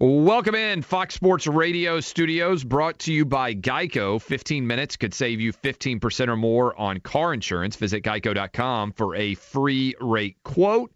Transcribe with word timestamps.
Welcome 0.00 0.54
in 0.54 0.82
Fox 0.82 1.16
Sports 1.16 1.48
Radio 1.48 1.98
studios 1.98 2.62
brought 2.62 3.00
to 3.00 3.12
you 3.12 3.24
by 3.24 3.52
Geico. 3.52 4.22
15 4.22 4.64
minutes 4.64 4.96
could 4.96 5.12
save 5.12 5.40
you 5.40 5.52
15% 5.52 6.28
or 6.28 6.36
more 6.36 6.78
on 6.78 7.00
car 7.00 7.34
insurance. 7.34 7.74
Visit 7.74 8.04
geico.com 8.04 8.92
for 8.92 9.16
a 9.16 9.34
free 9.34 9.96
rate 10.00 10.36
quote. 10.44 10.92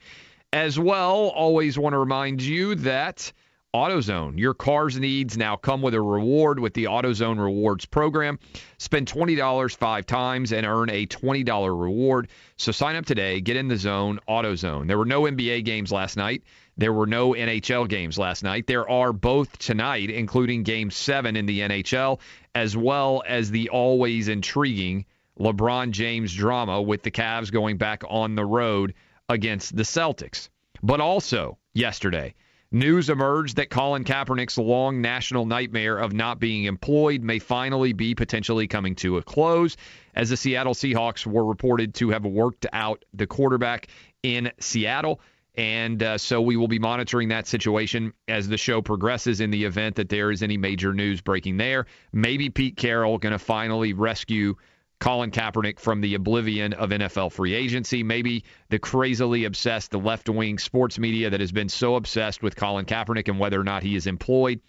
As 0.53 0.79
well, 0.79 1.33
always 1.35 1.77
want 1.77 1.95
to 1.95 1.99
remind 1.99 2.43
you 2.43 2.77
that 2.77 3.33
AutoZone, 3.75 4.39
your 4.39 4.55
car's 4.55 4.97
needs 4.97 5.37
now 5.37 5.57
come 5.57 5.83
with 5.83 5.95
a 5.95 6.01
reward 6.01 6.61
with 6.61 6.75
the 6.75 6.85
AutoZone 6.85 7.43
Rewards 7.43 7.87
program. 7.87 8.39
Spend 8.79 9.11
$20 9.11 9.77
five 9.77 10.07
times 10.07 10.53
and 10.53 10.65
earn 10.65 10.91
a 10.91 11.07
$20 11.07 11.81
reward. 11.81 12.29
So 12.57 12.71
sign 12.71 12.95
up 12.95 13.07
today, 13.07 13.41
get 13.41 13.57
in 13.57 13.67
the 13.67 13.77
zone, 13.77 14.21
AutoZone. 14.29 14.87
There 14.87 14.99
were 14.99 15.07
no 15.07 15.23
NBA 15.23 15.65
games 15.65 15.91
last 15.91 16.17
night. 16.17 16.45
There 16.77 16.93
were 16.93 17.07
no 17.07 17.33
NHL 17.33 17.89
games 17.89 18.19
last 18.19 18.43
night. 18.43 18.67
There 18.67 18.89
are 18.89 19.13
both 19.13 19.59
tonight, 19.59 20.11
including 20.11 20.63
Game 20.63 20.91
7 20.91 21.37
in 21.37 21.47
the 21.47 21.61
NHL, 21.61 22.19
as 22.55 22.77
well 22.77 23.23
as 23.27 23.51
the 23.51 23.69
always 23.69 24.29
intriguing 24.29 25.05
LeBron 25.39 25.91
James 25.91 26.35
drama 26.35 26.81
with 26.81 27.03
the 27.03 27.11
Cavs 27.11 27.53
going 27.53 27.77
back 27.77 28.03
on 28.09 28.35
the 28.35 28.45
road 28.45 28.95
against 29.29 29.77
the 29.77 29.83
Celtics. 29.83 30.49
But 30.83 31.01
also, 31.01 31.59
yesterday, 31.75 32.35
news 32.71 33.11
emerged 33.11 33.57
that 33.57 33.71
Colin 33.71 34.05
Kaepernick's 34.05 34.59
long 34.59 35.01
national 35.01 35.47
nightmare 35.47 35.99
of 35.99 36.13
not 36.13 36.41
being 36.41 36.65
employed 36.65 37.23
may 37.23 37.39
finally 37.39 37.93
be 37.93 38.15
potentially 38.15 38.67
coming 38.67 38.95
to 38.97 39.19
a 39.19 39.23
close, 39.23 39.77
as 40.15 40.31
the 40.31 40.37
Seattle 40.37 40.75
Seahawks 40.75 41.27
were 41.27 41.45
reported 41.45 41.95
to 41.95 42.11
have 42.11 42.25
worked 42.25 42.67
out 42.73 43.05
the 43.15 43.27
quarterback 43.27 43.89
in 44.23 44.51
Seattle. 44.59 45.21
And 45.55 46.03
uh, 46.03 46.19
so 46.19 46.41
we 46.41 46.57
will 46.57 46.69
be 46.69 46.79
monitoring 46.79 47.29
that 47.29 47.47
situation 47.47 48.15
as 48.27 48.49
the 48.49 48.57
show 48.57 48.81
progresses 48.81 49.41
in 49.41 49.51
the 49.51 49.65
event 49.65 49.97
that 49.97 50.09
there 50.09 50.31
is 50.31 50.43
any 50.43 50.57
major 50.57 50.95
news 50.95 51.21
breaking 51.21 51.59
there. 51.59 51.87
Maybe 52.13 52.49
Pete 52.49 52.77
Carroll 52.77 53.19
going 53.19 53.33
to 53.33 53.39
finally 53.39 53.93
rescue 53.93 54.55
Colin 55.03 55.33
Kaepernick 55.33 55.81
from 55.81 56.01
the 56.01 56.15
oblivion 56.15 56.73
of 56.73 56.91
NFL 56.91 57.33
free 57.33 57.55
agency. 57.55 58.03
Maybe 58.03 58.45
the 58.71 58.79
crazily 58.79 59.45
obsessed, 59.45 59.91
the 59.91 59.99
left 59.99 60.29
wing 60.29 60.59
sports 60.59 60.99
media 60.99 61.29
that 61.29 61.41
has 61.41 61.53
been 61.53 61.69
so 61.69 61.97
obsessed 61.97 62.43
with 62.43 62.55
Colin 62.57 62.87
Kaepernick 62.87 63.29
and 63.29 63.39
whether 63.39 63.61
or 63.61 63.65
not 63.65 63.83
he 63.83 63.97
is 63.97 64.07
employed 64.07 64.61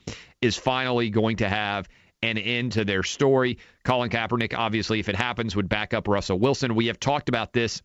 is 0.41 0.57
finally 0.57 1.11
going 1.11 1.37
to 1.37 1.47
have 1.47 1.87
an 2.23 2.37
end 2.37 2.71
to 2.71 2.83
their 2.83 3.03
story. 3.03 3.59
Colin 3.83 4.09
Kaepernick, 4.09 4.57
obviously, 4.57 4.99
if 4.99 5.07
it 5.07 5.15
happens, 5.15 5.55
would 5.55 5.69
back 5.69 5.93
up 5.93 6.07
Russell 6.07 6.39
Wilson. 6.39 6.73
We 6.73 6.87
have 6.87 6.99
talked 6.99 7.29
about 7.29 7.53
this 7.53 7.81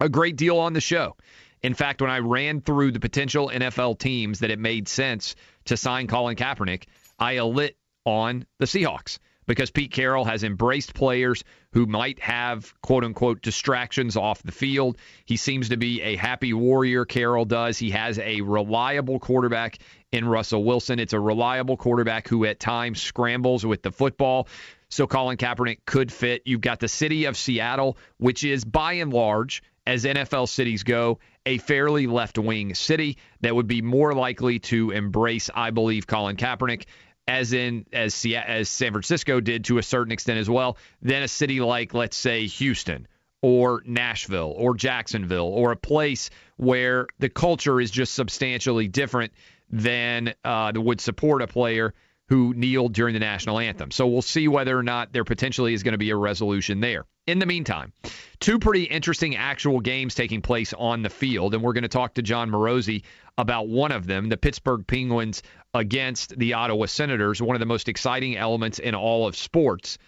a 0.00 0.08
great 0.08 0.36
deal 0.36 0.58
on 0.58 0.72
the 0.72 0.80
show. 0.80 1.16
In 1.62 1.74
fact, 1.74 2.00
when 2.00 2.10
I 2.10 2.18
ran 2.18 2.60
through 2.60 2.92
the 2.92 3.00
potential 3.00 3.50
NFL 3.52 3.98
teams 3.98 4.40
that 4.40 4.50
it 4.50 4.58
made 4.58 4.88
sense 4.88 5.34
to 5.66 5.76
sign 5.76 6.06
Colin 6.06 6.36
Kaepernick, 6.36 6.84
I 7.18 7.40
lit 7.40 7.76
on 8.04 8.46
the 8.58 8.66
Seahawks 8.66 9.18
because 9.48 9.70
Pete 9.70 9.90
Carroll 9.90 10.24
has 10.24 10.44
embraced 10.44 10.94
players 10.94 11.42
who 11.72 11.86
might 11.86 12.20
have 12.20 12.72
quote 12.80 13.02
unquote 13.02 13.42
distractions 13.42 14.16
off 14.16 14.42
the 14.42 14.52
field. 14.52 14.98
He 15.24 15.36
seems 15.36 15.70
to 15.70 15.76
be 15.76 16.02
a 16.02 16.16
happy 16.16 16.52
warrior, 16.52 17.04
Carroll 17.04 17.46
does. 17.46 17.78
He 17.78 17.90
has 17.90 18.18
a 18.18 18.42
reliable 18.42 19.18
quarterback 19.18 19.78
in 20.12 20.28
Russell 20.28 20.62
Wilson. 20.62 21.00
It's 21.00 21.14
a 21.14 21.20
reliable 21.20 21.76
quarterback 21.76 22.28
who 22.28 22.44
at 22.44 22.60
times 22.60 23.02
scrambles 23.02 23.66
with 23.66 23.82
the 23.82 23.90
football. 23.90 24.48
So 24.90 25.06
Colin 25.06 25.36
Kaepernick 25.36 25.80
could 25.84 26.12
fit. 26.12 26.42
You've 26.44 26.60
got 26.60 26.80
the 26.80 26.88
city 26.88 27.24
of 27.24 27.36
Seattle, 27.36 27.98
which 28.18 28.44
is 28.44 28.64
by 28.64 28.94
and 28.94 29.12
large, 29.12 29.62
as 29.88 30.04
NFL 30.04 30.50
cities 30.50 30.82
go, 30.82 31.18
a 31.46 31.56
fairly 31.56 32.06
left 32.06 32.36
wing 32.36 32.74
city 32.74 33.16
that 33.40 33.54
would 33.54 33.66
be 33.66 33.80
more 33.80 34.12
likely 34.12 34.58
to 34.58 34.90
embrace, 34.90 35.48
I 35.52 35.70
believe, 35.70 36.06
Colin 36.06 36.36
Kaepernick 36.36 36.84
as 37.26 37.54
in 37.54 37.86
as 37.90 38.26
as 38.46 38.68
San 38.68 38.92
Francisco 38.92 39.40
did 39.40 39.64
to 39.64 39.78
a 39.78 39.82
certain 39.82 40.12
extent 40.12 40.40
as 40.40 40.48
well, 40.48 40.76
than 41.00 41.22
a 41.22 41.28
city 41.28 41.60
like 41.60 41.94
let's 41.94 42.18
say 42.18 42.46
Houston 42.46 43.08
or 43.40 43.82
Nashville 43.86 44.52
or 44.54 44.74
Jacksonville 44.74 45.48
or 45.48 45.72
a 45.72 45.76
place 45.76 46.28
where 46.58 47.06
the 47.18 47.30
culture 47.30 47.80
is 47.80 47.90
just 47.90 48.14
substantially 48.14 48.88
different 48.88 49.32
than 49.70 50.34
uh, 50.44 50.70
would 50.74 51.00
support 51.00 51.40
a 51.40 51.46
player 51.46 51.94
who 52.28 52.52
kneeled 52.54 52.92
during 52.92 53.14
the 53.14 53.20
national 53.20 53.58
anthem. 53.58 53.90
So 53.90 54.06
we'll 54.06 54.22
see 54.22 54.48
whether 54.48 54.78
or 54.78 54.82
not 54.82 55.12
there 55.12 55.24
potentially 55.24 55.72
is 55.72 55.82
going 55.82 55.92
to 55.92 55.98
be 55.98 56.10
a 56.10 56.16
resolution 56.16 56.80
there. 56.80 57.06
In 57.26 57.38
the 57.38 57.46
meantime, 57.46 57.92
two 58.38 58.58
pretty 58.58 58.84
interesting 58.84 59.36
actual 59.36 59.80
games 59.80 60.14
taking 60.14 60.42
place 60.42 60.72
on 60.72 61.02
the 61.02 61.10
field, 61.10 61.54
and 61.54 61.62
we're 61.62 61.72
going 61.72 61.82
to 61.82 61.88
talk 61.88 62.14
to 62.14 62.22
Jon 62.22 62.50
Morosi 62.50 63.02
about 63.36 63.68
one 63.68 63.92
of 63.92 64.06
them, 64.06 64.28
the 64.28 64.36
Pittsburgh 64.36 64.86
Penguins 64.86 65.42
against 65.74 66.38
the 66.38 66.54
Ottawa 66.54 66.86
Senators. 66.86 67.40
One 67.40 67.56
of 67.56 67.60
the 67.60 67.66
most 67.66 67.88
exciting 67.88 68.36
elements 68.36 68.78
in 68.78 68.94
all 68.94 69.26
of 69.26 69.36
sports, 69.36 69.98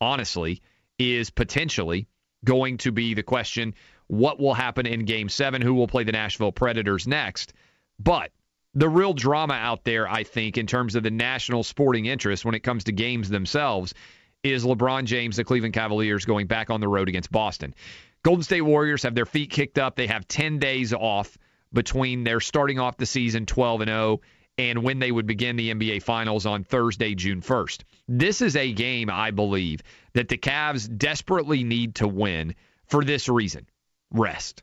honestly, 0.00 0.60
is 0.98 1.30
potentially 1.30 2.06
going 2.44 2.78
to 2.78 2.92
be 2.92 3.14
the 3.14 3.22
question 3.22 3.74
what 4.08 4.38
will 4.38 4.54
happen 4.54 4.84
in 4.84 5.06
game 5.06 5.30
seven? 5.30 5.62
Who 5.62 5.72
will 5.72 5.88
play 5.88 6.04
the 6.04 6.12
Nashville 6.12 6.52
Predators 6.52 7.06
next? 7.06 7.54
But 7.98 8.30
the 8.74 8.88
real 8.88 9.12
drama 9.12 9.54
out 9.54 9.84
there, 9.84 10.08
I 10.08 10.24
think, 10.24 10.56
in 10.56 10.66
terms 10.66 10.94
of 10.94 11.02
the 11.02 11.10
national 11.10 11.62
sporting 11.62 12.06
interest 12.06 12.44
when 12.44 12.54
it 12.54 12.60
comes 12.60 12.84
to 12.84 12.92
games 12.92 13.28
themselves, 13.28 13.94
is 14.42 14.64
LeBron 14.64 15.04
James, 15.04 15.36
the 15.36 15.44
Cleveland 15.44 15.74
Cavaliers, 15.74 16.24
going 16.24 16.46
back 16.46 16.70
on 16.70 16.80
the 16.80 16.88
road 16.88 17.08
against 17.08 17.30
Boston. 17.30 17.74
Golden 18.22 18.42
State 18.42 18.62
Warriors 18.62 19.02
have 19.02 19.14
their 19.14 19.26
feet 19.26 19.50
kicked 19.50 19.78
up. 19.78 19.96
They 19.96 20.06
have 20.06 20.26
10 20.26 20.58
days 20.58 20.92
off 20.92 21.36
between 21.72 22.24
their 22.24 22.40
starting 22.40 22.78
off 22.78 22.96
the 22.96 23.06
season 23.06 23.46
12 23.46 23.82
and 23.82 23.88
0 23.88 24.20
and 24.58 24.82
when 24.82 24.98
they 24.98 25.10
would 25.10 25.26
begin 25.26 25.56
the 25.56 25.72
NBA 25.72 26.02
Finals 26.02 26.44
on 26.44 26.62
Thursday, 26.62 27.14
June 27.14 27.40
1st. 27.40 27.84
This 28.06 28.42
is 28.42 28.54
a 28.54 28.72
game, 28.72 29.08
I 29.10 29.30
believe, 29.30 29.82
that 30.12 30.28
the 30.28 30.36
Cavs 30.36 30.94
desperately 30.98 31.64
need 31.64 31.96
to 31.96 32.06
win 32.06 32.54
for 32.86 33.02
this 33.02 33.28
reason 33.28 33.66
rest. 34.10 34.62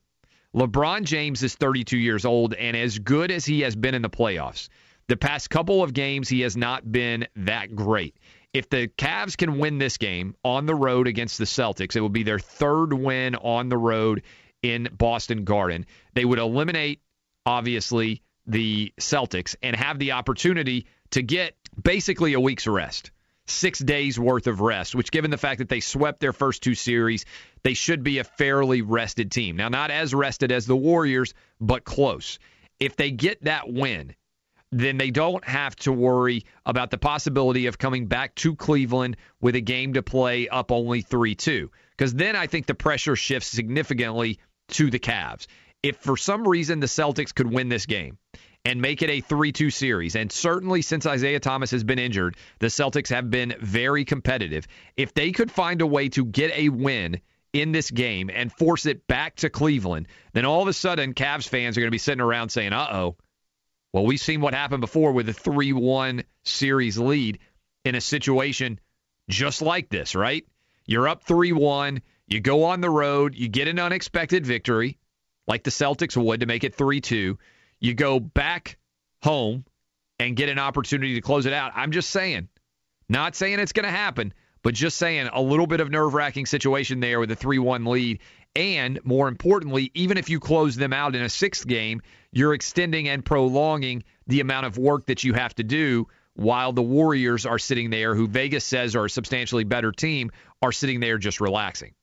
LeBron 0.56 1.04
James 1.04 1.44
is 1.44 1.56
32 1.56 1.98
years 1.98 2.26
old, 2.26 2.56
and 2.56 2.76
as 2.76 2.98
good 2.98 3.30
as 3.30 3.46
he 3.46 3.62
has 3.62 3.76
been 3.76 3.94
in 3.94 4.02
the 4.02 4.10
playoffs, 4.10 4.70
The 5.10 5.18
past 5.18 5.50
couple 5.50 5.82
of 5.82 5.94
games, 5.94 6.30
he 6.30 6.42
has 6.42 6.56
not 6.56 6.90
been 6.90 7.28
that 7.36 7.76
great. 7.76 8.16
If 8.54 8.70
the 8.70 8.88
Cavs 8.90 9.36
can 9.36 9.58
win 9.58 9.80
this 9.80 9.98
game 9.98 10.36
on 10.46 10.68
the 10.68 10.76
road 10.76 11.08
against 11.08 11.40
the 11.40 11.46
Celtics, 11.46 11.96
it 11.96 12.02
will 12.02 12.10
be 12.10 12.22
their 12.22 12.38
third 12.38 12.94
win 12.94 13.36
on 13.36 13.70
the 13.70 13.78
road 13.78 14.22
in 14.62 14.88
Boston 14.96 15.46
Garden. 15.46 15.88
They 16.14 16.26
would 16.26 16.38
eliminate, 16.38 17.02
obviously, 17.44 18.22
the 18.46 18.94
Celtics 19.00 19.56
and 19.64 19.76
have 19.76 19.98
the 19.98 20.12
opportunity 20.12 20.86
to 21.12 21.24
get 21.24 21.56
basically 21.82 22.34
a 22.34 22.40
week's 22.40 22.68
rest. 22.68 23.10
Six 23.50 23.80
days 23.80 24.20
worth 24.20 24.48
of 24.48 24.62
rest, 24.62 24.94
which, 24.94 25.12
given 25.12 25.32
the 25.32 25.38
fact 25.38 25.58
that 25.58 25.70
they 25.70 25.80
swept 25.80 26.20
their 26.20 26.34
first 26.34 26.62
two 26.62 26.76
series, 26.76 27.26
they 27.64 27.74
should 27.74 28.04
be 28.04 28.20
a 28.20 28.24
fairly 28.24 28.82
rested 28.82 29.32
team. 29.32 29.56
Now, 29.56 29.70
not 29.70 29.90
as 29.92 30.14
rested 30.14 30.52
as 30.52 30.66
the 30.66 30.76
Warriors, 30.76 31.34
but 31.60 31.84
close. 31.84 32.38
If 32.80 32.96
they 32.96 33.12
get 33.12 33.44
that 33.44 33.72
win, 33.72 34.16
then 34.72 34.98
they 34.98 35.10
don't 35.10 35.44
have 35.46 35.76
to 35.78 35.92
worry 35.92 36.46
about 36.66 36.92
the 36.92 36.98
possibility 36.98 37.66
of 37.66 37.78
coming 37.78 38.06
back 38.06 38.36
to 38.36 38.56
Cleveland 38.56 39.18
with 39.42 39.56
a 39.56 39.62
game 39.62 39.94
to 39.94 40.04
play 40.04 40.48
up 40.48 40.72
only 40.72 41.02
3 41.02 41.34
2. 41.34 41.72
Because 41.98 42.14
then 42.14 42.36
I 42.36 42.48
think 42.48 42.68
the 42.68 42.76
pressure 42.76 43.16
shifts 43.16 43.50
significantly 43.50 44.40
to 44.70 44.92
the 44.92 45.00
Cavs. 45.00 45.48
If 45.82 45.98
for 45.98 46.18
some 46.18 46.48
reason 46.48 46.80
the 46.80 46.88
Celtics 46.88 47.34
could 47.34 47.52
win 47.52 47.70
this 47.70 47.86
game 47.86 48.18
and 48.66 48.82
make 48.82 49.02
it 49.02 49.10
a 49.10 49.22
3 49.22 49.52
2 49.52 49.70
series, 49.70 50.16
and 50.16 50.32
certainly 50.32 50.82
since 50.82 51.06
Isaiah 51.06 51.40
Thomas 51.40 51.72
has 51.72 51.84
been 51.84 52.00
injured, 52.00 52.36
the 52.60 52.68
Celtics 52.68 53.10
have 53.10 53.30
been 53.30 53.56
very 53.62 54.06
competitive. 54.06 54.68
If 54.98 55.14
they 55.14 55.32
could 55.32 55.52
find 55.52 55.82
a 55.82 55.88
way 55.88 56.10
to 56.10 56.26
get 56.26 56.52
a 56.56 56.70
win 56.70 57.22
in 57.54 57.72
this 57.72 57.90
game 57.90 58.30
and 58.34 58.52
force 58.52 58.86
it 58.86 59.08
back 59.08 59.38
to 59.38 59.50
Cleveland, 59.50 60.08
then 60.34 60.46
all 60.46 60.62
of 60.62 60.68
a 60.68 60.74
sudden 60.74 61.14
Cavs 61.14 61.48
fans 61.48 61.78
are 61.78 61.82
going 61.82 61.88
to 61.88 61.92
be 61.92 61.98
sitting 61.98 62.22
around 62.22 62.50
saying, 62.50 62.74
uh 62.74 62.88
oh. 62.92 63.18
Well, 63.92 64.06
we've 64.06 64.20
seen 64.20 64.42
what 64.42 64.54
happened 64.54 64.82
before 64.82 65.14
with 65.14 65.30
a 65.30 65.34
3 65.34 65.74
1 65.74 66.24
series 66.44 67.00
lead 67.00 67.40
in 67.86 67.96
a 67.96 68.02
situation 68.02 68.80
just 69.30 69.62
like 69.62 69.90
this, 69.90 70.16
right? 70.16 70.46
You're 70.86 71.08
up 71.08 71.24
3 71.24 71.54
1. 71.54 72.02
You 72.28 72.40
go 72.40 72.66
on 72.66 72.82
the 72.82 72.90
road. 72.90 73.36
You 73.36 73.48
get 73.48 73.68
an 73.68 73.80
unexpected 73.80 74.46
victory, 74.46 74.98
like 75.48 75.64
the 75.64 75.72
Celtics 75.72 76.16
would 76.16 76.42
to 76.42 76.46
make 76.46 76.64
it 76.64 76.76
3 76.76 77.02
2. 77.02 77.38
You 77.80 77.94
go 77.94 78.20
back 78.20 78.78
home 79.22 79.66
and 80.20 80.36
get 80.36 80.50
an 80.50 80.60
opportunity 80.60 81.16
to 81.16 81.22
close 81.22 81.46
it 81.46 81.54
out. 81.54 81.72
I'm 81.76 81.92
just 81.92 82.10
saying, 82.10 82.50
not 83.08 83.36
saying 83.36 83.60
it's 83.60 83.72
going 83.72 83.86
to 83.86 83.92
happen, 83.92 84.34
but 84.62 84.74
just 84.74 84.98
saying 84.98 85.30
a 85.32 85.42
little 85.42 85.68
bit 85.68 85.80
of 85.80 85.90
nerve 85.90 86.14
wracking 86.14 86.46
situation 86.46 87.00
there 87.00 87.20
with 87.20 87.32
a 87.32 87.36
3 87.36 87.60
1 87.60 87.86
lead. 87.86 88.20
And 88.56 89.00
more 89.04 89.28
importantly, 89.28 89.92
even 89.94 90.18
if 90.18 90.30
you 90.30 90.40
close 90.40 90.76
them 90.76 90.92
out 90.92 91.16
in 91.16 91.22
a 91.22 91.30
sixth 91.30 91.66
game, 91.66 92.02
you're 92.32 92.54
extending 92.54 93.08
and 93.08 93.24
prolonging 93.24 94.04
the 94.28 94.42
amount 94.42 94.66
of 94.66 94.78
work 94.78 95.06
that 95.08 95.24
you 95.24 95.34
have 95.34 95.56
to 95.56 95.64
do 95.64 96.08
while 96.34 96.74
the 96.74 96.82
Warriors 96.82 97.46
are 97.46 97.60
sitting 97.60 97.90
there, 97.90 98.16
who 98.16 98.28
Vegas 98.28 98.66
says 98.66 98.96
are 98.96 99.06
a 99.06 99.10
substantially 99.10 99.64
better 99.64 99.92
team, 99.92 100.32
are 100.62 100.72
sitting 100.72 101.00
there 101.00 101.18
just 101.18 101.42
relaxing. 101.42 101.94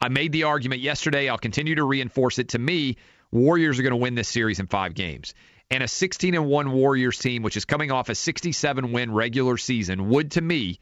I 0.00 0.08
made 0.08 0.32
the 0.32 0.44
argument 0.44 0.82
yesterday. 0.82 1.28
I'll 1.28 1.38
continue 1.38 1.76
to 1.76 1.84
reinforce 1.84 2.38
it. 2.38 2.50
To 2.50 2.58
me, 2.58 2.96
Warriors 3.34 3.78
are 3.78 3.82
going 3.82 3.90
to 3.90 3.96
win 3.96 4.14
this 4.14 4.28
series 4.28 4.60
in 4.60 4.68
five 4.68 4.94
games. 4.94 5.34
And 5.70 5.82
a 5.82 5.88
16 5.88 6.34
and 6.34 6.46
1 6.46 6.72
Warriors 6.72 7.18
team, 7.18 7.42
which 7.42 7.56
is 7.56 7.64
coming 7.64 7.90
off 7.90 8.08
a 8.08 8.14
67 8.14 8.92
win 8.92 9.12
regular 9.12 9.56
season, 9.56 10.08
would 10.08 10.30
to 10.32 10.40
me 10.40 10.78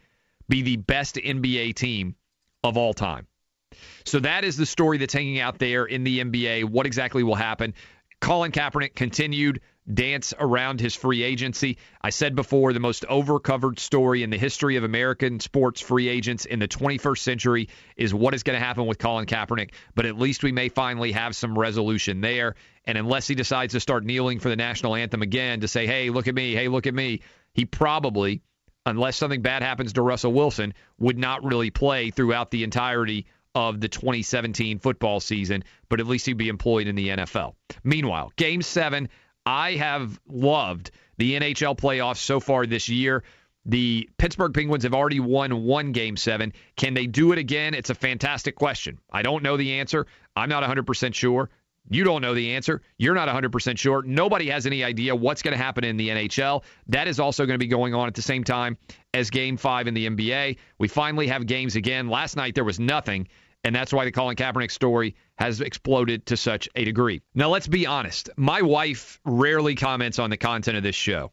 be 0.49 0.61
the 0.61 0.77
best 0.77 1.17
NBA 1.17 1.75
team 1.75 2.15
of 2.63 2.77
all 2.77 2.93
time. 2.93 3.27
So 4.05 4.21
that 4.21 4.45
is 4.45 4.59
the 4.59 4.67
story 4.67 4.99
that's 4.99 5.15
hanging 5.15 5.41
out 5.41 5.59
there 5.59 5.87
in 5.87 6.05
the 6.05 6.21
NBA. 6.21 6.65
What 6.65 6.85
exactly 6.85 7.23
will 7.23 7.35
happen? 7.35 7.73
Colin 8.21 8.53
Kaepernick 8.53 8.95
continued 8.95 9.63
dance 9.93 10.33
around 10.39 10.81
his 10.81 10.95
free 10.95 11.23
agency. 11.23 11.79
I 12.01 12.11
said 12.11 12.35
before, 12.35 12.73
the 12.73 12.81
most 12.81 13.05
overcovered 13.09 13.79
story 13.79 14.23
in 14.23 14.31
the 14.31 14.39
history 14.39 14.77
of 14.77 14.85
American 14.85 15.41
sports 15.41 15.81
free 15.81 16.09
agents 16.09 16.45
in 16.45 16.59
the 16.59 16.69
21st 16.69 17.19
century 17.19 17.69
is 17.97 18.15
what 18.15 18.35
is 18.35 18.43
going 18.43 18.59
to 18.59 18.65
happen 18.65 18.87
with 18.87 18.99
Colin 18.99 19.27
Kaepernick. 19.27 19.73
But 19.95 20.07
at 20.07 20.19
least 20.19 20.43
we 20.43 20.53
may 20.53 20.69
finally 20.69 21.13
have 21.13 21.35
some 21.35 21.59
resolution 21.59 22.21
there. 22.21 22.55
And 22.85 22.97
unless 22.99 23.27
he 23.27 23.35
decides 23.35 23.73
to 23.73 23.81
start 23.81 24.05
kneeling 24.05 24.41
for 24.41 24.49
the 24.49 24.57
national 24.57 24.95
anthem 24.95 25.23
again 25.23 25.61
to 25.61 25.69
say, 25.69 25.87
hey, 25.87 26.11
look 26.11 26.29
at 26.29 26.35
me, 26.35 26.55
hey, 26.55 26.69
look 26.69 26.87
at 26.87 26.95
me, 26.95 27.21
he 27.55 27.65
probably, 27.65 28.43
unless 28.87 29.17
something 29.17 29.43
bad 29.43 29.63
happens 29.63 29.93
to 29.95 30.03
Russell 30.03 30.33
Wilson, 30.33 30.75
would 30.99 31.19
not 31.19 31.45
really 31.45 31.71
play 31.71 32.11
throughout 32.11 32.51
the 32.51 32.65
entirety 32.65 33.27
of 33.55 33.81
the 33.81 33.89
2017 33.89 34.79
football 34.79 35.21
season, 35.21 35.63
but 35.89 36.01
at 36.01 36.07
least 36.07 36.27
he'd 36.27 36.39
be 36.39 36.49
employed 36.49 36.87
in 36.87 36.95
the 36.95 37.09
NFL. 37.09 37.55
Meanwhile, 37.85 38.33
game 38.37 38.63
seven, 38.63 39.09
I 39.47 39.73
have 39.73 40.21
loved 40.29 40.91
the 41.19 41.39
NHL 41.39 41.77
playoffs 41.77 42.19
so 42.19 42.41
far 42.41 42.67
this 42.67 42.89
year. 42.89 43.25
The 43.65 44.09
Pittsburgh 44.19 44.53
Penguins 44.53 44.83
have 44.85 44.95
already 44.95 45.21
won 45.21 45.63
one 45.63 45.93
game 45.93 46.17
seven. 46.17 46.53
Can 46.77 46.95
they 46.95 47.07
do 47.07 47.33
it 47.33 47.39
again? 47.39 47.75
It's 47.75 47.91
a 47.91 47.95
fantastic 47.95 48.57
question. 48.57 48.99
I 49.11 49.23
don't 49.23 49.43
know 49.43 49.57
the 49.57 49.75
answer. 49.75 50.07
I'm 50.35 50.49
not 50.49 50.65
100% 50.65 51.15
sure. 51.15 51.49
You 51.91 52.05
don't 52.05 52.23
know 52.23 52.35
the 52.35 52.55
answer. 52.55 52.81
You're 52.97 53.15
not 53.15 53.29
100% 53.29 53.79
sure. 53.79 54.03
Nobody 54.03 54.49
has 54.51 54.67
any 54.67 54.85
idea 54.85 55.15
what's 55.15 55.43
going 55.43 55.57
to 55.57 55.63
happen 55.63 55.85
in 55.85 55.97
the 55.97 56.09
NHL. 56.11 56.63
That 56.89 57.09
is 57.09 57.19
also 57.19 57.45
going 57.45 57.55
to 57.55 57.65
be 57.65 57.69
going 57.69 57.95
on 57.95 58.07
at 58.07 58.15
the 58.15 58.23
same 58.23 58.45
time 58.45 58.79
as 59.15 59.31
game 59.31 59.57
five 59.57 59.89
in 59.89 59.95
the 59.95 60.09
NBA. 60.09 60.59
We 60.79 60.89
finally 60.89 61.27
have 61.27 61.47
games 61.47 61.75
again. 61.75 62.09
Last 62.09 62.37
night 62.37 62.55
there 62.55 62.65
was 62.65 62.79
nothing. 62.79 63.29
And 63.65 63.75
that's 63.75 63.93
why 63.93 64.05
the 64.05 64.13
Colin 64.13 64.37
Kaepernick 64.37 64.71
story 64.71 65.15
has 65.37 65.61
exploded 65.61 66.27
to 66.27 66.37
such 66.37 66.69
a 66.75 66.85
degree. 66.85 67.23
Now, 67.35 67.49
let's 67.49 67.69
be 67.69 67.87
honest. 67.87 68.31
My 68.37 68.63
wife 68.63 69.21
rarely 69.25 69.75
comments 69.75 70.19
on 70.19 70.31
the 70.31 70.37
content 70.37 70.77
of 70.77 70.83
this 70.83 70.97
show. 70.97 71.33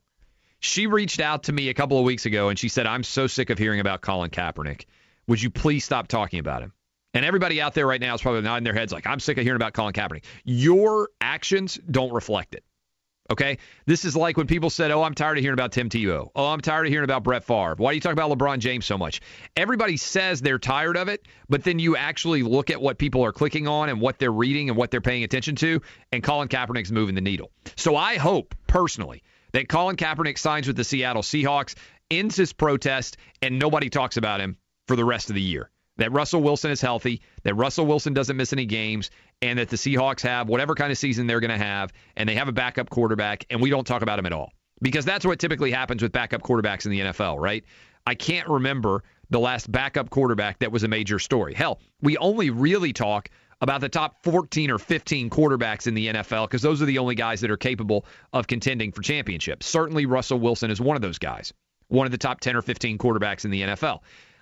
She 0.60 0.88
reached 0.88 1.20
out 1.20 1.44
to 1.44 1.54
me 1.54 1.70
a 1.70 1.74
couple 1.74 1.98
of 1.98 2.06
weeks 2.06 2.26
ago 2.26 2.50
and 2.50 2.60
she 2.60 2.70
said, 2.70 2.86
I'm 2.86 3.04
so 3.04 3.28
sick 3.28 3.50
of 3.50 3.58
hearing 3.58 3.80
about 3.80 4.02
Colin 4.02 4.30
Kaepernick. 4.30 4.86
Would 5.28 5.42
you 5.42 5.50
please 5.50 5.86
stop 5.86 6.08
talking 6.08 6.40
about 6.40 6.62
him? 6.62 6.74
And 7.14 7.26
everybody 7.26 7.60
out 7.62 7.74
there 7.74 7.88
right 7.88 8.02
now 8.02 8.14
is 8.14 8.22
probably 8.22 8.42
nodding 8.42 8.64
their 8.64 8.74
heads 8.74 8.94
like, 8.94 9.08
I'm 9.08 9.20
sick 9.20 9.38
of 9.38 9.44
hearing 9.44 9.56
about 9.56 9.74
Colin 9.74 9.94
Kaepernick. 9.94 10.26
Your 10.44 11.10
actions 11.20 11.80
don't 11.90 12.14
reflect 12.14 12.54
it. 12.54 12.64
Okay? 13.30 13.58
This 13.86 14.06
is 14.06 14.16
like 14.16 14.38
when 14.38 14.48
people 14.48 14.70
said, 14.70 14.92
Oh, 14.92 15.04
I'm 15.04 15.14
tired 15.14 15.38
of 15.38 15.44
hearing 15.44 15.54
about 15.54 15.72
Tim 15.72 15.90
Tebow. 15.90 16.30
Oh, 16.36 16.48
I'm 16.48 16.62
tired 16.62 16.88
of 16.88 16.92
hearing 16.92 17.04
about 17.04 17.24
Brett 17.24 17.44
Favre. 17.44 17.76
Why 17.78 17.92
do 17.92 17.96
you 17.96 18.02
talk 18.02 18.14
about 18.14 18.32
LeBron 18.32 18.60
James 18.60 18.86
so 18.86 18.98
much? 18.98 19.22
Everybody 19.56 19.98
says 19.98 20.42
they're 20.42 20.60
tired 20.60 20.98
of 20.98 21.08
it, 21.08 21.28
but 21.48 21.64
then 21.64 21.80
you 21.80 21.96
actually 21.96 22.44
look 22.44 22.70
at 22.70 22.82
what 22.82 22.98
people 22.98 23.24
are 23.24 23.32
clicking 23.32 23.68
on 23.68 23.90
and 23.90 24.02
what 24.02 24.20
they're 24.20 24.32
reading 24.32 24.70
and 24.70 24.78
what 24.78 24.92
they're 24.92 25.02
paying 25.02 25.24
attention 25.24 25.56
to, 25.58 25.82
and 26.12 26.24
Colin 26.24 26.48
Kaepernick's 26.48 26.92
moving 26.92 27.16
the 27.16 27.22
needle. 27.22 27.52
So 27.76 27.96
I 27.96 28.18
hope, 28.18 28.56
personally, 28.68 29.24
that 29.52 29.70
Colin 29.70 29.96
Kaepernick 29.96 30.38
signs 30.38 30.68
with 30.68 30.76
the 30.76 30.84
Seattle 30.84 31.22
Seahawks, 31.22 31.76
ends 32.12 32.36
his 32.36 32.54
protest, 32.54 33.18
and 33.42 33.60
nobody 33.60 33.90
talks 33.90 34.18
about 34.18 34.42
him 34.42 34.58
for 34.88 34.96
the 34.96 35.06
rest 35.06 35.30
of 35.30 35.36
the 35.36 35.42
year 35.42 35.70
that 36.00 36.12
Russell 36.14 36.42
Wilson 36.42 36.72
is 36.72 36.82
healthy, 36.82 37.22
that 37.44 37.56
Russell 37.56 37.86
Wilson 37.86 38.14
doesn't 38.14 38.38
miss 38.38 38.54
any 38.54 38.66
games, 38.66 39.12
and 39.42 39.60
that 39.60 39.70
the 39.70 39.78
Seahawks 39.78 40.22
have 40.22 40.50
whatever 40.50 40.76
kind 40.76 40.92
of 40.92 40.98
season 40.98 41.28
they're 41.28 41.40
going 41.40 41.58
to 41.58 41.58
have, 41.58 41.94
and 42.16 42.28
they 42.28 42.36
have 42.36 42.48
a 42.48 42.52
backup 42.52 42.90
quarterback, 42.90 43.46
and 43.50 43.62
we 43.62 43.70
don't 43.70 43.86
talk 43.86 44.02
about 44.02 44.20
him 44.20 44.26
at 44.26 44.34
all. 44.34 44.52
Because 44.82 45.06
that's 45.06 45.26
what 45.26 45.40
typically 45.40 45.72
happens 45.72 46.02
with 46.02 46.12
backup 46.12 46.42
quarterbacks 46.42 46.86
in 46.86 46.92
the 46.92 47.00
NFL, 47.02 47.38
right? 47.40 47.64
I 48.08 48.16
can't 48.16 48.48
remember 48.48 49.04
the 49.30 49.40
last 49.40 49.72
backup 49.72 50.10
quarterback 50.10 50.60
that 50.60 50.72
was 50.72 50.84
a 50.84 50.88
major 50.88 51.20
story. 51.20 51.54
Hell, 51.54 51.80
we 52.02 52.18
only 52.18 52.50
really 52.50 52.94
talk 52.94 53.30
about 53.62 53.82
the 53.82 53.90
top 53.90 54.24
14 54.24 54.72
or 54.72 54.78
15 54.78 55.30
quarterbacks 55.30 55.88
in 55.88 55.94
the 55.94 56.08
NFL 56.08 56.46
because 56.46 56.62
those 56.62 56.82
are 56.82 56.86
the 56.86 56.98
only 56.98 57.16
guys 57.16 57.42
that 57.42 57.52
are 57.52 57.58
capable 57.58 58.06
of 58.34 58.48
contending 58.48 58.92
for 58.92 59.02
championships. 59.02 59.66
Certainly, 59.66 60.06
Russell 60.06 60.40
Wilson 60.40 60.72
is 60.72 60.80
one 60.80 60.96
of 60.96 61.02
those 61.02 61.20
guys, 61.20 61.54
one 61.90 62.06
of 62.06 62.12
the 62.12 62.18
top 62.18 62.40
10 62.40 62.56
or 62.56 62.62
15 62.62 62.98
quarterbacks 62.98 63.46
in 63.46 63.52
the 63.52 63.62
NFL. 63.62 64.00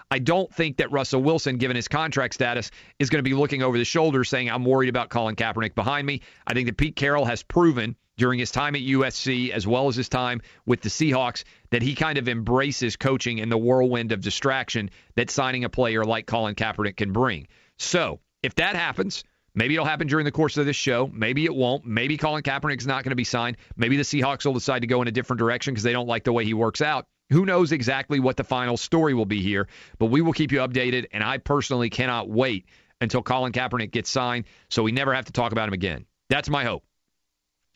I 0.09 0.19
don't 0.19 0.53
think 0.53 0.77
that 0.77 0.91
Russell 0.91 1.21
Wilson, 1.21 1.57
given 1.57 1.75
his 1.75 1.87
contract 1.87 2.33
status, 2.33 2.71
is 2.97 3.09
going 3.09 3.23
to 3.23 3.29
be 3.29 3.35
looking 3.35 3.61
over 3.61 3.77
the 3.77 3.85
shoulder 3.85 4.23
saying, 4.23 4.49
I'm 4.49 4.63
worried 4.63 4.89
about 4.89 5.09
Colin 5.09 5.35
Kaepernick 5.35 5.75
behind 5.75 6.07
me. 6.07 6.21
I 6.45 6.53
think 6.53 6.67
that 6.67 6.77
Pete 6.77 6.95
Carroll 6.95 7.25
has 7.25 7.43
proven 7.43 7.95
during 8.17 8.39
his 8.39 8.49
time 8.49 8.75
at 8.75 8.81
USC 8.81 9.51
as 9.51 9.67
well 9.67 9.89
as 9.89 9.95
his 9.95 10.09
time 10.09 10.41
with 10.65 10.81
the 10.81 10.89
Seahawks 10.89 11.43
that 11.71 11.81
he 11.81 11.93
kind 11.93 12.17
of 12.17 12.29
embraces 12.29 12.95
coaching 12.95 13.37
in 13.39 13.49
the 13.49 13.57
whirlwind 13.57 14.11
of 14.11 14.21
distraction 14.21 14.89
that 15.15 15.29
signing 15.29 15.65
a 15.65 15.69
player 15.69 16.03
like 16.03 16.25
Colin 16.25 16.55
Kaepernick 16.55 16.95
can 16.97 17.11
bring. 17.11 17.47
So, 17.77 18.19
if 18.41 18.55
that 18.55 18.75
happens, 18.75 19.23
Maybe 19.57 19.73
it'll 19.73 19.87
happen 19.87 20.05
during 20.05 20.25
the 20.25 20.31
course 20.31 20.55
of 20.57 20.67
this 20.67 20.75
show. 20.75 21.09
Maybe 21.11 21.43
it 21.43 21.55
won't. 21.55 21.83
Maybe 21.83 22.15
Colin 22.15 22.43
Kaepernick's 22.43 22.85
not 22.85 23.03
going 23.03 23.09
to 23.09 23.15
be 23.15 23.23
signed. 23.23 23.57
Maybe 23.75 23.97
the 23.97 24.03
Seahawks 24.03 24.45
will 24.45 24.53
decide 24.53 24.81
to 24.81 24.87
go 24.87 25.01
in 25.01 25.07
a 25.07 25.11
different 25.11 25.39
direction 25.39 25.73
because 25.73 25.81
they 25.83 25.93
don't 25.93 26.05
like 26.05 26.23
the 26.23 26.31
way 26.31 26.45
he 26.45 26.53
works 26.53 26.79
out. 26.79 27.07
Who 27.29 27.45
knows 27.45 27.71
exactly 27.71 28.19
what 28.19 28.37
the 28.37 28.43
final 28.43 28.77
story 28.77 29.13
will 29.13 29.25
be 29.25 29.41
here, 29.41 29.67
but 29.99 30.07
we 30.07 30.21
will 30.21 30.33
keep 30.33 30.51
you 30.51 30.59
updated. 30.59 31.07
And 31.11 31.23
I 31.23 31.37
personally 31.37 31.89
cannot 31.89 32.29
wait 32.29 32.65
until 33.01 33.21
Colin 33.21 33.51
Kaepernick 33.51 33.91
gets 33.91 34.09
signed 34.09 34.45
so 34.69 34.83
we 34.83 34.91
never 34.91 35.13
have 35.13 35.25
to 35.25 35.31
talk 35.31 35.51
about 35.51 35.67
him 35.67 35.73
again. 35.73 36.05
That's 36.29 36.49
my 36.49 36.63
hope. 36.63 36.83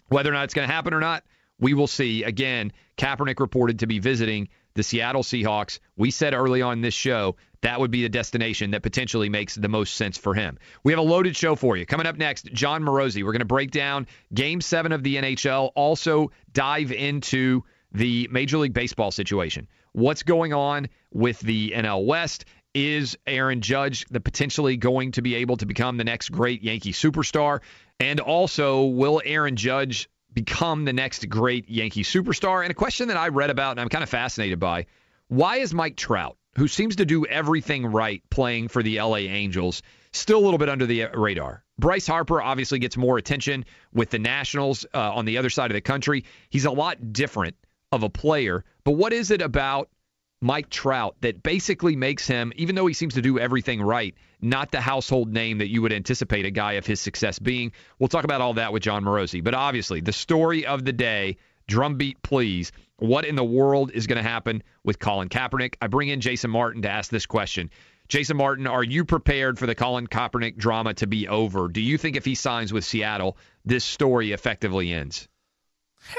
Whether 0.07 0.29
or 0.29 0.33
not 0.33 0.45
it's 0.45 0.53
going 0.53 0.67
to 0.67 0.73
happen 0.73 0.93
or 0.93 0.99
not, 0.99 1.23
we 1.59 1.73
will 1.73 1.87
see. 1.87 2.23
Again, 2.23 2.71
Kaepernick 2.97 3.39
reported 3.39 3.79
to 3.79 3.87
be 3.87 3.99
visiting 3.99 4.49
the 4.73 4.83
Seattle 4.83 5.23
Seahawks. 5.23 5.79
We 5.95 6.11
said 6.11 6.33
early 6.33 6.61
on 6.61 6.81
this 6.81 6.93
show 6.93 7.35
that 7.61 7.79
would 7.79 7.91
be 7.91 8.01
the 8.01 8.09
destination 8.09 8.71
that 8.71 8.81
potentially 8.81 9.29
makes 9.29 9.55
the 9.55 9.67
most 9.67 9.95
sense 9.95 10.17
for 10.17 10.33
him. 10.33 10.57
We 10.83 10.91
have 10.91 10.99
a 10.99 11.03
loaded 11.03 11.35
show 11.35 11.55
for 11.55 11.77
you. 11.77 11.85
Coming 11.85 12.07
up 12.07 12.17
next, 12.17 12.45
Jon 12.45 12.81
Morosi. 12.83 13.23
We're 13.23 13.33
going 13.33 13.39
to 13.39 13.45
break 13.45 13.71
down 13.71 14.07
game 14.33 14.61
seven 14.61 14.91
of 14.91 15.03
the 15.03 15.17
NHL, 15.17 15.71
also 15.75 16.31
dive 16.51 16.91
into 16.91 17.63
the 17.91 18.27
Major 18.31 18.57
League 18.57 18.73
Baseball 18.73 19.11
situation. 19.11 19.67
What's 19.93 20.23
going 20.23 20.53
on 20.53 20.87
with 21.11 21.39
the 21.39 21.73
NL 21.75 22.05
West? 22.05 22.45
Is 22.73 23.17
Aaron 23.27 23.59
Judge 23.59 24.05
the 24.09 24.21
potentially 24.21 24.77
going 24.77 25.11
to 25.13 25.21
be 25.21 25.35
able 25.35 25.57
to 25.57 25.65
become 25.65 25.97
the 25.97 26.05
next 26.05 26.29
great 26.29 26.63
Yankee 26.63 26.93
superstar? 26.93 27.59
And 27.99 28.19
also, 28.21 28.85
will 28.85 29.21
Aaron 29.25 29.57
Judge 29.57 30.09
become 30.33 30.85
the 30.85 30.93
next 30.93 31.27
great 31.27 31.69
Yankee 31.69 32.03
superstar? 32.03 32.61
And 32.61 32.71
a 32.71 32.73
question 32.73 33.09
that 33.09 33.17
I 33.17 33.27
read 33.27 33.49
about 33.49 33.71
and 33.71 33.81
I'm 33.81 33.89
kind 33.89 34.03
of 34.03 34.09
fascinated 34.09 34.59
by 34.59 34.85
why 35.27 35.57
is 35.57 35.73
Mike 35.73 35.97
Trout, 35.97 36.37
who 36.55 36.69
seems 36.69 36.95
to 36.97 37.05
do 37.05 37.25
everything 37.25 37.85
right 37.85 38.23
playing 38.29 38.69
for 38.69 38.81
the 38.81 39.01
LA 39.01 39.17
Angels, 39.17 39.81
still 40.13 40.39
a 40.39 40.43
little 40.43 40.57
bit 40.57 40.69
under 40.69 40.85
the 40.85 41.07
radar? 41.13 41.65
Bryce 41.77 42.07
Harper 42.07 42.41
obviously 42.41 42.79
gets 42.79 42.95
more 42.95 43.17
attention 43.17 43.65
with 43.91 44.11
the 44.11 44.19
Nationals 44.19 44.85
uh, 44.93 45.13
on 45.13 45.25
the 45.25 45.37
other 45.37 45.49
side 45.49 45.71
of 45.71 45.75
the 45.75 45.81
country. 45.81 46.23
He's 46.49 46.65
a 46.65 46.71
lot 46.71 47.11
different 47.11 47.55
of 47.91 48.03
a 48.03 48.09
player, 48.09 48.63
but 48.83 48.91
what 48.91 49.13
is 49.13 49.31
it 49.31 49.41
about 49.41 49.89
Mike 50.41 50.69
Trout 50.69 51.15
that 51.21 51.43
basically 51.43 51.95
makes 51.95 52.25
him, 52.25 52.51
even 52.55 52.75
though 52.75 52.87
he 52.87 52.95
seems 52.95 53.13
to 53.13 53.21
do 53.21 53.37
everything 53.37 53.81
right, 53.81 54.15
not 54.41 54.71
the 54.71 54.81
household 54.81 55.31
name 55.31 55.59
that 55.59 55.69
you 55.69 55.83
would 55.83 55.93
anticipate 55.93 56.45
a 56.45 56.51
guy 56.51 56.73
of 56.73 56.85
his 56.85 56.99
success 56.99 57.37
being. 57.37 57.71
We'll 57.99 58.07
talk 58.07 58.23
about 58.23 58.41
all 58.41 58.55
that 58.55 58.73
with 58.73 58.81
Jon 58.81 59.03
Morosi. 59.03 59.43
But 59.43 59.53
obviously, 59.53 60.01
the 60.01 60.13
story 60.13 60.65
of 60.65 60.83
the 60.83 60.93
day, 60.93 61.37
drumbeat 61.67 62.23
please, 62.23 62.71
what 62.97 63.25
in 63.25 63.35
the 63.35 63.43
world 63.43 63.91
is 63.93 64.07
going 64.07 64.17
to 64.17 64.27
happen 64.27 64.63
with 64.83 64.97
Colin 64.97 65.29
Kaepernick? 65.29 65.75
I 65.79 65.87
bring 65.87 66.09
in 66.09 66.21
Jason 66.21 66.49
Martin 66.49 66.81
to 66.83 66.89
ask 66.89 67.11
this 67.11 67.27
question. 67.27 67.69
Jason 68.07 68.35
Martin, 68.35 68.65
are 68.65 68.83
you 68.83 69.05
prepared 69.05 69.59
for 69.59 69.67
the 69.67 69.75
Colin 69.75 70.07
Kaepernick 70.07 70.57
drama 70.57 70.95
to 70.95 71.07
be 71.07 71.27
over? 71.27 71.67
Do 71.67 71.81
you 71.81 71.99
think 71.99 72.15
if 72.15 72.25
he 72.25 72.35
signs 72.35 72.73
with 72.73 72.83
Seattle, 72.83 73.37
this 73.63 73.85
story 73.85 74.31
effectively 74.31 74.91
ends? 74.91 75.27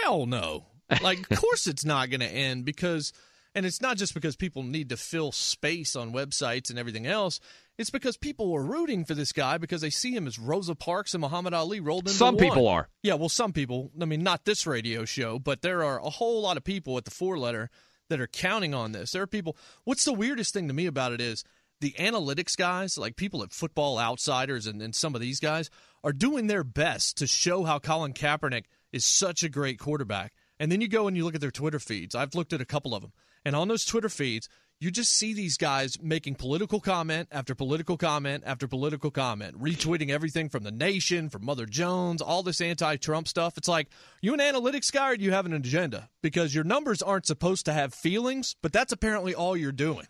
Hell 0.01 0.27
no. 0.27 0.67
Like, 1.01 1.19
of 1.31 1.39
course 1.39 1.67
it's 1.67 1.85
not 1.85 2.11
going 2.11 2.21
to 2.21 2.27
end 2.27 2.65
because– 2.65 3.13
and 3.55 3.67
it's 3.67 3.81
not 3.81 3.97
just 3.97 4.15
because 4.15 4.37
people 4.37 4.63
need 4.63 4.89
to 4.91 4.97
fill 4.97 5.33
space 5.33 5.95
on 5.95 6.13
websites 6.13 6.71
and 6.71 6.79
everything 6.79 7.07
else. 7.07 7.41
It's 7.79 7.91
because 7.91 8.17
people 8.17 8.53
are 8.55 8.63
rooting 8.63 9.05
for 9.05 9.15
this 9.15 9.33
guy 9.33 9.59
because 9.59 9.81
they 9.81 9.91
see 9.91 10.15
him 10.15 10.27
as 10.27 10.39
Rosa 10.39 10.75
Parks 10.75 11.15
and 11.15 11.21
Muhammad 11.21 11.55
Ali 11.55 11.81
rolled 11.81 12.07
into 12.07 12.17
Some 12.17 12.37
one. 12.37 12.45
people 12.45 12.69
are. 12.69 12.89
Yeah, 13.03 13.15
well, 13.15 13.29
some 13.29 13.53
people. 13.53 13.91
I 14.01 14.05
mean, 14.05 14.23
not 14.23 14.45
this 14.45 14.67
radio 14.67 15.05
show, 15.05 15.39
but 15.39 15.63
there 15.63 15.85
are 15.85 16.01
a 16.01 16.11
whole 16.11 16.43
lot 16.43 16.57
of 16.57 16.65
people 16.65 16.97
at 16.99 17.05
the 17.05 17.11
four 17.11 17.39
letter 17.39 17.71
that 18.09 18.21
are 18.21 18.27
counting 18.27 18.75
on 18.75 18.93
this. 18.93 19.13
There 19.13 19.23
are 19.23 19.27
people. 19.27 19.57
What's 19.85 20.05
the 20.05 20.13
weirdest 20.13 20.55
thing 20.55 20.69
to 20.69 20.75
me 20.75 20.87
about 20.87 21.13
it 21.13 21.21
is 21.21 21.45
the 21.81 21.93
analytics 21.99 22.57
guys, 22.57 22.97
like 22.97 23.17
people 23.17 23.43
at 23.43 23.53
Football 23.53 23.99
Outsiders 23.99 24.67
and, 24.67 24.81
and 24.81 24.95
some 24.95 25.15
of 25.15 25.21
these 25.21 25.41
guys, 25.41 25.69
are 26.05 26.13
doing 26.13 26.47
their 26.47 26.65
best 26.65 27.17
to 27.19 27.27
show 27.27 27.65
how 27.65 27.79
Colin 27.79 28.13
Kaepernick 28.13 28.65
is 28.93 29.05
such 29.05 29.43
a 29.43 29.49
great 29.49 29.79
quarterback. 29.79 30.33
And 30.63 30.71
then 30.71 30.81
you 30.81 30.87
go 30.87 31.09
and 31.09 31.17
you 31.17 31.25
look 31.25 31.35
at 31.35 31.41
their 31.41 31.51
Twitter 31.51 31.81
feeds. 31.81 32.15
I've 32.15 32.37
looked 32.37 32.53
at 32.53 32.61
a 32.61 32.65
couple 32.65 32.95
of 32.95 33.03
them 33.03 33.11
and 33.45 33.57
on 33.57 33.67
those 33.67 33.85
Twitter 33.85 34.09
feeds, 34.09 34.49
you 34.79 34.93
just 34.93 35.13
see 35.13 35.33
these 35.33 35.57
guys 35.57 36.01
making 36.01 36.37
political 36.37 36.79
comment 36.79 37.27
after 37.33 37.57
political 37.57 37.97
comment 37.97 38.45
after 38.47 38.69
political 38.69 39.11
comment, 39.11 39.61
retweeting 39.61 40.11
everything 40.11 40.49
from 40.49 40.63
the 40.63 40.71
nation, 40.71 41.31
from 41.31 41.45
Mother 41.45 41.67
Jones, 41.67 42.23
all 42.23 42.45
this 42.45 42.61
anti 42.61 42.95
Trump 42.95 43.27
stuff. 43.27 43.59
It's 43.59 43.67
like, 43.67 43.89
you 44.21 44.35
an 44.35 44.39
analytics 44.39 44.93
guy 44.93 45.11
or 45.11 45.17
do 45.17 45.25
you 45.25 45.33
have 45.33 45.47
an 45.47 45.53
agenda? 45.53 46.09
Because 46.23 46.55
your 46.55 46.65
numbers 46.65 47.03
aren't 47.03 47.27
supposed 47.27 47.65
to 47.67 47.73
have 47.73 47.93
feelings, 47.93 48.55
but 48.63 48.73
that's 48.73 48.93
apparently 48.93 49.35
all 49.35 49.57
you're 49.57 49.73
doing. 49.73 50.07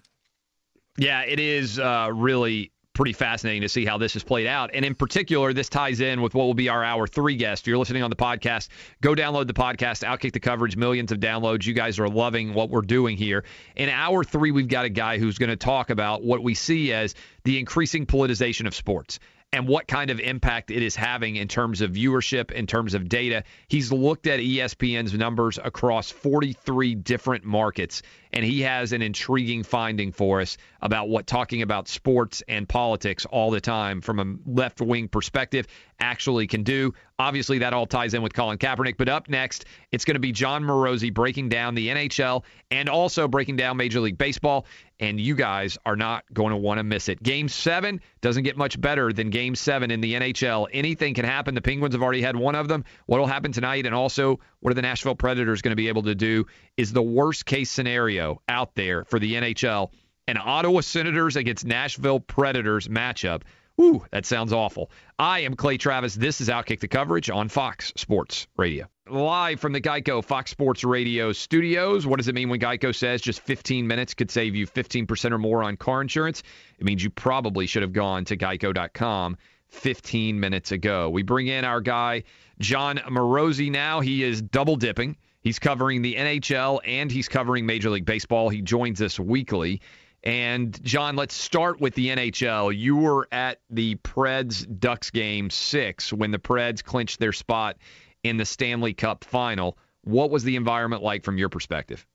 Yeah, 0.99 1.23
it 1.23 1.41
is 1.41 1.79
uh, 1.79 2.11
really 2.13 2.73
pretty 2.95 3.13
fascinating 3.13 3.63
to 3.63 3.69
see 3.69 3.85
how 3.85 3.99
this 3.99 4.13
has 4.15 4.23
played 4.23 4.47
out. 4.47 4.71
And 4.75 4.85
in 4.85 4.95
particular, 4.95 5.53
this 5.53 5.69
ties 5.69 6.01
in 6.01 6.21
with 6.21 6.35
what 6.35 6.45
will 6.45 6.55
be 6.55 6.69
our 6.69 6.85
hour 6.85 7.07
three 7.07 7.37
guest. 7.37 7.63
If 7.63 7.69
you're 7.69 7.79
listening 7.79 8.03
on 8.03 8.11
the 8.11 8.17
podcast, 8.17 8.69
go 9.01 9.15
download 9.15 9.47
the 9.47 9.55
podcast, 9.55 10.05
Outkick 10.05 10.33
the 10.33 10.41
Coverage, 10.41 10.77
millions 10.77 11.13
of 11.13 11.19
downloads. 11.19 11.67
You 11.67 11.75
guys 11.75 11.99
are 11.99 12.09
loving 12.09 12.55
what 12.55 12.71
we're 12.71 12.83
doing 12.83 13.17
here. 13.17 13.45
In 13.77 13.89
hour 13.89 14.25
three, 14.25 14.51
we've 14.51 14.69
got 14.69 14.85
a 14.85 14.91
guy 14.91 15.19
who's 15.19 15.39
going 15.39 15.51
to 15.51 15.57
talk 15.57 15.91
about 15.91 16.23
what 16.23 16.43
we 16.43 16.55
see 16.55 16.93
as 16.93 17.15
the 17.45 17.59
increasing 17.59 18.07
politicization 18.07 18.67
of 18.67 18.75
sports 18.75 19.19
and 19.53 19.69
what 19.69 19.87
kind 19.87 20.11
of 20.11 20.19
impact 20.19 20.71
it 20.71 20.83
is 20.83 20.97
having 20.97 21.37
in 21.37 21.47
terms 21.47 21.83
of 21.83 21.93
viewership, 21.93 22.51
in 22.51 22.67
terms 22.67 22.95
of 22.95 23.09
data. 23.09 23.45
He's 23.69 23.93
looked 23.93 24.27
at 24.27 24.41
ESPN's 24.41 25.13
numbers 25.13 25.59
across 25.63 26.11
43 26.11 26.95
different 26.95 27.45
markets, 27.45 28.03
and 28.33 28.45
he 28.45 28.63
has 28.63 28.93
an 28.93 29.03
intriguing 29.03 29.63
finding 29.63 30.13
for 30.13 30.41
us 30.41 30.57
about 30.81 31.09
what 31.09 31.27
talking 31.27 31.63
about 31.63 31.89
sports 31.89 32.43
and 32.49 32.69
politics 32.69 33.27
all 33.27 33.51
the 33.51 33.61
time 33.61 34.01
from 34.01 34.19
a 34.19 34.51
left 34.51 34.81
wing 34.81 35.09
perspective 35.09 35.67
actually 36.01 36.47
can 36.47 36.63
do. 36.63 36.93
Obviously, 37.19 37.59
that 37.59 37.73
all 37.73 37.87
ties 37.87 38.15
in 38.15 38.23
with 38.23 38.35
Colin 38.35 38.59
Kaepernick. 38.59 38.97
But 38.97 39.09
up 39.09 39.29
next, 39.29 39.67
it's 39.93 40.05
going 40.05 40.17
to 40.17 40.21
be 40.21 40.33
Jon 40.33 40.65
Morosi 40.65 41.15
breaking 41.15 41.49
down 41.49 41.75
the 41.75 41.89
NHL 41.89 42.43
and 42.71 42.89
also 42.89 43.29
breaking 43.29 43.57
down 43.57 43.77
Major 43.77 44.01
League 44.01 44.19
Baseball. 44.19 44.67
And 44.99 45.21
you 45.21 45.35
guys 45.35 45.79
are 45.85 45.97
not 45.97 46.25
going 46.33 46.51
to 46.51 46.57
want 46.57 46.79
to 46.79 46.85
miss 46.85 47.09
it. 47.09 47.23
Game 47.23 47.49
seven 47.49 48.01
doesn't 48.21 48.45
get 48.45 48.57
much 48.57 48.81
better 48.81 49.13
than 49.13 49.31
game 49.31 49.55
seven 49.55 49.91
in 49.91 50.01
the 50.01 50.15
NHL. 50.15 50.69
Anything 50.73 51.15
can 51.15 51.25
happen. 51.25 51.55
The 51.55 51.61
Penguins 51.61 51.95
have 51.95 52.03
already 52.03 52.23
had 52.23 52.37
one 52.37 52.55
of 52.55 52.69
them. 52.69 52.85
What 53.07 53.19
will 53.19 53.27
happen 53.27 53.53
tonight? 53.53 53.85
And 53.87 53.95
also, 53.95 54.39
what 54.61 54.71
are 54.71 54.75
the 54.75 54.83
Nashville 54.83 55.17
Predators 55.17 55.61
going 55.61 55.71
to 55.71 55.77
be 55.77 55.89
able 55.89 56.03
to 56.05 56.15
do? 56.15 56.47
Is 56.77 56.93
the 56.93 57.03
worst 57.03 57.47
case 57.47 57.71
scenario 57.71 58.22
out 58.49 58.75
there 58.75 59.05
for 59.05 59.19
the 59.19 59.35
NHL 59.35 59.91
an 60.29 60.39
Ottawa 60.43 60.81
Senators 60.81 61.37
against 61.37 61.67
Nashville 61.67 62.21
Predators 62.21 62.89
matchup. 62.89 63.43
Ooh, 63.81 64.05
that 64.13 64.27
sounds 64.27 64.53
awful. 64.53 64.91
I 65.19 65.41
am 65.41 65.57
Clay 65.57 65.79
Travis. 65.79 66.15
This 66.15 66.41
is 66.41 66.49
Outkick 66.49 66.81
the 66.81 66.89
Coverage 66.89 67.31
on 67.31 67.49
Fox 67.49 67.93
Sports 67.97 68.47
Radio. 68.57 68.87
Live 69.09 69.61
from 69.61 69.73
the 69.73 69.81
Geico 69.81 70.23
Fox 70.23 70.51
Sports 70.51 70.85
Radio 70.85 71.33
studios. 71.33 72.07
What 72.07 72.19
does 72.19 72.29
it 72.29 72.35
mean 72.35 72.49
when 72.49 72.61
Geico 72.61 72.95
says 72.95 73.21
just 73.21 73.41
15 73.41 73.87
minutes 73.87 74.15
could 74.15 74.31
save 74.31 74.55
you 74.55 74.67
15% 74.67 75.33
or 75.33 75.39
more 75.39 75.65
on 75.65 75.77
car 75.77 76.01
insurance? 76.01 76.43
It 76.79 76.85
means 76.85 77.03
you 77.03 77.11
probably 77.11 77.67
should 77.67 77.83
have 77.83 77.93
gone 77.93 78.25
to 78.27 78.37
geico.com 78.37 79.37
15 79.69 80.39
minutes 80.39 80.71
ago. 80.71 81.11
We 81.11 81.23
bring 81.23 81.49
in 81.49 81.65
our 81.65 81.81
guy, 81.81 82.25
Jon 82.61 82.99
Morosi, 82.99 83.71
now. 83.71 84.01
He 84.01 84.23
is 84.23 84.41
double 84.41 84.77
dipping. 84.77 85.17
He's 85.43 85.59
covering 85.59 86.03
the 86.03 86.15
NHL 86.15 86.81
and 86.85 87.11
he's 87.11 87.29
covering 87.29 87.67
Major 87.67 87.91
League 87.91 88.05
Baseball. 88.05 88.49
He 88.49 88.63
joins 88.63 89.03
us 89.03 89.19
weekly. 89.19 89.81
And 90.25 90.81
John, 90.85 91.17
let's 91.17 91.35
start 91.35 91.81
with 91.81 91.95
the 91.95 92.09
NHL. 92.09 92.77
You 92.77 92.97
were 92.97 93.27
at 93.33 93.61
the 93.69 93.97
Preds 93.97 94.65
Ducks 94.79 95.11
game 95.11 95.51
six 95.51 96.13
when 96.13 96.31
the 96.31 96.39
Preds 96.39 96.83
clinched 96.83 97.19
their 97.19 97.33
spot 97.33 97.77
in 98.23 98.37
the 98.37 98.45
Stanley 98.45 98.95
Cup 98.95 99.25
final. 99.25 99.77
What 100.03 100.31
was 100.31 100.45
the 100.45 100.55
environment 100.55 101.03
like 101.03 101.25
from 101.25 101.39
your 101.39 101.49
perspective? 101.49 102.07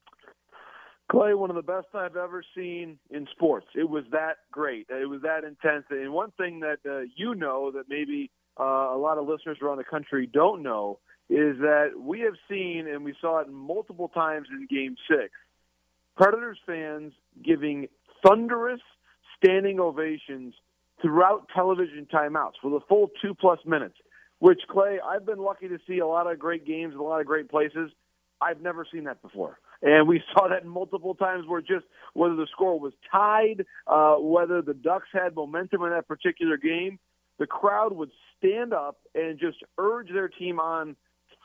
Clay, 1.12 1.34
one 1.34 1.50
of 1.50 1.55
the 1.55 1.62
best 1.62 1.88
I've 1.93 2.17
ever 2.17 2.43
seen 2.55 2.98
in 3.12 3.27
sports. 3.31 3.67
It 3.75 3.89
was 3.89 4.03
that 4.12 4.38
great. 4.51 4.88
It 4.89 5.07
was 5.07 5.22
that 5.22 5.43
intense. 5.43 5.86
And 5.89 6.13
one 6.13 6.31
thing 6.31 6.62
that 6.62 6.79
uh, 6.86 7.03
you 7.15 7.36
know 7.36 7.72
that 7.72 7.86
maybe 7.89 8.29
uh, 8.60 8.63
a 8.63 8.98
lot 8.98 9.17
of 9.17 9.27
listeners 9.27 9.57
around 9.62 9.77
the 9.77 9.86
country 9.86 10.29
don't 10.31 10.63
know 10.63 11.00
is 11.29 11.57
that 11.60 11.91
we 12.00 12.22
have 12.22 12.36
seen, 12.50 12.88
and 12.88 13.03
we 13.03 13.13
saw 13.19 13.39
it 13.39 13.50
multiple 13.50 14.07
times 14.07 14.48
in 14.51 14.67
Game 14.69 14.96
Six, 15.10 15.31
Predators 16.15 16.57
fans 16.65 17.13
giving 17.43 17.88
thunderous 18.25 18.81
standing 19.38 19.79
ovations 19.79 20.55
throughout 21.01 21.48
television 21.53 22.07
timeouts 22.12 22.53
for 22.62 22.72
the 22.72 22.79
full 22.89 23.10
two 23.22 23.36
plus 23.36 23.60
minutes. 23.65 23.96
Which 24.39 24.62
Clay, 24.69 25.00
I've 25.03 25.25
been 25.25 25.39
lucky 25.39 25.67
to 25.67 25.79
see 25.88 26.00
a 26.00 26.07
lot 26.07 26.31
of 26.31 26.38
great 26.38 26.65
games 26.65 26.93
in 26.93 27.00
a 27.00 27.03
lot 27.03 27.22
of 27.22 27.27
great 27.27 27.50
places. 27.50 27.91
I've 28.39 28.62
never 28.62 28.86
seen 28.91 29.05
that 29.05 29.22
before. 29.22 29.60
And 29.81 30.07
we 30.07 30.22
saw 30.34 30.48
that 30.48 30.65
multiple 30.65 31.15
times 31.15 31.46
where 31.48 31.62
just 31.62 31.86
whether 32.13 32.36
the 32.36 32.48
score 32.51 32.79
was 32.79 32.93
tied, 33.12 33.65
uh, 33.88 34.15
whether 34.15 34.62
the 34.62 34.74
Ducks 34.74 35.07
had 35.12 35.36
momentum 35.36 35.84
in 35.84 35.89
that 35.89 36.07
particular 36.07 36.57
game, 36.57 37.00
the 37.39 37.48
crowd 37.48 37.93
would 37.96 38.12
stand 38.38 38.74
up 38.74 38.98
and 39.13 39.39
just 39.39 39.57
urge 39.77 40.10
their 40.12 40.27
team 40.27 40.60
on 40.60 40.96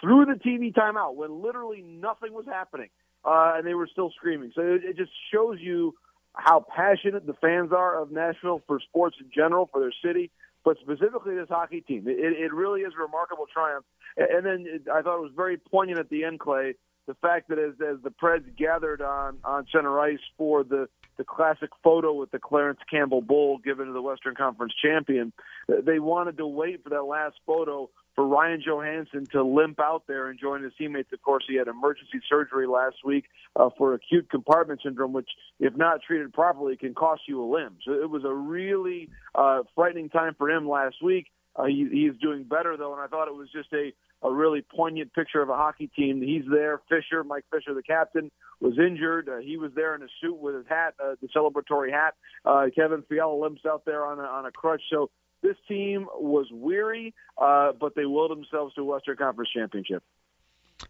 through 0.02 0.26
the 0.26 0.34
TV 0.34 0.74
timeout 0.74 1.14
when 1.14 1.42
literally 1.42 1.82
nothing 1.82 2.32
was 2.34 2.44
happening 2.46 2.90
uh, 3.24 3.54
and 3.56 3.66
they 3.66 3.74
were 3.74 3.88
still 3.90 4.10
screaming. 4.10 4.52
So 4.54 4.60
it, 4.62 4.84
it 4.84 4.96
just 4.96 5.12
shows 5.32 5.58
you 5.60 5.94
how 6.34 6.64
passionate 6.74 7.26
the 7.26 7.34
fans 7.34 7.72
are 7.72 8.00
of 8.00 8.10
Nashville 8.10 8.62
for 8.66 8.80
sports 8.80 9.16
in 9.20 9.30
general, 9.34 9.68
for 9.72 9.80
their 9.80 9.92
city, 10.04 10.30
but 10.64 10.76
specifically 10.80 11.34
this 11.34 11.48
hockey 11.48 11.80
team. 11.82 12.04
It, 12.06 12.18
it 12.18 12.52
really 12.52 12.80
is 12.82 12.92
a 12.98 13.02
remarkable 13.02 13.46
triumph. 13.52 13.84
And 14.16 14.44
then 14.44 14.64
it, 14.66 14.82
I 14.92 15.02
thought 15.02 15.18
it 15.18 15.22
was 15.22 15.32
very 15.36 15.56
poignant 15.56 16.00
at 16.00 16.10
the 16.10 16.24
end, 16.24 16.40
Clay, 16.40 16.74
the 17.06 17.14
fact 17.14 17.48
that 17.48 17.58
as, 17.58 17.74
as 17.80 18.02
the 18.02 18.10
Preds 18.10 18.56
gathered 18.56 19.02
on, 19.02 19.38
on 19.44 19.66
center 19.72 19.98
ice 20.00 20.20
for 20.36 20.64
the, 20.64 20.88
the 21.16 21.24
classic 21.24 21.70
photo 21.82 22.12
with 22.12 22.30
the 22.30 22.38
Clarence 22.38 22.80
Campbell 22.90 23.22
Bowl 23.22 23.58
given 23.58 23.86
to 23.86 23.92
the 23.92 24.02
Western 24.02 24.34
Conference 24.34 24.72
champion, 24.82 25.32
they 25.68 25.98
wanted 25.98 26.38
to 26.38 26.46
wait 26.46 26.82
for 26.82 26.90
that 26.90 27.02
last 27.02 27.36
photo 27.46 27.90
for 28.14 28.26
Ryan 28.26 28.62
Johansen 28.66 29.26
to 29.32 29.42
limp 29.42 29.80
out 29.80 30.04
there 30.06 30.28
and 30.28 30.38
join 30.38 30.62
his 30.62 30.72
teammates. 30.76 31.12
Of 31.12 31.22
course, 31.22 31.44
he 31.48 31.56
had 31.56 31.68
emergency 31.68 32.20
surgery 32.28 32.66
last 32.66 32.96
week 33.04 33.24
uh, 33.56 33.70
for 33.76 33.94
acute 33.94 34.30
compartment 34.30 34.80
syndrome, 34.84 35.12
which, 35.12 35.28
if 35.60 35.76
not 35.76 36.02
treated 36.06 36.32
properly, 36.32 36.76
can 36.76 36.94
cost 36.94 37.22
you 37.26 37.42
a 37.42 37.46
limb. 37.46 37.76
So 37.84 37.92
it 37.92 38.10
was 38.10 38.24
a 38.24 38.34
really 38.34 39.08
uh, 39.34 39.62
frightening 39.74 40.08
time 40.08 40.34
for 40.36 40.50
him 40.50 40.68
last 40.68 40.96
week. 41.02 41.26
Uh, 41.54 41.64
he, 41.64 41.88
he's 41.90 42.20
doing 42.20 42.44
better 42.44 42.76
though, 42.76 42.92
and 42.92 43.00
I 43.00 43.06
thought 43.06 43.28
it 43.28 43.34
was 43.34 43.48
just 43.52 43.72
a 43.72 43.92
a 44.22 44.32
really 44.32 44.62
poignant 44.62 45.12
picture 45.12 45.42
of 45.42 45.48
a 45.48 45.56
hockey 45.56 45.88
team. 45.88 46.22
He's 46.22 46.44
there. 46.50 46.80
Fisher, 46.88 47.24
Mike 47.24 47.44
Fisher, 47.52 47.74
the 47.74 47.82
captain, 47.82 48.30
was 48.60 48.78
injured. 48.78 49.28
Uh, 49.28 49.38
he 49.38 49.56
was 49.56 49.72
there 49.74 49.94
in 49.94 50.02
a 50.02 50.06
suit 50.20 50.36
with 50.36 50.54
his 50.54 50.66
hat, 50.68 50.94
uh, 51.02 51.14
the 51.20 51.28
celebratory 51.28 51.90
hat. 51.90 52.14
Uh, 52.44 52.66
Kevin 52.74 53.02
Fiala 53.08 53.34
limps 53.34 53.62
out 53.66 53.84
there 53.84 54.06
on 54.06 54.20
a, 54.20 54.22
on 54.22 54.46
a 54.46 54.52
crutch. 54.52 54.82
So 54.90 55.10
this 55.42 55.56
team 55.68 56.06
was 56.14 56.46
weary, 56.50 57.14
uh, 57.36 57.72
but 57.72 57.94
they 57.94 58.06
willed 58.06 58.30
themselves 58.30 58.74
to 58.74 58.82
a 58.82 58.84
Western 58.84 59.16
Conference 59.16 59.50
championship. 59.50 60.02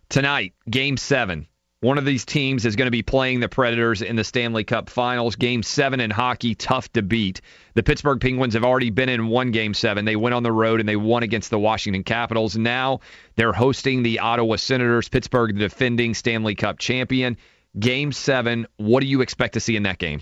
Tonight, 0.08 0.54
game 0.68 0.96
seven. 0.96 1.46
One 1.80 1.98
of 1.98 2.04
these 2.04 2.24
teams 2.24 2.64
is 2.64 2.76
going 2.76 2.86
to 2.86 2.92
be 2.92 3.02
playing 3.02 3.40
the 3.40 3.48
Predators 3.48 4.02
in 4.02 4.14
the 4.14 4.22
Stanley 4.22 4.62
Cup 4.62 4.88
Finals. 4.88 5.34
Game 5.34 5.64
seven 5.64 5.98
in 5.98 6.12
hockey, 6.12 6.54
tough 6.54 6.92
to 6.92 7.02
beat. 7.02 7.40
The 7.74 7.82
Pittsburgh 7.82 8.20
Penguins 8.20 8.54
have 8.54 8.62
already 8.62 8.90
been 8.90 9.08
in 9.08 9.26
one 9.26 9.50
game 9.50 9.74
seven. 9.74 10.04
They 10.04 10.14
went 10.14 10.32
on 10.32 10.44
the 10.44 10.52
road 10.52 10.78
and 10.78 10.88
they 10.88 10.94
won 10.94 11.24
against 11.24 11.50
the 11.50 11.58
Washington 11.58 12.04
Capitals. 12.04 12.56
Now 12.56 13.00
they're 13.34 13.52
hosting 13.52 14.04
the 14.04 14.20
Ottawa 14.20 14.56
Senators. 14.56 15.08
Pittsburgh, 15.08 15.54
the 15.54 15.62
defending 15.62 16.14
Stanley 16.14 16.54
Cup 16.54 16.78
champion. 16.78 17.36
Game 17.76 18.12
seven. 18.12 18.68
What 18.76 19.00
do 19.00 19.08
you 19.08 19.20
expect 19.20 19.54
to 19.54 19.60
see 19.60 19.74
in 19.74 19.82
that 19.82 19.98
game? 19.98 20.20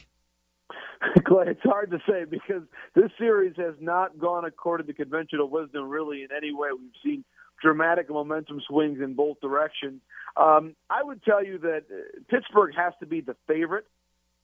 Clay, 1.27 1.47
it's 1.49 1.63
hard 1.63 1.91
to 1.93 1.99
say 2.09 2.25
because 2.25 2.63
this 2.95 3.11
series 3.19 3.57
has 3.57 3.75
not 3.81 4.19
gone 4.19 4.45
according 4.45 4.87
to 4.87 4.93
conventional 4.93 5.49
wisdom 5.49 5.89
really 5.89 6.23
in 6.23 6.29
any 6.37 6.53
way. 6.53 6.69
We've 6.73 6.91
seen 7.03 7.25
dramatic 7.63 8.11
momentum 8.11 8.61
swings 8.69 9.01
in 9.03 9.15
both 9.15 9.41
directions. 9.41 10.01
Um, 10.37 10.75
I 10.89 11.03
would 11.03 11.23
tell 11.23 11.45
you 11.45 11.59
that 11.59 11.85
uh, 11.91 12.21
Pittsburgh 12.29 12.75
has 12.77 12.93
to 13.01 13.07
be 13.07 13.21
the 13.21 13.37
favorite 13.47 13.87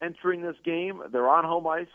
entering 0.03 0.43
this 0.43 0.57
game. 0.65 1.03
They're 1.13 1.29
on 1.29 1.45
home 1.45 1.67
ice. 1.67 1.87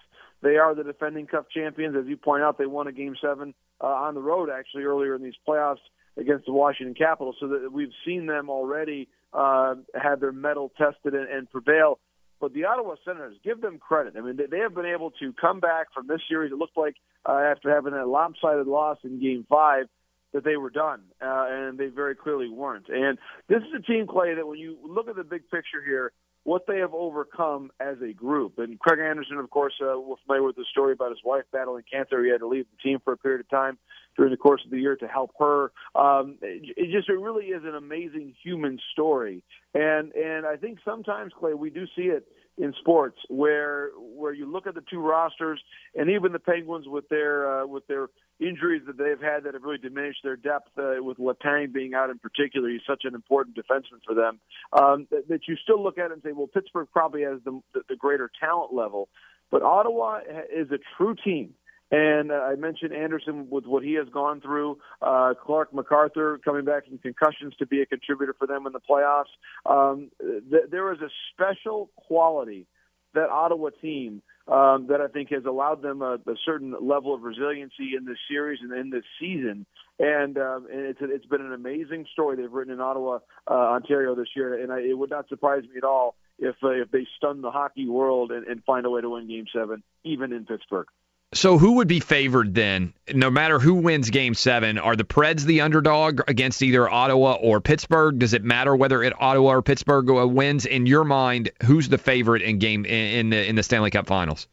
They 0.41 0.57
are 0.57 0.73
the 0.73 0.83
defending 0.83 1.27
Cup 1.27 1.47
champions. 1.51 1.95
As 1.95 2.07
you 2.07 2.17
point 2.17 2.43
out, 2.43 2.57
they 2.57 2.65
won 2.65 2.87
a 2.87 2.91
Game 2.91 3.15
7 3.21 3.53
uh, 3.79 3.85
on 3.85 4.15
the 4.15 4.21
road 4.21 4.49
actually 4.49 4.83
earlier 4.83 5.15
in 5.15 5.23
these 5.23 5.35
playoffs 5.47 5.77
against 6.17 6.45
the 6.45 6.51
Washington 6.51 6.95
Capitals. 6.95 7.35
So 7.39 7.47
that 7.49 7.71
we've 7.71 7.93
seen 8.05 8.25
them 8.25 8.49
already 8.49 9.07
uh, 9.33 9.75
have 9.99 10.19
their 10.19 10.31
mettle 10.31 10.71
tested 10.77 11.13
and, 11.13 11.29
and 11.29 11.49
prevail. 11.49 11.99
But 12.41 12.53
the 12.53 12.65
Ottawa 12.65 12.95
Senators, 13.05 13.37
give 13.43 13.61
them 13.61 13.77
credit. 13.77 14.15
I 14.17 14.21
mean, 14.21 14.37
they, 14.49 14.59
have 14.59 14.73
been 14.73 14.87
able 14.87 15.11
to 15.11 15.31
come 15.39 15.59
back 15.59 15.93
from 15.93 16.07
this 16.07 16.21
series. 16.27 16.51
It 16.51 16.57
looked 16.57 16.75
like 16.75 16.95
uh, 17.23 17.33
after 17.33 17.69
having 17.73 17.93
a 17.93 18.05
lopsided 18.05 18.65
loss 18.65 18.97
in 19.03 19.21
Game 19.21 19.45
Five 19.47 19.85
that 20.33 20.43
they 20.43 20.57
were 20.57 20.71
done, 20.71 21.03
uh, 21.21 21.45
and 21.49 21.77
they 21.77 21.87
very 21.87 22.15
clearly 22.15 22.49
weren't. 22.49 22.89
And 22.89 23.19
this 23.47 23.59
is 23.59 23.73
a 23.77 23.81
team, 23.81 24.07
Clay, 24.07 24.33
that 24.33 24.47
when 24.47 24.57
you 24.57 24.77
look 24.83 25.07
at 25.07 25.15
the 25.15 25.23
big 25.23 25.49
picture 25.51 25.83
here, 25.85 26.13
what 26.43 26.65
they 26.67 26.79
have 26.79 26.93
overcome 26.93 27.69
as 27.79 27.97
a 28.01 28.13
group. 28.13 28.57
And 28.57 28.79
Craig 28.79 28.99
Anderson, 28.99 29.37
of 29.37 29.49
course, 29.51 29.73
uh, 29.79 29.99
we're 29.99 30.15
familiar 30.25 30.47
with 30.47 30.55
the 30.55 30.65
story 30.71 30.93
about 30.93 31.11
his 31.11 31.19
wife 31.23 31.43
battling 31.51 31.83
cancer. 31.91 32.23
He 32.23 32.31
had 32.31 32.39
to 32.39 32.47
leave 32.47 32.65
the 32.71 32.89
team 32.89 32.99
for 33.03 33.13
a 33.13 33.17
period 33.17 33.41
of 33.41 33.49
time 33.49 33.77
during 34.15 34.31
the 34.31 34.37
course 34.37 34.61
of 34.65 34.71
the 34.71 34.79
year 34.79 34.95
to 34.95 35.07
help 35.07 35.31
her. 35.39 35.71
Um, 35.95 36.37
it, 36.41 36.73
it 36.77 36.91
just 36.91 37.09
it 37.09 37.19
really 37.19 37.45
is 37.45 37.63
an 37.63 37.75
amazing 37.75 38.33
human 38.43 38.79
story, 38.91 39.43
and 39.73 40.11
and 40.13 40.45
I 40.45 40.57
think 40.57 40.79
sometimes 40.83 41.33
Clay 41.37 41.53
we 41.53 41.69
do 41.69 41.85
see 41.95 42.03
it 42.03 42.27
in 42.57 42.73
sports 42.79 43.17
where 43.29 43.89
where 43.97 44.33
you 44.33 44.45
look 44.45 44.67
at 44.67 44.75
the 44.75 44.83
two 44.89 44.99
rosters 44.99 45.59
and 45.95 46.09
even 46.09 46.31
the 46.31 46.39
Penguins 46.39 46.85
with 46.87 47.07
their 47.09 47.61
uh, 47.61 47.65
with 47.65 47.87
their 47.87 48.07
injuries 48.39 48.81
that 48.87 48.97
they've 48.97 49.21
had 49.21 49.43
that 49.43 49.53
have 49.53 49.63
really 49.63 49.77
diminished 49.77 50.19
their 50.23 50.35
depth 50.35 50.69
uh, 50.77 50.95
with 50.99 51.17
Letang 51.17 51.71
being 51.71 51.93
out 51.93 52.09
in 52.09 52.19
particular. 52.19 52.69
He's 52.69 52.81
such 52.87 53.03
an 53.03 53.13
important 53.15 53.55
defenseman 53.55 54.01
for 54.05 54.15
them 54.15 54.39
um, 54.73 55.07
that, 55.11 55.27
that 55.29 55.41
you 55.47 55.55
still 55.63 55.81
look 55.81 55.97
at 55.97 56.05
it 56.05 56.13
and 56.13 56.23
say 56.23 56.31
well 56.31 56.47
Pittsburgh 56.47 56.87
probably 56.91 57.21
has 57.23 57.39
the, 57.45 57.61
the, 57.73 57.81
the 57.89 57.95
greater 57.95 58.29
talent 58.39 58.73
level. 58.73 59.09
But 59.49 59.63
Ottawa 59.63 60.19
is 60.53 60.71
a 60.71 60.79
true 60.97 61.15
team 61.23 61.55
and 61.91 62.31
uh, 62.31 62.35
I 62.35 62.55
mentioned 62.55 62.93
Anderson 62.93 63.49
with 63.49 63.65
what 63.65 63.83
he 63.83 63.93
has 63.93 64.07
gone 64.09 64.39
through. 64.39 64.77
Uh, 65.01 65.33
Clarke 65.33 65.73
MacArthur 65.73 66.39
coming 66.43 66.63
back 66.63 66.87
from 66.87 66.97
concussions 66.99 67.53
to 67.59 67.65
be 67.65 67.81
a 67.81 67.85
contributor 67.85 68.33
for 68.37 68.47
them 68.47 68.65
in 68.65 68.73
the 68.73 68.79
playoffs. 68.79 69.31
Um, 69.65 70.09
th- 70.19 70.69
there 70.71 70.91
is 70.93 70.99
a 71.01 71.09
special 71.33 71.89
quality 71.95 72.65
that 73.13 73.29
Ottawa 73.29 73.69
team 73.81 74.21
um, 74.47 74.87
that 74.87 75.01
I 75.01 75.07
think 75.07 75.29
has 75.31 75.45
allowed 75.45 75.81
them 75.81 76.01
a, 76.01 76.13
a 76.13 76.35
certain 76.45 76.73
level 76.81 77.13
of 77.13 77.23
resiliency 77.23 77.91
in 77.97 78.05
this 78.05 78.17
series 78.29 78.59
and 78.61 78.71
in 78.73 78.89
this 78.89 79.03
season. 79.19 79.65
And, 79.99 80.37
um, 80.37 80.67
and 80.71 80.81
it's 80.81 80.99
it's 81.01 81.25
been 81.25 81.41
an 81.41 81.53
amazing 81.53 82.07
story 82.11 82.37
they've 82.37 82.51
written 82.51 82.73
in 82.73 82.79
Ottawa, 82.79 83.19
uh, 83.49 83.53
Ontario 83.53 84.15
this 84.15 84.29
year. 84.35 84.61
And 84.61 84.71
I, 84.71 84.79
it 84.79 84.97
would 84.97 85.09
not 85.09 85.27
surprise 85.29 85.63
me 85.63 85.77
at 85.77 85.83
all 85.83 86.15
if 86.39 86.55
uh, 86.63 86.69
if 86.69 86.89
they 86.89 87.05
stun 87.17 87.41
the 87.41 87.51
hockey 87.51 87.87
world 87.87 88.31
and, 88.31 88.47
and 88.47 88.63
find 88.63 88.85
a 88.85 88.89
way 88.89 89.01
to 89.01 89.09
win 89.09 89.27
Game 89.27 89.45
Seven, 89.53 89.83
even 90.03 90.33
in 90.33 90.45
Pittsburgh. 90.45 90.87
So 91.33 91.57
who 91.57 91.73
would 91.73 91.87
be 91.87 92.01
favored 92.01 92.53
then? 92.53 92.93
No 93.13 93.29
matter 93.29 93.57
who 93.57 93.75
wins 93.75 94.09
Game 94.09 94.33
Seven, 94.33 94.77
are 94.77 94.97
the 94.97 95.05
Preds 95.05 95.45
the 95.45 95.61
underdog 95.61 96.19
against 96.27 96.61
either 96.61 96.89
Ottawa 96.89 97.35
or 97.35 97.61
Pittsburgh? 97.61 98.19
Does 98.19 98.33
it 98.33 98.43
matter 98.43 98.75
whether 98.75 99.01
it 99.01 99.13
Ottawa 99.17 99.51
or 99.51 99.61
Pittsburgh 99.61 100.09
wins? 100.09 100.65
In 100.65 100.85
your 100.85 101.05
mind, 101.05 101.49
who's 101.63 101.87
the 101.87 101.97
favorite 101.97 102.41
in 102.41 102.59
game 102.59 102.83
in 102.83 103.29
the 103.29 103.47
in 103.47 103.55
the 103.55 103.63
Stanley 103.63 103.91
Cup 103.91 104.07
Finals? 104.07 104.47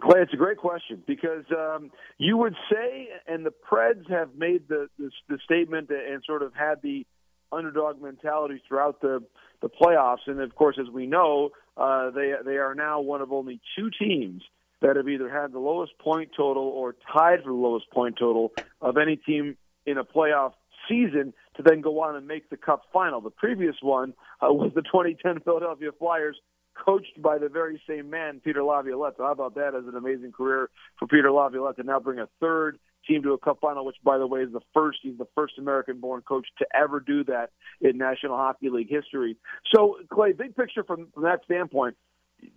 Clay, 0.00 0.20
it's 0.20 0.32
a 0.32 0.36
great 0.36 0.58
question 0.58 1.02
because 1.04 1.44
um, 1.50 1.90
you 2.18 2.36
would 2.36 2.54
say, 2.70 3.08
and 3.26 3.44
the 3.44 3.50
Preds 3.50 4.08
have 4.08 4.36
made 4.36 4.68
the, 4.68 4.88
the 5.00 5.10
the 5.28 5.38
statement 5.44 5.90
and 5.90 6.22
sort 6.24 6.44
of 6.44 6.54
had 6.54 6.80
the 6.80 7.08
underdog 7.50 8.00
mentality 8.00 8.62
throughout 8.68 9.00
the 9.00 9.24
the 9.62 9.68
playoffs, 9.68 10.28
and 10.28 10.40
of 10.40 10.54
course, 10.54 10.78
as 10.80 10.88
we 10.88 11.08
know, 11.08 11.50
uh, 11.76 12.10
they 12.10 12.34
they 12.44 12.58
are 12.58 12.76
now 12.76 13.00
one 13.00 13.20
of 13.20 13.32
only 13.32 13.60
two 13.76 13.90
teams 13.98 14.44
that 14.80 14.96
have 14.96 15.08
either 15.08 15.28
had 15.28 15.52
the 15.52 15.58
lowest 15.58 15.98
point 15.98 16.30
total 16.36 16.62
or 16.62 16.94
tied 17.12 17.42
for 17.42 17.48
the 17.48 17.58
lowest 17.58 17.90
point 17.90 18.16
total 18.18 18.52
of 18.80 18.96
any 18.96 19.16
team 19.16 19.56
in 19.86 19.98
a 19.98 20.04
playoff 20.04 20.52
season 20.88 21.32
to 21.56 21.62
then 21.62 21.80
go 21.80 22.00
on 22.00 22.16
and 22.16 22.26
make 22.26 22.48
the 22.50 22.56
Cup 22.56 22.82
final. 22.92 23.20
The 23.20 23.30
previous 23.30 23.76
one 23.82 24.14
uh, 24.40 24.52
was 24.52 24.72
the 24.74 24.82
2010 24.82 25.40
Philadelphia 25.40 25.90
Flyers, 25.98 26.36
coached 26.74 27.20
by 27.20 27.38
the 27.38 27.48
very 27.48 27.80
same 27.88 28.08
man, 28.08 28.40
Peter 28.42 28.62
Laviolette. 28.62 29.14
So 29.16 29.24
how 29.24 29.32
about 29.32 29.56
that 29.56 29.74
as 29.74 29.84
an 29.86 29.96
amazing 29.96 30.32
career 30.32 30.70
for 30.98 31.08
Peter 31.08 31.32
Laviolette 31.32 31.76
to 31.76 31.82
now 31.82 31.98
bring 31.98 32.20
a 32.20 32.28
third 32.40 32.78
team 33.06 33.22
to 33.24 33.32
a 33.32 33.38
Cup 33.38 33.58
final, 33.60 33.84
which, 33.84 33.96
by 34.04 34.18
the 34.18 34.26
way, 34.26 34.40
is 34.40 34.52
the 34.52 34.60
first. 34.72 34.98
He's 35.02 35.18
the 35.18 35.26
first 35.34 35.54
American-born 35.58 36.22
coach 36.22 36.46
to 36.58 36.66
ever 36.74 37.00
do 37.00 37.24
that 37.24 37.50
in 37.80 37.98
National 37.98 38.36
Hockey 38.36 38.70
League 38.70 38.90
history. 38.90 39.36
So, 39.74 39.96
Clay, 40.12 40.32
big 40.32 40.54
picture 40.54 40.84
from, 40.84 41.08
from 41.12 41.24
that 41.24 41.40
standpoint, 41.44 41.96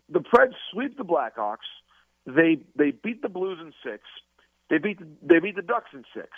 the 0.10 0.20
Preds 0.20 0.54
sweep 0.72 0.98
the 0.98 1.06
Blackhawks– 1.06 1.58
they 2.26 2.60
they 2.76 2.92
beat 2.92 3.22
the 3.22 3.30
Blues 3.30 3.60
in 3.62 3.74
six. 3.84 4.04
They 4.70 4.78
beat 4.78 5.00
the, 5.00 5.08
they 5.22 5.40
beat 5.40 5.56
the 5.56 5.62
Ducks 5.62 5.90
in 5.94 6.04
six. 6.14 6.30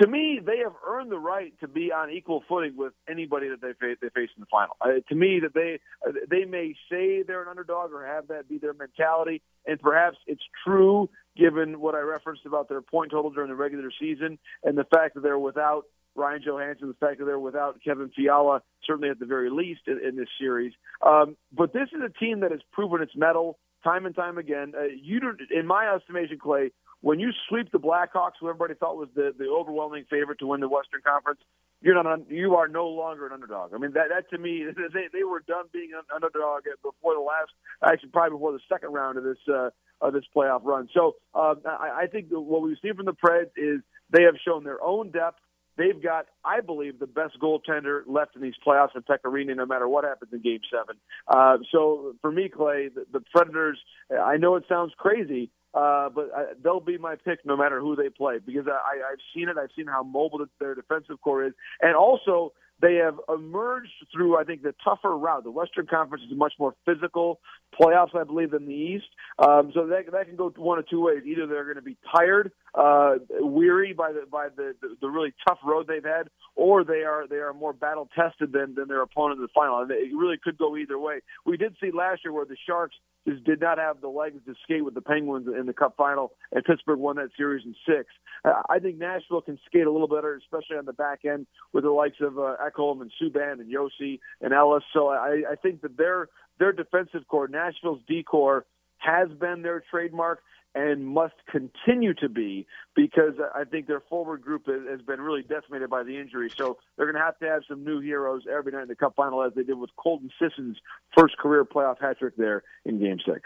To 0.00 0.08
me, 0.08 0.40
they 0.44 0.58
have 0.58 0.72
earned 0.86 1.12
the 1.12 1.18
right 1.18 1.52
to 1.60 1.68
be 1.68 1.92
on 1.92 2.10
equal 2.10 2.42
footing 2.48 2.76
with 2.76 2.94
anybody 3.06 3.48
that 3.48 3.60
they 3.60 3.74
face, 3.74 3.98
they 4.00 4.08
face 4.08 4.30
in 4.34 4.40
the 4.40 4.46
final. 4.46 4.74
Uh, 4.80 5.00
to 5.08 5.14
me, 5.14 5.40
that 5.40 5.52
they 5.52 5.80
uh, 6.06 6.12
they 6.30 6.44
may 6.44 6.74
say 6.90 7.22
they're 7.22 7.42
an 7.42 7.48
underdog 7.48 7.92
or 7.92 8.06
have 8.06 8.28
that 8.28 8.48
be 8.48 8.58
their 8.58 8.72
mentality, 8.72 9.42
and 9.66 9.78
perhaps 9.80 10.16
it's 10.26 10.42
true 10.64 11.10
given 11.36 11.80
what 11.80 11.94
I 11.94 12.00
referenced 12.00 12.46
about 12.46 12.68
their 12.68 12.82
point 12.82 13.10
total 13.10 13.30
during 13.30 13.50
the 13.50 13.56
regular 13.56 13.90
season 13.98 14.38
and 14.64 14.76
the 14.76 14.84
fact 14.84 15.14
that 15.14 15.22
they're 15.22 15.38
without 15.38 15.84
Ryan 16.14 16.42
Johansen, 16.42 16.88
the 16.88 17.06
fact 17.06 17.18
that 17.18 17.24
they're 17.24 17.38
without 17.38 17.80
Kevin 17.82 18.10
Fiala, 18.14 18.62
certainly 18.86 19.08
at 19.08 19.18
the 19.18 19.26
very 19.26 19.50
least 19.50 19.82
in, 19.86 19.98
in 20.06 20.16
this 20.16 20.28
series. 20.38 20.72
Um, 21.04 21.36
but 21.52 21.72
this 21.72 21.88
is 21.94 22.02
a 22.04 22.10
team 22.18 22.40
that 22.40 22.50
has 22.50 22.60
proven 22.72 23.02
its 23.02 23.16
mettle 23.16 23.58
time 23.82 24.06
and 24.06 24.14
time 24.14 24.38
again. 24.38 24.72
Uh, 24.76 24.84
you, 24.84 25.20
don't, 25.20 25.40
in 25.50 25.66
my 25.66 25.92
estimation, 25.94 26.38
Clay, 26.38 26.70
when 27.00 27.18
you 27.18 27.30
sweep 27.48 27.72
the 27.72 27.78
Blackhawks, 27.78 28.32
who 28.40 28.48
everybody 28.48 28.74
thought 28.74 28.96
was 28.96 29.08
the, 29.14 29.34
the 29.36 29.46
overwhelming 29.46 30.04
favorite 30.08 30.38
to 30.38 30.46
win 30.46 30.60
the 30.60 30.68
Western 30.68 31.02
Conference, 31.04 31.40
you're 31.82 31.94
not 31.94 32.06
un, 32.06 32.24
you 32.28 32.54
are 32.54 32.68
no 32.68 32.86
longer 32.86 33.26
an 33.26 33.32
underdog. 33.32 33.74
I 33.74 33.78
mean 33.78 33.92
that 33.94 34.08
that 34.10 34.30
to 34.30 34.38
me 34.38 34.64
they 34.94 35.08
they 35.12 35.24
were 35.24 35.40
done 35.40 35.64
being 35.72 35.90
an 35.94 36.02
underdog 36.14 36.62
before 36.82 37.14
the 37.14 37.20
last 37.20 37.50
actually 37.84 38.10
probably 38.10 38.36
before 38.36 38.52
the 38.52 38.60
second 38.68 38.92
round 38.92 39.18
of 39.18 39.24
this 39.24 39.38
uh, 39.52 39.70
of 40.00 40.12
this 40.12 40.24
playoff 40.34 40.60
run. 40.62 40.88
So 40.94 41.16
uh, 41.34 41.54
I, 41.66 42.02
I 42.02 42.06
think 42.06 42.26
what 42.30 42.62
we've 42.62 42.76
seen 42.80 42.94
from 42.94 43.06
the 43.06 43.14
Preds 43.14 43.50
is 43.56 43.80
they 44.10 44.22
have 44.22 44.36
shown 44.46 44.64
their 44.64 44.82
own 44.82 45.10
depth. 45.10 45.40
They've 45.76 46.00
got, 46.02 46.26
I 46.44 46.60
believe, 46.60 46.98
the 46.98 47.06
best 47.06 47.38
goaltender 47.40 48.02
left 48.06 48.36
in 48.36 48.42
these 48.42 48.54
playoffs 48.66 48.94
Pekka 48.94 49.26
Rinne, 49.26 49.56
no 49.56 49.66
matter 49.66 49.88
what 49.88 50.04
happens 50.04 50.32
in 50.32 50.42
Game 50.42 50.60
Seven. 50.70 50.96
Uh, 51.26 51.58
so 51.70 52.14
for 52.20 52.30
me, 52.30 52.48
Clay, 52.48 52.88
the, 52.94 53.06
the 53.12 53.24
Predators. 53.34 53.78
I 54.10 54.36
know 54.36 54.56
it 54.56 54.64
sounds 54.68 54.92
crazy, 54.96 55.50
uh, 55.74 56.10
but 56.10 56.30
I, 56.36 56.44
they'll 56.62 56.80
be 56.80 56.98
my 56.98 57.16
pick 57.16 57.40
no 57.44 57.56
matter 57.56 57.80
who 57.80 57.96
they 57.96 58.10
play 58.10 58.38
because 58.44 58.66
I, 58.66 59.12
I've 59.12 59.18
seen 59.34 59.48
it. 59.48 59.56
I've 59.56 59.70
seen 59.74 59.86
how 59.86 60.02
mobile 60.02 60.44
their 60.60 60.74
defensive 60.74 61.20
core 61.22 61.46
is, 61.46 61.52
and 61.80 61.96
also 61.96 62.52
they 62.82 62.96
have 62.96 63.14
emerged 63.32 63.92
through, 64.12 64.36
I 64.36 64.44
think, 64.44 64.62
the 64.62 64.74
tougher 64.84 65.16
route. 65.16 65.44
The 65.44 65.50
Western 65.52 65.86
Conference 65.86 66.24
is 66.28 66.36
much 66.36 66.52
more 66.58 66.74
physical, 66.84 67.38
playoffs, 67.80 68.14
I 68.14 68.24
believe, 68.24 68.50
than 68.50 68.66
the 68.66 68.74
East. 68.74 69.06
Um, 69.38 69.70
so 69.72 69.86
that 69.86 70.10
that 70.10 70.26
can 70.26 70.36
go 70.36 70.52
one 70.56 70.78
of 70.78 70.88
two 70.88 71.00
ways. 71.00 71.22
Either 71.24 71.46
they're 71.46 71.64
going 71.64 71.76
to 71.76 71.82
be 71.82 71.96
tired, 72.14 72.50
uh, 72.74 73.14
weary 73.40 73.92
by 73.92 74.12
the 74.12 74.26
by 74.30 74.48
the, 74.54 74.74
the 74.80 74.96
the 75.00 75.08
really 75.08 75.34
tough 75.46 75.58
road 75.64 75.86
they've 75.86 76.04
had, 76.04 76.28
or 76.56 76.84
they 76.84 77.02
are 77.02 77.26
they 77.28 77.36
are 77.36 77.52
more 77.52 77.72
battle 77.72 78.08
tested 78.14 78.52
than 78.52 78.74
than 78.74 78.88
their 78.88 79.02
opponent 79.02 79.38
in 79.38 79.42
the 79.42 79.52
final. 79.54 79.82
It 79.82 80.14
really 80.14 80.38
could 80.42 80.56
go 80.56 80.76
either 80.76 80.98
way. 80.98 81.20
We 81.44 81.56
did 81.56 81.76
see 81.80 81.90
last 81.92 82.22
year 82.24 82.32
where 82.32 82.46
the 82.46 82.56
Sharks 82.66 82.96
just 83.28 83.44
did 83.44 83.60
not 83.60 83.78
have 83.78 84.00
the 84.00 84.08
legs 84.08 84.40
to 84.46 84.54
skate 84.64 84.84
with 84.84 84.94
the 84.94 85.00
Penguins 85.00 85.46
in 85.46 85.66
the 85.66 85.72
Cup 85.72 85.94
final, 85.96 86.32
and 86.50 86.64
Pittsburgh 86.64 86.98
won 86.98 87.16
that 87.16 87.28
series 87.36 87.64
in 87.64 87.74
six. 87.86 88.06
Uh, 88.44 88.62
I 88.68 88.78
think 88.78 88.98
Nashville 88.98 89.42
can 89.42 89.58
skate 89.66 89.86
a 89.86 89.92
little 89.92 90.08
better, 90.08 90.34
especially 90.34 90.76
on 90.76 90.86
the 90.86 90.92
back 90.92 91.20
end 91.24 91.46
with 91.72 91.84
the 91.84 91.90
likes 91.90 92.16
of 92.20 92.38
uh, 92.38 92.56
Ekholm 92.66 93.02
and 93.02 93.12
Subban 93.20 93.60
and 93.60 93.72
Josi 93.72 94.18
and 94.40 94.52
Ellis. 94.52 94.82
So 94.92 95.08
I, 95.08 95.42
I 95.52 95.54
think 95.56 95.82
that 95.82 95.96
their 95.96 96.28
their 96.58 96.72
defensive 96.72 97.26
core, 97.28 97.48
Nashville's 97.48 98.00
D 98.08 98.22
core, 98.22 98.64
has 98.98 99.28
been 99.38 99.62
their 99.62 99.82
trademark 99.90 100.40
and 100.74 101.06
must 101.06 101.34
continue 101.50 102.14
to 102.14 102.28
be 102.28 102.66
because 102.94 103.34
I 103.54 103.64
think 103.64 103.86
their 103.86 104.00
forward 104.00 104.42
group 104.42 104.66
has 104.66 105.02
been 105.02 105.20
really 105.20 105.42
decimated 105.42 105.90
by 105.90 106.02
the 106.02 106.18
injury. 106.18 106.50
So 106.56 106.78
they're 106.96 107.06
going 107.06 107.16
to 107.16 107.24
have 107.24 107.38
to 107.40 107.46
have 107.46 107.62
some 107.68 107.84
new 107.84 108.00
heroes 108.00 108.42
every 108.50 108.72
night 108.72 108.82
in 108.82 108.88
the 108.88 108.96
Cup 108.96 109.14
final, 109.16 109.42
as 109.42 109.52
they 109.54 109.62
did 109.62 109.78
with 109.78 109.90
Colton 109.96 110.30
Sissons' 110.40 110.78
first 111.16 111.36
career 111.38 111.64
playoff 111.64 112.00
hat 112.00 112.18
trick 112.18 112.36
there 112.36 112.62
in 112.84 112.98
Game 112.98 113.18
Six. 113.24 113.42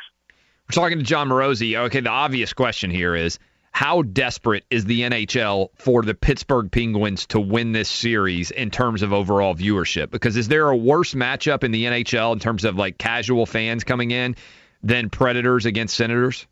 We're 0.68 0.82
talking 0.82 0.98
to 0.98 1.04
Jon 1.04 1.28
Morosi. 1.28 1.76
Okay, 1.76 2.00
the 2.00 2.10
obvious 2.10 2.52
question 2.52 2.90
here 2.90 3.14
is 3.14 3.38
how 3.76 4.02
desperate 4.02 4.64
is 4.70 4.84
the 4.84 5.02
NHL 5.02 5.68
for 5.76 6.02
the 6.02 6.14
Pittsburgh 6.14 6.70
Penguins 6.72 7.26
to 7.26 7.38
win 7.38 7.72
this 7.72 7.90
series 7.90 8.50
in 8.50 8.70
terms 8.70 9.02
of 9.02 9.12
overall 9.12 9.54
viewership? 9.54 10.10
Because 10.10 10.36
is 10.36 10.48
there 10.48 10.70
a 10.70 10.76
worse 10.76 11.12
matchup 11.12 11.62
in 11.62 11.72
the 11.72 11.84
NHL 11.84 12.32
in 12.32 12.38
terms 12.38 12.64
of 12.64 12.76
like 12.76 12.98
casual 12.98 13.46
fans 13.46 13.84
coming 13.84 14.12
in 14.12 14.34
than 14.82 15.10
Predators 15.10 15.66
against 15.66 15.94
Senators? 15.94 16.46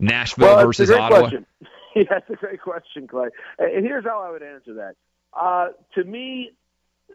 Nashville 0.00 0.56
well, 0.56 0.66
versus 0.66 0.90
Ottawa? 0.90 1.20
Question. 1.20 1.46
Yeah, 1.94 2.02
that's 2.10 2.28
a 2.28 2.34
great 2.34 2.60
question, 2.60 3.08
Clay. 3.08 3.28
And 3.58 3.82
here's 3.82 4.04
how 4.04 4.20
I 4.20 4.30
would 4.30 4.42
answer 4.42 4.74
that. 4.74 4.96
Uh, 5.32 5.68
to 5.94 6.04
me, 6.04 6.50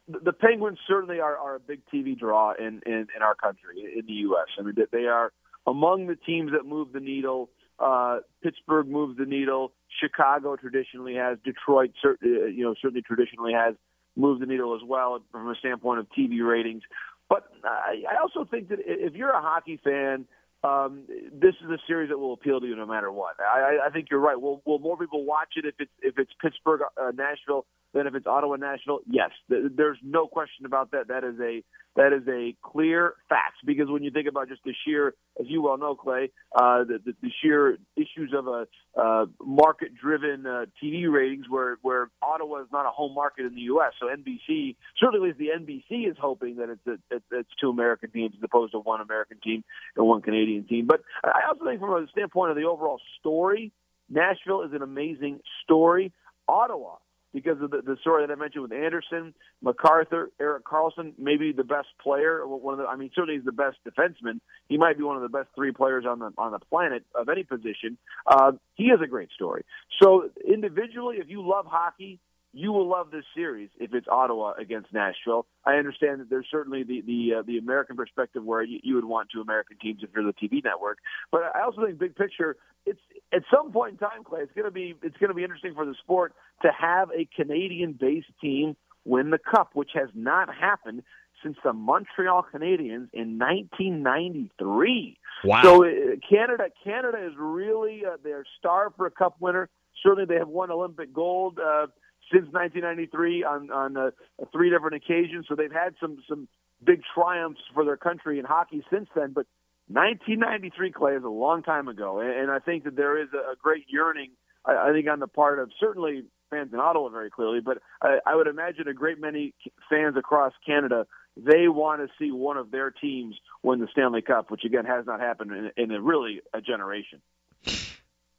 the 0.08 0.34
Penguins 0.34 0.80
certainly 0.88 1.20
are, 1.20 1.38
are 1.38 1.54
a 1.54 1.60
big 1.60 1.82
TV 1.94 2.18
draw 2.18 2.54
in, 2.58 2.82
in, 2.88 3.06
in 3.16 3.22
our 3.22 3.36
country, 3.36 3.84
in 3.96 4.08
the 4.08 4.14
U.S. 4.14 4.48
I 4.58 4.64
mean, 4.64 4.74
they 4.92 5.06
are 5.06 5.32
among 5.68 6.08
the 6.08 6.16
teams 6.16 6.54
that 6.54 6.66
move 6.66 6.94
the 6.94 7.00
needle. 7.00 7.52
Uh, 7.78 8.22
Pittsburgh 8.42 8.88
moves 8.88 9.20
the 9.20 9.26
needle. 9.26 9.72
Chicago 10.02 10.56
traditionally 10.56 11.14
has. 11.14 11.38
Detroit, 11.46 11.92
uh, 12.04 12.16
you 12.24 12.64
know, 12.64 12.74
certainly 12.82 13.04
traditionally 13.04 13.54
has 13.54 13.76
moved 14.16 14.42
the 14.42 14.48
needle 14.48 14.74
as 14.74 14.82
well 14.84 15.20
from 15.32 15.48
a 15.48 15.54
standpoint 15.60 16.00
of 16.00 16.08
TV 16.18 16.44
ratings. 16.44 16.82
But 17.30 17.48
I, 17.64 18.02
I 18.12 18.20
also 18.20 18.50
think 18.50 18.70
that 18.70 18.80
if 18.82 19.14
you're 19.14 19.30
a 19.30 19.42
hockey 19.44 19.80
fan– 19.84 20.26
um, 20.64 21.04
this 21.34 21.56
is 21.64 21.70
a 21.70 21.78
series 21.88 22.10
that 22.10 22.18
will 22.18 22.34
appeal 22.34 22.60
to 22.60 22.68
you 22.68 22.76
no 22.76 22.86
matter 22.86 23.12
what. 23.12 23.36
I, 23.40 23.80
I 23.88 23.90
think 23.90 24.08
you're 24.12 24.20
right. 24.20 24.40
Will 24.40 24.62
Will 24.66 24.80
more 24.80 24.98
people 24.98 25.26
watch 25.26 25.54
it 25.56 25.66
if 25.66 25.76
it's 25.80 25.92
if 26.02 26.20
it's 26.20 26.32
Pittsburgh, 26.42 26.82
uh, 27.02 27.12
Nashville, 27.16 27.66
than 27.94 28.08
if 28.08 28.16
it's 28.16 28.28
Ottawa, 28.28 28.56
Nashville? 28.56 29.00
Yes, 29.10 29.32
there's 29.50 29.98
no 30.04 30.28
question 30.28 30.66
about 30.66 30.92
that. 30.92 31.08
That 31.10 31.24
is 31.24 31.40
a 31.40 31.64
that 31.96 32.14
is 32.14 32.26
a 32.28 32.56
clear 32.62 33.16
fact 33.28 33.58
because 33.66 33.90
when 33.90 34.02
you 34.02 34.12
think 34.12 34.28
about 34.28 34.48
just 34.48 34.64
the 34.64 34.74
sheer, 34.86 35.14
as 35.40 35.46
you 35.50 35.62
well 35.62 35.78
know, 35.78 35.94
Clay, 35.94 36.32
uh, 36.56 36.86
the, 36.86 37.00
the, 37.04 37.14
the 37.22 37.30
sheer 37.42 37.78
issues 37.98 38.34
of 38.34 38.48
a 38.48 38.66
uh, 38.98 39.26
market-driven 39.44 40.46
uh, 40.46 40.66
TV 40.82 41.12
ratings, 41.12 41.48
where 41.50 41.78
where 41.82 42.10
Ottawa 42.22 42.62
is 42.62 42.68
not 42.72 42.86
a 42.86 42.92
home 42.92 43.14
market 43.14 43.46
in 43.46 43.56
the 43.56 43.62
U.S. 43.62 43.92
So 44.00 44.08
NBC 44.08 44.78
certainly 44.98 45.30
is 45.30 45.38
the 45.38 45.50
NBC 45.50 46.10
is 46.10 46.16
hoping 46.20 46.58
that 46.58 46.70
it's 46.70 46.88
a, 46.88 47.22
it's 47.38 47.50
two 47.60 47.70
American 47.70 48.10
teams 48.12 48.36
as 48.38 48.44
opposed 48.44 48.72
to 48.72 48.80
one 48.80 49.02
American 49.02 49.40
team 49.44 49.64
and 49.98 50.06
one 50.06 50.22
Canadian 50.22 50.66
team. 50.66 50.88
But 50.88 51.02
I 51.24 51.42
also 51.50 51.66
think 51.66 51.82
from 51.82 51.92
a 51.92 52.08
standpoint 52.12 52.52
of 52.52 52.58
the 52.58 52.64
overall 52.64 53.02
story, 53.20 53.74
Nashville 54.10 54.62
is 54.64 54.72
an 54.74 54.82
amazing 54.82 55.42
story. 55.64 56.14
Ottawa 56.48 56.96
because 57.34 57.62
of 57.62 57.72
the, 57.72 57.82
the 57.82 57.98
story 58.02 58.26
that 58.26 58.32
I 58.32 58.36
mentioned 58.36 58.64
with 58.64 58.74
Anderson, 58.74 59.34
MacArthur, 59.62 60.32
Erik 60.40 60.66
Karlsson, 60.66 61.14
maybe 61.18 61.52
the 61.52 61.64
best 61.64 61.88
player. 62.02 62.46
One 62.46 62.74
of 62.74 62.80
the, 62.80 62.86
I 62.86 62.96
mean, 62.96 63.12
certainly 63.16 63.36
he's 63.36 63.46
the 63.46 63.52
best 63.52 63.78
defenseman. 63.88 64.40
He 64.68 64.78
might 64.78 64.98
be 64.98 65.04
one 65.04 65.16
of 65.16 65.22
the 65.22 65.30
best 65.30 65.50
three 65.56 65.72
players 65.72 66.06
on 66.08 66.20
the 66.20 66.32
on 66.38 66.52
the 66.52 66.60
planet 66.60 67.04
of 67.16 67.30
any 67.30 67.44
position. 67.44 67.98
Uh, 68.26 68.54
he 68.76 68.86
is 68.86 69.00
a 69.04 69.08
great 69.08 69.30
story. 69.32 69.64
So 70.02 70.30
individually, 70.48 71.18
if 71.20 71.30
you 71.30 71.48
love 71.48 71.66
hockey, 71.68 72.20
you 72.54 72.72
will 72.72 72.88
love 72.88 73.12
this 73.12 73.24
series 73.36 73.70
if 73.80 73.94
it's 73.94 74.08
Ottawa 74.08 74.54
against 74.60 74.94
Nashville. 74.94 75.46
I 75.66 75.76
understand 75.76 76.20
that 76.20 76.30
there's 76.30 76.48
certainly 76.52 76.84
the 76.84 77.02
the 77.02 77.40
uh, 77.40 77.44
the 77.46 77.58
American 77.58 77.96
perspective 77.96 78.44
where 78.44 78.62
you, 78.62 78.80
you 78.84 78.96
would 78.96 79.06
want 79.06 79.30
two 79.34 79.42
American 79.42 79.78
teams 79.78 80.02
if 80.04 80.10
you're 80.14 80.26
the 80.26 80.34
TV 80.34 80.64
network, 80.64 80.98
but 81.32 81.42
I 81.56 81.62
also 81.64 81.86
think 81.86 81.98
big 81.98 82.16
picture, 82.16 82.58
it's 82.86 83.00
at 83.32 83.44
some 83.54 83.72
point 83.72 83.94
in 83.94 83.98
time, 83.98 84.24
Clay, 84.24 84.42
it's 84.42 84.54
going 84.54 84.66
to 84.66 84.72
be 84.72 84.96
it's 85.02 85.18
going 85.18 85.30
to 85.30 85.34
be 85.34 85.44
interesting 85.44 85.74
for 85.74 85.86
the 85.86 85.96
sport 86.02 86.34
to 86.64 86.70
have 86.78 87.10
a 87.12 87.28
Canadian-based 87.36 88.28
team 88.42 88.76
win 89.06 89.30
the 89.30 89.40
cup, 89.40 89.72
which 89.74 89.92
has 89.94 90.10
not 90.14 90.54
happened 90.54 91.04
since 91.44 91.58
the 91.64 91.74
Montreal 91.74 92.46
Canadiens 92.54 93.10
in 93.14 93.40
1993. 93.40 95.18
Wow. 95.44 95.64
So 95.64 95.86
uh, 95.86 95.90
Canada 96.30 96.66
Canada 96.84 97.26
is 97.26 97.34
really 97.38 98.04
uh, 98.06 98.18
their 98.24 98.44
star 98.60 98.92
for 98.96 99.06
a 99.06 99.12
cup 99.12 99.38
winner. 99.40 99.70
Certainly, 100.04 100.26
they 100.26 100.36
have 100.36 100.48
won 100.48 100.70
Olympic 100.72 101.14
gold. 101.14 101.60
Uh, 101.60 101.88
since 102.32 102.48
1993 102.52 103.44
on 103.44 103.72
on 103.72 103.98
uh, 103.98 104.12
three 104.52 104.70
different 104.70 104.96
occasions. 104.96 105.46
So 105.48 105.56
they've 105.56 105.72
had 105.72 105.96
some 106.00 106.18
some 106.28 106.48
big 106.84 107.02
triumphs 107.14 107.62
for 107.74 107.86
their 107.86 107.98
country 107.98 108.40
in 108.40 108.46
hockey 108.46 108.84
since 108.92 109.08
then. 109.16 109.34
But 109.34 109.46
1993, 109.88 110.92
Clay, 110.92 111.16
is 111.16 111.24
a 111.24 111.30
long 111.30 111.64
time 111.64 111.88
ago, 111.88 112.20
and, 112.20 112.32
and 112.32 112.52
I 112.52 112.60
think 112.60 112.86
that 112.86 112.96
there 112.96 113.22
is 113.22 113.30
a, 113.34 113.54
a 113.54 113.56
great 113.62 113.86
yearning. 113.90 114.32
I, 114.66 114.90
I 114.90 114.92
think 114.94 115.08
on 115.08 115.20
the 115.20 115.28
part 115.28 115.60
of 115.60 115.70
certainly 115.80 116.24
fans 116.50 116.72
in 116.74 116.80
Ottawa, 116.80 117.10
very 117.10 117.30
clearly, 117.30 117.60
but 117.60 117.80
I, 118.02 118.20
I 118.26 118.36
would 118.36 118.48
imagine 118.48 118.88
a 118.88 118.94
great 118.94 119.20
many 119.20 119.54
fans 119.90 120.16
across 120.18 120.54
Canada. 120.66 121.08
They 121.38 121.68
want 121.68 122.02
to 122.02 122.08
see 122.20 122.32
one 122.32 122.58
of 122.58 122.72
their 122.72 122.92
teams 122.92 123.36
win 123.64 123.80
the 123.80 123.88
Stanley 123.92 124.22
Cup, 124.22 124.52
which 124.52 124.64
again 124.66 124.86
has 124.86 125.06
not 125.06 125.20
happened 125.20 125.52
in, 125.52 125.72
in 125.84 125.92
a 125.92 126.02
really 126.02 126.42
a 126.54 126.62
generation. 126.62 127.22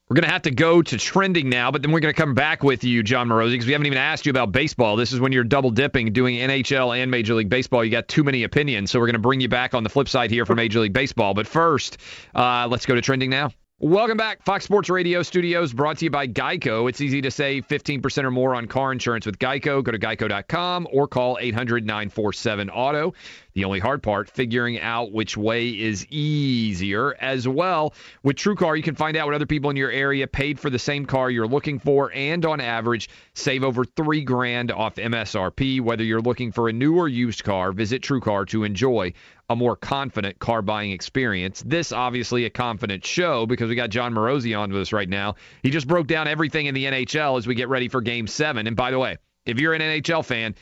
We're 0.08 0.16
going 0.16 0.24
to 0.24 0.32
have 0.32 0.42
to 0.42 0.50
go 0.50 0.82
to 0.82 0.98
trending 0.98 1.48
now, 1.48 1.70
but 1.70 1.80
then 1.80 1.90
we're 1.90 2.00
going 2.00 2.12
to 2.12 2.20
come 2.20 2.34
back 2.34 2.62
with 2.62 2.84
you, 2.84 3.02
Jon 3.02 3.28
Morosi, 3.28 3.52
because 3.52 3.66
we 3.66 3.72
haven't 3.72 3.86
even 3.86 3.98
asked 3.98 4.26
you 4.26 4.30
about 4.30 4.52
baseball. 4.52 4.96
This 4.96 5.12
is 5.12 5.20
when 5.20 5.32
you're 5.32 5.44
double 5.44 5.70
dipping, 5.70 6.12
doing 6.12 6.36
NHL 6.36 6.94
and 6.94 7.10
Major 7.10 7.34
League 7.34 7.48
Baseball. 7.48 7.84
You 7.84 7.90
got 7.90 8.08
too 8.08 8.22
many 8.22 8.42
opinions, 8.42 8.90
so 8.90 8.98
we're 8.98 9.06
going 9.06 9.14
to 9.14 9.20
bring 9.20 9.40
you 9.40 9.48
back 9.48 9.74
on 9.74 9.84
the 9.84 9.88
flip 9.88 10.08
side 10.08 10.30
here 10.30 10.44
for 10.44 10.54
Major 10.54 10.80
League 10.80 10.92
Baseball. 10.92 11.32
But 11.32 11.46
first, 11.46 11.96
uh, 12.34 12.68
let's 12.70 12.84
go 12.84 12.94
to 12.94 13.00
trending 13.00 13.30
now. 13.30 13.52
Welcome 13.82 14.16
back, 14.16 14.44
Fox 14.44 14.64
Sports 14.64 14.88
Radio 14.90 15.24
Studios, 15.24 15.72
brought 15.72 15.98
to 15.98 16.04
you 16.04 16.10
by 16.12 16.28
Geico. 16.28 16.88
It's 16.88 17.00
easy 17.00 17.20
to 17.22 17.32
save 17.32 17.66
15% 17.66 18.22
or 18.22 18.30
more 18.30 18.54
on 18.54 18.68
car 18.68 18.92
insurance 18.92 19.26
with 19.26 19.40
Geico. 19.40 19.82
Go 19.82 19.90
to 19.90 19.98
geico.com 19.98 20.86
or 20.92 21.08
call 21.08 21.36
800 21.40 21.84
947 21.84 22.70
Auto. 22.70 23.12
The 23.54 23.64
only 23.64 23.80
hard 23.80 24.00
part, 24.00 24.30
figuring 24.30 24.78
out 24.78 25.10
which 25.10 25.36
way 25.36 25.70
is 25.70 26.06
easier 26.10 27.16
as 27.20 27.48
well. 27.48 27.92
With 28.22 28.36
TrueCar, 28.36 28.76
you 28.76 28.84
can 28.84 28.94
find 28.94 29.16
out 29.16 29.26
what 29.26 29.34
other 29.34 29.46
people 29.46 29.68
in 29.70 29.76
your 29.76 29.90
area 29.90 30.28
paid 30.28 30.60
for 30.60 30.70
the 30.70 30.78
same 30.78 31.04
car 31.04 31.28
you're 31.28 31.48
looking 31.48 31.80
for, 31.80 32.12
and 32.14 32.46
on 32.46 32.60
average, 32.60 33.10
save 33.34 33.64
over 33.64 33.84
three 33.84 34.22
grand 34.22 34.70
off 34.70 34.94
MSRP. 34.94 35.80
Whether 35.80 36.04
you're 36.04 36.22
looking 36.22 36.52
for 36.52 36.68
a 36.68 36.72
new 36.72 36.98
or 36.98 37.08
used 37.08 37.42
car, 37.42 37.72
visit 37.72 38.00
TrueCar 38.00 38.46
to 38.50 38.62
enjoy 38.62 39.12
a 39.52 39.56
more 39.56 39.76
confident 39.76 40.38
car 40.38 40.62
buying 40.62 40.90
experience. 40.92 41.62
This 41.64 41.92
obviously 41.92 42.46
a 42.46 42.50
confident 42.50 43.04
show 43.04 43.46
because 43.46 43.68
we 43.68 43.74
got 43.74 43.90
Jon 43.90 44.14
Morosi 44.14 44.58
on 44.58 44.72
with 44.72 44.80
us 44.80 44.92
right 44.92 45.08
now. 45.08 45.36
He 45.62 45.70
just 45.70 45.86
broke 45.86 46.06
down 46.06 46.26
everything 46.26 46.66
in 46.66 46.74
the 46.74 46.86
NHL 46.86 47.38
as 47.38 47.46
we 47.46 47.54
get 47.54 47.68
ready 47.68 47.88
for 47.88 48.00
Game 48.00 48.26
Seven. 48.26 48.66
And 48.66 48.74
by 48.74 48.90
the 48.90 48.98
way, 48.98 49.18
if 49.44 49.60
you're 49.60 49.74
an 49.74 49.82
NHL 49.82 50.24
fan, 50.24 50.54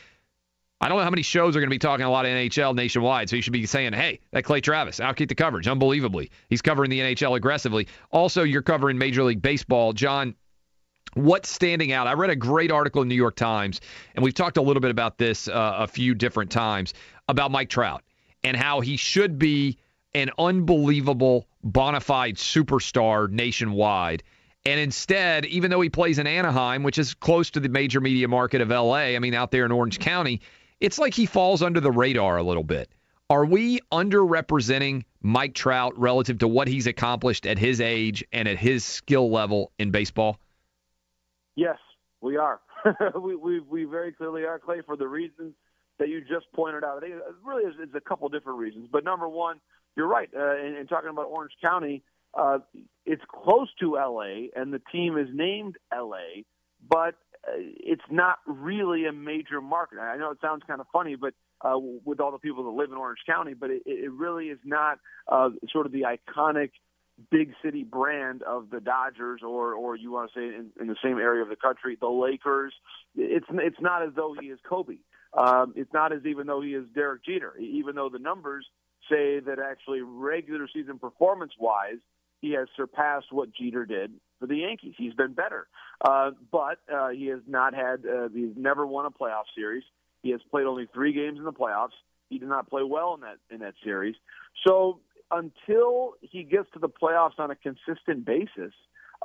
I 0.81 0.89
don't 0.89 0.97
know 0.97 1.03
how 1.03 1.09
many 1.09 1.21
shows 1.21 1.55
are 1.55 1.59
going 1.59 1.69
to 1.69 1.73
be 1.73 1.79
talking 1.79 2.05
a 2.05 2.11
lot 2.11 2.25
of 2.25 2.31
NHL 2.31 2.75
nationwide, 2.75 3.29
so 3.29 3.35
you 3.35 3.41
should 3.43 3.53
be 3.53 3.65
saying, 3.67 3.93
hey, 3.93 4.19
that 4.31 4.43
Clay 4.43 4.61
Travis, 4.61 4.99
outkick 4.99 5.29
the 5.29 5.35
coverage, 5.35 5.67
unbelievably. 5.67 6.31
He's 6.49 6.63
covering 6.63 6.89
the 6.89 6.99
NHL 6.99 7.37
aggressively. 7.37 7.87
Also, 8.11 8.43
you're 8.43 8.63
covering 8.63 8.97
Major 8.97 9.23
League 9.23 9.43
Baseball. 9.43 9.93
John, 9.93 10.35
what's 11.13 11.49
standing 11.49 11.91
out? 11.91 12.07
I 12.07 12.13
read 12.13 12.31
a 12.31 12.35
great 12.35 12.71
article 12.71 13.03
in 13.03 13.07
New 13.07 13.15
York 13.15 13.35
Times, 13.35 13.79
and 14.15 14.23
we've 14.25 14.33
talked 14.33 14.57
a 14.57 14.61
little 14.61 14.81
bit 14.81 14.91
about 14.91 15.19
this 15.19 15.47
uh, 15.47 15.75
a 15.77 15.87
few 15.87 16.15
different 16.15 16.49
times 16.49 16.95
about 17.27 17.51
Mike 17.51 17.69
Trout 17.69 18.03
and 18.43 18.57
how 18.57 18.81
he 18.81 18.97
should 18.97 19.37
be 19.37 19.77
an 20.13 20.29
unbelievable 20.37 21.47
bona 21.63 21.99
fide 21.99 22.35
superstar 22.35 23.29
nationwide. 23.29 24.23
And 24.65 24.79
instead, 24.79 25.45
even 25.45 25.71
though 25.71 25.81
he 25.81 25.89
plays 25.89 26.19
in 26.19 26.27
Anaheim, 26.27 26.83
which 26.83 26.97
is 26.97 27.13
close 27.13 27.49
to 27.51 27.59
the 27.59 27.69
major 27.69 27.99
media 27.99 28.27
market 28.27 28.61
of 28.61 28.69
LA, 28.69 29.15
I 29.15 29.19
mean, 29.19 29.33
out 29.33 29.51
there 29.51 29.65
in 29.65 29.71
Orange 29.71 29.99
County, 29.99 30.41
it's 30.79 30.99
like 30.99 31.13
he 31.13 31.25
falls 31.25 31.61
under 31.61 31.79
the 31.79 31.91
radar 31.91 32.37
a 32.37 32.43
little 32.43 32.63
bit. 32.63 32.89
Are 33.29 33.45
we 33.45 33.79
underrepresenting 33.91 35.03
Mike 35.21 35.53
Trout 35.53 35.97
relative 35.97 36.39
to 36.39 36.47
what 36.47 36.67
he's 36.67 36.85
accomplished 36.85 37.47
at 37.47 37.57
his 37.57 37.79
age 37.79 38.23
and 38.33 38.47
at 38.47 38.57
his 38.57 38.83
skill 38.83 39.31
level 39.31 39.71
in 39.79 39.89
baseball? 39.89 40.37
Yes, 41.55 41.77
we 42.19 42.37
are. 42.37 42.59
we, 43.19 43.35
we 43.35 43.59
we 43.61 43.83
very 43.85 44.11
clearly 44.11 44.43
are, 44.43 44.59
Clay, 44.59 44.81
for 44.85 44.97
the 44.97 45.07
reasons 45.07 45.53
that 46.01 46.09
you 46.09 46.19
just 46.21 46.51
pointed 46.55 46.83
out. 46.83 46.97
I 46.97 46.99
think 46.99 47.13
it 47.13 47.21
really 47.45 47.63
is, 47.63 47.75
is 47.75 47.93
a 47.93 48.01
couple 48.01 48.27
different 48.29 48.57
reasons. 48.57 48.89
But 48.91 49.03
number 49.03 49.29
one, 49.29 49.61
you're 49.95 50.07
right. 50.07 50.29
Uh, 50.35 50.55
and, 50.57 50.75
and 50.75 50.89
talking 50.89 51.11
about 51.11 51.27
Orange 51.27 51.53
County, 51.61 52.01
uh, 52.33 52.57
it's 53.05 53.21
close 53.29 53.69
to 53.79 53.93
LA, 53.93 54.47
and 54.55 54.73
the 54.73 54.81
team 54.91 55.15
is 55.15 55.27
named 55.31 55.75
LA, 55.93 56.41
but 56.89 57.13
uh, 57.47 57.53
it's 57.55 58.01
not 58.09 58.37
really 58.47 59.05
a 59.05 59.11
major 59.11 59.61
market. 59.61 59.99
I 59.99 60.17
know 60.17 60.31
it 60.31 60.39
sounds 60.41 60.63
kind 60.65 60.81
of 60.81 60.87
funny, 60.91 61.15
but 61.15 61.35
uh, 61.61 61.77
with 61.77 62.19
all 62.19 62.31
the 62.31 62.39
people 62.39 62.63
that 62.63 62.71
live 62.71 62.91
in 62.91 62.97
Orange 62.97 63.19
County, 63.27 63.53
but 63.53 63.69
it, 63.69 63.83
it 63.85 64.11
really 64.11 64.47
is 64.47 64.59
not 64.65 64.97
uh, 65.31 65.49
sort 65.71 65.85
of 65.85 65.91
the 65.91 66.05
iconic 66.05 66.71
big 67.29 67.51
city 67.63 67.83
brand 67.83 68.41
of 68.41 68.71
the 68.71 68.79
Dodgers, 68.79 69.41
or 69.43 69.73
or 69.73 69.95
you 69.95 70.11
want 70.11 70.31
to 70.33 70.39
say 70.39 70.45
in, 70.45 70.71
in 70.79 70.87
the 70.87 70.95
same 71.03 71.19
area 71.19 71.43
of 71.43 71.49
the 71.49 71.55
country, 71.55 71.95
the 71.99 72.07
Lakers. 72.07 72.73
It's 73.15 73.45
it's 73.51 73.79
not 73.79 74.01
as 74.01 74.09
though 74.15 74.35
he 74.39 74.47
is 74.47 74.57
Kobe. 74.67 74.95
Um, 75.33 75.73
it's 75.75 75.93
not 75.93 76.11
as 76.11 76.25
even 76.25 76.47
though 76.47 76.61
he 76.61 76.73
is 76.73 76.85
Derek 76.93 77.23
Jeter. 77.23 77.57
Even 77.57 77.95
though 77.95 78.09
the 78.09 78.19
numbers 78.19 78.65
say 79.09 79.39
that 79.39 79.57
actually 79.59 80.01
regular 80.01 80.67
season 80.73 80.99
performance 80.99 81.53
wise, 81.59 81.99
he 82.41 82.51
has 82.51 82.67
surpassed 82.75 83.27
what 83.31 83.49
Jeter 83.53 83.85
did 83.85 84.13
for 84.39 84.47
the 84.47 84.57
Yankees. 84.57 84.95
He's 84.97 85.13
been 85.13 85.33
better, 85.33 85.67
uh, 86.01 86.31
but 86.51 86.79
uh, 86.93 87.09
he 87.09 87.27
has 87.27 87.41
not 87.47 87.73
had. 87.73 88.05
Uh, 88.05 88.29
he's 88.33 88.55
never 88.55 88.85
won 88.85 89.05
a 89.05 89.11
playoff 89.11 89.43
series. 89.55 89.83
He 90.23 90.31
has 90.31 90.41
played 90.49 90.65
only 90.65 90.87
three 90.93 91.13
games 91.13 91.37
in 91.37 91.45
the 91.45 91.53
playoffs. 91.53 91.95
He 92.29 92.39
did 92.39 92.49
not 92.49 92.69
play 92.69 92.83
well 92.83 93.13
in 93.13 93.21
that 93.21 93.37
in 93.49 93.59
that 93.59 93.75
series. 93.83 94.15
So 94.65 94.99
until 95.31 96.15
he 96.21 96.43
gets 96.43 96.69
to 96.73 96.79
the 96.79 96.89
playoffs 96.89 97.39
on 97.39 97.51
a 97.51 97.55
consistent 97.55 98.25
basis 98.25 98.73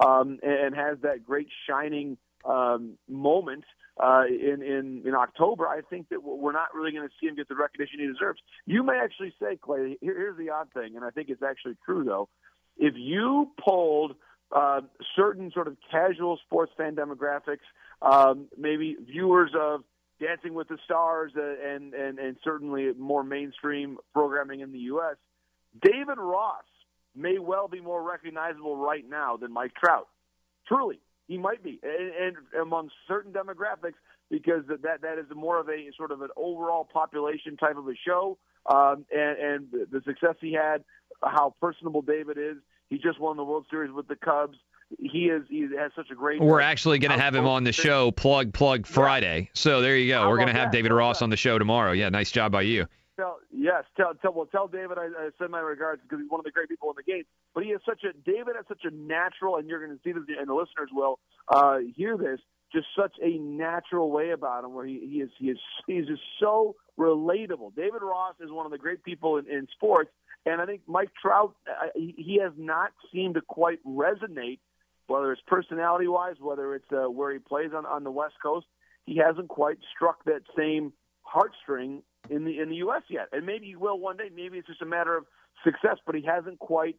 um, 0.04 0.38
and, 0.42 0.74
has 0.74 0.98
that 1.02 1.24
great 1.24 1.48
shining 1.68 2.16
um, 2.44 2.92
moment 3.08 3.64
uh, 4.02 4.24
in, 4.28 4.62
in 4.62 5.02
in 5.06 5.14
October, 5.14 5.66
I 5.66 5.80
think 5.80 6.10
that 6.10 6.22
we're 6.22 6.52
not 6.52 6.74
really 6.74 6.92
going 6.92 7.08
to 7.08 7.14
see 7.20 7.28
him 7.28 7.34
get 7.34 7.48
the 7.48 7.54
recognition 7.54 8.00
he 8.00 8.06
deserves. 8.06 8.40
You 8.66 8.82
may 8.82 8.98
actually 9.02 9.32
say, 9.40 9.56
Clay. 9.56 9.96
Here, 10.00 10.14
here's 10.14 10.36
the 10.36 10.50
odd 10.50 10.68
thing, 10.74 10.96
and 10.96 11.04
I 11.04 11.10
think 11.10 11.30
it's 11.30 11.42
actually 11.42 11.76
true 11.84 12.04
though. 12.04 12.28
If 12.76 12.94
you 12.96 13.50
polled 13.58 14.16
uh, 14.52 14.82
certain 15.14 15.50
sort 15.50 15.66
of 15.66 15.76
casual 15.90 16.38
sports 16.46 16.72
fan 16.76 16.94
demographics, 16.94 17.64
um, 18.02 18.48
maybe 18.58 18.96
viewers 19.00 19.52
of 19.58 19.82
Dancing 20.20 20.52
with 20.54 20.68
the 20.68 20.78
Stars, 20.84 21.32
uh, 21.36 21.42
and 21.42 21.94
and 21.94 22.18
and 22.18 22.36
certainly 22.44 22.92
more 22.98 23.24
mainstream 23.24 23.96
programming 24.12 24.60
in 24.60 24.72
the 24.72 24.78
U.S. 24.80 25.16
David 25.80 26.18
Ross 26.18 26.64
may 27.14 27.38
well 27.38 27.66
be 27.66 27.80
more 27.80 28.02
recognizable 28.02 28.76
right 28.76 29.08
now 29.08 29.38
than 29.38 29.52
Mike 29.52 29.72
Trout. 29.74 30.08
Truly, 30.68 31.00
he 31.26 31.38
might 31.38 31.62
be, 31.62 31.80
and, 31.82 32.36
and 32.36 32.36
among 32.60 32.90
certain 33.08 33.32
demographics, 33.32 33.94
because 34.30 34.62
that 34.68 35.02
that 35.02 35.18
is 35.18 35.26
more 35.34 35.58
of 35.58 35.68
a 35.68 35.90
sort 35.96 36.10
of 36.10 36.22
an 36.22 36.28
overall 36.36 36.84
population 36.84 37.56
type 37.56 37.76
of 37.76 37.88
a 37.88 37.94
show, 38.06 38.38
um, 38.66 39.04
and, 39.14 39.38
and 39.38 39.90
the 39.90 40.00
success 40.04 40.36
he 40.40 40.52
had, 40.52 40.84
how 41.22 41.54
personable 41.60 42.02
David 42.02 42.38
is. 42.38 42.56
He 42.88 42.98
just 42.98 43.18
won 43.18 43.36
the 43.36 43.44
World 43.44 43.66
Series 43.68 43.92
with 43.92 44.06
the 44.06 44.14
Cubs 44.16 44.58
he 44.98 45.26
is 45.26 45.42
he 45.48 45.62
has 45.78 45.92
such 45.96 46.10
a 46.10 46.14
great. 46.14 46.40
We're 46.40 46.60
actually 46.60 46.98
going 46.98 47.10
to 47.10 47.18
have 47.18 47.34
him 47.34 47.46
on 47.46 47.64
the 47.64 47.72
show, 47.72 48.12
plug 48.12 48.52
plug 48.52 48.86
Friday. 48.86 49.50
So 49.54 49.80
there 49.80 49.96
you 49.96 50.08
go. 50.08 50.28
We're 50.28 50.36
going 50.36 50.48
to 50.48 50.54
have 50.54 50.70
that? 50.70 50.72
David 50.72 50.92
Ross 50.92 51.22
on 51.22 51.30
the 51.30 51.36
show 51.36 51.58
tomorrow. 51.58 51.92
Yeah, 51.92 52.08
nice 52.08 52.30
job 52.30 52.52
by 52.52 52.62
you. 52.62 52.86
Yes, 53.66 53.82
tell, 53.96 54.14
tell 54.22 54.32
well 54.32 54.46
tell 54.46 54.68
David 54.68 54.96
I, 54.96 55.06
I 55.06 55.30
send 55.40 55.50
my 55.50 55.58
regards 55.58 56.00
because 56.00 56.20
he's 56.22 56.30
one 56.30 56.38
of 56.38 56.44
the 56.44 56.52
great 56.52 56.68
people 56.68 56.88
in 56.90 56.94
the 56.96 57.02
game. 57.02 57.24
But 57.52 57.64
he 57.64 57.70
is 57.70 57.80
such 57.84 58.04
a 58.04 58.12
David 58.12 58.54
has 58.54 58.64
such 58.68 58.84
a 58.84 58.94
natural, 58.94 59.56
and 59.56 59.68
you're 59.68 59.84
going 59.84 59.98
to 59.98 60.02
see 60.04 60.12
this, 60.12 60.22
and 60.38 60.48
the 60.48 60.54
listeners 60.54 60.90
will 60.92 61.18
uh, 61.48 61.78
hear 61.96 62.16
this. 62.16 62.38
Just 62.72 62.86
such 62.96 63.16
a 63.20 63.38
natural 63.38 64.12
way 64.12 64.30
about 64.30 64.62
him, 64.62 64.72
where 64.72 64.86
he, 64.86 65.00
he 65.10 65.20
is 65.20 65.30
he 65.40 65.46
is 65.46 65.58
he's 65.88 66.06
just 66.06 66.22
so 66.38 66.76
relatable. 66.96 67.74
David 67.74 68.02
Ross 68.02 68.36
is 68.38 68.52
one 68.52 68.66
of 68.66 68.72
the 68.72 68.78
great 68.78 69.02
people 69.02 69.38
in, 69.38 69.50
in 69.50 69.66
sports, 69.72 70.10
and 70.44 70.62
I 70.62 70.66
think 70.66 70.82
Mike 70.86 71.10
Trout 71.20 71.56
uh, 71.68 71.88
he, 71.96 72.14
he 72.16 72.38
has 72.40 72.52
not 72.56 72.92
seemed 73.12 73.34
to 73.34 73.40
quite 73.40 73.80
resonate 73.84 74.60
whether 75.08 75.32
it's 75.32 75.42
personality 75.44 76.06
wise, 76.06 76.36
whether 76.40 76.72
it's 76.76 76.92
uh, 76.92 77.10
where 77.10 77.32
he 77.32 77.40
plays 77.40 77.70
on 77.74 77.84
on 77.84 78.04
the 78.04 78.12
West 78.12 78.34
Coast, 78.40 78.66
he 79.06 79.16
hasn't 79.16 79.48
quite 79.48 79.78
struck 79.92 80.22
that 80.24 80.42
same 80.56 80.92
heartstring 81.26 82.02
in 82.30 82.44
the 82.44 82.60
in 82.60 82.68
the 82.68 82.76
U.S. 82.76 83.02
yet. 83.08 83.28
And 83.32 83.46
maybe 83.46 83.66
he 83.66 83.76
will 83.76 83.98
one 83.98 84.16
day. 84.16 84.30
Maybe 84.34 84.58
it's 84.58 84.66
just 84.66 84.82
a 84.82 84.86
matter 84.86 85.16
of 85.16 85.24
success, 85.64 85.96
but 86.04 86.14
he 86.14 86.22
hasn't 86.22 86.58
quite 86.58 86.96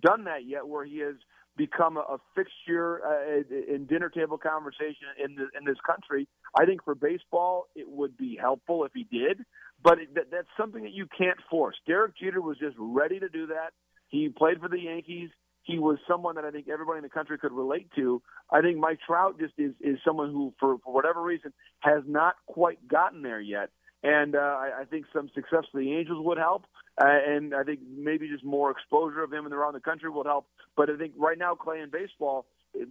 done 0.00 0.24
that 0.24 0.46
yet, 0.46 0.66
where 0.66 0.84
he 0.84 0.98
has 0.98 1.16
become 1.56 1.96
a, 1.96 2.00
a 2.00 2.18
fixture 2.34 3.00
uh, 3.04 3.74
in 3.74 3.86
dinner 3.86 4.08
table 4.08 4.38
conversation 4.38 5.08
in 5.22 5.34
the, 5.34 5.48
in 5.58 5.64
this 5.64 5.78
country. 5.86 6.28
I 6.58 6.64
think 6.64 6.84
for 6.84 6.94
baseball, 6.94 7.66
it 7.74 7.88
would 7.88 8.16
be 8.16 8.38
helpful 8.40 8.84
if 8.84 8.92
he 8.94 9.04
did, 9.04 9.44
but 9.82 9.98
it, 9.98 10.14
that, 10.14 10.30
that's 10.30 10.48
something 10.56 10.84
that 10.84 10.92
you 10.92 11.06
can't 11.16 11.38
force. 11.50 11.76
Derek 11.86 12.16
Jeter 12.16 12.40
was 12.40 12.56
just 12.58 12.76
ready 12.78 13.18
to 13.18 13.28
do 13.28 13.48
that. 13.48 13.72
He 14.08 14.28
played 14.28 14.60
for 14.60 14.68
the 14.68 14.80
Yankees 14.80 15.30
he 15.62 15.78
was 15.78 15.98
someone 16.08 16.36
that 16.36 16.44
I 16.44 16.50
think 16.50 16.68
everybody 16.68 16.98
in 16.98 17.02
the 17.02 17.10
country 17.10 17.38
could 17.38 17.52
relate 17.52 17.88
to. 17.96 18.22
I 18.50 18.60
think 18.60 18.78
Mike 18.78 18.98
Trout 19.06 19.38
just 19.38 19.54
is 19.58 19.72
is 19.80 19.98
someone 20.04 20.30
who, 20.30 20.54
for 20.58 20.78
for 20.78 20.92
whatever 20.92 21.22
reason, 21.22 21.52
has 21.80 22.02
not 22.06 22.34
quite 22.46 22.86
gotten 22.88 23.22
there 23.22 23.40
yet. 23.40 23.70
And 24.02 24.34
uh, 24.34 24.38
I, 24.38 24.80
I 24.80 24.84
think 24.84 25.06
some 25.12 25.30
success 25.34 25.64
for 25.70 25.80
the 25.80 25.92
Angels 25.92 26.24
would 26.24 26.38
help, 26.38 26.64
uh, 26.98 27.06
and 27.06 27.54
I 27.54 27.64
think 27.64 27.80
maybe 27.86 28.28
just 28.28 28.44
more 28.44 28.70
exposure 28.70 29.22
of 29.22 29.32
him 29.32 29.44
and 29.44 29.54
around 29.54 29.74
the 29.74 29.80
country 29.80 30.08
would 30.08 30.26
help. 30.26 30.46
But 30.76 30.88
I 30.88 30.96
think 30.96 31.12
right 31.18 31.36
now, 31.36 31.54
Clay 31.54 31.80
in 31.80 31.90
baseball, 31.90 32.46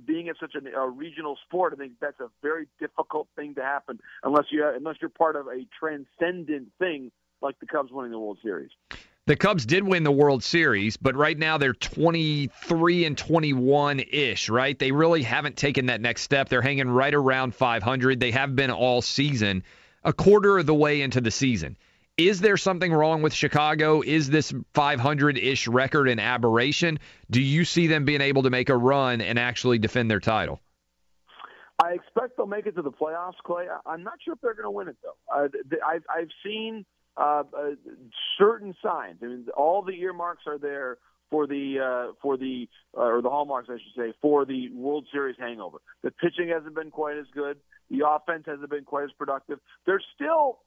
being 0.05 0.27
in 0.27 0.35
such 0.39 0.53
a, 0.55 0.77
a 0.77 0.87
regional 0.89 1.37
sport, 1.47 1.73
I 1.73 1.77
think 1.77 1.93
that's 1.99 2.19
a 2.19 2.29
very 2.41 2.67
difficult 2.79 3.27
thing 3.35 3.55
to 3.55 3.61
happen 3.61 3.99
unless 4.23 4.45
you 4.51 4.67
unless 4.67 4.97
you're 5.01 5.09
part 5.09 5.35
of 5.35 5.47
a 5.47 5.65
transcendent 5.79 6.67
thing 6.77 7.11
like 7.41 7.59
the 7.59 7.65
Cubs 7.65 7.91
winning 7.91 8.11
the 8.11 8.19
World 8.19 8.37
Series. 8.43 8.69
The 9.25 9.35
Cubs 9.35 9.65
did 9.65 9.83
win 9.83 10.03
the 10.03 10.11
World 10.11 10.43
Series, 10.43 10.97
but 10.97 11.15
right 11.15 11.37
now 11.37 11.59
they're 11.59 11.73
23 11.73 13.05
and 13.05 13.15
21 13.15 13.99
ish, 13.99 14.49
right? 14.49 14.77
They 14.77 14.91
really 14.91 15.21
haven't 15.21 15.55
taken 15.55 15.85
that 15.85 16.01
next 16.01 16.23
step. 16.23 16.49
They're 16.49 16.63
hanging 16.63 16.89
right 16.89 17.13
around 17.13 17.53
500. 17.53 18.19
They 18.19 18.31
have 18.31 18.55
been 18.55 18.71
all 18.71 19.03
season, 19.03 19.63
a 20.03 20.13
quarter 20.13 20.57
of 20.57 20.65
the 20.65 20.73
way 20.73 21.01
into 21.01 21.21
the 21.21 21.31
season. 21.31 21.77
Is 22.17 22.41
there 22.41 22.57
something 22.57 22.91
wrong 22.91 23.21
with 23.21 23.33
Chicago? 23.33 24.01
Is 24.01 24.29
this 24.29 24.53
500 24.73 25.37
ish 25.37 25.67
record 25.67 26.09
an 26.09 26.19
aberration? 26.19 26.99
Do 27.31 27.41
you 27.41 27.63
see 27.63 27.87
them 27.87 28.03
being 28.03 28.19
able 28.19 28.43
to 28.43 28.49
make 28.49 28.67
a 28.67 28.75
run 28.75 29.21
and 29.21 29.39
actually 29.39 29.79
defend 29.79 30.11
their 30.11 30.19
title? 30.19 30.59
I 31.81 31.93
expect 31.93 32.35
they'll 32.35 32.45
make 32.45 32.65
it 32.65 32.75
to 32.75 32.81
the 32.81 32.91
playoffs, 32.91 33.37
Clay. 33.45 33.67
I'm 33.85 34.03
not 34.03 34.15
sure 34.23 34.33
if 34.33 34.41
they're 34.41 34.53
going 34.53 34.65
to 34.65 34.71
win 34.71 34.89
it, 34.89 34.97
though. 35.01 35.15
Uh, 35.33 35.47
I've, 35.87 36.03
I've 36.13 36.27
seen 36.45 36.85
uh, 37.15 37.43
uh, 37.57 37.69
certain 38.37 38.75
signs. 38.83 39.19
I 39.23 39.27
mean, 39.27 39.45
all 39.55 39.81
the 39.81 39.93
earmarks 39.93 40.43
are 40.45 40.57
there 40.57 40.97
for 41.29 41.47
the 41.47 41.79
uh, 41.79 42.13
for 42.21 42.37
the 42.37 42.67
uh, 42.97 43.01
or 43.01 43.21
the 43.21 43.29
hallmarks, 43.29 43.69
I 43.69 43.77
should 43.77 43.95
say, 43.95 44.13
for 44.21 44.45
the 44.45 44.69
World 44.71 45.05
Series 45.11 45.35
hangover. 45.39 45.77
The 46.03 46.11
pitching 46.11 46.49
hasn't 46.49 46.75
been 46.75 46.91
quite 46.91 47.17
as 47.17 47.25
good. 47.33 47.57
The 47.89 48.07
offense 48.07 48.43
hasn't 48.45 48.69
been 48.69 48.85
quite 48.85 49.05
as 49.05 49.11
productive. 49.17 49.59
They're 49.85 50.01
still 50.15 50.59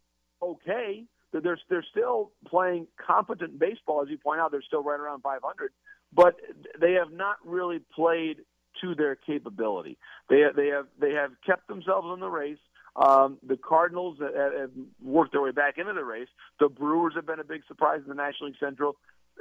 okay. 0.42 1.04
They're 1.32 1.58
they're 1.68 1.86
still 1.90 2.32
playing 2.46 2.86
competent 3.04 3.58
baseball, 3.58 4.02
as 4.02 4.08
you 4.10 4.18
point 4.18 4.40
out. 4.40 4.50
They're 4.50 4.62
still 4.62 4.82
right 4.82 5.00
around 5.00 5.22
500, 5.22 5.72
but 6.12 6.36
they 6.80 6.92
have 6.92 7.12
not 7.12 7.36
really 7.44 7.80
played 7.94 8.38
to 8.82 8.94
their 8.94 9.16
capability. 9.16 9.98
They 10.28 10.42
they 10.54 10.68
have 10.68 10.86
they 11.00 11.12
have 11.12 11.30
kept 11.44 11.68
themselves 11.68 12.08
in 12.12 12.20
the 12.20 12.28
race. 12.28 12.58
Um, 12.94 13.38
the 13.46 13.56
Cardinals 13.56 14.18
have 14.20 14.70
worked 15.02 15.32
their 15.32 15.40
way 15.40 15.50
back 15.50 15.78
into 15.78 15.94
the 15.94 16.04
race. 16.04 16.28
The 16.60 16.68
Brewers 16.68 17.14
have 17.16 17.26
been 17.26 17.40
a 17.40 17.44
big 17.44 17.62
surprise 17.66 18.00
in 18.02 18.08
the 18.08 18.14
National 18.14 18.48
League 18.48 18.58
Central. 18.60 18.96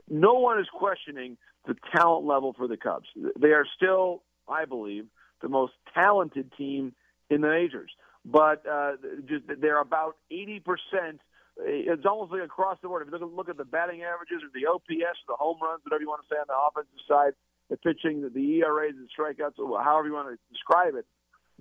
No 0.10 0.34
one 0.34 0.60
is 0.60 0.67
questioning 0.73 1.38
the 1.65 1.75
talent 1.95 2.25
level 2.25 2.54
for 2.54 2.67
the 2.67 2.77
Cubs. 2.77 3.08
They 3.39 3.49
are 3.49 3.65
still, 3.75 4.23
I 4.47 4.65
believe, 4.65 5.06
the 5.41 5.49
most 5.49 5.73
talented 5.93 6.51
team 6.58 6.93
in 7.30 7.41
the 7.41 7.47
majors. 7.47 7.91
But 8.25 8.65
uh, 8.67 8.93
they're 9.60 9.82
about 9.82 10.17
80%. 10.32 10.62
It's 11.58 12.06
almost 12.06 12.32
like 12.32 12.43
across 12.43 12.77
the 12.82 12.88
board. 12.88 13.08
If 13.08 13.12
you 13.12 13.19
look 13.19 13.30
at, 13.30 13.36
look 13.36 13.49
at 13.49 13.58
the 13.58 13.65
batting 13.65 14.04
averages 14.04 14.43
or 14.43 14.49
the 14.54 14.67
OPS, 14.67 15.17
or 15.27 15.36
the 15.36 15.39
home 15.39 15.58
runs, 15.62 15.82
whatever 15.84 16.01
you 16.01 16.10
want 16.10 16.21
to 16.21 16.34
say 16.34 16.39
on 16.39 16.45
the 16.47 16.56
offensive 16.56 17.01
side, 17.08 17.34
the 17.69 17.77
pitching, 17.77 18.21
the 18.34 18.62
ERAs, 18.62 18.93
the 18.95 19.08
strikeouts, 19.10 19.58
however 19.84 20.08
you 20.08 20.13
want 20.13 20.30
to 20.30 20.38
describe 20.51 20.95
it, 20.95 21.06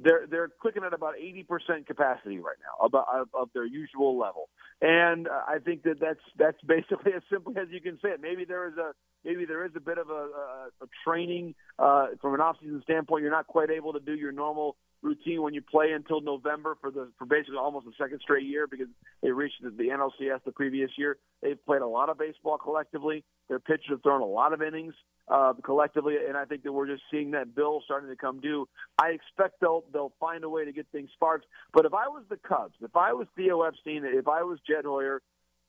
they're 0.03 0.27
they're 0.31 0.49
clicking 0.61 0.83
at 0.85 0.93
about 0.93 1.15
80% 1.15 1.87
capacity 1.87 2.39
right 2.39 2.57
now 2.61 2.85
about 2.85 3.07
of, 3.13 3.29
of 3.35 3.49
their 3.55 3.67
usual 3.67 4.19
level. 4.19 4.49
And 4.81 5.29
uh, 5.29 5.43
i 5.49 5.59
think 5.59 5.83
that 5.83 6.01
that's 6.01 6.21
that's 6.39 6.61
basically 6.67 7.13
as 7.17 7.23
simple 7.31 7.53
as 7.57 7.69
you 7.71 7.81
can 7.81 7.99
say 8.03 8.11
it. 8.11 8.21
Maybe 8.21 8.45
there 8.45 8.69
is 8.69 8.77
a 8.77 8.93
maybe 9.25 9.45
there 9.45 9.65
is 9.65 9.73
a 9.77 9.81
bit 9.81 9.99
of 9.99 10.09
a, 10.11 10.13
a, 10.13 10.69
a 10.83 10.87
training 11.07 11.55
uh, 11.79 12.09
from 12.21 12.35
an 12.35 12.41
off-season 12.41 12.81
standpoint. 12.85 13.23
You're 13.23 13.31
not 13.31 13.47
quite 13.47 13.71
able 13.71 13.93
to 13.93 14.01
do 14.01 14.15
your 14.15 14.33
normal 14.33 14.77
routine 15.03 15.43
when 15.43 15.55
you 15.55 15.63
play 15.63 15.93
until 15.93 16.21
November 16.21 16.77
for 16.81 16.91
the 16.91 17.11
for 17.19 17.25
basically 17.25 17.57
almost 17.57 17.87
the 17.87 17.93
second 17.99 18.21
straight 18.21 18.45
year 18.45 18.67
because 18.67 18.89
they 19.23 19.31
reached 19.31 19.63
the, 19.63 19.71
NLCS 19.71 20.45
the 20.45 20.53
previous 20.53 20.91
year. 20.97 21.17
They've 21.43 21.63
played 21.65 21.83
a 21.83 21.87
lot 21.87 22.09
of 22.09 22.19
baseball 22.19 22.59
collectively. 22.59 23.25
Their 23.49 23.59
pitchers 23.59 23.91
have 23.91 24.03
thrown 24.03 24.21
a 24.21 24.27
lot 24.27 24.53
of 24.53 24.63
innings 24.63 24.95
uh, 25.29 25.55
collectively, 25.65 26.17
and 26.27 26.37
I 26.37 26.45
think 26.45 26.63
that 26.65 26.73
we're 26.73 26.87
just 26.87 27.03
seeing 27.11 27.31
that 27.33 27.55
bill 27.55 27.83
starting 27.85 28.11
to 28.11 28.17
come 28.17 28.41
due. 28.41 28.69
I 28.99 29.09
expect 29.09 29.61
they'll 29.61 29.85
they'll 29.93 30.13
find 30.21 30.45
a 30.45 30.49
way 30.49 30.65
to 30.65 30.73
get 30.73 30.87
things 30.93 31.11
sparked. 31.15 31.47
But 31.73 31.87
if 31.87 31.95
I 31.95 32.09
was 32.09 32.25
the 32.29 32.37
Cubs, 32.37 32.75
if 32.83 32.95
I 32.97 33.13
was 33.13 33.27
Theo 33.37 33.63
Epstein, 33.63 34.05
if 34.05 34.29
I 34.29 34.43
was 34.43 34.59
Jed 34.67 34.85
Hoyer, 34.85 35.23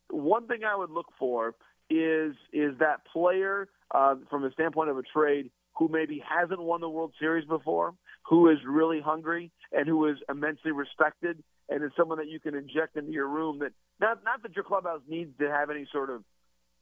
one 0.10 0.48
thing 0.48 0.64
I 0.64 0.76
would 0.76 0.92
look 0.92 1.08
for 1.18 1.56
is 1.90 2.36
is 2.52 2.78
that 2.80 3.06
player 3.12 3.70
uh, 3.92 4.16
from 4.30 4.44
the 4.44 4.52
standpoint 4.52 4.90
of 4.90 4.98
a 4.98 5.04
trade 5.04 5.52
who 5.78 5.88
maybe 5.88 6.22
hasn't 6.28 6.62
won 6.62 6.82
the 6.82 6.90
World 6.90 7.14
Series 7.20 7.48
before, 7.48 7.94
who 8.24 8.50
is 8.50 8.58
really 8.68 9.02
hungry, 9.02 9.52
and 9.72 9.88
who 9.88 10.08
is 10.08 10.18
immensely 10.30 10.72
respected, 10.72 11.44
and 11.70 11.84
is 11.84 11.92
someone 11.98 12.18
that 12.18 12.28
you 12.30 12.40
can 12.40 12.56
inject 12.56 12.98
into 12.98 13.12
your 13.12 13.28
room. 13.28 13.60
That 13.60 13.72
not 14.00 14.24
not 14.24 14.44
that 14.44 14.56
your 14.56 14.64
clubhouse 14.64 15.02
needs 15.08 15.32
to 15.40 15.50
have 15.50 15.70
any 15.70 15.88
sort 15.92 16.10
of 16.10 16.24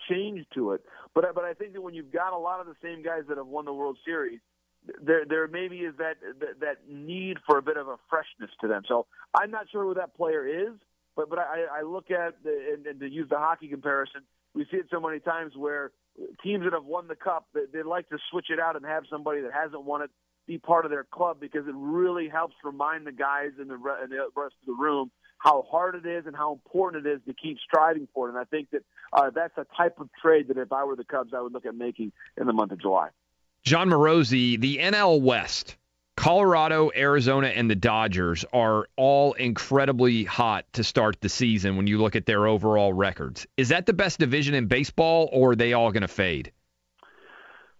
change 0.09 0.45
to 0.55 0.71
it, 0.73 0.81
but 1.13 1.25
but 1.35 1.43
I 1.43 1.53
think 1.53 1.73
that 1.73 1.81
when 1.81 1.93
you've 1.93 2.11
got 2.11 2.33
a 2.33 2.37
lot 2.37 2.59
of 2.59 2.67
the 2.67 2.75
same 2.81 3.03
guys 3.03 3.23
that 3.29 3.37
have 3.37 3.47
won 3.47 3.65
the 3.65 3.73
World 3.73 3.97
Series, 4.05 4.39
there 5.01 5.25
there 5.27 5.47
maybe 5.47 5.77
is 5.79 5.95
that 5.97 6.15
that, 6.39 6.59
that 6.61 6.77
need 6.89 7.37
for 7.45 7.57
a 7.57 7.61
bit 7.61 7.77
of 7.77 7.87
a 7.87 7.97
freshness 8.09 8.49
to 8.61 8.67
them. 8.67 8.83
So 8.87 9.05
I'm 9.33 9.51
not 9.51 9.67
sure 9.71 9.83
who 9.83 9.93
that 9.95 10.15
player 10.15 10.45
is, 10.45 10.73
but 11.15 11.29
but 11.29 11.39
I, 11.39 11.79
I 11.79 11.81
look 11.83 12.11
at 12.11 12.43
the, 12.43 12.73
and, 12.73 12.85
and 12.85 12.99
to 12.99 13.09
use 13.09 13.27
the 13.29 13.37
hockey 13.37 13.67
comparison, 13.67 14.21
we 14.53 14.65
see 14.71 14.77
it 14.77 14.87
so 14.91 14.99
many 14.99 15.19
times 15.19 15.53
where 15.55 15.91
teams 16.43 16.63
that 16.63 16.73
have 16.73 16.85
won 16.85 17.07
the 17.07 17.15
cup 17.15 17.47
they, 17.53 17.61
they 17.71 17.83
like 17.83 18.09
to 18.09 18.17
switch 18.29 18.47
it 18.49 18.59
out 18.59 18.75
and 18.75 18.85
have 18.85 19.03
somebody 19.09 19.41
that 19.41 19.51
hasn't 19.53 19.83
won 19.83 20.01
it 20.01 20.09
be 20.49 20.57
part 20.57 20.83
of 20.83 20.91
their 20.91 21.03
club 21.03 21.37
because 21.39 21.67
it 21.67 21.75
really 21.75 22.27
helps 22.27 22.55
remind 22.63 23.05
the 23.05 23.11
guys 23.11 23.51
in 23.61 23.67
the, 23.67 23.75
in 23.75 24.09
the 24.09 24.27
rest 24.35 24.55
of 24.61 24.65
the 24.65 24.73
room 24.73 25.11
how 25.37 25.63
hard 25.71 25.93
it 25.93 26.05
is 26.05 26.25
and 26.25 26.35
how 26.35 26.51
important 26.51 27.05
it 27.05 27.09
is 27.09 27.21
to 27.27 27.33
keep 27.33 27.57
striving 27.65 28.07
for 28.13 28.27
it. 28.27 28.31
And 28.31 28.39
I 28.39 28.45
think 28.45 28.71
that 28.71 28.81
uh, 29.13 29.29
that's 29.29 29.55
a 29.57 29.65
type 29.77 29.99
of 29.99 30.09
trade 30.19 30.47
that 30.47 30.57
if 30.57 30.73
I 30.73 30.83
were 30.83 30.95
the 30.95 31.05
Cubs, 31.05 31.33
I 31.37 31.41
would 31.41 31.53
look 31.53 31.67
at 31.67 31.75
making 31.75 32.11
in 32.35 32.47
the 32.47 32.51
month 32.51 32.71
of 32.71 32.81
July. 32.81 33.09
Jon 33.63 33.89
Morosi, 33.89 34.59
the 34.59 34.79
NL 34.79 35.21
West, 35.21 35.77
Colorado, 36.17 36.89
Arizona, 36.95 37.47
and 37.47 37.69
the 37.69 37.75
Dodgers 37.75 38.43
are 38.51 38.87
all 38.97 39.33
incredibly 39.33 40.23
hot 40.23 40.65
to 40.73 40.83
start 40.83 41.21
the 41.21 41.29
season 41.29 41.77
when 41.77 41.85
you 41.85 41.99
look 41.99 42.15
at 42.15 42.25
their 42.25 42.47
overall 42.47 42.91
records. 42.91 43.45
Is 43.55 43.69
that 43.69 43.85
the 43.85 43.93
best 43.93 44.19
division 44.19 44.55
in 44.55 44.65
baseball, 44.65 45.29
or 45.31 45.51
are 45.51 45.55
they 45.55 45.73
all 45.73 45.91
going 45.91 46.01
to 46.01 46.07
fade? 46.07 46.51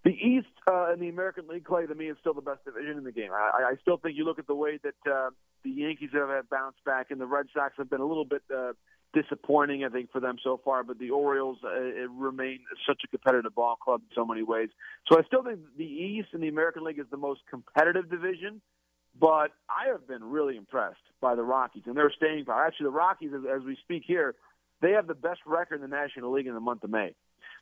The 0.03 0.11
East 0.11 0.47
uh, 0.65 0.91
and 0.91 1.01
the 1.01 1.09
American 1.09 1.47
League, 1.47 1.65
Clay, 1.65 1.85
to 1.85 1.93
me, 1.93 2.07
is 2.07 2.17
still 2.21 2.33
the 2.33 2.41
best 2.41 2.63
division 2.63 2.97
in 2.97 3.03
the 3.03 3.11
game. 3.11 3.31
I, 3.33 3.71
I 3.71 3.75
still 3.81 3.97
think 3.97 4.17
you 4.17 4.23
look 4.23 4.39
at 4.39 4.47
the 4.47 4.55
way 4.55 4.79
that 4.81 5.11
uh, 5.11 5.29
the 5.63 5.71
Yankees 5.71 6.11
have 6.13 6.29
had 6.29 6.49
bounced 6.49 6.83
back, 6.85 7.11
and 7.11 7.19
the 7.19 7.25
Red 7.25 7.47
Sox 7.53 7.73
have 7.77 7.89
been 7.89 7.99
a 7.99 8.05
little 8.05 8.23
bit 8.23 8.43
uh, 8.55 8.73
disappointing, 9.13 9.83
I 9.83 9.89
think, 9.89 10.11
for 10.11 10.21
them 10.21 10.37
so 10.41 10.59
far. 10.63 10.83
But 10.83 10.99
the 10.99 11.09
Orioles 11.09 11.57
uh, 11.65 12.07
remain 12.09 12.59
such 12.87 13.01
a 13.03 13.07
competitive 13.07 13.53
ball 13.53 13.75
club 13.75 14.01
in 14.09 14.15
so 14.15 14.25
many 14.25 14.41
ways. 14.41 14.69
So 15.11 15.19
I 15.19 15.23
still 15.23 15.43
think 15.43 15.59
the 15.77 15.83
East 15.83 16.29
and 16.31 16.41
the 16.41 16.47
American 16.47 16.85
League 16.85 16.99
is 16.99 17.07
the 17.11 17.17
most 17.17 17.41
competitive 17.49 18.09
division. 18.09 18.61
But 19.19 19.51
I 19.69 19.91
have 19.91 20.07
been 20.07 20.23
really 20.23 20.55
impressed 20.55 21.01
by 21.19 21.35
the 21.35 21.43
Rockies 21.43 21.83
and 21.87 21.97
their 21.97 22.11
staying 22.15 22.45
power. 22.45 22.65
Actually, 22.65 22.85
the 22.85 22.91
Rockies, 22.91 23.31
as, 23.33 23.41
as 23.53 23.65
we 23.65 23.75
speak 23.83 24.03
here, 24.05 24.35
they 24.81 24.91
have 24.91 25.07
the 25.07 25.15
best 25.15 25.41
record 25.45 25.75
in 25.75 25.81
the 25.81 25.93
National 25.93 26.31
League 26.31 26.47
in 26.47 26.53
the 26.53 26.61
month 26.61 26.85
of 26.85 26.89
May. 26.89 27.15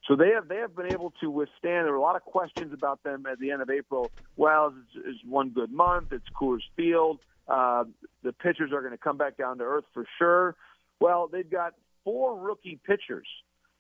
So 0.08 0.16
they 0.16 0.30
have 0.30 0.48
they 0.48 0.58
have 0.58 0.76
been 0.76 0.92
able 0.92 1.14
to 1.22 1.30
withstand. 1.30 1.86
There 1.86 1.92
were 1.92 1.98
a 1.98 2.02
lot 2.02 2.16
of 2.16 2.24
questions 2.24 2.74
about 2.74 3.04
them 3.04 3.26
at 3.26 3.40
the 3.40 3.52
end 3.52 3.62
of 3.62 3.70
April. 3.70 4.12
Well, 4.36 4.74
it's, 4.78 5.06
it's 5.06 5.20
one 5.26 5.50
good 5.50 5.72
month. 5.72 6.12
It's 6.12 6.26
Coors 6.40 6.62
Field. 6.76 7.20
Uh, 7.48 7.86
the 8.24 8.34
pitchers 8.34 8.72
are 8.74 8.82
going 8.82 8.92
to 8.92 8.98
come 8.98 9.18
back 9.18 9.38
down 9.38 9.58
to 9.60 9.64
earth 9.64 9.86
for 9.94 10.06
sure. 10.18 10.56
Well, 11.00 11.30
they've 11.32 11.50
got 11.50 11.74
four 12.04 12.38
rookie 12.38 12.80
pitchers 12.86 13.28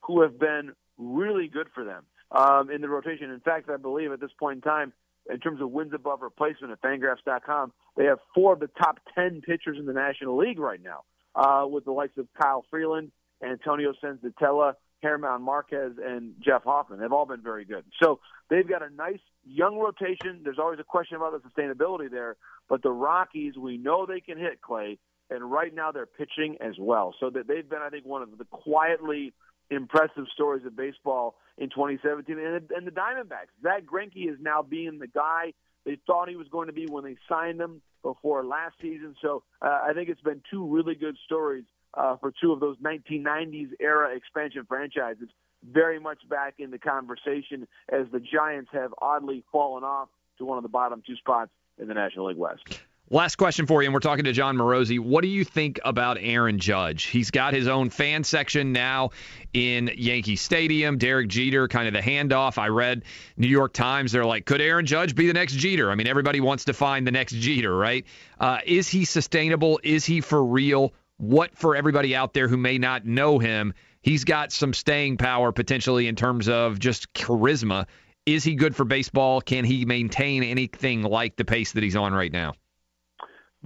who 0.01 0.21
have 0.21 0.39
been 0.39 0.73
really 0.97 1.47
good 1.47 1.67
for 1.73 1.83
them 1.83 2.03
um, 2.31 2.69
in 2.69 2.81
the 2.81 2.89
rotation. 2.89 3.31
In 3.31 3.39
fact, 3.39 3.69
I 3.69 3.77
believe 3.77 4.11
at 4.11 4.19
this 4.19 4.31
point 4.39 4.57
in 4.57 4.61
time, 4.61 4.93
in 5.29 5.39
terms 5.39 5.61
of 5.61 5.71
wins 5.71 5.93
above 5.93 6.21
replacement 6.21 6.71
at 6.71 6.81
Fangraphs.com, 6.81 7.73
they 7.97 8.05
have 8.05 8.19
four 8.33 8.53
of 8.53 8.59
the 8.59 8.67
top 8.67 8.99
ten 9.15 9.41
pitchers 9.41 9.77
in 9.77 9.85
the 9.85 9.93
National 9.93 10.37
League 10.37 10.59
right 10.59 10.81
now, 10.81 11.03
uh, 11.35 11.67
with 11.67 11.85
the 11.85 11.91
likes 11.91 12.17
of 12.17 12.27
Kyle 12.39 12.63
Freeland, 12.69 13.11
Antonio 13.43 13.93
Senzatela, 14.01 14.75
German 15.01 15.41
Marquez, 15.41 15.93
and 16.03 16.33
Jeff 16.43 16.63
Hoffman. 16.63 16.99
They've 16.99 17.11
all 17.11 17.25
been 17.25 17.41
very 17.41 17.65
good. 17.65 17.85
So 18.01 18.19
they've 18.49 18.67
got 18.67 18.81
a 18.81 18.89
nice 18.89 19.19
young 19.45 19.77
rotation. 19.77 20.41
There's 20.43 20.59
always 20.59 20.79
a 20.79 20.83
question 20.83 21.17
about 21.17 21.33
the 21.41 21.49
sustainability 21.49 22.09
there, 22.09 22.35
but 22.69 22.81
the 22.83 22.91
Rockies, 22.91 23.57
we 23.57 23.77
know 23.77 24.05
they 24.05 24.21
can 24.21 24.37
hit 24.37 24.61
Clay, 24.61 24.97
and 25.29 25.51
right 25.51 25.73
now 25.73 25.91
they're 25.91 26.05
pitching 26.05 26.57
as 26.61 26.75
well. 26.79 27.13
So 27.19 27.29
that 27.29 27.47
they've 27.47 27.67
been, 27.67 27.81
I 27.81 27.89
think, 27.89 28.05
one 28.05 28.21
of 28.21 28.37
the 28.37 28.45
quietly 28.45 29.33
impressive 29.69 30.25
stories 30.33 30.65
of 30.65 30.75
baseball 30.75 31.35
in 31.57 31.69
2017. 31.69 32.37
And, 32.37 32.87
the 32.87 32.91
Diamondbacks, 32.91 33.51
Zack 33.61 33.83
Greinke 33.85 34.31
is 34.31 34.37
now 34.39 34.61
being 34.61 34.99
the 34.99 35.07
guy 35.07 35.53
they 35.85 35.97
thought 36.05 36.29
he 36.29 36.35
was 36.35 36.47
going 36.49 36.67
to 36.67 36.73
be 36.73 36.85
when 36.85 37.03
they 37.03 37.15
signed 37.29 37.61
him 37.61 37.81
before 38.03 38.45
last 38.45 38.75
season. 38.81 39.15
So 39.21 39.43
uh, 39.61 39.79
I 39.87 39.93
think 39.93 40.09
it's 40.09 40.21
been 40.21 40.41
two 40.49 40.65
really 40.67 40.95
good 40.95 41.17
stories 41.25 41.63
uh, 41.93 42.17
for 42.17 42.33
two 42.41 42.51
of 42.51 42.59
those 42.59 42.77
1990s 42.77 43.69
era 43.79 44.15
expansion 44.15 44.65
franchises, 44.67 45.29
very 45.63 45.99
much 45.99 46.19
back 46.29 46.55
in 46.59 46.71
the 46.71 46.77
conversation 46.77 47.67
as 47.89 48.05
the 48.11 48.19
Giants 48.19 48.69
have 48.73 48.93
oddly 49.01 49.43
fallen 49.51 49.83
off 49.83 50.09
to 50.37 50.45
one 50.45 50.57
of 50.57 50.63
the 50.63 50.69
bottom 50.69 51.01
two 51.05 51.15
spots 51.15 51.51
in 51.79 51.87
the 51.87 51.93
National 51.93 52.27
League 52.27 52.37
West. 52.37 52.81
Last 53.09 53.37
question 53.37 53.67
for 53.67 53.81
you, 53.81 53.87
and 53.87 53.93
we're 53.93 54.01
talking 54.01 54.25
to 54.25 54.33
Jon 54.33 54.57
Morosi. 54.57 54.99
What 54.99 55.21
do 55.21 55.29
you 55.29 55.45
think 55.45 55.79
about 55.85 56.17
Aaron 56.19 56.59
Judge? 56.59 57.05
He's 57.05 57.31
got 57.31 57.53
his 57.53 57.69
own 57.69 57.89
fan 57.89 58.25
section 58.25 58.73
now 58.73 59.11
in 59.53 59.89
Yankee 59.95 60.35
Stadium. 60.35 60.97
Derek 60.97 61.29
Jeter, 61.29 61.69
kind 61.69 61.87
of 61.87 61.93
the 61.93 62.01
handoff. 62.01 62.57
I 62.57 62.67
read 62.67 63.05
New 63.37 63.47
York 63.47 63.71
Times. 63.71 64.11
They're 64.11 64.25
like, 64.25 64.45
could 64.45 64.59
Aaron 64.59 64.85
Judge 64.85 65.15
be 65.15 65.25
the 65.25 65.31
next 65.33 65.53
Jeter? 65.53 65.89
I 65.89 65.95
mean, 65.95 66.07
everybody 66.07 66.41
wants 66.41 66.65
to 66.65 66.73
find 66.73 67.07
the 67.07 67.11
next 67.11 67.31
Jeter, 67.35 67.73
right? 67.73 68.05
Uh, 68.41 68.57
is 68.65 68.89
he 68.89 69.05
sustainable? 69.05 69.79
Is 69.83 70.03
he 70.03 70.19
for 70.19 70.43
real? 70.43 70.91
What 71.17 71.57
for 71.57 71.75
everybody 71.75 72.15
out 72.15 72.33
there 72.33 72.47
who 72.47 72.57
may 72.57 72.77
not 72.77 73.05
know 73.05 73.39
him, 73.39 73.73
he's 74.01 74.23
got 74.23 74.51
some 74.51 74.73
staying 74.73 75.17
power 75.17 75.51
potentially 75.51 76.07
in 76.07 76.15
terms 76.15 76.47
of 76.47 76.79
just 76.79 77.11
charisma. 77.13 77.85
Is 78.25 78.43
he 78.43 78.55
good 78.55 78.75
for 78.75 78.85
baseball? 78.85 79.41
Can 79.41 79.63
he 79.65 79.85
maintain 79.85 80.43
anything 80.43 81.03
like 81.03 81.35
the 81.35 81.45
pace 81.45 81.73
that 81.73 81.83
he's 81.83 81.95
on 81.95 82.13
right 82.13 82.31
now? 82.31 82.53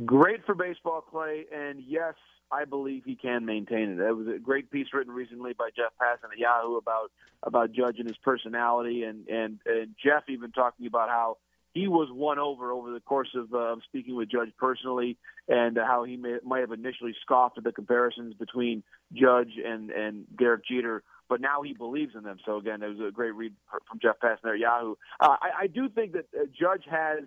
Great 0.06 0.46
for 0.46 0.56
baseball, 0.56 1.02
Clay, 1.02 1.46
and 1.54 1.82
yes, 1.86 2.14
I 2.52 2.66
believe 2.66 3.04
he 3.06 3.16
can 3.16 3.46
maintain 3.46 3.90
it. 3.90 4.00
It 4.00 4.16
was 4.16 4.28
a 4.28 4.40
great 4.40 4.72
piece 4.72 4.88
written 4.94 5.14
recently 5.14 5.54
by 5.54 5.70
Jeff 5.76 5.92
Passan 6.02 6.32
at 6.32 6.38
Yahoo 6.38 6.76
about 6.78 7.12
about 7.44 7.72
Judge 7.72 7.98
and 8.00 8.08
his 8.08 8.18
personality, 8.18 9.04
and 9.04 9.28
and 9.28 9.60
and 9.66 9.96
Jeff 10.02 10.24
even 10.30 10.52
talking 10.52 10.86
about 10.86 11.10
how 11.10 11.38
he 11.74 11.88
was 11.88 12.10
won 12.12 12.40
over 12.40 12.72
over 12.72 12.92
the 12.92 13.00
course 13.00 13.30
of 13.36 13.54
uh, 13.54 13.76
speaking 13.86 14.16
with 14.16 14.30
Judge 14.30 14.50
personally, 14.58 15.18
and 15.48 15.78
uh, 15.78 15.86
how 15.86 16.04
he 16.04 16.18
may, 16.18 16.38
might 16.44 16.60
have 16.60 16.72
initially 16.72 17.16
scoffed 17.22 17.58
at 17.58 17.64
the 17.64 17.72
comparisons 17.72 18.34
between 18.36 18.84
Judge 19.14 19.54
and 19.64 19.90
and 19.92 20.26
Derek 20.38 20.66
Jeter, 20.66 21.04
but 21.30 21.42
now 21.42 21.62
he 21.62 21.74
believes 21.74 22.14
in 22.16 22.24
them. 22.24 22.38
So 22.46 22.58
again, 22.58 22.84
it 22.84 22.90
was 22.90 23.00
a 23.08 23.12
great 23.12 23.34
read 23.36 23.54
from 23.88 24.00
Jeff 24.02 24.16
Passan 24.22 24.42
there 24.44 24.54
at 24.54 24.60
Yahoo. 24.60 24.96
Uh, 25.20 25.36
I, 25.42 25.50
I 25.62 25.68
do 25.68 25.90
think 25.90 26.14
that 26.14 26.26
uh, 26.38 26.46
Judge 26.58 26.84
has 26.90 27.24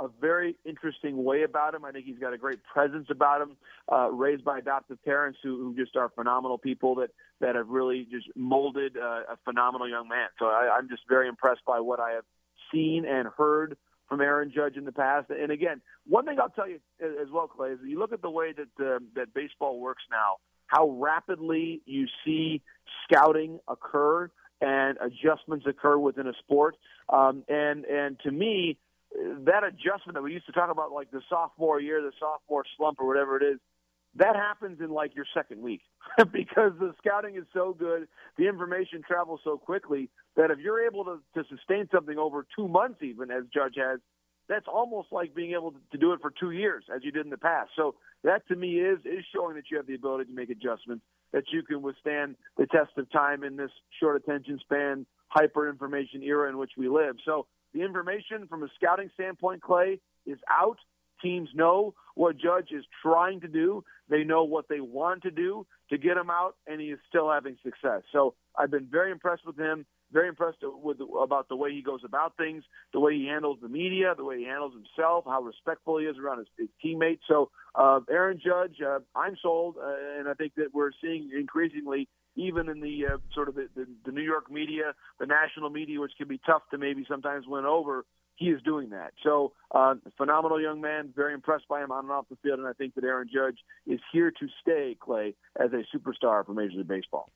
a 0.00 0.06
very 0.20 0.54
interesting 0.64 1.24
way 1.24 1.42
about 1.42 1.74
him. 1.74 1.84
I 1.84 1.90
think 1.90 2.06
he's 2.06 2.20
got 2.20 2.32
a 2.32 2.38
great 2.38 2.60
presence 2.62 3.08
about 3.10 3.42
him. 3.42 3.56
Uh, 3.90 4.10
raised 4.10 4.44
by 4.44 4.58
adoptive 4.58 5.02
parents 5.04 5.40
who, 5.42 5.56
who 5.56 5.74
just 5.74 5.96
are 5.96 6.08
phenomenal 6.10 6.56
people 6.56 6.94
that 6.96 7.10
that 7.40 7.56
have 7.56 7.68
really 7.68 8.06
just 8.10 8.26
molded 8.36 8.96
uh, 8.96 9.22
a 9.32 9.36
phenomenal 9.44 9.88
young 9.88 10.08
man. 10.08 10.28
So 10.38 10.46
I, 10.46 10.76
I'm 10.76 10.88
just 10.88 11.02
very 11.08 11.28
impressed 11.28 11.64
by 11.66 11.80
what 11.80 11.98
I 11.98 12.12
have 12.12 12.24
seen 12.72 13.04
and 13.06 13.28
heard 13.36 13.76
from 14.08 14.20
Aaron 14.20 14.50
Judge 14.54 14.76
in 14.76 14.84
the 14.84 14.92
past. 14.92 15.30
And 15.30 15.52
again, 15.52 15.80
one 16.06 16.24
thing 16.24 16.38
I'll 16.40 16.48
tell 16.48 16.68
you 16.68 16.80
as 17.00 17.28
well, 17.32 17.46
Clay, 17.46 17.70
is 17.70 17.78
you 17.84 17.98
look 17.98 18.12
at 18.12 18.22
the 18.22 18.30
way 18.30 18.52
that 18.52 18.84
uh, 18.84 18.98
that 19.14 19.34
baseball 19.34 19.78
works 19.80 20.02
now, 20.10 20.36
how 20.66 20.90
rapidly 20.90 21.82
you 21.84 22.06
see 22.24 22.62
scouting 23.04 23.58
occur 23.68 24.30
and 24.60 24.98
adjustments 25.00 25.66
occur 25.68 25.98
within 25.98 26.26
a 26.26 26.32
sport. 26.40 26.76
Um, 27.08 27.44
and 27.48 27.84
and 27.84 28.18
to 28.20 28.30
me, 28.30 28.78
that 29.12 29.64
adjustment 29.64 30.14
that 30.14 30.22
we 30.22 30.32
used 30.32 30.46
to 30.46 30.52
talk 30.52 30.70
about, 30.70 30.92
like 30.92 31.10
the 31.10 31.22
sophomore 31.28 31.80
year, 31.80 32.02
the 32.02 32.12
sophomore 32.18 32.64
slump, 32.76 32.98
or 33.00 33.06
whatever 33.06 33.36
it 33.36 33.42
is, 33.42 33.58
that 34.18 34.36
happens 34.36 34.80
in 34.80 34.90
like 34.90 35.14
your 35.14 35.24
second 35.32 35.62
week 35.62 35.82
because 36.32 36.72
the 36.78 36.92
scouting 36.98 37.36
is 37.36 37.44
so 37.54 37.74
good, 37.78 38.08
the 38.36 38.48
information 38.48 39.02
travels 39.06 39.40
so 39.44 39.56
quickly 39.56 40.10
that 40.36 40.50
if 40.50 40.58
you're 40.58 40.84
able 40.84 41.04
to, 41.04 41.20
to 41.34 41.48
sustain 41.48 41.88
something 41.92 42.18
over 42.18 42.46
two 42.56 42.68
months, 42.68 43.00
even 43.02 43.30
as 43.30 43.44
Judge 43.52 43.74
has, 43.76 44.00
that's 44.48 44.66
almost 44.66 45.08
like 45.12 45.34
being 45.34 45.52
able 45.52 45.74
to 45.92 45.98
do 45.98 46.12
it 46.12 46.20
for 46.20 46.32
two 46.38 46.50
years 46.50 46.84
as 46.94 47.02
you 47.04 47.12
did 47.12 47.26
in 47.26 47.30
the 47.30 47.38
past. 47.38 47.70
So 47.76 47.94
that 48.24 48.46
to 48.48 48.56
me 48.56 48.80
is 48.80 48.98
is 49.04 49.24
showing 49.34 49.56
that 49.56 49.64
you 49.70 49.76
have 49.76 49.86
the 49.86 49.94
ability 49.94 50.24
to 50.30 50.34
make 50.34 50.50
adjustments, 50.50 51.04
that 51.32 51.44
you 51.52 51.62
can 51.62 51.82
withstand 51.82 52.36
the 52.56 52.66
test 52.66 52.90
of 52.96 53.10
time 53.12 53.44
in 53.44 53.56
this 53.56 53.70
short 54.00 54.16
attention 54.16 54.58
span, 54.60 55.06
hyper 55.28 55.68
information 55.68 56.22
era 56.22 56.48
in 56.48 56.58
which 56.58 56.72
we 56.76 56.88
live. 56.88 57.16
So 57.24 57.46
the 57.74 57.82
information 57.82 58.46
from 58.48 58.62
a 58.62 58.68
scouting 58.74 59.10
standpoint, 59.14 59.62
Clay, 59.62 60.00
is 60.26 60.38
out. 60.50 60.78
Teams 61.20 61.48
know 61.54 61.94
what 62.14 62.36
Judge 62.36 62.70
is 62.72 62.84
trying 63.02 63.40
to 63.40 63.48
do. 63.48 63.84
They 64.08 64.24
know 64.24 64.44
what 64.44 64.68
they 64.68 64.80
want 64.80 65.22
to 65.22 65.30
do 65.30 65.66
to 65.90 65.98
get 65.98 66.16
him 66.16 66.30
out, 66.30 66.56
and 66.66 66.80
he 66.80 66.88
is 66.88 66.98
still 67.08 67.30
having 67.30 67.56
success. 67.62 68.02
So 68.12 68.34
I've 68.56 68.70
been 68.70 68.88
very 68.90 69.10
impressed 69.10 69.46
with 69.46 69.58
him. 69.58 69.86
Very 70.10 70.28
impressed 70.28 70.58
with 70.62 70.96
about 71.22 71.50
the 71.50 71.56
way 71.56 71.70
he 71.70 71.82
goes 71.82 72.00
about 72.02 72.34
things, 72.38 72.64
the 72.94 73.00
way 73.00 73.14
he 73.14 73.26
handles 73.26 73.58
the 73.60 73.68
media, 73.68 74.14
the 74.16 74.24
way 74.24 74.38
he 74.38 74.44
handles 74.44 74.72
himself, 74.72 75.24
how 75.26 75.42
respectful 75.42 75.98
he 75.98 76.06
is 76.06 76.16
around 76.16 76.38
his, 76.38 76.46
his 76.58 76.68
teammates. 76.80 77.22
So, 77.28 77.50
uh, 77.74 78.00
Aaron 78.10 78.40
Judge, 78.42 78.76
uh, 78.80 79.00
I'm 79.14 79.36
sold, 79.42 79.76
uh, 79.76 80.18
and 80.18 80.26
I 80.26 80.32
think 80.32 80.54
that 80.54 80.72
we're 80.72 80.92
seeing 81.02 81.28
increasingly 81.38 82.08
even 82.36 82.68
in 82.68 82.80
the 82.80 83.04
uh, 83.04 83.16
sort 83.34 83.48
of 83.48 83.56
the, 83.56 83.68
the, 83.74 83.86
the 84.06 84.12
New 84.12 84.22
York 84.22 84.50
media, 84.50 84.94
the 85.18 85.26
national 85.26 85.70
media, 85.70 86.00
which 86.00 86.12
can 86.16 86.28
be 86.28 86.40
tough 86.46 86.62
to 86.70 86.78
maybe 86.78 87.04
sometimes 87.08 87.46
win 87.46 87.64
over. 87.64 88.04
He 88.38 88.46
is 88.46 88.62
doing 88.62 88.90
that. 88.90 89.14
So, 89.24 89.52
uh, 89.72 89.96
phenomenal 90.16 90.60
young 90.60 90.80
man. 90.80 91.12
Very 91.14 91.34
impressed 91.34 91.66
by 91.68 91.82
him 91.82 91.90
on 91.90 92.04
and 92.04 92.12
off 92.12 92.26
the 92.30 92.36
field, 92.36 92.60
and 92.60 92.68
I 92.68 92.72
think 92.72 92.94
that 92.94 93.02
Aaron 93.02 93.28
Judge 93.32 93.58
is 93.84 93.98
here 94.12 94.30
to 94.30 94.46
stay, 94.62 94.96
Clay, 94.98 95.34
as 95.60 95.70
a 95.72 95.82
superstar 95.96 96.46
for 96.46 96.54
Major 96.54 96.78
League 96.78 96.88
Baseball. 96.88 97.28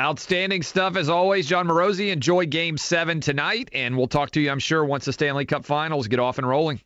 Outstanding 0.00 0.62
stuff 0.62 0.96
as 0.96 1.10
always, 1.10 1.46
Jon 1.46 1.68
Morosi. 1.68 2.10
Enjoy 2.12 2.46
Game 2.46 2.78
Seven 2.78 3.20
tonight, 3.20 3.68
and 3.74 3.96
we'll 3.96 4.06
talk 4.06 4.30
to 4.30 4.40
you, 4.40 4.50
I'm 4.50 4.58
sure, 4.58 4.84
once 4.84 5.04
the 5.04 5.12
Stanley 5.12 5.44
Cup 5.44 5.66
Finals 5.66 6.08
get 6.08 6.18
off 6.18 6.38
and 6.38 6.48
rolling. 6.48 6.80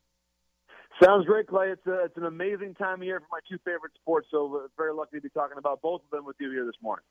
Sounds 1.03 1.27
great, 1.27 1.47
Clay. 1.47 1.69
It's 1.69 1.87
a, 1.87 2.05
it's 2.05 2.17
an 2.17 2.25
amazing 2.25 2.75
time 2.75 3.01
of 3.01 3.07
year 3.07 3.21
for 3.21 3.27
my 3.31 3.41
two 3.49 3.59
favorite 3.65 3.93
sports. 4.01 4.29
So 4.31 4.69
very 4.77 4.93
lucky 4.93 5.19
to 5.19 5.21
be 5.21 5.29
talking 5.31 5.59
about 5.59 5.83
both 5.83 6.01
of 6.05 6.11
them 6.11 6.25
with 6.25 6.37
you 6.41 6.51
here 6.51 6.65
this 6.65 6.81
morning. 6.83 7.05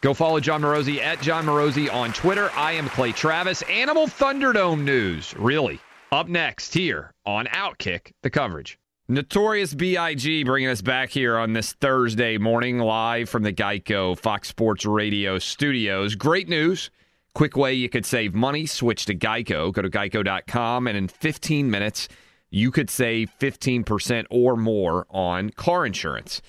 Go 0.00 0.14
follow 0.14 0.40
Jon 0.40 0.62
Morosi 0.62 0.98
at 0.98 1.20
Jon 1.20 1.44
Morosi 1.44 1.92
on 1.92 2.12
Twitter. 2.12 2.50
I 2.56 2.72
am 2.72 2.88
Clay 2.88 3.12
Travis. 3.12 3.62
Animal 3.62 4.06
Thunderdome 4.06 4.82
news, 4.82 5.34
really. 5.36 5.78
Up 6.10 6.26
next 6.26 6.72
here 6.72 7.12
on 7.26 7.46
Outkick, 7.46 8.12
the 8.22 8.30
coverage. 8.30 8.78
Notorious 9.08 9.74
B.I.G. 9.74 10.44
bringing 10.44 10.70
us 10.70 10.82
back 10.82 11.10
here 11.10 11.36
on 11.36 11.52
this 11.52 11.72
Thursday 11.74 12.38
morning, 12.38 12.78
live 12.78 13.28
from 13.28 13.42
the 13.42 13.52
Geico 13.52 14.16
Fox 14.16 14.48
Sports 14.48 14.86
Radio 14.86 15.38
studios. 15.38 16.14
Great 16.14 16.48
news. 16.48 16.90
Quick 17.34 17.56
way 17.56 17.74
you 17.74 17.88
could 17.88 18.06
save 18.06 18.34
money. 18.34 18.66
Switch 18.66 19.04
to 19.06 19.14
Geico. 19.14 19.72
Go 19.72 19.82
to 19.82 19.90
geico.com, 19.90 20.86
and 20.86 20.96
in 20.96 21.08
15 21.08 21.70
minutes, 21.70 22.08
you 22.50 22.70
could 22.70 22.88
save 22.88 23.30
15% 23.38 24.26
or 24.30 24.56
more 24.56 25.06
on 25.10 25.50
car 25.50 25.84
insurance. 25.84 26.40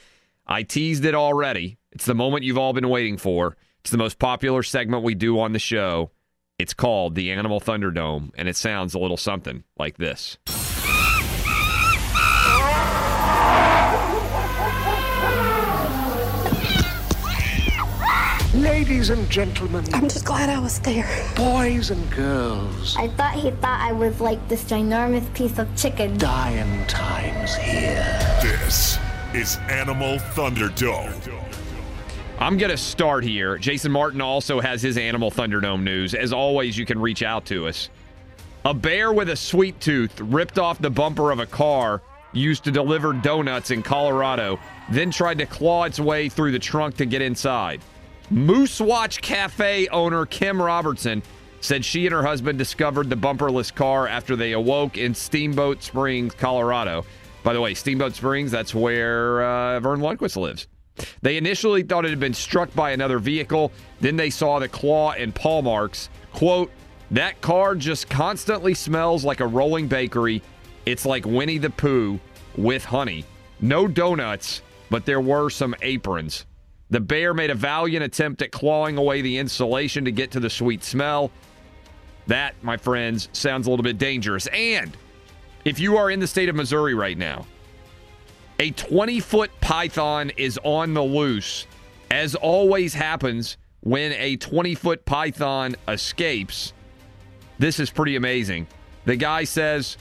I 0.47 0.63
teased 0.63 1.03
it 1.03 1.15
already. 1.15 1.77
It's 1.91 2.05
the 2.05 2.15
moment 2.15 2.43
you've 2.43 2.57
all 2.57 2.73
been 2.73 2.89
waiting 2.89 3.17
for. 3.17 3.57
It's 3.81 3.91
the 3.91 3.97
most 3.97 4.17
popular 4.17 4.63
segment 4.63 5.03
we 5.03 5.13
do 5.13 5.39
on 5.39 5.51
the 5.51 5.59
show. 5.59 6.11
It's 6.57 6.73
called 6.73 7.15
the 7.15 7.31
Animal 7.31 7.59
Thunderdome, 7.59 8.31
and 8.35 8.47
it 8.47 8.55
sounds 8.55 8.93
a 8.93 8.99
little 8.99 9.17
something 9.17 9.63
like 9.77 9.97
this. 9.97 10.37
Ladies 18.53 19.09
and 19.09 19.29
gentlemen, 19.29 19.83
I'm 19.93 20.07
just 20.07 20.25
glad 20.25 20.49
I 20.49 20.59
was 20.59 20.79
there. 20.79 21.09
boys 21.35 21.89
and 21.89 22.11
girls, 22.11 22.95
I 22.97 23.07
thought 23.09 23.33
he 23.33 23.51
thought 23.51 23.79
I 23.81 23.91
was 23.91 24.21
like 24.21 24.45
this 24.47 24.63
ginormous 24.65 25.33
piece 25.33 25.57
of 25.57 25.67
chicken. 25.75 26.17
dying 26.17 26.85
times 26.85 27.55
here. 27.55 28.39
This 28.41 28.97
is 29.33 29.57
Animal 29.69 30.17
Thunderdome. 30.35 31.40
I'm 32.41 32.57
going 32.57 32.71
to 32.71 32.77
start 32.77 33.23
here. 33.23 33.59
Jason 33.59 33.91
Martin 33.91 34.19
also 34.19 34.59
has 34.59 34.81
his 34.81 34.97
Animal 34.97 35.29
Thunderdome 35.29 35.83
news. 35.83 36.15
As 36.15 36.33
always, 36.33 36.75
you 36.75 36.87
can 36.87 36.99
reach 36.99 37.21
out 37.21 37.45
to 37.45 37.67
us. 37.67 37.91
A 38.65 38.73
bear 38.73 39.13
with 39.13 39.29
a 39.29 39.35
sweet 39.35 39.79
tooth 39.79 40.19
ripped 40.19 40.57
off 40.57 40.79
the 40.79 40.89
bumper 40.89 41.29
of 41.29 41.37
a 41.37 41.45
car 41.45 42.01
used 42.33 42.63
to 42.63 42.71
deliver 42.71 43.13
donuts 43.13 43.69
in 43.69 43.83
Colorado, 43.83 44.59
then 44.89 45.11
tried 45.11 45.37
to 45.37 45.45
claw 45.45 45.83
its 45.83 45.99
way 45.99 46.29
through 46.29 46.51
the 46.51 46.57
trunk 46.57 46.97
to 46.97 47.05
get 47.05 47.21
inside. 47.21 47.79
Moose 48.31 48.81
Watch 48.81 49.21
Cafe 49.21 49.87
owner 49.89 50.25
Kim 50.25 50.59
Robertson 50.59 51.21
said 51.59 51.85
she 51.85 52.07
and 52.07 52.13
her 52.13 52.23
husband 52.23 52.57
discovered 52.57 53.11
the 53.11 53.15
bumperless 53.15 53.71
car 53.71 54.07
after 54.07 54.35
they 54.35 54.53
awoke 54.53 54.97
in 54.97 55.13
Steamboat 55.13 55.83
Springs, 55.83 56.33
Colorado. 56.33 57.05
By 57.43 57.53
the 57.53 57.61
way, 57.61 57.75
Steamboat 57.75 58.15
Springs, 58.15 58.49
that's 58.49 58.73
where 58.73 59.43
uh, 59.43 59.79
Verne 59.79 59.99
Lundquist 59.99 60.37
lives. 60.37 60.65
They 61.21 61.37
initially 61.37 61.83
thought 61.83 62.05
it 62.05 62.09
had 62.09 62.19
been 62.19 62.33
struck 62.33 62.73
by 62.73 62.91
another 62.91 63.19
vehicle. 63.19 63.71
Then 63.99 64.15
they 64.15 64.29
saw 64.29 64.59
the 64.59 64.67
claw 64.67 65.11
and 65.11 65.33
paw 65.33 65.61
marks. 65.61 66.09
Quote, 66.33 66.71
that 67.11 67.41
car 67.41 67.75
just 67.75 68.09
constantly 68.09 68.73
smells 68.73 69.25
like 69.25 69.41
a 69.41 69.47
rolling 69.47 69.87
bakery. 69.87 70.41
It's 70.85 71.05
like 71.05 71.25
Winnie 71.25 71.57
the 71.57 71.69
Pooh 71.69 72.19
with 72.55 72.85
honey. 72.85 73.25
No 73.59 73.87
donuts, 73.87 74.61
but 74.89 75.05
there 75.05 75.21
were 75.21 75.49
some 75.49 75.75
aprons. 75.81 76.45
The 76.89 76.99
bear 76.99 77.33
made 77.33 77.49
a 77.49 77.55
valiant 77.55 78.03
attempt 78.03 78.41
at 78.41 78.51
clawing 78.51 78.97
away 78.97 79.21
the 79.21 79.37
insulation 79.37 80.05
to 80.05 80.11
get 80.11 80.31
to 80.31 80.39
the 80.39 80.49
sweet 80.49 80.83
smell. 80.83 81.31
That, 82.27 82.55
my 82.61 82.77
friends, 82.77 83.29
sounds 83.33 83.67
a 83.67 83.69
little 83.69 83.83
bit 83.83 83.97
dangerous. 83.97 84.47
And 84.47 84.95
if 85.65 85.79
you 85.79 85.97
are 85.97 86.09
in 86.11 86.19
the 86.19 86.27
state 86.27 86.49
of 86.49 86.55
Missouri 86.55 86.93
right 86.93 87.17
now, 87.17 87.45
a 88.62 88.70
20 88.70 89.20
foot 89.22 89.49
python 89.59 90.32
is 90.38 90.59
on 90.64 90.93
the 90.93 91.01
loose, 91.01 91.66
as 92.12 92.36
always 92.36 92.93
happens 92.93 93.57
when 93.80 94.12
a 94.12 94.38
20 94.38 94.76
foot 94.76 95.03
python 95.03 95.76
escapes. 95.88 96.72
This 97.57 97.80
is 97.80 97.89
pretty 97.89 98.18
amazing. 98.18 98.68
The 99.05 99.16
guy 99.16 99.45
says 99.45 99.97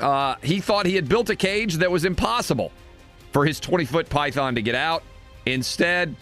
uh, 0.00 0.34
he 0.42 0.60
thought 0.60 0.84
he 0.84 0.96
had 0.96 1.08
built 1.08 1.30
a 1.30 1.36
cage 1.36 1.74
that 1.76 1.88
was 1.88 2.04
impossible 2.04 2.72
for 3.32 3.46
his 3.46 3.60
20 3.60 3.84
foot 3.84 4.08
python 4.08 4.56
to 4.56 4.62
get 4.62 4.74
out. 4.74 5.04
Instead, 5.46 6.16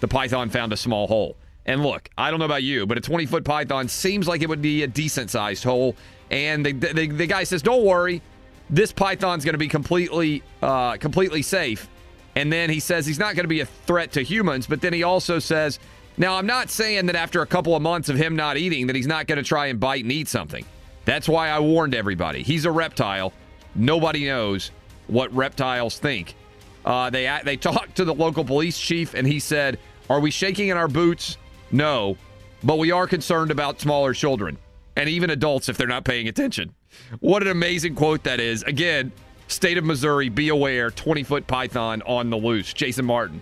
the 0.00 0.08
python 0.08 0.48
found 0.48 0.72
a 0.72 0.78
small 0.78 1.08
hole. 1.08 1.36
And 1.66 1.82
look, 1.82 2.08
I 2.16 2.30
don't 2.30 2.40
know 2.40 2.46
about 2.46 2.62
you, 2.62 2.86
but 2.86 2.96
a 2.96 3.02
20 3.02 3.26
foot 3.26 3.44
python 3.44 3.86
seems 3.86 4.26
like 4.26 4.40
it 4.40 4.48
would 4.48 4.62
be 4.62 4.82
a 4.82 4.86
decent 4.86 5.28
sized 5.28 5.62
hole. 5.62 5.94
And 6.30 6.64
the, 6.64 6.72
the, 6.72 7.06
the 7.06 7.26
guy 7.26 7.44
says, 7.44 7.60
Don't 7.60 7.84
worry, 7.84 8.22
this 8.70 8.92
python's 8.92 9.44
going 9.44 9.54
to 9.54 9.58
be 9.58 9.68
completely, 9.68 10.42
uh, 10.62 10.96
completely 10.96 11.42
safe. 11.42 11.88
And 12.36 12.52
then 12.52 12.70
he 12.70 12.78
says 12.80 13.04
he's 13.04 13.18
not 13.18 13.34
going 13.34 13.44
to 13.44 13.48
be 13.48 13.60
a 13.60 13.66
threat 13.66 14.12
to 14.12 14.22
humans, 14.22 14.66
but 14.66 14.80
then 14.80 14.92
he 14.92 15.02
also 15.02 15.40
says, 15.40 15.80
Now, 16.16 16.36
I'm 16.36 16.46
not 16.46 16.70
saying 16.70 17.06
that 17.06 17.16
after 17.16 17.42
a 17.42 17.46
couple 17.46 17.74
of 17.74 17.82
months 17.82 18.08
of 18.08 18.16
him 18.16 18.36
not 18.36 18.56
eating, 18.56 18.86
that 18.86 18.96
he's 18.96 19.08
not 19.08 19.26
going 19.26 19.38
to 19.38 19.42
try 19.42 19.66
and 19.66 19.80
bite 19.80 20.04
and 20.04 20.12
eat 20.12 20.28
something. 20.28 20.64
That's 21.04 21.28
why 21.28 21.48
I 21.48 21.58
warned 21.58 21.94
everybody. 21.94 22.42
He's 22.42 22.64
a 22.64 22.70
reptile. 22.70 23.32
Nobody 23.74 24.26
knows 24.26 24.70
what 25.08 25.34
reptiles 25.34 25.98
think. 25.98 26.36
Uh, 26.84 27.10
they 27.10 27.38
they 27.44 27.56
talked 27.56 27.96
to 27.96 28.04
the 28.04 28.14
local 28.14 28.44
police 28.44 28.78
chief, 28.78 29.14
and 29.14 29.26
he 29.26 29.40
said, 29.40 29.78
"Are 30.08 30.20
we 30.20 30.30
shaking 30.30 30.68
in 30.68 30.76
our 30.76 30.88
boots? 30.88 31.36
No, 31.72 32.16
but 32.62 32.78
we 32.78 32.92
are 32.92 33.06
concerned 33.08 33.50
about 33.50 33.80
smaller 33.80 34.14
children 34.14 34.56
and 34.96 35.08
even 35.08 35.30
adults 35.30 35.68
if 35.68 35.76
they're 35.76 35.88
not 35.88 36.04
paying 36.04 36.28
attention." 36.28 36.74
What 37.20 37.42
an 37.42 37.48
amazing 37.48 37.94
quote 37.94 38.22
that 38.24 38.40
is! 38.40 38.62
Again, 38.62 39.12
state 39.48 39.78
of 39.78 39.84
Missouri, 39.84 40.28
be 40.28 40.48
aware: 40.48 40.90
twenty 40.90 41.22
foot 41.22 41.46
python 41.46 42.02
on 42.06 42.30
the 42.30 42.36
loose. 42.36 42.72
Jason 42.72 43.04
Martin. 43.04 43.40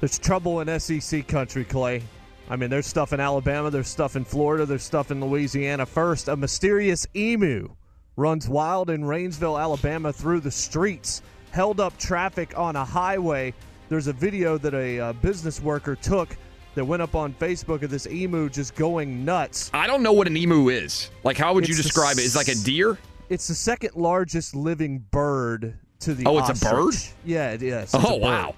There's 0.00 0.18
trouble 0.18 0.60
in 0.60 0.80
SEC 0.80 1.26
country, 1.28 1.64
Clay. 1.64 2.02
I 2.50 2.56
mean, 2.56 2.70
there's 2.70 2.86
stuff 2.86 3.12
in 3.12 3.20
Alabama, 3.20 3.70
there's 3.70 3.88
stuff 3.88 4.16
in 4.16 4.24
Florida, 4.24 4.66
there's 4.66 4.82
stuff 4.82 5.10
in 5.10 5.20
Louisiana. 5.20 5.86
First, 5.86 6.28
a 6.28 6.36
mysterious 6.36 7.06
emu 7.14 7.68
runs 8.16 8.48
wild 8.48 8.90
in 8.90 9.02
Rainsville, 9.02 9.60
Alabama 9.60 10.12
through 10.12 10.40
the 10.40 10.50
streets, 10.50 11.22
held 11.50 11.80
up 11.80 11.96
traffic 11.98 12.58
on 12.58 12.76
a 12.76 12.84
highway. 12.84 13.54
There's 13.88 14.06
a 14.06 14.12
video 14.12 14.58
that 14.58 14.74
a 14.74 14.98
uh, 14.98 15.12
business 15.14 15.60
worker 15.60 15.96
took 15.96 16.36
that 16.74 16.84
went 16.84 17.02
up 17.02 17.14
on 17.14 17.34
Facebook 17.34 17.82
of 17.82 17.90
this 17.90 18.06
emu 18.06 18.48
just 18.48 18.74
going 18.74 19.24
nuts. 19.24 19.70
I 19.74 19.86
don't 19.86 20.02
know 20.02 20.12
what 20.12 20.26
an 20.26 20.36
emu 20.36 20.68
is. 20.68 21.10
Like, 21.24 21.36
how 21.36 21.54
would 21.54 21.68
you 21.68 21.72
It's 21.72 21.78
the 21.78 21.82
describe 21.84 22.18
it? 22.18 22.24
Is 22.24 22.36
like 22.36 22.48
a 22.48 22.54
deer? 22.54 22.98
It's 23.28 23.48
the 23.48 23.54
second 23.54 23.94
largest 23.94 24.54
living 24.54 25.04
bird 25.10 25.78
to 26.00 26.14
the 26.14 26.24
Oh, 26.26 26.38
it's 26.38 26.62
a 26.62 26.64
bird? 26.64 26.94
Yeah, 27.24 27.52
it 27.52 27.62
is. 27.62 27.94
It's 27.94 28.04
Oh 28.04 28.16
wow! 28.16 28.54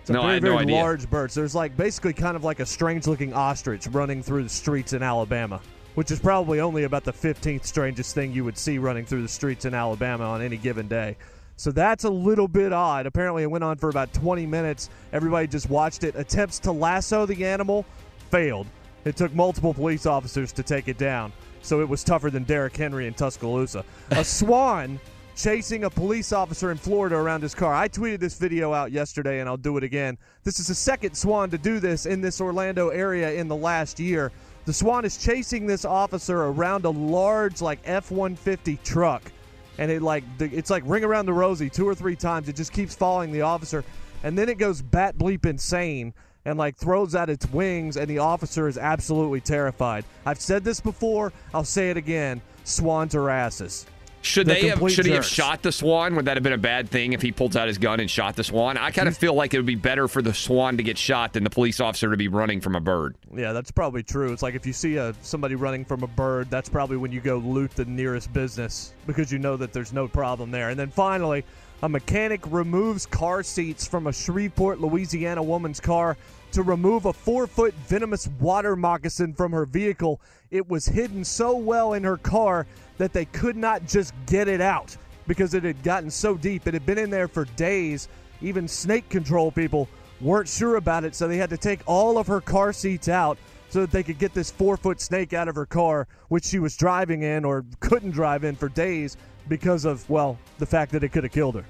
It's 0.00 0.10
a 0.10 0.12
no, 0.12 0.20
very, 0.20 0.30
I 0.30 0.34
had 0.34 0.42
no 0.42 0.58
very 0.58 0.72
large 0.72 1.08
bird. 1.08 1.30
So 1.30 1.40
there's 1.40 1.54
like 1.54 1.76
basically 1.76 2.12
kind 2.12 2.36
of 2.36 2.44
like 2.44 2.60
a 2.60 2.66
strange 2.66 3.06
looking 3.06 3.32
ostrich 3.32 3.86
running 3.88 4.22
through 4.22 4.42
the 4.42 4.48
streets 4.48 4.92
in 4.92 5.02
Alabama, 5.02 5.60
which 5.94 6.10
is 6.10 6.18
probably 6.18 6.60
only 6.60 6.84
about 6.84 7.04
the 7.04 7.12
15th 7.12 7.64
strangest 7.64 8.14
thing 8.14 8.32
you 8.32 8.44
would 8.44 8.58
see 8.58 8.78
running 8.78 9.04
through 9.06 9.22
the 9.22 9.28
streets 9.28 9.64
in 9.64 9.74
Alabama 9.74 10.24
on 10.24 10.42
any 10.42 10.56
given 10.56 10.88
day. 10.88 11.16
So 11.58 11.72
that's 11.72 12.04
a 12.04 12.10
little 12.10 12.46
bit 12.46 12.72
odd. 12.72 13.06
Apparently, 13.06 13.42
it 13.42 13.50
went 13.50 13.64
on 13.64 13.78
for 13.78 13.88
about 13.88 14.12
20 14.12 14.46
minutes. 14.46 14.90
Everybody 15.12 15.48
just 15.48 15.68
watched 15.68 16.04
it. 16.04 16.14
Attempts 16.14 16.60
to 16.60 16.72
lasso 16.72 17.26
the 17.26 17.44
animal 17.44 17.84
failed. 18.30 18.68
It 19.04 19.16
took 19.16 19.34
multiple 19.34 19.74
police 19.74 20.06
officers 20.06 20.52
to 20.52 20.62
take 20.62 20.86
it 20.86 20.98
down. 20.98 21.32
So 21.62 21.80
it 21.80 21.88
was 21.88 22.04
tougher 22.04 22.30
than 22.30 22.44
Derrick 22.44 22.76
Henry 22.76 23.08
in 23.08 23.14
Tuscaloosa. 23.14 23.84
A 24.12 24.24
swan 24.24 25.00
chasing 25.34 25.82
a 25.82 25.90
police 25.90 26.32
officer 26.32 26.70
in 26.70 26.76
Florida 26.76 27.16
around 27.16 27.42
his 27.42 27.56
car. 27.56 27.74
I 27.74 27.88
tweeted 27.88 28.20
this 28.20 28.38
video 28.38 28.72
out 28.72 28.92
yesterday 28.92 29.40
and 29.40 29.48
I'll 29.48 29.56
do 29.56 29.76
it 29.76 29.82
again. 29.82 30.16
This 30.44 30.60
is 30.60 30.68
the 30.68 30.76
second 30.76 31.16
swan 31.16 31.50
to 31.50 31.58
do 31.58 31.80
this 31.80 32.06
in 32.06 32.20
this 32.20 32.40
Orlando 32.40 32.90
area 32.90 33.32
in 33.32 33.48
the 33.48 33.56
last 33.56 33.98
year. 33.98 34.30
The 34.64 34.72
swan 34.72 35.04
is 35.04 35.16
chasing 35.16 35.66
this 35.66 35.84
officer 35.84 36.44
around 36.44 36.84
a 36.84 36.90
large 36.90 37.60
like 37.60 37.80
F-150 37.84 38.80
truck 38.84 39.32
and 39.78 39.90
it 39.90 40.02
like 40.02 40.24
it's 40.40 40.70
like 40.70 40.82
ring 40.86 41.04
around 41.04 41.26
the 41.26 41.32
rosy 41.32 41.70
two 41.70 41.88
or 41.88 41.94
three 41.94 42.16
times. 42.16 42.48
It 42.48 42.56
just 42.56 42.72
keeps 42.72 42.94
following 42.94 43.32
the 43.32 43.42
officer, 43.42 43.84
and 44.22 44.36
then 44.36 44.48
it 44.48 44.58
goes 44.58 44.82
bat 44.82 45.16
bleep 45.16 45.46
insane 45.46 46.12
and 46.44 46.58
like 46.58 46.76
throws 46.76 47.14
out 47.14 47.30
its 47.30 47.50
wings, 47.50 47.96
and 47.96 48.08
the 48.08 48.18
officer 48.18 48.68
is 48.68 48.78
absolutely 48.78 49.40
terrified. 49.40 50.04
I've 50.26 50.40
said 50.40 50.64
this 50.64 50.80
before. 50.80 51.32
I'll 51.52 51.64
say 51.64 51.90
it 51.90 51.96
again. 51.96 52.40
Swans 52.64 53.14
are 53.14 53.30
asses. 53.30 53.86
Should 54.20 54.46
They're 54.46 54.60
they 54.60 54.68
have 54.68 54.90
should 54.90 55.06
he 55.06 55.12
have 55.12 55.22
jerks. 55.22 55.32
shot 55.32 55.62
the 55.62 55.70
swan? 55.70 56.16
Would 56.16 56.24
that 56.24 56.36
have 56.36 56.42
been 56.42 56.52
a 56.52 56.58
bad 56.58 56.90
thing 56.90 57.12
if 57.12 57.22
he 57.22 57.30
pulled 57.30 57.56
out 57.56 57.68
his 57.68 57.78
gun 57.78 58.00
and 58.00 58.10
shot 58.10 58.36
the 58.36 58.44
swan? 58.44 58.76
I 58.76 58.90
kind 58.90 59.08
of 59.08 59.14
mm-hmm. 59.14 59.20
feel 59.20 59.34
like 59.34 59.54
it 59.54 59.58
would 59.58 59.66
be 59.66 59.76
better 59.76 60.08
for 60.08 60.22
the 60.22 60.34
swan 60.34 60.76
to 60.76 60.82
get 60.82 60.98
shot 60.98 61.32
than 61.32 61.44
the 61.44 61.50
police 61.50 61.80
officer 61.80 62.10
to 62.10 62.16
be 62.16 62.28
running 62.28 62.60
from 62.60 62.74
a 62.74 62.80
bird. 62.80 63.16
Yeah, 63.34 63.52
that's 63.52 63.70
probably 63.70 64.02
true. 64.02 64.32
It's 64.32 64.42
like 64.42 64.54
if 64.54 64.66
you 64.66 64.72
see 64.72 64.96
a 64.96 65.14
somebody 65.22 65.54
running 65.54 65.84
from 65.84 66.02
a 66.02 66.08
bird, 66.08 66.50
that's 66.50 66.68
probably 66.68 66.96
when 66.96 67.12
you 67.12 67.20
go 67.20 67.38
loot 67.38 67.70
the 67.72 67.84
nearest 67.84 68.32
business 68.32 68.94
because 69.06 69.30
you 69.30 69.38
know 69.38 69.56
that 69.56 69.72
there's 69.72 69.92
no 69.92 70.08
problem 70.08 70.50
there. 70.50 70.70
And 70.70 70.78
then 70.78 70.90
finally, 70.90 71.44
a 71.82 71.88
mechanic 71.88 72.40
removes 72.50 73.06
car 73.06 73.44
seats 73.44 73.86
from 73.86 74.08
a 74.08 74.12
Shreveport, 74.12 74.80
Louisiana 74.80 75.42
woman's 75.42 75.78
car 75.78 76.16
to 76.50 76.62
remove 76.62 77.04
a 77.04 77.12
four-foot 77.12 77.74
venomous 77.86 78.28
water 78.40 78.74
moccasin 78.74 79.34
from 79.34 79.52
her 79.52 79.64
vehicle. 79.64 80.20
It 80.50 80.68
was 80.68 80.86
hidden 80.86 81.24
so 81.24 81.56
well 81.56 81.92
in 81.92 82.02
her 82.04 82.16
car 82.16 82.66
that 82.98 83.12
they 83.12 83.24
could 83.24 83.56
not 83.56 83.86
just 83.86 84.12
get 84.26 84.48
it 84.48 84.60
out 84.60 84.96
because 85.26 85.54
it 85.54 85.64
had 85.64 85.82
gotten 85.82 86.10
so 86.10 86.36
deep. 86.36 86.66
It 86.66 86.74
had 86.74 86.84
been 86.84 86.98
in 86.98 87.10
there 87.10 87.28
for 87.28 87.44
days. 87.56 88.08
Even 88.42 88.68
snake 88.68 89.08
control 89.08 89.50
people 89.50 89.88
weren't 90.20 90.48
sure 90.48 90.76
about 90.76 91.04
it, 91.04 91.14
so 91.14 91.26
they 91.26 91.36
had 91.36 91.50
to 91.50 91.56
take 91.56 91.80
all 91.86 92.18
of 92.18 92.26
her 92.26 92.40
car 92.40 92.72
seats 92.72 93.08
out 93.08 93.38
so 93.68 93.80
that 93.80 93.90
they 93.90 94.02
could 94.02 94.18
get 94.18 94.34
this 94.34 94.50
four 94.50 94.76
foot 94.76 95.00
snake 95.00 95.32
out 95.32 95.48
of 95.48 95.54
her 95.54 95.66
car, 95.66 96.06
which 96.28 96.44
she 96.44 96.58
was 96.58 96.76
driving 96.76 97.22
in 97.22 97.44
or 97.44 97.64
couldn't 97.80 98.10
drive 98.10 98.44
in 98.44 98.56
for 98.56 98.68
days 98.68 99.16
because 99.48 99.84
of, 99.84 100.08
well, 100.08 100.38
the 100.58 100.66
fact 100.66 100.92
that 100.92 101.04
it 101.04 101.10
could 101.10 101.24
have 101.24 101.32
killed 101.32 101.54
her. 101.54 101.64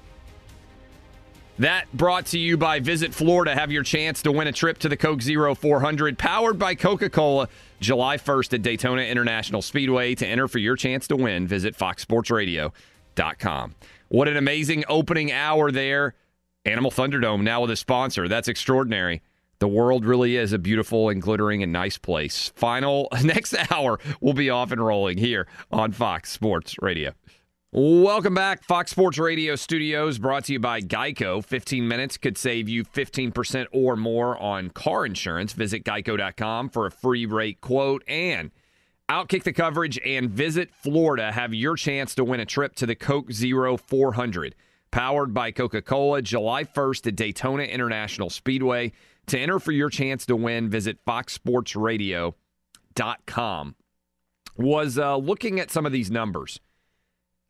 That 1.59 1.91
brought 1.93 2.25
to 2.27 2.39
you 2.39 2.55
by 2.55 2.79
Visit 2.79 3.13
Florida. 3.13 3.53
Have 3.53 3.69
your 3.69 3.83
chance 3.83 4.21
to 4.21 4.31
win 4.31 4.47
a 4.47 4.51
trip 4.53 4.77
to 4.79 4.87
the 4.87 4.95
Coke 4.95 5.21
Zero 5.21 5.53
400, 5.53 6.17
powered 6.17 6.57
by 6.57 6.73
Coca 6.73 7.09
Cola, 7.09 7.49
July 7.81 8.15
1st 8.15 8.53
at 8.53 8.61
Daytona 8.61 9.01
International 9.01 9.61
Speedway. 9.61 10.15
To 10.15 10.25
enter 10.25 10.47
for 10.47 10.59
your 10.59 10.77
chance 10.77 11.05
to 11.09 11.17
win, 11.17 11.47
visit 11.47 11.77
foxsportsradio.com. 11.77 13.75
What 14.07 14.29
an 14.29 14.37
amazing 14.37 14.85
opening 14.87 15.33
hour 15.33 15.69
there. 15.69 16.15
Animal 16.63 16.91
Thunderdome 16.91 17.41
now 17.41 17.59
with 17.59 17.71
a 17.71 17.75
sponsor. 17.75 18.29
That's 18.29 18.47
extraordinary. 18.47 19.21
The 19.59 19.67
world 19.67 20.05
really 20.05 20.37
is 20.37 20.53
a 20.53 20.59
beautiful 20.59 21.09
and 21.09 21.21
glittering 21.21 21.61
and 21.61 21.73
nice 21.73 21.97
place. 21.97 22.53
Final 22.55 23.09
next 23.23 23.53
hour, 23.69 23.99
we'll 24.21 24.33
be 24.33 24.49
off 24.49 24.71
and 24.71 24.81
rolling 24.81 25.17
here 25.17 25.45
on 25.73 25.91
Fox 25.91 26.31
Sports 26.31 26.77
Radio. 26.81 27.11
Welcome 27.71 28.33
back, 28.33 28.63
Fox 28.63 28.89
Sports 28.89 29.19
Radio 29.19 29.55
studios, 29.55 30.17
brought 30.17 30.45
to 30.45 30.53
you 30.53 30.59
by 30.59 30.81
Geico. 30.81 31.45
15 31.45 31.87
minutes 31.87 32.17
could 32.17 32.35
save 32.35 32.67
you 32.67 32.83
15% 32.83 33.67
or 33.71 33.95
more 33.95 34.35
on 34.41 34.71
car 34.71 35.05
insurance. 35.05 35.53
Visit 35.53 35.83
geico.com 35.83 36.69
for 36.69 36.87
a 36.87 36.91
free 36.91 37.27
rate 37.27 37.61
quote 37.61 38.03
and 38.07 38.49
outkick 39.07 39.43
the 39.43 39.53
coverage 39.53 39.99
and 40.03 40.31
visit 40.31 40.71
Florida. 40.73 41.31
Have 41.31 41.53
your 41.53 41.75
chance 41.75 42.15
to 42.15 42.23
win 42.23 42.39
a 42.39 42.45
trip 42.45 42.73
to 42.73 42.87
the 42.87 42.95
Coke 42.95 43.31
Zero 43.31 43.77
400, 43.77 44.55
powered 44.89 45.31
by 45.31 45.51
Coca 45.51 45.83
Cola, 45.83 46.23
July 46.23 46.63
1st 46.63 47.05
at 47.05 47.15
Daytona 47.15 47.65
International 47.65 48.31
Speedway. 48.31 48.93
To 49.27 49.37
enter 49.37 49.59
for 49.59 49.73
your 49.73 49.91
chance 49.91 50.25
to 50.25 50.35
win, 50.35 50.71
visit 50.71 51.05
foxsportsradio.com. 51.05 53.75
Was 54.57 54.97
uh, 54.97 55.17
looking 55.17 55.59
at 55.59 55.69
some 55.69 55.85
of 55.85 55.91
these 55.91 56.09
numbers 56.09 56.59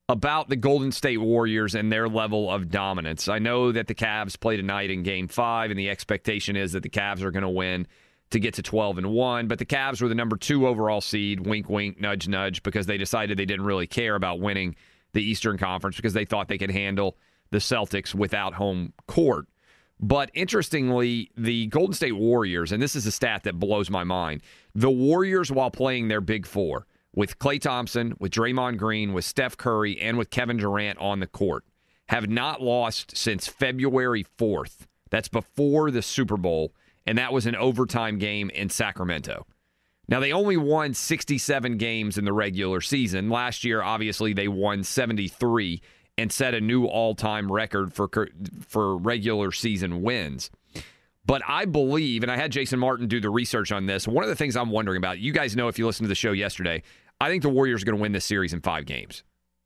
about 0.09 0.49
the 0.49 0.55
Golden 0.55 0.91
State 0.91 1.19
Warriors 1.19 1.75
and 1.75 1.91
their 1.91 2.09
level 2.09 2.51
of 2.51 2.69
dominance. 2.69 3.29
I 3.29 3.37
know 3.37 3.71
that 3.71 3.85
the 3.85 3.93
Cavs 3.93 4.37
play 4.37 4.57
tonight 4.57 4.89
in 4.89 5.03
game 5.03 5.27
five, 5.27 5.69
and 5.69 5.79
the 5.79 5.89
expectation 5.89 6.55
is 6.55 6.71
that 6.71 6.81
the 6.81 6.89
Cavs 6.89 7.21
are 7.21 7.29
going 7.29 7.43
to 7.43 7.49
win 7.49 7.85
to 8.31 8.39
get 8.39 8.55
to 8.55 8.63
12 8.63 8.97
and 8.97 9.11
1. 9.11 9.47
But 9.47 9.59
the 9.59 9.65
Cavs 9.65 10.01
were 10.01 10.07
the 10.07 10.15
number 10.15 10.35
two 10.35 10.67
overall 10.67 10.99
seed, 10.99 11.45
wink, 11.45 11.69
wink, 11.69 12.01
nudge, 12.01 12.27
nudge, 12.27 12.63
because 12.63 12.87
they 12.87 12.97
decided 12.97 13.37
they 13.37 13.45
didn't 13.45 13.65
really 13.65 13.85
care 13.85 14.15
about 14.15 14.39
winning 14.39 14.75
the 15.13 15.23
Eastern 15.23 15.59
Conference 15.59 15.95
because 15.95 16.13
they 16.13 16.25
thought 16.25 16.47
they 16.47 16.57
could 16.57 16.71
handle 16.71 17.15
the 17.51 17.59
Celtics 17.59 18.15
without 18.15 18.55
home 18.55 18.93
court. 19.07 19.45
But 19.99 20.31
interestingly, 20.33 21.29
the 21.37 21.67
Golden 21.67 21.93
State 21.93 22.15
Warriors, 22.15 22.71
and 22.71 22.81
this 22.81 22.95
is 22.95 23.05
a 23.05 23.11
stat 23.11 23.43
that 23.43 23.59
blows 23.59 23.91
my 23.91 24.03
mind 24.03 24.41
the 24.73 24.89
Warriors, 24.89 25.51
while 25.51 25.69
playing 25.69 26.07
their 26.07 26.21
big 26.21 26.47
four, 26.47 26.87
with 27.19 27.37
Klay 27.37 27.59
Thompson, 27.59 28.15
with 28.17 28.31
Draymond 28.31 28.77
Green, 28.77 29.11
with 29.11 29.25
Steph 29.25 29.57
Curry, 29.57 29.99
and 29.99 30.17
with 30.17 30.29
Kevin 30.29 30.55
Durant 30.55 30.97
on 30.99 31.19
the 31.19 31.27
court, 31.27 31.65
have 32.07 32.29
not 32.29 32.61
lost 32.61 33.17
since 33.17 33.45
February 33.45 34.25
4th. 34.37 34.87
That's 35.09 35.27
before 35.27 35.91
the 35.91 36.01
Super 36.01 36.37
Bowl, 36.37 36.73
and 37.05 37.17
that 37.17 37.33
was 37.33 37.45
an 37.45 37.57
overtime 37.57 38.19
game 38.19 38.49
in 38.51 38.69
Sacramento. 38.69 39.45
Now, 40.07 40.21
they 40.21 40.31
only 40.31 40.55
won 40.55 40.93
67 40.93 41.75
games 41.75 42.17
in 42.17 42.23
the 42.23 42.31
regular 42.31 42.79
season. 42.79 43.29
Last 43.29 43.65
year, 43.65 43.83
obviously, 43.83 44.31
they 44.31 44.47
won 44.47 44.85
73 44.85 45.81
and 46.17 46.31
set 46.31 46.53
a 46.53 46.61
new 46.61 46.85
all 46.85 47.15
time 47.15 47.51
record 47.51 47.91
for, 47.91 48.09
for 48.65 48.95
regular 48.95 49.51
season 49.51 50.03
wins. 50.03 50.51
But 51.25 51.41
I 51.47 51.65
believe, 51.65 52.23
and 52.23 52.31
I 52.31 52.37
had 52.37 52.51
Jason 52.51 52.79
Martin 52.79 53.07
do 53.07 53.19
the 53.19 53.29
research 53.29 53.73
on 53.73 53.87
this. 53.87 54.07
One 54.07 54.23
of 54.23 54.29
the 54.29 54.35
things 54.35 54.55
I'm 54.55 54.71
wondering 54.71 54.97
about, 54.97 55.19
you 55.19 55.33
guys 55.33 55.55
know 55.55 55.67
if 55.67 55.77
you 55.77 55.85
listened 55.85 56.05
to 56.05 56.09
the 56.09 56.15
show 56.15 56.31
yesterday, 56.31 56.81
I 57.21 57.29
think 57.29 57.43
the 57.43 57.49
Warriors 57.49 57.81
are 57.81 57.85
going 57.85 57.97
to 57.97 58.01
win 58.01 58.11
this 58.11 58.25
series 58.25 58.53
in 58.53 58.61
five 58.61 58.85
games. 58.85 59.23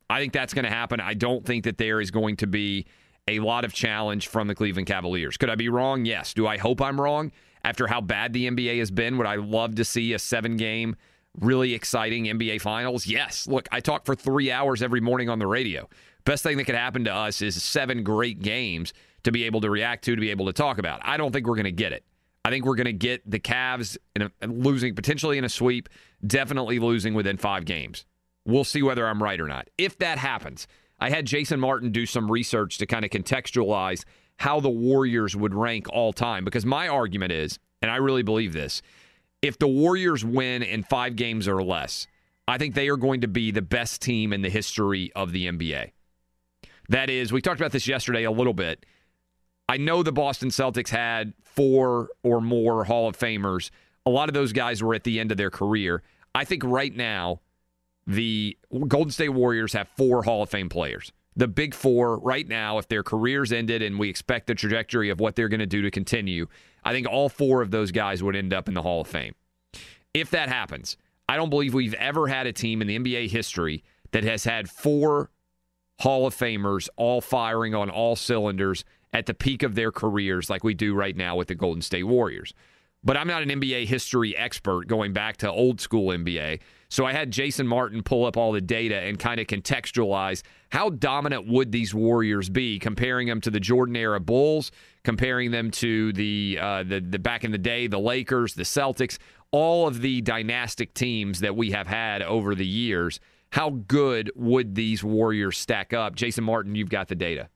I 0.09 0.19
think 0.19 0.33
that's 0.33 0.53
going 0.53 0.65
to 0.65 0.71
happen. 0.71 0.99
I 0.99 1.13
don't 1.13 1.45
think 1.45 1.63
that 1.65 1.77
there 1.77 2.01
is 2.01 2.11
going 2.11 2.37
to 2.37 2.47
be 2.47 2.85
a 3.27 3.39
lot 3.39 3.63
of 3.65 3.73
challenge 3.73 4.27
from 4.27 4.47
the 4.47 4.55
Cleveland 4.55 4.87
Cavaliers. 4.87 5.37
Could 5.37 5.49
I 5.49 5.55
be 5.55 5.69
wrong? 5.69 6.05
Yes. 6.05 6.33
Do 6.33 6.47
I 6.47 6.57
hope 6.57 6.81
I'm 6.81 6.99
wrong? 6.99 7.31
After 7.63 7.87
how 7.87 8.01
bad 8.01 8.33
the 8.33 8.49
NBA 8.49 8.79
has 8.79 8.91
been, 8.91 9.17
would 9.17 9.27
I 9.27 9.35
love 9.35 9.75
to 9.75 9.85
see 9.85 10.13
a 10.13 10.19
seven 10.19 10.57
game, 10.57 10.95
really 11.39 11.73
exciting 11.73 12.25
NBA 12.25 12.61
Finals? 12.61 13.07
Yes. 13.07 13.47
Look, 13.47 13.69
I 13.71 13.79
talk 13.79 14.05
for 14.05 14.15
three 14.15 14.51
hours 14.51 14.83
every 14.83 14.99
morning 14.99 15.29
on 15.29 15.39
the 15.39 15.47
radio. 15.47 15.89
Best 16.25 16.43
thing 16.43 16.57
that 16.57 16.65
could 16.65 16.75
happen 16.75 17.05
to 17.05 17.13
us 17.13 17.41
is 17.41 17.61
seven 17.61 18.03
great 18.03 18.41
games 18.41 18.93
to 19.23 19.31
be 19.31 19.45
able 19.45 19.61
to 19.61 19.69
react 19.69 20.03
to, 20.05 20.15
to 20.15 20.21
be 20.21 20.31
able 20.31 20.45
to 20.47 20.53
talk 20.53 20.77
about. 20.77 20.99
I 21.03 21.15
don't 21.15 21.31
think 21.31 21.47
we're 21.47 21.55
going 21.55 21.63
to 21.63 21.71
get 21.71 21.93
it. 21.93 22.03
I 22.45 22.49
think 22.49 22.65
we're 22.65 22.75
going 22.75 22.85
to 22.85 22.93
get 22.93 23.29
the 23.29 23.39
Cavs 23.39 23.97
in 24.15 24.23
a, 24.23 24.47
losing 24.47 24.95
potentially 24.95 25.37
in 25.37 25.45
a 25.45 25.49
sweep, 25.49 25.87
definitely 26.25 26.79
losing 26.79 27.13
within 27.13 27.37
five 27.37 27.65
games. 27.65 28.05
We'll 28.45 28.63
see 28.63 28.81
whether 28.81 29.07
I'm 29.07 29.23
right 29.23 29.39
or 29.39 29.47
not. 29.47 29.69
If 29.77 29.97
that 29.99 30.17
happens, 30.17 30.67
I 30.99 31.09
had 31.09 31.25
Jason 31.25 31.59
Martin 31.59 31.91
do 31.91 32.05
some 32.05 32.31
research 32.31 32.77
to 32.77 32.85
kind 32.85 33.05
of 33.05 33.11
contextualize 33.11 34.03
how 34.37 34.59
the 34.59 34.69
Warriors 34.69 35.35
would 35.35 35.53
rank 35.53 35.87
all 35.89 36.13
time 36.13 36.43
because 36.43 36.65
my 36.65 36.87
argument 36.87 37.31
is, 37.31 37.59
and 37.81 37.91
I 37.91 37.97
really 37.97 38.23
believe 38.23 38.53
this, 38.53 38.81
if 39.41 39.59
the 39.59 39.67
Warriors 39.67 40.23
win 40.23 40.63
in 40.63 40.83
five 40.83 41.15
games 41.15 41.47
or 41.47 41.63
less, 41.63 42.07
I 42.47 42.57
think 42.57 42.75
they 42.75 42.89
are 42.89 42.97
going 42.97 43.21
to 43.21 43.27
be 43.27 43.51
the 43.51 43.61
best 43.61 44.01
team 44.01 44.33
in 44.33 44.41
the 44.41 44.49
history 44.49 45.11
of 45.15 45.31
the 45.31 45.47
NBA. 45.47 45.91
That 46.89 47.09
is, 47.09 47.31
we 47.31 47.41
talked 47.41 47.59
about 47.59 47.71
this 47.71 47.87
yesterday 47.87 48.23
a 48.23 48.31
little 48.31 48.53
bit. 48.53 48.85
I 49.69 49.77
know 49.77 50.03
the 50.03 50.11
Boston 50.11 50.49
Celtics 50.49 50.89
had 50.89 51.33
four 51.41 52.09
or 52.21 52.41
more 52.41 52.83
Hall 52.83 53.07
of 53.07 53.17
Famers. 53.17 53.69
A 54.05 54.09
lot 54.09 54.29
of 54.29 54.33
those 54.33 54.53
guys 54.53 54.83
were 54.83 54.93
at 54.93 55.03
the 55.03 55.19
end 55.19 55.31
of 55.31 55.37
their 55.37 55.49
career. 55.49 56.03
I 56.35 56.45
think 56.45 56.63
right 56.63 56.93
now, 56.93 57.41
the 58.05 58.57
Golden 58.87 59.11
State 59.11 59.29
Warriors 59.29 59.73
have 59.73 59.87
four 59.95 60.23
Hall 60.23 60.43
of 60.43 60.49
Fame 60.49 60.69
players. 60.69 61.11
The 61.35 61.47
big 61.47 61.73
four 61.73 62.19
right 62.19 62.47
now, 62.47 62.77
if 62.77 62.87
their 62.87 63.01
careers 63.01 63.51
ended 63.51 63.81
and 63.81 63.97
we 63.97 64.09
expect 64.09 64.47
the 64.47 64.55
trajectory 64.55 65.09
of 65.09 65.19
what 65.19 65.35
they're 65.35 65.49
going 65.49 65.61
to 65.61 65.65
do 65.65 65.81
to 65.81 65.89
continue, 65.89 66.47
I 66.83 66.91
think 66.91 67.07
all 67.07 67.29
four 67.29 67.61
of 67.61 67.71
those 67.71 67.91
guys 67.91 68.21
would 68.21 68.35
end 68.35 68.53
up 68.53 68.67
in 68.67 68.73
the 68.73 68.81
Hall 68.81 69.01
of 69.01 69.07
Fame. 69.07 69.33
If 70.13 70.29
that 70.31 70.49
happens, 70.49 70.97
I 71.27 71.37
don't 71.37 71.49
believe 71.49 71.73
we've 71.73 71.95
ever 71.95 72.27
had 72.27 72.45
a 72.45 72.53
team 72.53 72.81
in 72.81 72.87
the 72.87 72.99
NBA 72.99 73.29
history 73.29 73.83
that 74.11 74.23
has 74.23 74.43
had 74.43 74.69
four 74.69 75.31
Hall 75.99 76.27
of 76.27 76.35
Famers 76.35 76.89
all 76.97 77.21
firing 77.21 77.73
on 77.73 77.89
all 77.89 78.15
cylinders 78.15 78.83
at 79.11 79.25
the 79.25 79.33
peak 79.33 79.63
of 79.63 79.75
their 79.75 79.91
careers 79.91 80.49
like 80.49 80.63
we 80.63 80.73
do 80.73 80.93
right 80.93 81.15
now 81.15 81.35
with 81.35 81.47
the 81.47 81.55
Golden 81.55 81.81
State 81.81 82.03
Warriors. 82.03 82.53
But 83.03 83.17
I'm 83.17 83.27
not 83.27 83.43
an 83.43 83.49
NBA 83.49 83.85
history 83.87 84.35
expert 84.35 84.87
going 84.87 85.11
back 85.11 85.37
to 85.37 85.51
old 85.51 85.81
school 85.81 86.09
NBA. 86.09 86.61
So 86.87 87.05
I 87.05 87.11
had 87.11 87.31
Jason 87.31 87.67
Martin 87.67 88.03
pull 88.03 88.25
up 88.25 88.37
all 88.37 88.51
the 88.51 88.61
data 88.61 88.95
and 88.95 89.17
kind 89.19 89.39
of 89.39 89.47
contextualize 89.47 90.43
how 90.69 90.89
dominant 90.89 91.47
would 91.47 91.71
these 91.71 91.93
Warriors 91.93 92.49
be, 92.49 92.79
comparing 92.79 93.27
them 93.27 93.41
to 93.41 93.51
the 93.51 93.59
Jordan 93.59 93.95
era 93.95 94.19
Bulls, 94.19 94.71
comparing 95.03 95.51
them 95.51 95.71
to 95.71 96.13
the 96.13 96.59
uh, 96.61 96.83
the, 96.83 96.99
the 96.99 97.19
back 97.19 97.43
in 97.43 97.51
the 97.51 97.57
day 97.57 97.87
the 97.87 97.99
Lakers, 97.99 98.53
the 98.53 98.63
Celtics, 98.63 99.17
all 99.51 99.87
of 99.87 100.01
the 100.01 100.21
dynastic 100.21 100.93
teams 100.93 101.39
that 101.41 101.55
we 101.55 101.71
have 101.71 101.87
had 101.87 102.21
over 102.21 102.55
the 102.55 102.65
years. 102.65 103.19
How 103.51 103.71
good 103.71 104.31
would 104.35 104.75
these 104.75 105.03
Warriors 105.03 105.57
stack 105.57 105.93
up? 105.93 106.15
Jason 106.15 106.43
Martin, 106.43 106.75
you've 106.75 106.89
got 106.89 107.07
the 107.07 107.15
data. 107.15 107.49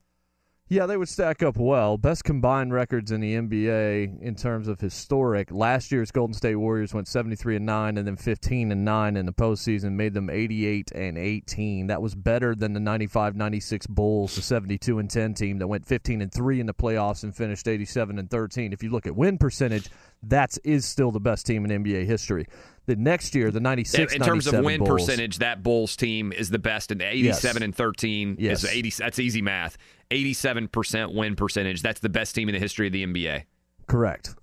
Yeah, 0.70 0.86
they 0.86 0.97
would 0.97 1.07
stack 1.07 1.41
up 1.43 1.55
well. 1.55 1.97
Best 1.97 2.26
combined 2.26 2.74
records 2.74 3.13
in 3.13 3.22
the 3.22 3.36
NBA 3.36 4.22
in 4.22 4.36
terms 4.36 4.68
of 4.68 4.82
historic. 4.82 5.49
Last 5.49 5.93
year's 5.93 6.11
Golden 6.11 6.34
State 6.34 6.55
Warriors 6.55 6.93
went 6.93 7.07
73 7.07 7.55
and 7.55 7.65
9 7.65 7.97
and 7.97 8.05
then 8.05 8.18
15 8.18 8.74
and 8.74 8.84
9 8.84 9.15
in 9.15 9.26
the 9.26 9.32
postseason, 9.32 9.93
made 9.93 10.13
them 10.13 10.30
88 10.30 10.91
and 10.93 11.18
18. 11.18 11.88
That 11.88 12.01
was 12.01 12.15
better 12.15 12.53
than 12.53 12.74
the 12.74 12.82
95-96 12.82 13.88
Bulls, 13.88 14.36
the 14.36 14.41
72 14.41 14.99
and 14.99 15.09
10 15.09 15.36
team 15.36 15.59
that 15.59 15.68
went 15.68 15.86
15 15.86 16.22
and 16.22 16.34
3 16.34 16.59
in 16.59 16.65
the 16.65 16.74
playoffs 16.74 17.24
and 17.24 17.34
finished 17.34 17.70
87 17.70 18.20
and 18.20 18.30
13. 18.30 18.74
If 18.74 18.84
you 18.84 18.89
look 18.89 19.07
at 19.07 19.15
win 19.15 19.38
percentage, 19.38 19.89
that 20.24 20.57
is 20.63 20.78
is 20.78 20.86
still 20.86 21.11
the 21.11 21.20
best 21.20 21.45
team 21.45 21.65
in 21.65 21.84
NBA 21.84 22.05
history. 22.05 22.45
The 22.86 22.95
next 22.95 23.36
year 23.36 23.51
the 23.51 23.59
96 23.59 24.13
in 24.13 24.22
terms 24.22 24.47
of 24.47 24.63
win 24.63 24.80
Bulls- 24.80 25.05
percentage, 25.05 25.39
that 25.39 25.61
Bulls 25.63 25.95
team 25.97 26.32
is 26.32 26.49
the 26.49 26.59
best 26.59 26.91
in 26.91 27.01
87 27.01 27.61
Yes. 27.61 27.63
and 27.65 27.76
13 27.76 28.36
Yes. 28.39 28.63
is 28.63 28.70
80 28.70 28.89
that's 28.97 29.20
easy 29.20 29.41
math. 29.41 29.78
87% 30.11 31.13
win 31.13 31.36
percentage. 31.36 31.82
That's 31.82 31.99
the 31.99 32.09
best 32.09 32.34
team 32.34 32.47
in 32.47 32.53
the 32.53 32.59
history 32.59 32.88
of 32.88 32.93
the 32.93 33.03
NBA. 33.03 33.43
Correct. 33.88 34.36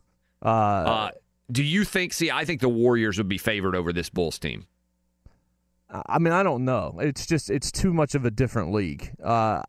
Uh, 0.43 0.49
Uh, 0.49 1.11
do 1.51 1.63
you 1.63 1.85
think 1.85 2.13
see 2.13 2.31
I 2.31 2.45
think 2.45 2.61
the 2.61 2.69
Warriors 2.69 3.17
would 3.19 3.29
be 3.29 3.39
favored 3.39 3.75
over 3.75 3.93
this 3.93 4.11
Bulls 4.11 4.39
team. 4.39 4.67
I 5.91 6.19
mean, 6.19 6.33
I 6.33 6.43
don't 6.43 6.65
know. 6.65 6.99
It's 7.01 7.25
just 7.27 7.51
it's 7.51 7.71
too 7.71 7.93
much 7.93 8.15
of 8.15 8.25
a 8.25 8.31
different 8.31 8.73
league. 8.73 9.11
Uh, 9.23 9.63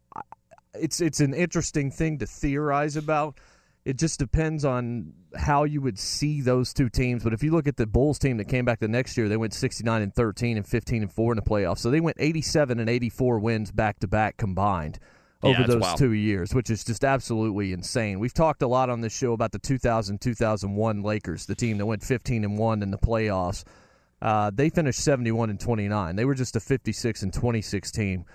it's 0.73 0.99
it's 0.99 1.19
an 1.19 1.33
interesting 1.33 1.91
thing 1.91 2.17
to 2.19 2.25
theorize 2.25 2.95
about. 2.95 3.37
It 3.85 3.97
just 3.99 4.17
depends 4.17 4.65
on 4.65 5.13
how 5.35 5.63
you 5.63 5.79
would 5.79 5.99
see 5.99 6.41
those 6.41 6.73
two 6.73 6.89
teams. 6.89 7.23
But 7.23 7.33
if 7.33 7.43
you 7.43 7.51
look 7.51 7.67
at 7.67 7.77
the 7.77 7.85
Bulls 7.85 8.17
team 8.17 8.37
that 8.37 8.45
came 8.45 8.65
back 8.65 8.79
the 8.79 8.87
next 8.87 9.15
year, 9.15 9.29
they 9.29 9.37
went 9.37 9.53
69 9.53 10.01
and 10.01 10.13
13 10.13 10.57
and 10.57 10.67
15 10.67 11.03
and 11.03 11.13
4 11.13 11.33
in 11.33 11.35
the 11.35 11.41
playoffs. 11.43 11.79
So 11.79 11.91
they 11.91 11.99
went 11.99 12.17
87 12.19 12.79
and 12.79 12.89
84 12.89 13.39
wins 13.39 13.71
back 13.71 13.99
to 13.99 14.07
back 14.07 14.37
combined 14.37 14.99
over 15.43 15.59
that's 15.59 15.69
those 15.69 15.81
wild. 15.81 15.99
two 15.99 16.13
years, 16.13 16.53
which 16.53 16.69
is 16.69 16.83
just 16.83 17.03
absolutely 17.03 17.73
insane. 17.73 18.19
We've 18.19 18.33
talked 18.33 18.63
a 18.63 18.67
lot 18.67 18.89
on 18.89 19.01
this 19.01 19.15
show 19.15 19.33
about 19.33 19.51
the 19.51 19.59
2000 19.59 20.19
2001 20.19 21.01
Lakers, 21.03 21.45
the 21.45 21.55
team 21.55 21.77
that 21.77 21.85
went 21.85 22.03
15 22.03 22.43
and 22.43 22.57
1 22.57 22.81
in 22.81 22.91
the 22.91 22.97
playoffs. 22.97 23.63
Uh, 24.21 24.49
they 24.53 24.69
finished 24.69 25.01
71 25.01 25.51
and 25.51 25.59
29. 25.59 26.15
They 26.15 26.25
were 26.25 26.33
just 26.33 26.55
a 26.55 26.59
56 26.59 27.21
and 27.21 27.33
26 27.33 27.91
team 27.91 28.25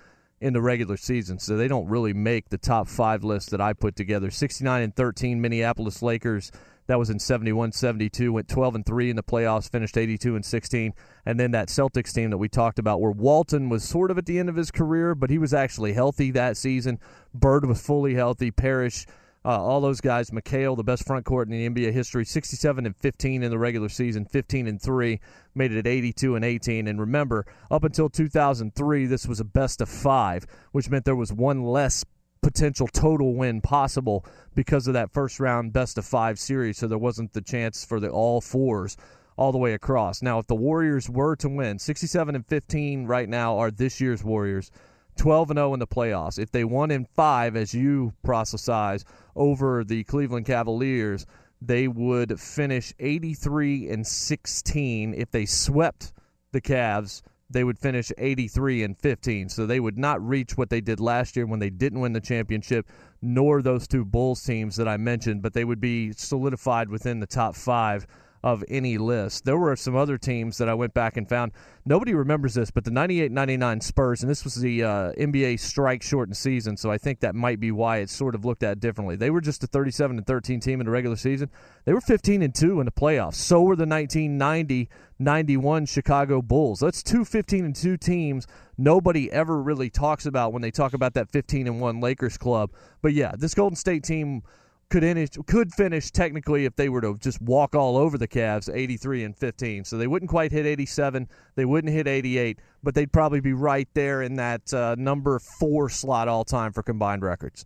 in 0.40 0.54
the 0.54 0.62
regular 0.62 0.96
season, 0.96 1.38
so 1.38 1.56
they 1.56 1.68
don't 1.68 1.86
really 1.88 2.14
make 2.14 2.48
the 2.48 2.58
top 2.58 2.88
five 2.88 3.22
list 3.22 3.50
that 3.50 3.60
I 3.60 3.72
put 3.72 3.94
together. 3.94 4.30
69 4.30 4.82
and 4.82 4.94
13 4.94 5.40
Minneapolis 5.40 6.02
Lakers. 6.02 6.50
That 6.86 6.98
was 6.98 7.10
in 7.10 7.20
71 7.20 7.70
72, 7.70 8.32
went 8.32 8.48
12 8.48 8.74
and 8.74 8.86
3 8.86 9.10
in 9.10 9.16
the 9.16 9.22
playoffs, 9.22 9.70
finished 9.70 9.96
82 9.96 10.34
and 10.34 10.44
16. 10.44 10.92
And 11.24 11.38
then 11.38 11.52
that 11.52 11.68
Celtics 11.68 12.12
team 12.12 12.30
that 12.30 12.38
we 12.38 12.48
talked 12.48 12.80
about, 12.80 13.00
where 13.00 13.12
Walton 13.12 13.68
was 13.68 13.84
sort 13.84 14.10
of 14.10 14.18
at 14.18 14.26
the 14.26 14.40
end 14.40 14.48
of 14.48 14.56
his 14.56 14.72
career, 14.72 15.14
but 15.14 15.30
he 15.30 15.38
was 15.38 15.54
actually 15.54 15.92
healthy 15.92 16.32
that 16.32 16.56
season. 16.56 16.98
Bird 17.32 17.64
was 17.66 17.80
fully 17.80 18.14
healthy. 18.14 18.50
Parish, 18.50 19.06
uh, 19.44 19.62
all 19.62 19.80
those 19.80 20.00
guys, 20.00 20.30
McHale, 20.30 20.76
the 20.76 20.84
best 20.84 21.06
front 21.06 21.24
court 21.24 21.48
in 21.48 21.52
the 21.52 21.68
NBA 21.68 21.92
history, 21.92 22.24
67 22.24 22.84
and 22.84 22.96
15 22.96 23.42
in 23.42 23.50
the 23.50 23.58
regular 23.58 23.88
season, 23.88 24.26
15 24.26 24.66
and 24.66 24.80
3, 24.80 25.18
made 25.54 25.72
it 25.72 25.78
at 25.78 25.86
82 25.86 26.34
and 26.34 26.44
18. 26.44 26.86
And 26.86 27.00
remember, 27.00 27.46
up 27.70 27.82
until 27.84 28.10
2003, 28.10 29.06
this 29.06 29.26
was 29.26 29.40
a 29.40 29.44
best 29.44 29.80
of 29.80 29.88
five, 29.88 30.46
which 30.72 30.90
meant 30.90 31.06
there 31.06 31.16
was 31.16 31.32
one 31.32 31.62
less 31.62 32.04
potential 32.42 32.86
total 32.86 33.34
win 33.34 33.60
possible 33.60 34.24
because 34.54 34.86
of 34.86 34.94
that 34.94 35.12
first 35.12 35.40
round 35.40 35.72
best 35.72 35.96
of 35.96 36.04
five 36.04 36.38
series. 36.38 36.78
So 36.78 36.86
there 36.86 36.98
wasn't 36.98 37.32
the 37.32 37.42
chance 37.42 37.84
for 37.84 37.98
the 37.98 38.10
all 38.10 38.40
fours 38.40 38.96
all 39.36 39.52
the 39.52 39.58
way 39.58 39.72
across. 39.72 40.20
Now, 40.20 40.38
if 40.38 40.46
the 40.46 40.54
Warriors 40.54 41.08
were 41.08 41.34
to 41.36 41.48
win, 41.48 41.78
67 41.78 42.34
and 42.34 42.46
15 42.46 43.06
right 43.06 43.28
now 43.28 43.56
are 43.56 43.70
this 43.70 44.00
year's 44.00 44.22
Warriors. 44.22 44.70
12 45.16 45.50
and 45.50 45.58
0 45.58 45.74
in 45.74 45.80
the 45.80 45.86
playoffs. 45.86 46.38
If 46.38 46.50
they 46.50 46.64
won 46.64 46.90
in 46.90 47.04
5 47.04 47.56
as 47.56 47.74
you 47.74 48.12
prophesize 48.24 49.04
over 49.36 49.84
the 49.84 50.04
Cleveland 50.04 50.46
Cavaliers, 50.46 51.26
they 51.60 51.88
would 51.88 52.40
finish 52.40 52.94
83 52.98 53.90
and 53.90 54.06
16. 54.06 55.14
If 55.14 55.30
they 55.30 55.46
swept 55.46 56.12
the 56.52 56.60
Cavs, 56.60 57.22
they 57.50 57.64
would 57.64 57.78
finish 57.78 58.12
83 58.16 58.84
and 58.84 58.96
15. 58.96 59.48
So 59.48 59.66
they 59.66 59.80
would 59.80 59.98
not 59.98 60.26
reach 60.26 60.56
what 60.56 60.70
they 60.70 60.80
did 60.80 61.00
last 61.00 61.36
year 61.36 61.46
when 61.46 61.58
they 61.58 61.70
didn't 61.70 62.00
win 62.00 62.12
the 62.12 62.20
championship, 62.20 62.86
nor 63.20 63.60
those 63.60 63.88
two 63.88 64.04
Bulls 64.04 64.42
teams 64.42 64.76
that 64.76 64.88
I 64.88 64.96
mentioned, 64.96 65.42
but 65.42 65.52
they 65.52 65.64
would 65.64 65.80
be 65.80 66.12
solidified 66.12 66.88
within 66.88 67.20
the 67.20 67.26
top 67.26 67.56
5 67.56 68.06
of 68.42 68.64
any 68.68 68.98
list. 68.98 69.44
There 69.44 69.58
were 69.58 69.76
some 69.76 69.96
other 69.96 70.16
teams 70.16 70.58
that 70.58 70.68
I 70.68 70.74
went 70.74 70.94
back 70.94 71.16
and 71.16 71.28
found. 71.28 71.52
Nobody 71.84 72.14
remembers 72.14 72.54
this, 72.54 72.70
but 72.70 72.84
the 72.84 72.90
98 72.90 73.30
99 73.30 73.80
Spurs, 73.80 74.22
and 74.22 74.30
this 74.30 74.44
was 74.44 74.54
the 74.56 74.82
uh, 74.82 75.12
NBA 75.12 75.60
strike 75.60 76.02
shortened 76.02 76.36
season, 76.36 76.76
so 76.76 76.90
I 76.90 76.98
think 76.98 77.20
that 77.20 77.34
might 77.34 77.60
be 77.60 77.72
why 77.72 77.98
it's 77.98 78.14
sort 78.14 78.34
of 78.34 78.44
looked 78.44 78.62
at 78.62 78.80
differently. 78.80 79.16
They 79.16 79.30
were 79.30 79.40
just 79.40 79.64
a 79.64 79.66
37 79.66 80.18
and 80.18 80.26
13 80.26 80.60
team 80.60 80.80
in 80.80 80.86
the 80.86 80.92
regular 80.92 81.16
season. 81.16 81.50
They 81.84 81.92
were 81.92 82.00
15 82.00 82.42
and 82.42 82.54
2 82.54 82.80
in 82.80 82.86
the 82.86 82.92
playoffs. 82.92 83.34
So 83.34 83.62
were 83.62 83.76
the 83.76 83.86
1990 83.86 84.88
91 85.20 85.84
Chicago 85.84 86.40
Bulls. 86.40 86.80
That's 86.80 87.02
two 87.02 87.26
15 87.26 87.66
and 87.66 87.76
2 87.76 87.98
teams 87.98 88.46
nobody 88.78 89.30
ever 89.30 89.62
really 89.62 89.90
talks 89.90 90.24
about 90.24 90.52
when 90.54 90.62
they 90.62 90.70
talk 90.70 90.94
about 90.94 91.12
that 91.14 91.30
15 91.30 91.66
and 91.66 91.80
1 91.80 92.00
Lakers 92.00 92.38
club. 92.38 92.72
But 93.02 93.12
yeah, 93.12 93.32
this 93.36 93.54
Golden 93.54 93.76
State 93.76 94.02
team 94.02 94.42
could 94.90 95.02
finish 95.02 95.30
could 95.46 95.72
finish 95.72 96.10
technically 96.10 96.64
if 96.64 96.76
they 96.76 96.88
were 96.88 97.00
to 97.00 97.16
just 97.18 97.40
walk 97.40 97.74
all 97.74 97.96
over 97.96 98.18
the 98.18 98.28
Cavs 98.28 98.68
83 98.72 99.24
and 99.24 99.36
15. 99.36 99.84
So 99.84 99.96
they 99.96 100.06
wouldn't 100.06 100.30
quite 100.30 100.52
hit 100.52 100.66
87, 100.66 101.28
they 101.54 101.64
wouldn't 101.64 101.92
hit 101.92 102.06
88, 102.06 102.58
but 102.82 102.94
they'd 102.94 103.12
probably 103.12 103.40
be 103.40 103.52
right 103.52 103.88
there 103.94 104.22
in 104.22 104.36
that 104.36 104.72
uh, 104.74 104.96
number 104.98 105.38
4 105.38 105.88
slot 105.88 106.28
all 106.28 106.44
time 106.44 106.72
for 106.72 106.82
combined 106.82 107.22
records. 107.22 107.64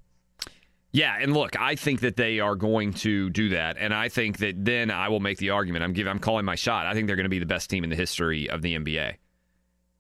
Yeah, 0.93 1.17
and 1.19 1.35
look, 1.35 1.59
I 1.59 1.75
think 1.75 2.01
that 2.03 2.15
they 2.15 2.39
are 2.39 2.55
going 2.55 2.93
to 2.95 3.29
do 3.31 3.49
that, 3.49 3.77
and 3.81 3.93
I 3.93 4.09
think 4.09 4.39
that 4.39 4.65
then 4.65 4.93
I 4.93 5.09
will 5.09 5.19
make 5.19 5.39
the 5.39 5.51
argument. 5.51 5.83
I'm 5.83 5.93
giving, 5.93 6.09
I'm 6.09 6.21
calling 6.21 6.45
my 6.45 6.55
shot. 6.55 6.87
I 6.87 6.95
think 6.95 7.09
they're 7.09 7.17
going 7.17 7.25
to 7.25 7.31
be 7.31 7.41
the 7.41 7.47
best 7.47 7.69
team 7.69 7.83
in 7.83 7.91
the 7.91 7.97
history 7.97 8.49
of 8.49 8.63
the 8.63 8.77
NBA, 8.77 9.17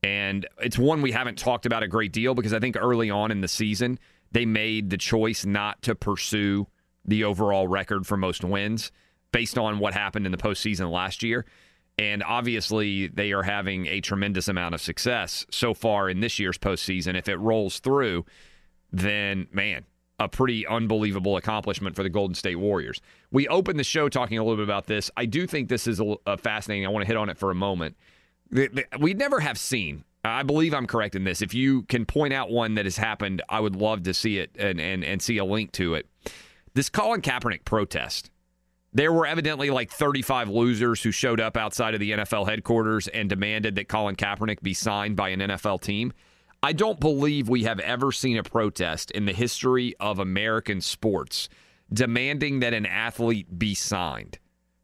and 0.05 0.47
it's 0.61 0.79
one 0.79 1.03
we 1.03 1.11
haven't 1.11 1.37
talked 1.37 1.66
about 1.66 1.83
a 1.83 1.89
great 1.89 2.12
deal 2.12 2.33
because 2.35 2.53
I 2.53 2.61
think 2.61 2.77
early 2.79 3.11
on 3.11 3.33
in 3.33 3.41
the 3.41 3.49
season 3.49 3.99
they 4.31 4.45
made 4.45 4.91
the 4.91 4.97
choice 4.97 5.45
not 5.45 5.83
to 5.83 5.95
pursue 5.95 6.68
the 7.05 7.25
overall 7.25 7.69
record 7.69 8.07
for 8.07 8.17
most 8.17 8.45
wins 8.45 8.93
based 9.33 9.59
on 9.59 9.79
what 9.79 9.95
happened 9.95 10.27
in 10.27 10.33
the 10.33 10.39
postseason 10.39 10.91
last 10.91 11.23
year. 11.23 11.45
And 11.99 12.23
obviously, 12.23 13.07
they 13.09 13.33
are 13.33 13.43
having 13.43 13.87
a 13.87 14.01
tremendous 14.01 14.49
amount 14.49 14.75
of 14.75 14.81
success 14.81 15.47
so 15.51 15.75
far 15.75 16.09
in 16.09 16.21
this 16.21 16.39
year's 16.39 16.59
postseason. 16.59 17.17
If 17.17 17.29
it 17.29 17.37
rolls 17.37 17.79
through, 17.79 18.25
then 18.93 19.47
man, 19.53 19.85
a 20.19 20.29
pretty 20.29 20.67
unbelievable 20.67 21.37
accomplishment 21.37 21.95
for 21.95 22.03
the 22.03 22.09
Golden 22.09 22.35
State 22.35 22.57
Warriors. 22.57 23.01
We 23.31 23.49
opened 23.49 23.79
the 23.79 23.85
show 23.85 24.09
talking 24.09 24.39
a 24.39 24.43
little 24.43 24.57
bit 24.57 24.65
about 24.65 24.87
this. 24.87 25.11
I 25.17 25.27
do 25.27 25.47
think 25.47 25.69
this 25.69 25.87
is 25.87 26.01
a, 26.01 26.17
a 26.27 26.37
fascinating. 26.37 26.87
I 26.87 26.89
want 26.89 27.03
to 27.03 27.07
hit 27.07 27.17
on 27.17 27.29
it 27.29 27.39
for 27.39 27.51
a 27.51 27.55
moment. 27.55 27.97
We 28.99 29.15
never 29.15 29.41
have 29.41 29.59
seen. 29.59 30.05
I 30.25 30.43
believe 30.43 30.73
I'm 30.73 30.87
correct 30.87 31.15
in 31.15 31.25
this. 31.25 31.43
If 31.43 31.53
you 31.55 31.83
can 31.83 32.07
point 32.07 32.33
out 32.33 32.51
one 32.51 32.75
that 32.75 32.87
has 32.87 32.97
happened, 32.97 33.43
I 33.49 33.61
would 33.61 33.77
love 33.77 34.05
to 34.05 34.15
see 34.15 34.39
it 34.39 34.51
and 34.59 34.81
and, 34.81 35.05
and 35.05 35.21
see 35.21 35.39
a 35.39 35.45
link 35.45 35.73
to 35.73 35.95
it. 35.95 36.07
This 36.75 36.89
Colin 36.89 37.22
Kaepernick 37.22 37.64
protest. 37.64 38.33
There 38.93 39.12
were 39.12 39.27
evidently 39.27 39.70
like 39.70 39.91
35 39.91 40.49
losers 40.49 41.03
who 41.03 41.12
showed 41.12 41.41
up 41.41 41.57
outside 41.57 41.95
of 41.95 42.01
the 42.01 42.11
NFL 42.11 42.49
headquarters 42.49 43.07
and 43.07 43.29
demanded 43.29 43.77
that 43.77 43.89
Colin 43.89 44.16
Kaepernick 44.16 44.61
be 44.61 44.75
signed 44.75 45.14
by 45.14 45.29
an 45.29 45.39
NFL 45.39 45.83
team. 45.83 46.12
I 46.64 46.72
don't 46.72 46.99
believe 46.99 47.49
we 47.49 47.62
have 47.62 47.79
ever 47.79 48.11
seen 48.11 48.39
a 48.39 48.43
protest 48.43 49.12
in 49.12 49.25
the 49.25 49.33
history 49.33 49.95
of 50.01 50.18
American 50.18 50.81
sports 50.81 51.49
demanding 51.93 52.59
that 52.61 52.75
an 52.75 52.87
athlete 52.87 53.57
be 53.57 53.75
signed. 53.75 54.39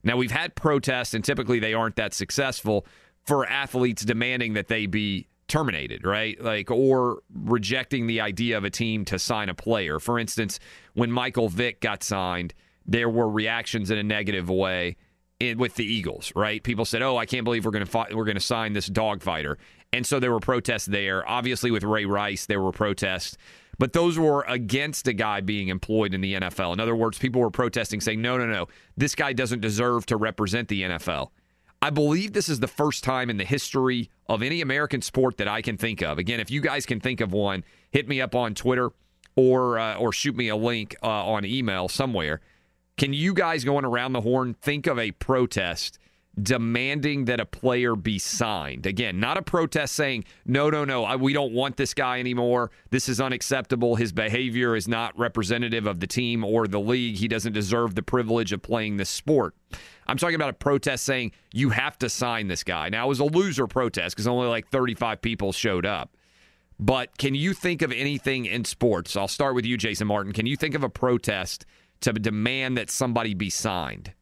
Now, 0.04 0.16
we've 0.16 0.30
had 0.30 0.54
protests, 0.54 1.14
and 1.14 1.24
typically 1.24 1.58
they 1.58 1.74
aren't 1.74 1.96
that 1.96 2.14
successful 2.14 2.86
for 3.24 3.46
athletes 3.46 4.04
demanding 4.04 4.52
that 4.52 4.68
they 4.68 4.86
be 4.86 5.26
terminated, 5.50 6.06
right? 6.06 6.40
Like, 6.42 6.70
or 6.70 7.22
rejecting 7.34 8.06
the 8.06 8.22
idea 8.22 8.56
of 8.56 8.64
a 8.64 8.70
team 8.70 9.04
to 9.06 9.18
sign 9.18 9.50
a 9.50 9.54
player. 9.54 9.98
For 9.98 10.18
instance, 10.18 10.58
when 10.94 11.12
Michael 11.12 11.48
Vick 11.48 11.80
got 11.80 12.02
signed, 12.02 12.54
there 12.86 13.10
were 13.10 13.28
reactions 13.28 13.90
in 13.90 13.98
a 13.98 14.02
negative 14.02 14.48
way 14.48 14.96
in, 15.40 15.58
with 15.58 15.74
the 15.74 15.84
Eagles, 15.84 16.32
right? 16.36 16.62
People 16.62 16.84
said, 16.84 17.02
"Oh, 17.02 17.16
I 17.16 17.26
can't 17.26 17.44
believe 17.44 17.64
we're 17.64 17.72
going 17.72 17.86
to 17.86 18.06
we're 18.14 18.24
going 18.24 18.36
to 18.36 18.40
sign 18.40 18.72
this 18.72 18.86
dog 18.86 19.22
fighter," 19.22 19.58
and 19.92 20.06
so 20.06 20.20
there 20.20 20.32
were 20.32 20.40
protests 20.40 20.86
there. 20.86 21.28
Obviously, 21.28 21.70
with 21.70 21.82
Ray 21.82 22.04
Rice, 22.04 22.46
there 22.46 22.60
were 22.60 22.72
protests, 22.72 23.36
but 23.78 23.92
those 23.92 24.18
were 24.18 24.42
against 24.42 25.08
a 25.08 25.12
guy 25.12 25.40
being 25.40 25.68
employed 25.68 26.14
in 26.14 26.20
the 26.20 26.34
NFL. 26.34 26.72
In 26.72 26.80
other 26.80 26.96
words, 26.96 27.18
people 27.18 27.40
were 27.40 27.50
protesting, 27.50 28.00
saying, 28.00 28.22
"No, 28.22 28.38
no, 28.38 28.46
no, 28.46 28.68
this 28.96 29.14
guy 29.14 29.32
doesn't 29.32 29.60
deserve 29.60 30.06
to 30.06 30.16
represent 30.16 30.68
the 30.68 30.82
NFL." 30.82 31.32
I 31.82 31.90
believe 31.90 32.34
this 32.34 32.48
is 32.48 32.60
the 32.60 32.68
first 32.68 33.02
time 33.02 33.30
in 33.30 33.38
the 33.38 33.44
history 33.44 34.10
of 34.28 34.42
any 34.42 34.60
American 34.60 35.00
sport 35.00 35.38
that 35.38 35.48
I 35.48 35.62
can 35.62 35.78
think 35.78 36.02
of. 36.02 36.18
Again, 36.18 36.38
if 36.38 36.50
you 36.50 36.60
guys 36.60 36.84
can 36.84 37.00
think 37.00 37.20
of 37.20 37.32
one, 37.32 37.64
hit 37.90 38.06
me 38.06 38.20
up 38.20 38.34
on 38.34 38.54
Twitter 38.54 38.90
or 39.34 39.78
uh, 39.78 39.96
or 39.96 40.12
shoot 40.12 40.36
me 40.36 40.48
a 40.48 40.56
link 40.56 40.94
uh, 41.02 41.06
on 41.06 41.44
email 41.44 41.88
somewhere. 41.88 42.40
Can 42.98 43.14
you 43.14 43.32
guys 43.32 43.64
going 43.64 43.86
around 43.86 44.12
the 44.12 44.20
horn 44.20 44.54
think 44.60 44.86
of 44.86 44.98
a 44.98 45.12
protest 45.12 45.98
demanding 46.40 47.24
that 47.26 47.40
a 47.40 47.46
player 47.46 47.96
be 47.96 48.18
signed? 48.18 48.86
Again, 48.86 49.20
not 49.20 49.36
a 49.36 49.42
protest 49.42 49.94
saying, 49.94 50.24
no, 50.44 50.70
no, 50.70 50.84
no, 50.84 51.04
I, 51.04 51.16
we 51.16 51.32
don't 51.32 51.52
want 51.52 51.76
this 51.76 51.94
guy 51.94 52.20
anymore. 52.20 52.70
This 52.90 53.08
is 53.08 53.20
unacceptable. 53.20 53.96
His 53.96 54.12
behavior 54.12 54.76
is 54.76 54.88
not 54.88 55.18
representative 55.18 55.86
of 55.86 56.00
the 56.00 56.06
team 56.06 56.44
or 56.44 56.66
the 56.66 56.80
league. 56.80 57.16
He 57.16 57.28
doesn't 57.28 57.52
deserve 57.52 57.94
the 57.94 58.02
privilege 58.02 58.52
of 58.52 58.62
playing 58.62 58.96
this 58.96 59.10
sport. 59.10 59.54
I'm 60.06 60.16
talking 60.16 60.34
about 60.34 60.50
a 60.50 60.54
protest 60.54 61.04
saying, 61.04 61.32
you 61.52 61.70
have 61.70 61.98
to 61.98 62.08
sign 62.08 62.48
this 62.48 62.64
guy. 62.64 62.88
Now, 62.88 63.06
it 63.06 63.08
was 63.08 63.20
a 63.20 63.24
loser 63.24 63.66
protest 63.66 64.16
because 64.16 64.26
only 64.26 64.48
like 64.48 64.68
35 64.68 65.22
people 65.22 65.52
showed 65.52 65.86
up. 65.86 66.16
But 66.80 67.18
can 67.18 67.34
you 67.34 67.52
think 67.52 67.82
of 67.82 67.92
anything 67.92 68.46
in 68.46 68.64
sports? 68.64 69.14
I'll 69.14 69.28
start 69.28 69.54
with 69.54 69.66
you, 69.66 69.76
Jason 69.76 70.06
Martin. 70.06 70.32
Can 70.32 70.46
you 70.46 70.56
think 70.56 70.74
of 70.74 70.82
a 70.82 70.88
protest 70.88 71.66
to 72.00 72.12
demand 72.14 72.78
that 72.78 72.90
somebody 72.90 73.34
be 73.34 73.50
signed? 73.50 74.14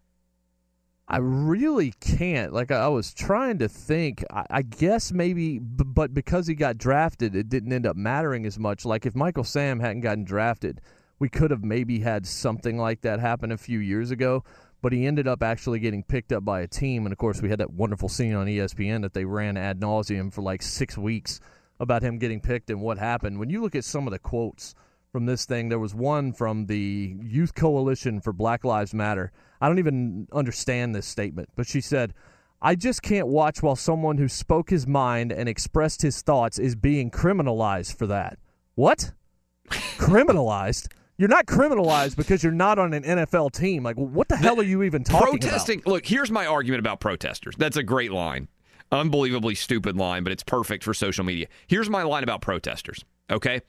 I 1.11 1.17
really 1.19 1.95
can't. 2.01 2.53
Like 2.53 2.71
I 2.71 2.89
was 2.89 3.15
trying 3.15 3.59
to 3.61 3.69
think. 3.69 4.23
I, 4.31 4.45
I 4.51 4.63
guess 4.63 5.11
maybe, 5.11 5.59
b- 5.59 5.85
but 5.87 6.13
because 6.13 6.47
he 6.47 6.55
got 6.55 6.77
drafted, 6.77 7.35
it 7.35 7.49
didn't 7.49 7.73
end 7.73 7.87
up 7.87 7.97
mattering 7.97 8.45
as 8.45 8.59
much. 8.59 8.85
Like 8.85 9.07
if 9.07 9.15
Michael 9.15 9.45
Sam 9.45 9.81
hadn't 9.81 10.03
gotten 10.03 10.25
drafted, 10.25 10.83
we 11.19 11.31
could 11.31 11.51
have 11.51 11.65
maybe 11.65 12.01
had 12.01 12.27
something 12.27 12.77
like 12.77 13.01
that 13.01 13.21
happen 13.21 13.51
a 13.51 13.57
few 13.57 13.79
years 13.79 14.11
ago. 14.11 14.45
But 14.83 14.93
he 14.93 15.07
ended 15.07 15.27
up 15.27 15.43
actually 15.43 15.81
getting 15.81 16.05
picked 16.05 16.31
up 16.31 16.45
by 16.45 16.61
a 16.61 16.69
team, 16.69 17.05
and 17.05 17.13
of 17.13 17.19
course, 17.19 17.43
we 17.43 17.49
had 17.49 17.59
that 17.59 17.73
wonderful 17.73 18.09
scene 18.09 18.35
on 18.35 18.47
ESPN 18.47 19.03
that 19.03 19.13
they 19.13 19.25
ran 19.25 19.57
ad 19.57 19.81
nauseum 19.81 20.33
for 20.33 20.43
like 20.43 20.63
six 20.63 20.97
weeks 20.97 21.41
about 21.81 22.03
him 22.03 22.19
getting 22.19 22.41
picked 22.41 22.71
and 22.71 22.81
what 22.81 22.99
happened. 22.99 23.41
When 23.41 23.51
you 23.51 23.61
look 23.61 23.75
at 23.75 23.85
some 23.85 24.07
of 24.07 24.13
the 24.13 24.21
quotes 24.21 24.75
from 25.11 25.27
this 25.27 25.47
thing, 25.47 25.69
there 25.69 25.79
was 25.81 25.95
one 25.95 26.33
from 26.33 26.67
the 26.67 27.17
Youth 27.21 27.55
Coalition 27.55 28.21
for 28.21 28.33
Black 28.33 28.63
Lives 28.63 28.95
Matter. 28.95 29.33
I 29.61 29.69
don't 29.69 29.79
even 29.79 30.29
understand 30.33 30.95
this 30.95 31.07
statement, 31.07 31.49
but 31.57 31.67
she 31.67 31.81
said, 31.81 32.15
I 32.61 32.75
just 32.75 33.03
can't 33.03 33.29
watch 33.29 33.63
while 33.63 33.77
someone 33.77 34.19
who 34.19 34.29
spoke 34.29 34.71
his 34.71 34.87
mind 34.87 35.33
and 35.33 35.49
expressed 35.49 36.03
his 36.03 36.23
thoughts 36.23 36.59
is 36.59 36.75
being 36.75 37.11
criminalized 37.11 37.97
for 37.97 38.07
that. 38.09 38.39
What? 38.75 39.13
criminalized? 39.71 40.89
You're 41.19 41.29
not 41.29 41.47
criminalized 41.47 42.17
because 42.17 42.45
you're 42.45 42.53
not 42.53 42.79
on 42.79 42.95
an 42.95 43.03
NFL 43.03 43.53
team. 43.53 43.83
Like, 43.83 43.97
what 43.97 44.29
the 44.29 44.37
hell 44.37 44.61
are 44.61 44.65
you 44.65 44.85
even 44.85 45.03
talking 45.03 45.37
about? 45.37 45.41
protesting. 45.41 45.83
Look, 45.85 46.07
here's 46.07 46.31
my 46.31 46.47
argument 46.47 46.79
about 46.79 47.01
protesters. 47.01 47.55
That's 47.59 47.77
a 47.77 47.83
great 47.83 48.13
line. 48.13 48.49
Unbelievably 48.93 49.57
stupid 49.57 49.97
line, 49.97 50.23
but 50.23 50.33
it's 50.33 50.45
perfect 50.45 50.85
for 50.85 50.95
social 50.95 51.25
media. 51.25 51.49
Here's 51.67 51.91
my 51.91 52.05
line 52.05 52.23
about 52.23 52.41
protesters. 52.41 53.05
Okay. 53.31 53.61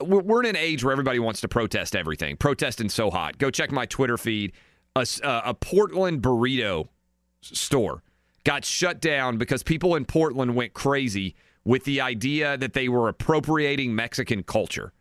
We're 0.00 0.22
we're 0.22 0.40
in 0.40 0.46
an 0.46 0.56
age 0.56 0.82
where 0.82 0.92
everybody 0.92 1.18
wants 1.18 1.42
to 1.42 1.48
protest 1.48 1.94
everything. 1.94 2.36
Protesting 2.36 2.88
so 2.88 3.10
hot. 3.10 3.38
Go 3.38 3.50
check 3.50 3.70
my 3.70 3.86
Twitter 3.86 4.16
feed. 4.16 4.52
A, 4.96 5.06
uh, 5.24 5.42
a 5.46 5.54
Portland 5.54 6.22
burrito 6.22 6.88
store 7.40 8.04
got 8.44 8.64
shut 8.64 9.00
down 9.00 9.38
because 9.38 9.64
people 9.64 9.96
in 9.96 10.04
Portland 10.04 10.54
went 10.54 10.72
crazy 10.72 11.34
with 11.64 11.84
the 11.84 12.00
idea 12.00 12.56
that 12.56 12.74
they 12.74 12.88
were 12.88 13.08
appropriating 13.08 13.94
Mexican 13.94 14.44
culture. 14.44 14.92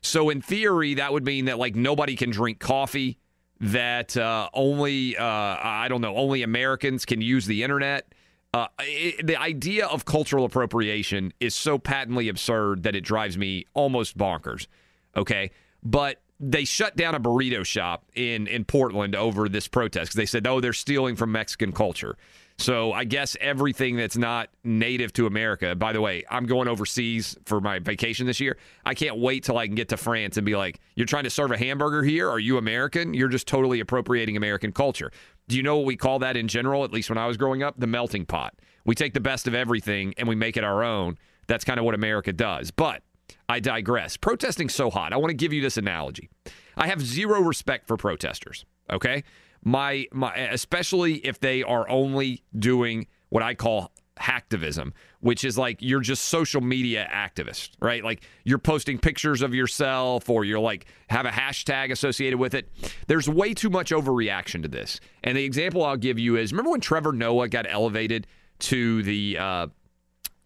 So 0.00 0.30
in 0.30 0.40
theory, 0.40 0.94
that 0.94 1.12
would 1.12 1.24
mean 1.24 1.44
that 1.46 1.58
like 1.58 1.74
nobody 1.74 2.16
can 2.16 2.30
drink 2.30 2.58
coffee, 2.58 3.18
that 3.60 4.16
uh, 4.16 4.48
only 4.54 5.16
uh, 5.16 5.24
I 5.24 5.88
don't 5.88 6.00
know, 6.00 6.16
only 6.16 6.42
Americans 6.42 7.04
can 7.04 7.20
use 7.20 7.44
the 7.44 7.62
internet. 7.62 8.14
Uh, 8.54 8.68
it, 8.80 9.26
the 9.26 9.36
idea 9.36 9.86
of 9.86 10.06
cultural 10.06 10.44
appropriation 10.44 11.34
is 11.40 11.54
so 11.54 11.78
patently 11.78 12.28
absurd 12.28 12.84
that 12.84 12.94
it 12.94 13.02
drives 13.02 13.36
me 13.36 13.66
almost 13.74 14.16
bonkers. 14.16 14.68
Okay, 15.16 15.50
but 15.82 16.22
they 16.40 16.64
shut 16.64 16.96
down 16.96 17.14
a 17.14 17.20
burrito 17.20 17.64
shop 17.64 18.04
in 18.14 18.46
in 18.46 18.64
Portland 18.64 19.14
over 19.14 19.48
this 19.48 19.68
protest 19.68 20.06
because 20.06 20.16
they 20.16 20.26
said, 20.26 20.46
oh, 20.46 20.60
they're 20.60 20.72
stealing 20.72 21.16
from 21.16 21.32
Mexican 21.32 21.72
culture. 21.72 22.16
So 22.56 22.92
I 22.92 23.02
guess 23.04 23.36
everything 23.40 23.96
that's 23.96 24.16
not 24.16 24.48
native 24.62 25.12
to 25.14 25.26
America. 25.26 25.74
By 25.74 25.92
the 25.92 26.00
way, 26.00 26.24
I'm 26.30 26.46
going 26.46 26.68
overseas 26.68 27.36
for 27.46 27.60
my 27.60 27.80
vacation 27.80 28.26
this 28.26 28.38
year. 28.38 28.56
I 28.86 28.94
can't 28.94 29.18
wait 29.18 29.42
till 29.42 29.58
I 29.58 29.66
can 29.66 29.74
get 29.74 29.88
to 29.88 29.96
France 29.96 30.36
and 30.36 30.46
be 30.46 30.54
like, 30.54 30.78
"You're 30.94 31.06
trying 31.06 31.24
to 31.24 31.30
serve 31.30 31.50
a 31.50 31.58
hamburger 31.58 32.04
here? 32.04 32.28
Are 32.30 32.38
you 32.38 32.56
American? 32.56 33.12
You're 33.12 33.28
just 33.28 33.48
totally 33.48 33.80
appropriating 33.80 34.36
American 34.36 34.70
culture." 34.72 35.10
Do 35.48 35.56
you 35.56 35.62
know 35.62 35.76
what 35.76 35.86
we 35.86 35.96
call 35.96 36.20
that 36.20 36.36
in 36.36 36.46
general? 36.48 36.84
At 36.84 36.92
least 36.92 37.10
when 37.10 37.18
I 37.18 37.26
was 37.26 37.36
growing 37.36 37.62
up, 37.62 37.74
the 37.78 37.86
melting 37.88 38.24
pot. 38.24 38.54
We 38.84 38.94
take 38.94 39.14
the 39.14 39.20
best 39.20 39.46
of 39.48 39.54
everything 39.54 40.14
and 40.16 40.28
we 40.28 40.34
make 40.36 40.56
it 40.56 40.64
our 40.64 40.84
own. 40.84 41.18
That's 41.48 41.64
kind 41.64 41.78
of 41.78 41.84
what 41.84 41.94
America 41.94 42.32
does. 42.32 42.70
But 42.70 43.02
I 43.48 43.60
digress. 43.60 44.16
Protesting 44.16 44.68
so 44.68 44.90
hot. 44.90 45.12
I 45.12 45.16
want 45.16 45.30
to 45.30 45.34
give 45.34 45.52
you 45.52 45.60
this 45.60 45.76
analogy. 45.76 46.30
I 46.76 46.88
have 46.88 47.00
zero 47.00 47.40
respect 47.40 47.86
for 47.86 47.96
protesters. 47.96 48.64
Okay, 48.90 49.24
my 49.62 50.06
my 50.12 50.34
especially 50.34 51.14
if 51.26 51.40
they 51.40 51.62
are 51.62 51.88
only 51.88 52.42
doing 52.58 53.06
what 53.30 53.42
I 53.42 53.54
call 53.54 53.92
hacktivism, 54.20 54.92
which 55.20 55.44
is 55.44 55.58
like 55.58 55.78
you're 55.80 56.00
just 56.00 56.26
social 56.26 56.60
media 56.60 57.08
activist, 57.12 57.70
right? 57.80 58.04
Like 58.04 58.22
you're 58.44 58.58
posting 58.58 58.98
pictures 58.98 59.42
of 59.42 59.54
yourself 59.54 60.28
or 60.30 60.44
you're 60.44 60.60
like 60.60 60.86
have 61.08 61.26
a 61.26 61.30
hashtag 61.30 61.90
associated 61.90 62.38
with 62.38 62.54
it. 62.54 62.70
There's 63.06 63.28
way 63.28 63.54
too 63.54 63.70
much 63.70 63.90
overreaction 63.90 64.62
to 64.62 64.68
this. 64.68 65.00
And 65.22 65.36
the 65.36 65.44
example 65.44 65.84
I'll 65.84 65.96
give 65.96 66.18
you 66.18 66.36
is 66.36 66.52
remember 66.52 66.70
when 66.70 66.80
Trevor 66.80 67.12
Noah 67.12 67.48
got 67.48 67.66
elevated 67.68 68.26
to 68.60 69.02
the 69.02 69.38
uh, 69.38 69.66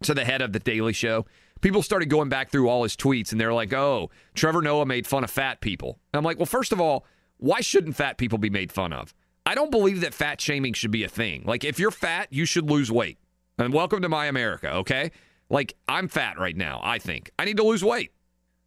to 0.02 0.14
the 0.14 0.24
head 0.24 0.42
of 0.42 0.52
the 0.52 0.60
Daily 0.60 0.92
Show? 0.92 1.26
People 1.60 1.82
started 1.82 2.08
going 2.08 2.28
back 2.28 2.50
through 2.50 2.68
all 2.68 2.82
his 2.82 2.96
tweets 2.96 3.32
and 3.32 3.40
they're 3.40 3.52
like, 3.52 3.72
"Oh, 3.72 4.10
Trevor 4.34 4.62
Noah 4.62 4.86
made 4.86 5.06
fun 5.06 5.24
of 5.24 5.30
fat 5.30 5.60
people." 5.60 5.98
And 6.12 6.18
I'm 6.18 6.24
like, 6.24 6.38
"Well, 6.38 6.46
first 6.46 6.72
of 6.72 6.80
all, 6.80 7.04
why 7.38 7.60
shouldn't 7.60 7.96
fat 7.96 8.18
people 8.18 8.38
be 8.38 8.50
made 8.50 8.72
fun 8.72 8.92
of? 8.92 9.14
I 9.46 9.54
don't 9.54 9.70
believe 9.70 10.00
that 10.02 10.12
fat 10.12 10.40
shaming 10.40 10.74
should 10.74 10.90
be 10.90 11.04
a 11.04 11.08
thing. 11.08 11.42
Like 11.46 11.64
if 11.64 11.78
you're 11.78 11.90
fat, 11.90 12.28
you 12.30 12.44
should 12.44 12.70
lose 12.70 12.92
weight. 12.92 13.18
And 13.56 13.72
welcome 13.72 14.02
to 14.02 14.08
my 14.08 14.26
America, 14.26 14.70
okay? 14.70 15.10
Like 15.48 15.74
I'm 15.88 16.08
fat 16.08 16.38
right 16.38 16.56
now, 16.56 16.80
I 16.82 16.98
think. 16.98 17.30
I 17.38 17.44
need 17.44 17.56
to 17.56 17.64
lose 17.64 17.82
weight. 17.82 18.12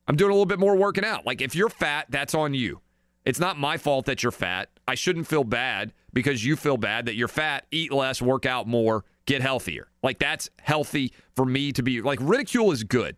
I'm 0.08 0.16
doing 0.16 0.32
a 0.32 0.34
little 0.34 0.46
bit 0.46 0.60
more 0.60 0.76
working 0.76 1.06
out. 1.06 1.26
Like 1.26 1.42
if 1.42 1.56
you're 1.56 1.70
fat, 1.70 2.08
that's 2.10 2.34
on 2.34 2.54
you. 2.54 2.82
It's 3.26 3.39
not 3.39 3.60
my 3.60 3.78
fault 3.78 4.06
that 4.08 4.24
you're 4.24 4.32
fat. 4.32 4.70
I 4.88 4.96
shouldn't 4.96 5.28
feel 5.28 5.44
bad 5.44 5.94
because 6.14 6.46
you 6.46 6.56
feel 6.56 6.78
bad 6.78 7.06
that 7.06 7.16
you're 7.16 7.28
fat. 7.28 7.66
Eat 7.72 7.92
less, 7.92 8.22
work 8.22 8.46
out 8.46 8.68
more, 8.68 9.06
get 9.26 9.42
healthier. 9.42 9.88
Like 10.04 10.20
that's 10.20 10.50
healthy 10.60 11.14
for 11.36 11.46
me 11.46 11.72
to 11.72 11.84
be 11.84 12.02
like 12.02 12.20
ridicule 12.22 12.72
is 12.72 12.84
good. 12.84 13.16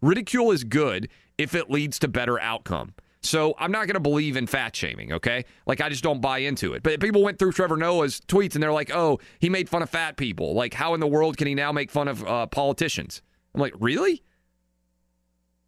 Ridicule 0.00 0.52
is 0.52 0.64
good 0.64 1.08
if 1.38 1.54
it 1.54 1.70
leads 1.70 1.98
to 2.00 2.08
better 2.08 2.40
outcome. 2.40 2.94
So 3.20 3.54
I'm 3.58 3.72
not 3.72 3.86
going 3.86 3.94
to 3.94 4.00
believe 4.00 4.36
in 4.36 4.46
fat 4.46 4.76
shaming, 4.76 5.12
okay? 5.12 5.44
Like 5.66 5.80
I 5.80 5.88
just 5.88 6.04
don't 6.04 6.20
buy 6.20 6.38
into 6.38 6.74
it. 6.74 6.82
But 6.82 7.00
people 7.00 7.22
went 7.22 7.38
through 7.38 7.52
Trevor 7.52 7.76
Noah's 7.76 8.20
tweets 8.20 8.54
and 8.54 8.62
they're 8.62 8.72
like, 8.72 8.94
"Oh, 8.94 9.18
he 9.40 9.50
made 9.50 9.68
fun 9.68 9.82
of 9.82 9.90
fat 9.90 10.16
people. 10.16 10.54
Like 10.54 10.74
how 10.74 10.94
in 10.94 11.00
the 11.00 11.06
world 11.06 11.36
can 11.36 11.46
he 11.46 11.54
now 11.54 11.72
make 11.72 11.90
fun 11.90 12.08
of 12.08 12.24
uh, 12.24 12.46
politicians?" 12.46 13.22
I'm 13.54 13.60
like, 13.60 13.74
"Really? 13.80 14.22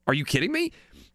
Are 0.06 0.14
you 0.14 0.24
kidding 0.24 0.52
me?" 0.52 0.72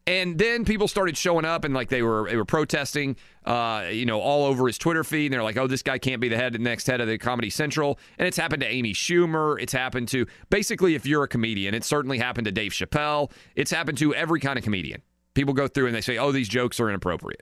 And 0.08 0.38
then 0.38 0.66
people 0.66 0.88
started 0.88 1.18
showing 1.18 1.46
up 1.46 1.64
and 1.64 1.74
like 1.74 1.90
they 1.90 2.04
were 2.04 2.30
they 2.30 2.36
were 2.36 2.46
protesting, 2.46 3.16
uh, 3.44 3.86
you 3.92 4.06
know, 4.06 4.20
all 4.22 4.46
over 4.46 4.68
his 4.68 4.78
Twitter 4.78 5.04
feed. 5.04 5.28
And 5.28 5.34
they're 5.34 5.44
like, 5.44 5.58
"Oh, 5.58 5.66
this 5.66 5.82
guy 5.82 5.98
can't 5.98 6.22
be 6.22 6.30
the 6.30 6.38
head, 6.38 6.54
the 6.54 6.60
next 6.60 6.86
head 6.86 7.02
of 7.02 7.08
the 7.08 7.18
Comedy 7.18 7.50
Central." 7.50 8.00
And 8.20 8.28
it's 8.28 8.38
happened 8.38 8.62
to 8.62 8.68
Amy 8.68 8.94
Schumer. 8.94 9.60
It's 9.60 9.74
happened 9.74 10.08
to 10.10 10.28
basically, 10.52 10.94
if 10.94 11.08
you're 11.08 11.24
a 11.24 11.28
comedian, 11.28 11.74
it's 11.74 11.88
certainly 11.88 12.20
happened 12.20 12.46
to 12.46 12.52
Dave 12.52 12.72
Chappelle. 12.72 13.32
It's 13.56 13.72
happened 13.72 13.98
to 13.98 14.14
every 14.14 14.40
kind 14.40 14.60
of 14.60 14.64
comedian. 14.64 15.02
People 15.34 15.56
go 15.56 15.68
through 15.68 15.88
and 15.88 15.96
they 15.96 16.02
say, 16.02 16.20
"Oh, 16.20 16.32
these 16.32 16.50
jokes 16.50 16.80
are 16.80 16.88
inappropriate." 16.88 17.42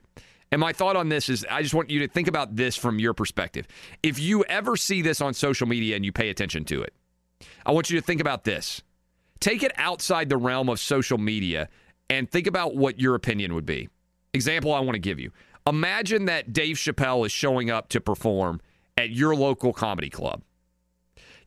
And 0.50 0.60
my 0.60 0.72
thought 0.72 0.96
on 0.96 1.08
this 1.10 1.28
is, 1.28 1.44
I 1.50 1.62
just 1.62 1.74
want 1.74 1.90
you 1.90 1.98
to 2.00 2.08
think 2.08 2.28
about 2.28 2.56
this 2.56 2.76
from 2.76 2.98
your 2.98 3.12
perspective. 3.12 3.66
If 4.02 4.18
you 4.18 4.44
ever 4.44 4.76
see 4.76 5.02
this 5.02 5.20
on 5.20 5.34
social 5.34 5.66
media 5.66 5.96
and 5.96 6.04
you 6.04 6.12
pay 6.12 6.30
attention 6.30 6.64
to 6.66 6.82
it, 6.82 6.94
I 7.66 7.72
want 7.72 7.90
you 7.90 7.98
to 8.00 8.06
think 8.06 8.20
about 8.20 8.44
this. 8.44 8.80
Take 9.40 9.62
it 9.62 9.72
outside 9.76 10.28
the 10.28 10.36
realm 10.36 10.68
of 10.68 10.78
social 10.78 11.18
media 11.18 11.68
and 12.10 12.30
think 12.30 12.46
about 12.46 12.76
what 12.76 13.00
your 13.00 13.14
opinion 13.14 13.54
would 13.54 13.66
be. 13.66 13.88
Example 14.32 14.72
I 14.72 14.80
want 14.80 14.94
to 14.94 15.00
give 15.00 15.18
you. 15.18 15.30
Imagine 15.66 16.26
that 16.26 16.52
Dave 16.52 16.76
Chappelle 16.76 17.24
is 17.24 17.32
showing 17.32 17.70
up 17.70 17.88
to 17.90 18.00
perform 18.00 18.60
at 18.96 19.10
your 19.10 19.34
local 19.34 19.72
comedy 19.72 20.10
club. 20.10 20.42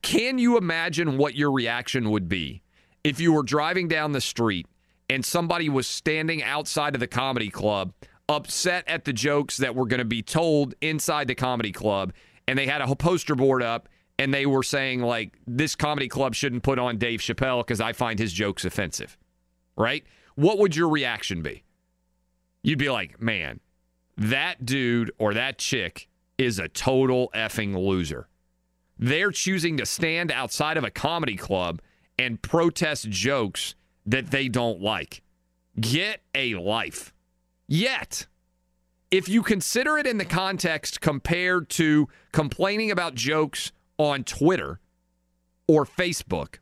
Can 0.01 0.37
you 0.37 0.57
imagine 0.57 1.17
what 1.17 1.35
your 1.35 1.51
reaction 1.51 2.09
would 2.09 2.27
be 2.27 2.61
if 3.03 3.19
you 3.19 3.33
were 3.33 3.43
driving 3.43 3.87
down 3.87 4.11
the 4.11 4.21
street 4.21 4.67
and 5.09 5.23
somebody 5.23 5.69
was 5.69 5.87
standing 5.87 6.43
outside 6.43 6.93
of 6.93 6.99
the 6.99 7.07
comedy 7.07 7.49
club, 7.49 7.93
upset 8.27 8.83
at 8.87 9.05
the 9.05 9.13
jokes 9.13 9.57
that 9.57 9.75
were 9.75 9.85
going 9.85 9.99
to 9.99 10.05
be 10.05 10.21
told 10.21 10.75
inside 10.81 11.27
the 11.27 11.35
comedy 11.35 11.71
club, 11.71 12.13
and 12.47 12.57
they 12.59 12.67
had 12.67 12.81
a 12.81 12.95
poster 12.95 13.35
board 13.35 13.63
up 13.63 13.87
and 14.19 14.33
they 14.33 14.45
were 14.45 14.63
saying, 14.63 15.01
like, 15.01 15.37
this 15.45 15.75
comedy 15.75 16.07
club 16.07 16.33
shouldn't 16.33 16.63
put 16.63 16.79
on 16.79 16.97
Dave 16.97 17.19
Chappelle 17.19 17.59
because 17.59 17.79
I 17.79 17.93
find 17.93 18.17
his 18.17 18.33
jokes 18.33 18.65
offensive, 18.65 19.17
right? 19.77 20.03
What 20.37 20.59
would 20.59 20.75
your 20.75 20.87
reaction 20.87 21.41
be? 21.41 21.63
You'd 22.61 22.77
be 22.77 22.91
like, 22.91 23.19
man, 23.19 23.59
that 24.15 24.67
dude 24.67 25.11
or 25.17 25.33
that 25.33 25.57
chick 25.57 26.07
is 26.37 26.59
a 26.59 26.67
total 26.67 27.31
effing 27.33 27.75
loser. 27.75 28.27
They're 28.99 29.31
choosing 29.31 29.77
to 29.77 29.85
stand 29.87 30.31
outside 30.31 30.77
of 30.77 30.83
a 30.83 30.91
comedy 30.91 31.37
club 31.37 31.81
and 32.19 32.39
protest 32.39 33.09
jokes 33.09 33.73
that 34.05 34.29
they 34.29 34.47
don't 34.47 34.79
like. 34.79 35.23
Get 35.79 36.21
a 36.35 36.53
life. 36.53 37.15
Yet, 37.67 38.27
if 39.09 39.27
you 39.27 39.41
consider 39.41 39.97
it 39.97 40.05
in 40.05 40.19
the 40.19 40.25
context 40.25 41.01
compared 41.01 41.67
to 41.69 42.09
complaining 42.31 42.91
about 42.91 43.15
jokes 43.15 43.71
on 43.97 44.23
Twitter 44.23 44.79
or 45.67 45.83
Facebook, 45.83 46.57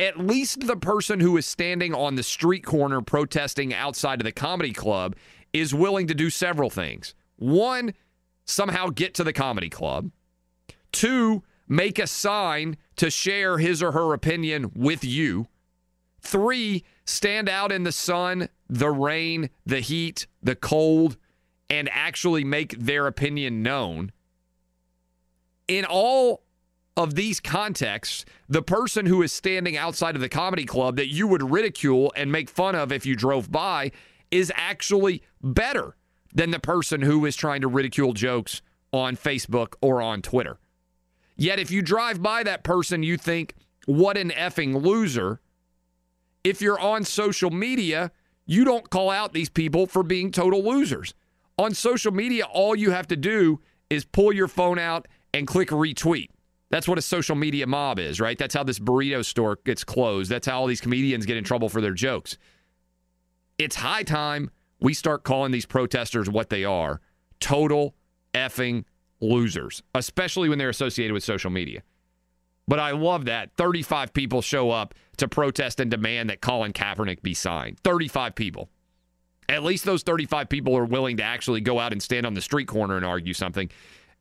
at 0.00 0.18
least 0.18 0.66
the 0.66 0.76
person 0.76 1.20
who 1.20 1.36
is 1.36 1.46
standing 1.46 1.94
on 1.94 2.14
the 2.16 2.22
street 2.22 2.64
corner 2.64 3.02
protesting 3.02 3.74
outside 3.74 4.20
of 4.20 4.24
the 4.24 4.32
comedy 4.32 4.72
club 4.72 5.14
is 5.52 5.74
willing 5.74 6.06
to 6.08 6.14
do 6.14 6.30
several 6.30 6.70
things. 6.70 7.14
One, 7.36 7.92
somehow 8.46 8.88
get 8.88 9.14
to 9.14 9.24
the 9.24 9.34
comedy 9.34 9.68
club. 9.68 10.10
Two, 10.90 11.44
make 11.68 11.98
a 11.98 12.06
sign 12.06 12.78
to 12.96 13.10
share 13.10 13.58
his 13.58 13.82
or 13.82 13.92
her 13.92 14.14
opinion 14.14 14.72
with 14.74 15.04
you. 15.04 15.48
Three, 16.22 16.82
stand 17.04 17.48
out 17.48 17.70
in 17.70 17.84
the 17.84 17.92
sun, 17.92 18.48
the 18.68 18.90
rain, 18.90 19.50
the 19.66 19.80
heat, 19.80 20.26
the 20.42 20.56
cold, 20.56 21.18
and 21.68 21.88
actually 21.92 22.42
make 22.44 22.78
their 22.78 23.06
opinion 23.06 23.62
known. 23.62 24.12
in 25.68 25.84
all 25.84 26.42
of 27.02 27.14
these 27.14 27.40
contexts, 27.40 28.26
the 28.46 28.62
person 28.62 29.06
who 29.06 29.22
is 29.22 29.32
standing 29.32 29.74
outside 29.74 30.14
of 30.14 30.20
the 30.20 30.28
comedy 30.28 30.66
club 30.66 30.96
that 30.96 31.08
you 31.08 31.26
would 31.26 31.50
ridicule 31.50 32.12
and 32.14 32.30
make 32.30 32.50
fun 32.50 32.74
of 32.74 32.92
if 32.92 33.06
you 33.06 33.16
drove 33.16 33.50
by 33.50 33.90
is 34.30 34.52
actually 34.54 35.22
better 35.42 35.96
than 36.34 36.50
the 36.50 36.60
person 36.60 37.00
who 37.00 37.24
is 37.24 37.36
trying 37.36 37.62
to 37.62 37.68
ridicule 37.68 38.12
jokes 38.12 38.60
on 38.92 39.16
Facebook 39.16 39.74
or 39.80 40.02
on 40.02 40.20
Twitter. 40.20 40.58
Yet 41.36 41.58
if 41.58 41.70
you 41.70 41.80
drive 41.80 42.20
by 42.22 42.42
that 42.42 42.64
person, 42.64 43.02
you 43.02 43.16
think, 43.16 43.54
what 43.86 44.18
an 44.18 44.28
effing 44.30 44.82
loser. 44.82 45.40
If 46.44 46.60
you're 46.60 46.78
on 46.78 47.04
social 47.04 47.50
media, 47.50 48.12
you 48.44 48.64
don't 48.64 48.90
call 48.90 49.08
out 49.08 49.32
these 49.32 49.48
people 49.48 49.86
for 49.86 50.02
being 50.02 50.30
total 50.30 50.62
losers. 50.62 51.14
On 51.56 51.72
social 51.72 52.12
media, 52.12 52.44
all 52.44 52.76
you 52.76 52.90
have 52.90 53.06
to 53.08 53.16
do 53.16 53.60
is 53.88 54.04
pull 54.04 54.34
your 54.34 54.48
phone 54.48 54.78
out 54.78 55.08
and 55.32 55.46
click 55.46 55.70
retweet. 55.70 56.28
That's 56.70 56.86
what 56.86 56.98
a 56.98 57.02
social 57.02 57.34
media 57.34 57.66
mob 57.66 57.98
is, 57.98 58.20
right? 58.20 58.38
That's 58.38 58.54
how 58.54 58.62
this 58.62 58.78
burrito 58.78 59.24
store 59.24 59.58
gets 59.64 59.82
closed. 59.82 60.30
That's 60.30 60.46
how 60.46 60.60
all 60.60 60.66
these 60.66 60.80
comedians 60.80 61.26
get 61.26 61.36
in 61.36 61.44
trouble 61.44 61.68
for 61.68 61.80
their 61.80 61.92
jokes. 61.92 62.38
It's 63.58 63.76
high 63.76 64.04
time 64.04 64.50
we 64.80 64.94
start 64.94 65.24
calling 65.24 65.52
these 65.52 65.66
protesters 65.66 66.30
what 66.30 66.48
they 66.48 66.64
are 66.64 67.00
total 67.40 67.94
effing 68.34 68.84
losers, 69.20 69.82
especially 69.94 70.48
when 70.48 70.58
they're 70.58 70.68
associated 70.68 71.12
with 71.12 71.24
social 71.24 71.50
media. 71.50 71.82
But 72.68 72.78
I 72.78 72.92
love 72.92 73.24
that. 73.24 73.50
35 73.56 74.12
people 74.12 74.42
show 74.42 74.70
up 74.70 74.94
to 75.16 75.26
protest 75.26 75.80
and 75.80 75.90
demand 75.90 76.30
that 76.30 76.40
Colin 76.40 76.72
Kaepernick 76.72 77.20
be 77.20 77.34
signed. 77.34 77.78
35 77.80 78.34
people. 78.34 78.70
At 79.48 79.64
least 79.64 79.84
those 79.84 80.04
35 80.04 80.48
people 80.48 80.76
are 80.76 80.84
willing 80.84 81.16
to 81.16 81.24
actually 81.24 81.60
go 81.60 81.80
out 81.80 81.92
and 81.92 82.00
stand 82.00 82.24
on 82.24 82.34
the 82.34 82.40
street 82.40 82.68
corner 82.68 82.96
and 82.96 83.04
argue 83.04 83.34
something. 83.34 83.68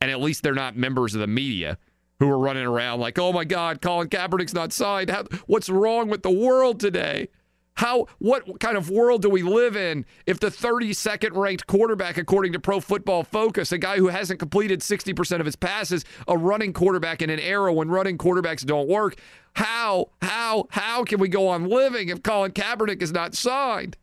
And 0.01 0.09
at 0.09 0.19
least 0.19 0.41
they're 0.41 0.55
not 0.55 0.75
members 0.75 1.13
of 1.13 1.21
the 1.21 1.27
media 1.27 1.77
who 2.19 2.29
are 2.29 2.37
running 2.37 2.65
around 2.65 2.99
like, 2.99 3.17
oh 3.17 3.33
my 3.33 3.45
God, 3.45 3.81
Colin 3.81 4.09
Kaepernick's 4.09 4.53
not 4.53 4.71
signed. 4.73 5.09
How, 5.09 5.23
what's 5.47 5.69
wrong 5.69 6.09
with 6.09 6.21
the 6.21 6.31
world 6.31 6.79
today? 6.79 7.29
How 7.75 8.07
what 8.17 8.59
kind 8.59 8.75
of 8.75 8.89
world 8.89 9.21
do 9.21 9.29
we 9.29 9.41
live 9.41 9.77
in 9.77 10.05
if 10.25 10.41
the 10.41 10.49
32nd 10.49 11.33
ranked 11.33 11.65
quarterback 11.65 12.17
according 12.17 12.51
to 12.51 12.59
Pro 12.59 12.81
Football 12.81 13.23
Focus, 13.23 13.71
a 13.71 13.77
guy 13.77 13.95
who 13.95 14.09
hasn't 14.09 14.37
completed 14.37 14.81
60% 14.81 15.39
of 15.39 15.45
his 15.45 15.55
passes, 15.55 16.03
a 16.27 16.37
running 16.37 16.73
quarterback 16.73 17.21
in 17.21 17.29
an 17.29 17.39
era 17.39 17.73
when 17.73 17.87
running 17.87 18.17
quarterbacks 18.17 18.65
don't 18.65 18.89
work, 18.89 19.15
how 19.53 20.09
how 20.21 20.67
how 20.71 21.05
can 21.05 21.21
we 21.21 21.29
go 21.29 21.47
on 21.47 21.69
living 21.69 22.09
if 22.09 22.21
Colin 22.21 22.51
Kaepernick 22.51 23.01
is 23.01 23.13
not 23.13 23.33
signed? 23.33 23.95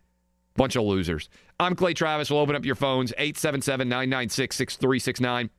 Bunch 0.55 0.75
of 0.75 0.85
losers. 0.85 1.29
I'm 1.61 1.77
Clay 1.77 1.93
Travis. 1.93 2.31
We'll 2.31 2.41
open 2.41 2.57
up 2.57 2.65
your 2.65 2.77
phones 2.77 3.13
877-996-6369. 3.19 5.51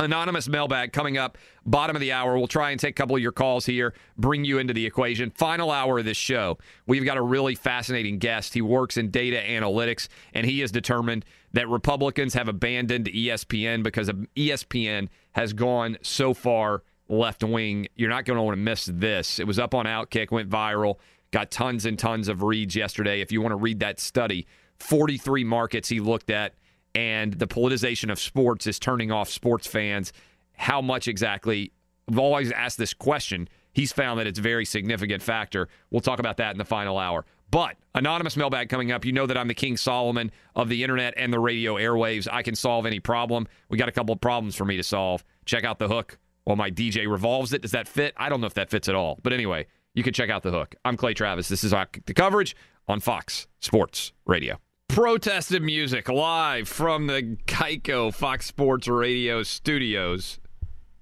Anonymous 0.00 0.48
mailbag 0.48 0.94
coming 0.94 1.18
up, 1.18 1.36
bottom 1.66 1.94
of 1.94 2.00
the 2.00 2.10
hour. 2.10 2.38
We'll 2.38 2.48
try 2.48 2.70
and 2.70 2.80
take 2.80 2.92
a 2.92 2.94
couple 2.94 3.16
of 3.16 3.22
your 3.22 3.32
calls 3.32 3.66
here, 3.66 3.92
bring 4.16 4.46
you 4.46 4.56
into 4.58 4.72
the 4.72 4.86
equation. 4.86 5.30
Final 5.30 5.70
hour 5.70 5.98
of 5.98 6.06
this 6.06 6.16
show. 6.16 6.56
We've 6.86 7.04
got 7.04 7.18
a 7.18 7.22
really 7.22 7.54
fascinating 7.54 8.18
guest. 8.18 8.54
He 8.54 8.62
works 8.62 8.96
in 8.96 9.10
data 9.10 9.36
analytics, 9.36 10.08
and 10.32 10.46
he 10.46 10.60
has 10.60 10.72
determined 10.72 11.26
that 11.52 11.68
Republicans 11.68 12.32
have 12.32 12.48
abandoned 12.48 13.06
ESPN 13.06 13.82
because 13.82 14.08
ESPN 14.08 15.08
has 15.32 15.52
gone 15.52 15.98
so 16.00 16.32
far 16.32 16.82
left 17.10 17.44
wing. 17.44 17.86
You're 17.94 18.08
not 18.08 18.24
going 18.24 18.38
to 18.38 18.42
want 18.42 18.56
to 18.56 18.62
miss 18.62 18.86
this. 18.90 19.38
It 19.38 19.46
was 19.46 19.58
up 19.58 19.74
on 19.74 19.84
Outkick, 19.84 20.30
went 20.30 20.48
viral, 20.48 20.96
got 21.30 21.50
tons 21.50 21.84
and 21.84 21.98
tons 21.98 22.28
of 22.28 22.42
reads 22.42 22.74
yesterday. 22.74 23.20
If 23.20 23.32
you 23.32 23.42
want 23.42 23.52
to 23.52 23.56
read 23.56 23.80
that 23.80 24.00
study, 24.00 24.46
43 24.78 25.44
markets 25.44 25.90
he 25.90 26.00
looked 26.00 26.30
at 26.30 26.54
and 26.94 27.34
the 27.34 27.46
politicization 27.46 28.10
of 28.10 28.18
sports 28.18 28.66
is 28.66 28.78
turning 28.78 29.10
off 29.10 29.28
sports 29.28 29.66
fans. 29.66 30.12
How 30.54 30.80
much 30.80 31.08
exactly? 31.08 31.72
I've 32.08 32.18
always 32.18 32.50
asked 32.52 32.78
this 32.78 32.94
question. 32.94 33.48
He's 33.72 33.92
found 33.92 34.18
that 34.18 34.26
it's 34.26 34.38
a 34.38 34.42
very 34.42 34.64
significant 34.64 35.22
factor. 35.22 35.68
We'll 35.90 36.00
talk 36.00 36.18
about 36.18 36.38
that 36.38 36.52
in 36.52 36.58
the 36.58 36.64
final 36.64 36.98
hour. 36.98 37.24
But 37.50 37.76
anonymous 37.94 38.36
mailbag 38.36 38.68
coming 38.68 38.92
up. 38.92 39.04
You 39.04 39.12
know 39.12 39.26
that 39.26 39.36
I'm 39.36 39.48
the 39.48 39.54
King 39.54 39.76
Solomon 39.76 40.30
of 40.54 40.68
the 40.68 40.82
internet 40.82 41.14
and 41.16 41.32
the 41.32 41.40
radio 41.40 41.74
airwaves. 41.74 42.28
I 42.30 42.42
can 42.42 42.54
solve 42.54 42.86
any 42.86 43.00
problem. 43.00 43.48
We 43.68 43.78
got 43.78 43.88
a 43.88 43.92
couple 43.92 44.12
of 44.12 44.20
problems 44.20 44.54
for 44.56 44.64
me 44.64 44.76
to 44.76 44.82
solve. 44.82 45.24
Check 45.46 45.64
out 45.64 45.78
the 45.78 45.88
hook 45.88 46.18
while 46.44 46.56
my 46.56 46.70
DJ 46.70 47.10
revolves 47.10 47.52
it. 47.52 47.62
Does 47.62 47.72
that 47.72 47.88
fit? 47.88 48.14
I 48.16 48.28
don't 48.28 48.40
know 48.40 48.46
if 48.46 48.54
that 48.54 48.70
fits 48.70 48.88
at 48.88 48.94
all. 48.94 49.18
But 49.22 49.32
anyway, 49.32 49.66
you 49.94 50.02
can 50.02 50.12
check 50.12 50.30
out 50.30 50.42
the 50.42 50.52
hook. 50.52 50.74
I'm 50.84 50.96
Clay 50.96 51.14
Travis. 51.14 51.48
This 51.48 51.64
is 51.64 51.70
the 51.70 52.14
coverage 52.14 52.54
on 52.86 53.00
Fox 53.00 53.46
Sports 53.60 54.12
Radio 54.26 54.60
protested 54.92 55.62
music 55.62 56.08
live 56.08 56.68
from 56.68 57.06
the 57.06 57.22
Geico 57.46 58.12
Fox 58.12 58.46
Sports 58.46 58.88
Radio 58.88 59.44
studios. 59.44 60.40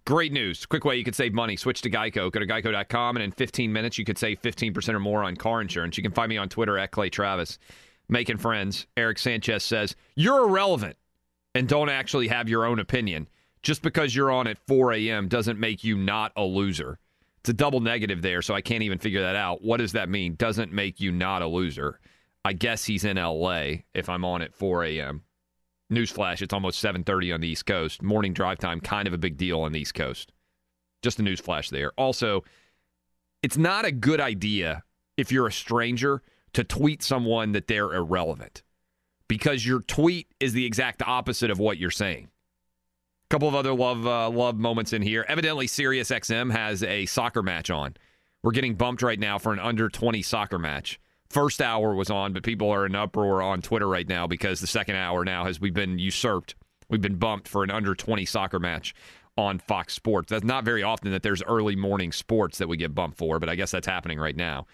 Great 0.07 0.31
news. 0.31 0.67
Quick 0.67 0.85
way 0.85 0.97
you 0.97 1.05
could 1.05 1.15
save 1.15 1.33
money. 1.33 1.57
Switch 1.57 1.81
to 1.81 1.91
Geico. 1.91 2.31
Go 2.31 2.39
to 2.39 2.47
geico.com, 2.47 3.17
and 3.17 3.25
in 3.25 3.33
15 3.33 3.73
minutes, 3.73 3.97
you 3.97 4.05
could 4.05 4.19
save 4.19 4.43
15% 4.43 4.93
or 4.93 5.01
more 5.01 5.25
on 5.25 5.37
car 5.37 5.63
insurance. 5.63 5.97
You 5.97 6.03
can 6.03 6.13
find 6.13 6.29
me 6.29 6.37
on 6.37 6.51
Twitter 6.51 6.77
at 6.77 6.91
Clay 6.91 7.09
Travis. 7.09 7.59
Making 8.11 8.37
friends. 8.37 8.87
Eric 8.95 9.19
Sanchez 9.19 9.65
says, 9.65 9.97
You're 10.15 10.47
irrelevant 10.47 10.99
and 11.55 11.67
don't 11.67 11.89
actually 11.89 12.29
have 12.29 12.49
your 12.49 12.67
own 12.67 12.81
opinion. 12.81 13.27
Just 13.63 13.81
because 13.81 14.15
you're 14.15 14.31
on 14.31 14.47
at 14.47 14.59
4 14.67 14.93
a.m. 14.93 15.29
doesn't 15.29 15.59
make 15.59 15.83
you 15.83 15.97
not 15.97 16.33
a 16.37 16.45
loser. 16.45 16.99
It's 17.41 17.49
a 17.49 17.55
double 17.55 17.81
negative 17.81 18.21
there, 18.21 18.43
so 18.43 18.55
I 18.55 18.61
can't 18.61 18.83
even 18.83 18.99
figure 18.99 19.23
that 19.23 19.35
out. 19.35 19.63
What 19.63 19.79
does 19.79 19.93
that 19.93 20.11
mean? 20.11 20.35
Doesn't 20.35 20.73
make 20.73 21.01
you 21.01 21.11
not 21.11 21.41
a 21.41 21.47
loser. 21.47 22.01
I 22.45 22.53
guess 22.53 22.85
he's 22.85 23.05
in 23.05 23.17
LA 23.17 23.83
if 23.95 24.09
I'm 24.09 24.25
on 24.25 24.43
at 24.43 24.55
4 24.55 24.85
a.m. 24.85 25.23
Newsflash, 25.93 26.43
it's 26.43 26.53
almost 26.53 26.83
7:30 26.83 27.35
on 27.35 27.41
the 27.41 27.49
East 27.49 27.67
Coast. 27.67 28.03
Morning 28.03 28.35
drive 28.35 28.59
time, 28.59 28.81
kind 28.81 29.09
of 29.09 29.15
a 29.15 29.19
big 29.19 29.37
deal 29.37 29.61
on 29.61 29.73
the 29.73 29.81
East 29.81 29.95
Coast. 29.95 30.33
Just 31.03 31.19
a 31.19 31.23
newsflash 31.23 31.71
there. 31.71 31.93
Also, 31.97 32.45
it's 33.43 33.57
not 33.57 33.85
a 33.85 33.93
good 33.93 34.21
idea 34.21 34.83
if 35.17 35.33
you're 35.33 35.47
a 35.47 35.53
stranger 35.53 36.23
to 36.53 36.65
tweet 36.65 37.03
someone 37.03 37.53
that 37.53 37.69
they're 37.69 37.95
irrelevant 37.95 38.63
because 39.29 39.65
your 39.65 39.81
tweet 39.81 40.27
is 40.41 40.53
the 40.53 40.67
exact 40.67 41.03
opposite 41.07 41.51
of 41.51 41.59
what 41.59 41.79
you're 41.79 41.91
saying. 41.91 42.29
A 43.27 43.29
couple 43.31 43.49
of 43.49 43.55
other 43.55 43.75
love 43.75 44.07
uh, 44.07 44.29
love 44.29 44.59
moments 44.59 44.93
in 44.93 45.01
here. 45.01 45.25
Evidently, 45.29 45.67
SiriusXM 45.67 46.53
has 46.53 46.83
a 46.83 47.07
soccer 47.07 47.43
match 47.43 47.71
on. 47.71 47.95
We're 48.43 48.53
getting 48.53 48.75
bumped 48.75 49.03
right 49.03 49.19
now 49.19 49.39
for 49.39 49.53
an 49.53 49.59
under 49.59 49.89
20 49.89 50.21
soccer 50.23 50.59
match 50.59 51.01
first 51.31 51.61
hour 51.61 51.95
was 51.95 52.11
on, 52.11 52.33
but 52.33 52.43
people 52.43 52.71
are 52.71 52.87
in 52.87 52.95
uproar 52.95 53.43
on 53.43 53.63
Twitter 53.63 53.89
right 53.89 54.09
now 54.09 54.27
because 54.27 54.61
the 54.61 54.67
second 54.67 54.97
hour 54.97 55.25
now 55.25 55.45
has 55.45 55.61
we've 55.61 55.75
been 55.75 55.99
usurped. 55.99 56.55
We've 56.89 57.01
been 57.01 57.17
bumped 57.17 57.49
for 57.49 57.63
an 57.65 57.71
under 57.71 57.95
20 57.95 58.25
soccer 58.25 58.59
match 58.59 58.95
on 59.37 59.59
Fox 59.59 59.95
Sports. 59.95 60.31
That's 60.31 60.45
not 60.45 60.65
very 60.65 60.83
often 60.83 61.13
that 61.13 61.23
there's 61.23 61.43
early 61.43 61.77
morning 61.77 62.13
sports 62.13 62.59
that 62.59 62.69
we 62.69 62.77
get 62.77 62.95
bumped 62.95 63.19
for, 63.19 63.39
but 63.39 63.49
I 63.49 63.55
guess 63.55 63.71
that's 63.71 63.87
happening 63.87 64.19
right 64.19 64.37
now. 64.37 64.67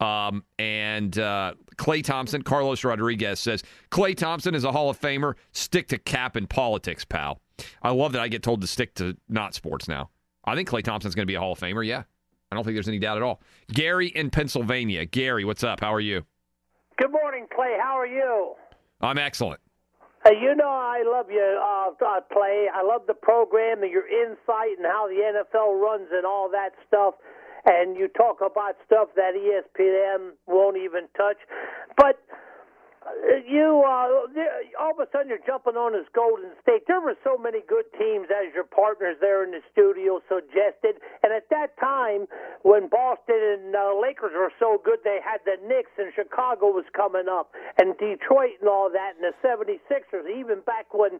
Um, 0.00 0.44
and 0.58 1.18
uh, 1.18 1.54
Klay 1.76 2.04
Thompson, 2.04 2.42
Carlos 2.42 2.84
Rodriguez 2.84 3.40
says 3.40 3.64
Klay 3.90 4.16
Thompson 4.16 4.54
is 4.54 4.64
a 4.64 4.72
Hall 4.72 4.90
of 4.90 5.00
Famer. 5.00 5.34
Stick 5.52 5.88
to 5.88 5.98
cap 5.98 6.36
and 6.36 6.48
politics, 6.48 7.04
pal. 7.04 7.40
I 7.82 7.90
love 7.90 8.12
that 8.12 8.22
I 8.22 8.28
get 8.28 8.42
told 8.42 8.60
to 8.60 8.66
stick 8.66 8.94
to 8.94 9.16
not 9.28 9.54
sports 9.54 9.88
now. 9.88 10.10
I 10.44 10.54
think 10.54 10.68
Klay 10.68 10.82
Thompson's 10.82 11.14
going 11.14 11.24
to 11.24 11.30
be 11.30 11.34
a 11.34 11.40
Hall 11.40 11.52
of 11.52 11.58
Famer. 11.58 11.84
Yeah, 11.84 12.04
I 12.50 12.54
don't 12.54 12.64
think 12.64 12.76
there's 12.76 12.88
any 12.88 12.98
doubt 12.98 13.18
at 13.18 13.22
all. 13.22 13.40
Gary 13.72 14.08
in 14.08 14.30
Pennsylvania. 14.30 15.04
Gary, 15.04 15.44
what's 15.44 15.62
up? 15.62 15.80
How 15.80 15.92
are 15.92 16.00
you? 16.00 16.24
Good 16.96 17.12
morning, 17.12 17.46
Clay. 17.54 17.76
How 17.80 17.98
are 17.98 18.06
you? 18.06 18.54
I'm 19.00 19.18
excellent. 19.18 19.60
Uh, 20.26 20.30
you 20.30 20.54
know 20.56 20.68
I 20.68 21.04
love 21.06 21.26
you, 21.30 21.60
uh, 21.62 21.90
uh, 22.04 22.20
Clay. 22.32 22.66
I 22.74 22.82
love 22.82 23.02
the 23.06 23.14
program 23.14 23.82
and 23.82 23.92
your 23.92 24.08
insight 24.08 24.76
and 24.78 24.86
how 24.86 25.06
the 25.06 25.14
NFL 25.14 25.80
runs 25.80 26.08
and 26.10 26.26
all 26.26 26.50
that 26.50 26.70
stuff. 26.86 27.14
And 27.66 27.96
you 27.96 28.08
talk 28.08 28.38
about 28.40 28.76
stuff 28.86 29.08
that 29.14 29.34
ESPN 29.36 30.30
won't 30.46 30.76
even 30.76 31.02
touch. 31.16 31.36
But 31.96 32.18
you 33.48 33.82
uh, 33.86 34.28
all 34.80 34.92
of 34.92 35.00
a 35.00 35.08
sudden 35.12 35.28
you're 35.28 35.44
jumping 35.46 35.76
on 35.76 35.92
this 35.92 36.08
Golden 36.14 36.52
State. 36.62 36.84
There 36.86 37.00
were 37.00 37.16
so 37.24 37.38
many 37.38 37.60
good 37.66 37.86
teams 37.98 38.28
as 38.28 38.52
your 38.54 38.64
partners 38.64 39.16
there 39.20 39.44
in 39.44 39.50
the 39.50 39.62
studio 39.72 40.20
suggested, 40.28 41.00
and 41.22 41.32
at 41.32 41.48
that 41.50 41.78
time 41.80 42.26
when 42.62 42.88
Boston 42.88 43.38
and 43.38 43.74
uh, 43.74 43.94
Lakers 43.96 44.34
were 44.34 44.52
so 44.58 44.80
good, 44.84 45.00
they 45.04 45.18
had 45.22 45.40
the 45.46 45.56
Knicks 45.66 45.92
and 45.98 46.12
Chicago 46.14 46.68
was 46.74 46.84
coming 46.94 47.28
up, 47.30 47.54
and 47.78 47.96
Detroit 47.98 48.60
and 48.60 48.68
all 48.68 48.90
that, 48.90 49.16
and 49.16 49.24
the 49.24 49.34
76ers. 49.40 50.28
Even 50.28 50.60
back 50.66 50.92
when 50.92 51.18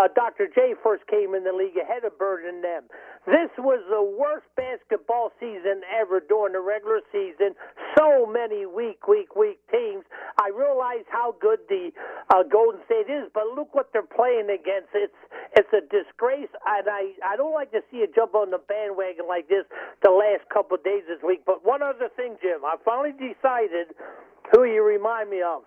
uh, 0.00 0.08
Dr. 0.14 0.48
J 0.52 0.74
first 0.82 1.06
came 1.06 1.34
in 1.34 1.44
the 1.44 1.54
league 1.54 1.76
ahead 1.78 2.04
of 2.04 2.18
Bird 2.18 2.44
and 2.44 2.62
them. 2.62 2.84
This 3.26 3.52
was 3.58 3.84
the 3.88 4.02
worst 4.02 4.46
basketball 4.56 5.30
season 5.38 5.84
ever 5.92 6.20
during 6.20 6.54
the 6.54 6.60
regular 6.60 7.00
season. 7.12 7.54
So 7.98 8.24
many 8.24 8.64
weak, 8.64 9.06
weak, 9.06 9.36
weak 9.36 9.60
teams. 9.70 10.04
I 10.40 10.48
realize 10.48 11.04
how 11.12 11.29
good 11.38 11.60
the 11.68 11.90
uh, 12.32 12.42
Golden 12.44 12.80
State 12.86 13.10
is, 13.10 13.28
but 13.34 13.44
look 13.54 13.74
what 13.74 13.90
they're 13.92 14.02
playing 14.02 14.48
against. 14.50 14.90
It's 14.94 15.14
it's 15.56 15.70
a 15.72 15.82
disgrace, 15.86 16.50
and 16.66 16.88
I 16.88 17.12
I 17.24 17.36
don't 17.36 17.54
like 17.54 17.70
to 17.72 17.80
see 17.90 17.98
you 17.98 18.08
jump 18.14 18.34
on 18.34 18.50
the 18.50 18.58
bandwagon 18.58 19.26
like 19.28 19.48
this 19.48 19.64
the 20.02 20.10
last 20.10 20.48
couple 20.48 20.76
of 20.76 20.84
days 20.84 21.02
this 21.08 21.22
week. 21.26 21.42
But 21.44 21.64
one 21.64 21.82
other 21.82 22.08
thing, 22.16 22.36
Jim, 22.42 22.64
I 22.64 22.76
finally 22.84 23.12
decided 23.12 23.94
who 24.52 24.64
you 24.64 24.82
remind 24.82 25.30
me 25.30 25.42
of, 25.42 25.62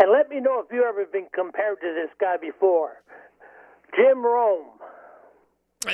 and 0.00 0.10
let 0.10 0.28
me 0.28 0.40
know 0.40 0.60
if 0.60 0.72
you 0.72 0.84
ever 0.84 1.04
been 1.06 1.28
compared 1.34 1.80
to 1.80 1.94
this 1.94 2.10
guy 2.20 2.36
before. 2.36 3.02
Jim 3.96 4.24
Rome. 4.24 4.66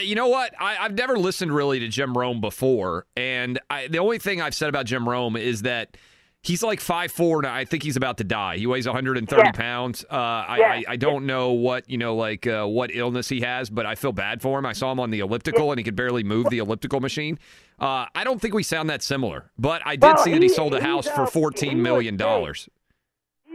You 0.00 0.14
know 0.14 0.28
what? 0.28 0.54
I, 0.58 0.76
I've 0.78 0.94
never 0.94 1.18
listened 1.18 1.52
really 1.52 1.80
to 1.80 1.88
Jim 1.88 2.16
Rome 2.16 2.40
before, 2.40 3.06
and 3.16 3.58
I, 3.68 3.88
the 3.88 3.98
only 3.98 4.18
thing 4.18 4.40
I've 4.40 4.54
said 4.54 4.68
about 4.68 4.86
Jim 4.86 5.08
Rome 5.08 5.36
is 5.36 5.62
that 5.62 5.96
he's 6.42 6.62
like 6.62 6.80
five 6.80 7.12
four, 7.12 7.38
and 7.38 7.46
I 7.46 7.64
think 7.64 7.82
he's 7.82 7.96
about 7.96 8.18
to 8.18 8.24
die. 8.24 8.56
He 8.58 8.66
weighs 8.66 8.86
130 8.86 9.42
Yeah. 9.44 9.52
pounds. 9.52 10.04
Uh, 10.10 10.14
I, 10.16 10.56
Yeah. 10.58 10.66
I, 10.72 10.84
I 10.88 10.96
don't 10.96 11.26
know 11.26 11.52
what 11.52 11.88
you 11.88 11.98
know, 11.98 12.14
like 12.16 12.46
uh, 12.46 12.64
what 12.66 12.90
illness 12.94 13.28
he 13.28 13.40
has, 13.40 13.70
but 13.70 13.86
I 13.86 13.94
feel 13.94 14.12
bad 14.12 14.40
for 14.42 14.58
him. 14.58 14.66
I 14.66 14.72
saw 14.72 14.90
him 14.92 15.00
on 15.00 15.10
the 15.10 15.20
elliptical, 15.20 15.70
and 15.72 15.78
he 15.78 15.84
could 15.84 15.96
barely 15.96 16.22
move 16.24 16.46
the 16.50 16.58
elliptical 16.58 17.00
machine. 17.00 17.38
Uh, 17.78 18.06
I 18.14 18.24
don't 18.24 18.40
think 18.40 18.54
we 18.54 18.62
sound 18.62 18.90
that 18.90 19.02
similar, 19.02 19.50
but 19.58 19.82
I 19.84 19.96
did 19.96 20.02
Well, 20.02 20.18
see 20.18 20.32
that 20.32 20.42
he 20.42 20.48
he- 20.48 20.54
sold 20.54 20.74
a 20.74 20.82
house 20.82 21.08
for 21.08 21.24
he 21.24 21.30
14 21.30 21.76
was 21.78 21.82
million 21.82 22.16
dollars. 22.16 22.68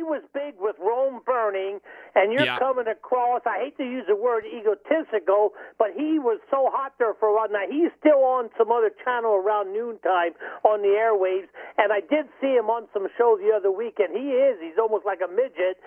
Was 0.05 0.21
big 0.33 0.55
with 0.59 0.75
Rome 0.79 1.21
burning, 1.25 1.81
and 2.15 2.31
you're 2.31 2.45
Yeah. 2.45 2.59
coming 2.59 2.87
across. 2.87 3.41
I 3.45 3.57
hate 3.59 3.77
to 3.77 3.83
use 3.83 4.05
the 4.07 4.15
word 4.15 4.45
egotistical, 4.45 5.53
but 5.77 5.91
he 5.91 6.19
was 6.19 6.39
so 6.51 6.69
hot 6.69 6.93
there 6.99 7.13
for 7.15 7.29
a 7.29 7.33
while. 7.33 7.49
Now 7.49 7.65
he's 7.67 7.91
still 7.99 8.23
on 8.23 8.49
some 8.57 8.71
other 8.71 8.91
channel 9.03 9.33
around 9.33 9.73
noontime 9.73 10.35
on 10.63 10.81
the 10.81 10.89
airwaves, 10.89 11.47
and 11.77 11.91
I 11.91 12.01
did 12.01 12.29
see 12.39 12.53
him 12.55 12.69
on 12.69 12.87
some 12.93 13.07
show 13.17 13.37
the 13.37 13.51
other 13.51 13.71
week, 13.71 13.99
and 13.99 14.15
he 14.15 14.33
is. 14.33 14.59
He's 14.61 14.77
almost 14.77 15.05
like 15.05 15.21
a 15.21 15.27
midget, 15.27 15.79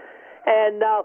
and. 0.46 0.82
uh 0.82 1.02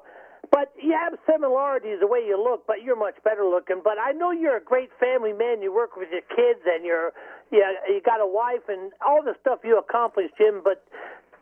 but 0.51 0.72
you 0.80 0.91
have 0.93 1.18
similarities 1.26 1.99
the 1.99 2.05
way 2.05 2.20
you 2.20 2.38
look, 2.38 2.68
but 2.68 2.84
you're 2.84 2.97
much 2.97 3.16
better 3.24 3.43
looking. 3.45 3.82
But 3.84 3.97
I 3.97 4.11
know 4.11 4.30
you're 4.32 4.57
a 4.57 4.61
great 4.64 4.91
family 4.99 5.34
man. 5.34 5.61
You 5.64 5.74
work 5.74 5.95
with 5.95 6.09
your 6.11 6.22
kids, 6.22 6.59
and 6.68 6.86
you're 6.86 7.11
yeah, 7.49 7.72
you 7.88 8.01
got 8.01 8.20
a 8.22 8.28
wife, 8.28 8.68
and 8.68 8.91
all 9.01 9.24
the 9.24 9.36
stuff 9.41 9.59
you 9.64 9.80
accomplished, 9.80 10.36
Jim. 10.38 10.61
But 10.64 10.84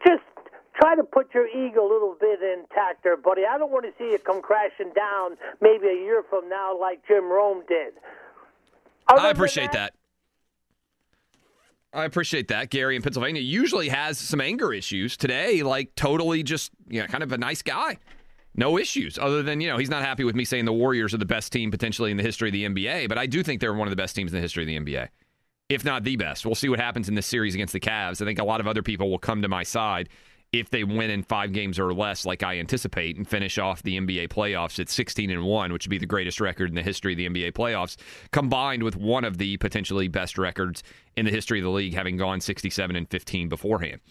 just 0.07 0.23
try 0.81 0.95
to 0.95 1.03
put 1.03 1.33
your 1.33 1.47
ego 1.47 1.81
a 1.81 1.89
little 1.89 2.15
bit 2.19 2.39
intact 2.41 3.03
there, 3.03 3.17
buddy. 3.17 3.43
I 3.45 3.57
don't 3.57 3.71
want 3.71 3.85
to 3.85 3.91
see 3.97 4.11
you 4.11 4.19
come 4.19 4.41
crashing 4.41 4.91
down 4.95 5.37
maybe 5.61 5.87
a 5.87 6.03
year 6.03 6.23
from 6.29 6.49
now 6.49 6.77
like 6.79 7.05
Jim 7.07 7.25
Rome 7.25 7.63
did. 7.67 7.93
Other 9.07 9.21
I 9.21 9.29
appreciate 9.29 9.71
that. 9.73 9.93
I 11.93 12.05
appreciate 12.05 12.47
that. 12.47 12.69
Gary 12.69 12.95
in 12.95 13.01
Pennsylvania 13.01 13.41
usually 13.41 13.89
has 13.89 14.17
some 14.17 14.39
anger 14.39 14.73
issues. 14.73 15.17
Today, 15.17 15.61
like 15.61 15.93
totally 15.95 16.41
just, 16.41 16.71
you 16.87 17.01
know, 17.01 17.07
kind 17.07 17.23
of 17.23 17.31
a 17.31 17.37
nice 17.37 17.61
guy. 17.61 17.97
No 18.55 18.77
issues 18.77 19.17
other 19.17 19.43
than, 19.43 19.61
you 19.61 19.69
know, 19.69 19.77
he's 19.77 19.89
not 19.89 20.01
happy 20.01 20.23
with 20.23 20.35
me 20.35 20.45
saying 20.45 20.65
the 20.65 20.73
Warriors 20.73 21.13
are 21.13 21.17
the 21.17 21.25
best 21.25 21.51
team 21.51 21.69
potentially 21.69 22.11
in 22.11 22.17
the 22.17 22.23
history 22.23 22.49
of 22.49 22.53
the 22.53 22.65
NBA, 22.65 23.07
but 23.07 23.17
I 23.17 23.25
do 23.25 23.43
think 23.43 23.61
they're 23.61 23.73
one 23.73 23.87
of 23.87 23.91
the 23.91 24.01
best 24.01 24.15
teams 24.15 24.31
in 24.31 24.37
the 24.37 24.41
history 24.41 24.63
of 24.63 24.67
the 24.67 24.79
NBA. 24.79 25.09
If 25.69 25.85
not 25.85 26.03
the 26.03 26.17
best. 26.17 26.45
We'll 26.45 26.55
see 26.55 26.67
what 26.67 26.79
happens 26.79 27.07
in 27.07 27.15
this 27.15 27.25
series 27.25 27.55
against 27.55 27.71
the 27.71 27.79
Cavs. 27.79 28.21
I 28.21 28.25
think 28.25 28.39
a 28.39 28.43
lot 28.43 28.59
of 28.59 28.67
other 28.67 28.83
people 28.83 29.09
will 29.09 29.19
come 29.19 29.41
to 29.41 29.47
my 29.47 29.63
side 29.63 30.09
if 30.53 30.69
they 30.69 30.83
win 30.83 31.09
in 31.09 31.23
5 31.23 31.53
games 31.53 31.79
or 31.79 31.93
less 31.93 32.25
like 32.25 32.43
I 32.43 32.59
anticipate 32.59 33.15
and 33.15 33.27
finish 33.27 33.57
off 33.57 33.83
the 33.83 33.97
NBA 33.97 34.27
playoffs 34.27 34.79
at 34.79 34.89
16 34.89 35.29
and 35.29 35.43
1, 35.43 35.71
which 35.73 35.85
would 35.85 35.91
be 35.91 35.97
the 35.97 36.05
greatest 36.05 36.41
record 36.41 36.69
in 36.69 36.75
the 36.75 36.83
history 36.83 37.13
of 37.13 37.17
the 37.17 37.29
NBA 37.29 37.53
playoffs, 37.53 37.95
combined 38.31 38.83
with 38.83 38.97
one 38.97 39.23
of 39.23 39.37
the 39.37 39.57
potentially 39.57 40.09
best 40.09 40.37
records 40.37 40.83
in 41.15 41.25
the 41.25 41.31
history 41.31 41.59
of 41.59 41.63
the 41.63 41.71
league 41.71 41.93
having 41.93 42.17
gone 42.17 42.41
67 42.41 42.95
and 42.95 43.09
15 43.09 43.47
beforehand. 43.47 44.01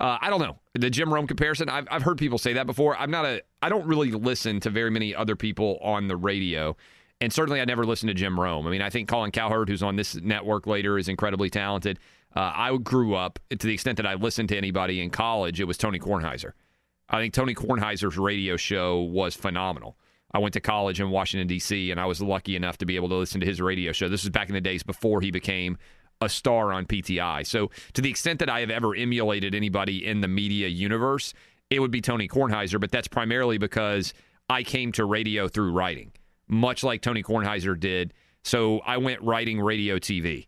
Uh, 0.00 0.18
I 0.20 0.30
don't 0.30 0.40
know 0.40 0.58
the 0.74 0.90
Jim 0.90 1.12
Rome 1.12 1.26
comparison. 1.26 1.68
I've, 1.68 1.86
I've 1.90 2.02
heard 2.02 2.18
people 2.18 2.38
say 2.38 2.54
that 2.54 2.66
before. 2.66 2.96
I'm 2.96 3.10
not 3.10 3.24
a. 3.24 3.42
I 3.60 3.68
don't 3.68 3.86
really 3.86 4.10
listen 4.10 4.58
to 4.60 4.70
very 4.70 4.90
many 4.90 5.14
other 5.14 5.36
people 5.36 5.78
on 5.82 6.08
the 6.08 6.16
radio, 6.16 6.76
and 7.20 7.32
certainly 7.32 7.60
I 7.60 7.64
never 7.66 7.84
listened 7.84 8.08
to 8.08 8.14
Jim 8.14 8.40
Rome. 8.40 8.66
I 8.66 8.70
mean, 8.70 8.82
I 8.82 8.90
think 8.90 9.08
Colin 9.08 9.30
Cowherd, 9.30 9.68
who's 9.68 9.82
on 9.82 9.96
this 9.96 10.16
network 10.16 10.66
later, 10.66 10.98
is 10.98 11.08
incredibly 11.08 11.50
talented. 11.50 12.00
Uh, 12.34 12.52
I 12.54 12.76
grew 12.78 13.14
up 13.14 13.38
to 13.50 13.66
the 13.66 13.74
extent 13.74 13.96
that 13.96 14.06
I 14.06 14.14
listened 14.14 14.48
to 14.50 14.56
anybody 14.56 15.00
in 15.00 15.10
college. 15.10 15.60
It 15.60 15.64
was 15.64 15.76
Tony 15.76 15.98
Kornheiser. 15.98 16.52
I 17.08 17.18
think 17.18 17.34
Tony 17.34 17.54
Kornheiser's 17.54 18.16
radio 18.16 18.56
show 18.56 19.00
was 19.00 19.34
phenomenal. 19.34 19.98
I 20.34 20.38
went 20.38 20.54
to 20.54 20.60
college 20.60 20.98
in 21.00 21.10
Washington 21.10 21.46
D.C. 21.46 21.90
and 21.90 22.00
I 22.00 22.06
was 22.06 22.22
lucky 22.22 22.56
enough 22.56 22.78
to 22.78 22.86
be 22.86 22.96
able 22.96 23.10
to 23.10 23.16
listen 23.16 23.40
to 23.40 23.46
his 23.46 23.60
radio 23.60 23.92
show. 23.92 24.08
This 24.08 24.22
was 24.22 24.30
back 24.30 24.48
in 24.48 24.54
the 24.54 24.62
days 24.62 24.82
before 24.82 25.20
he 25.20 25.30
became 25.30 25.76
a 26.22 26.28
star 26.28 26.72
on 26.72 26.86
PTI. 26.86 27.46
So, 27.46 27.70
to 27.92 28.00
the 28.00 28.08
extent 28.08 28.38
that 28.38 28.48
I 28.48 28.60
have 28.60 28.70
ever 28.70 28.94
emulated 28.94 29.54
anybody 29.54 30.06
in 30.06 30.22
the 30.22 30.28
media 30.28 30.68
universe, 30.68 31.34
it 31.68 31.80
would 31.80 31.90
be 31.90 32.00
Tony 32.00 32.28
Kornheiser, 32.28 32.80
but 32.80 32.90
that's 32.90 33.08
primarily 33.08 33.58
because 33.58 34.14
I 34.48 34.62
came 34.62 34.92
to 34.92 35.04
radio 35.04 35.48
through 35.48 35.72
writing, 35.72 36.12
much 36.48 36.82
like 36.82 37.02
Tony 37.02 37.22
Kornheiser 37.22 37.78
did. 37.78 38.14
So, 38.42 38.78
I 38.80 38.96
went 38.96 39.20
writing 39.20 39.60
radio 39.60 39.98
TV. 39.98 40.46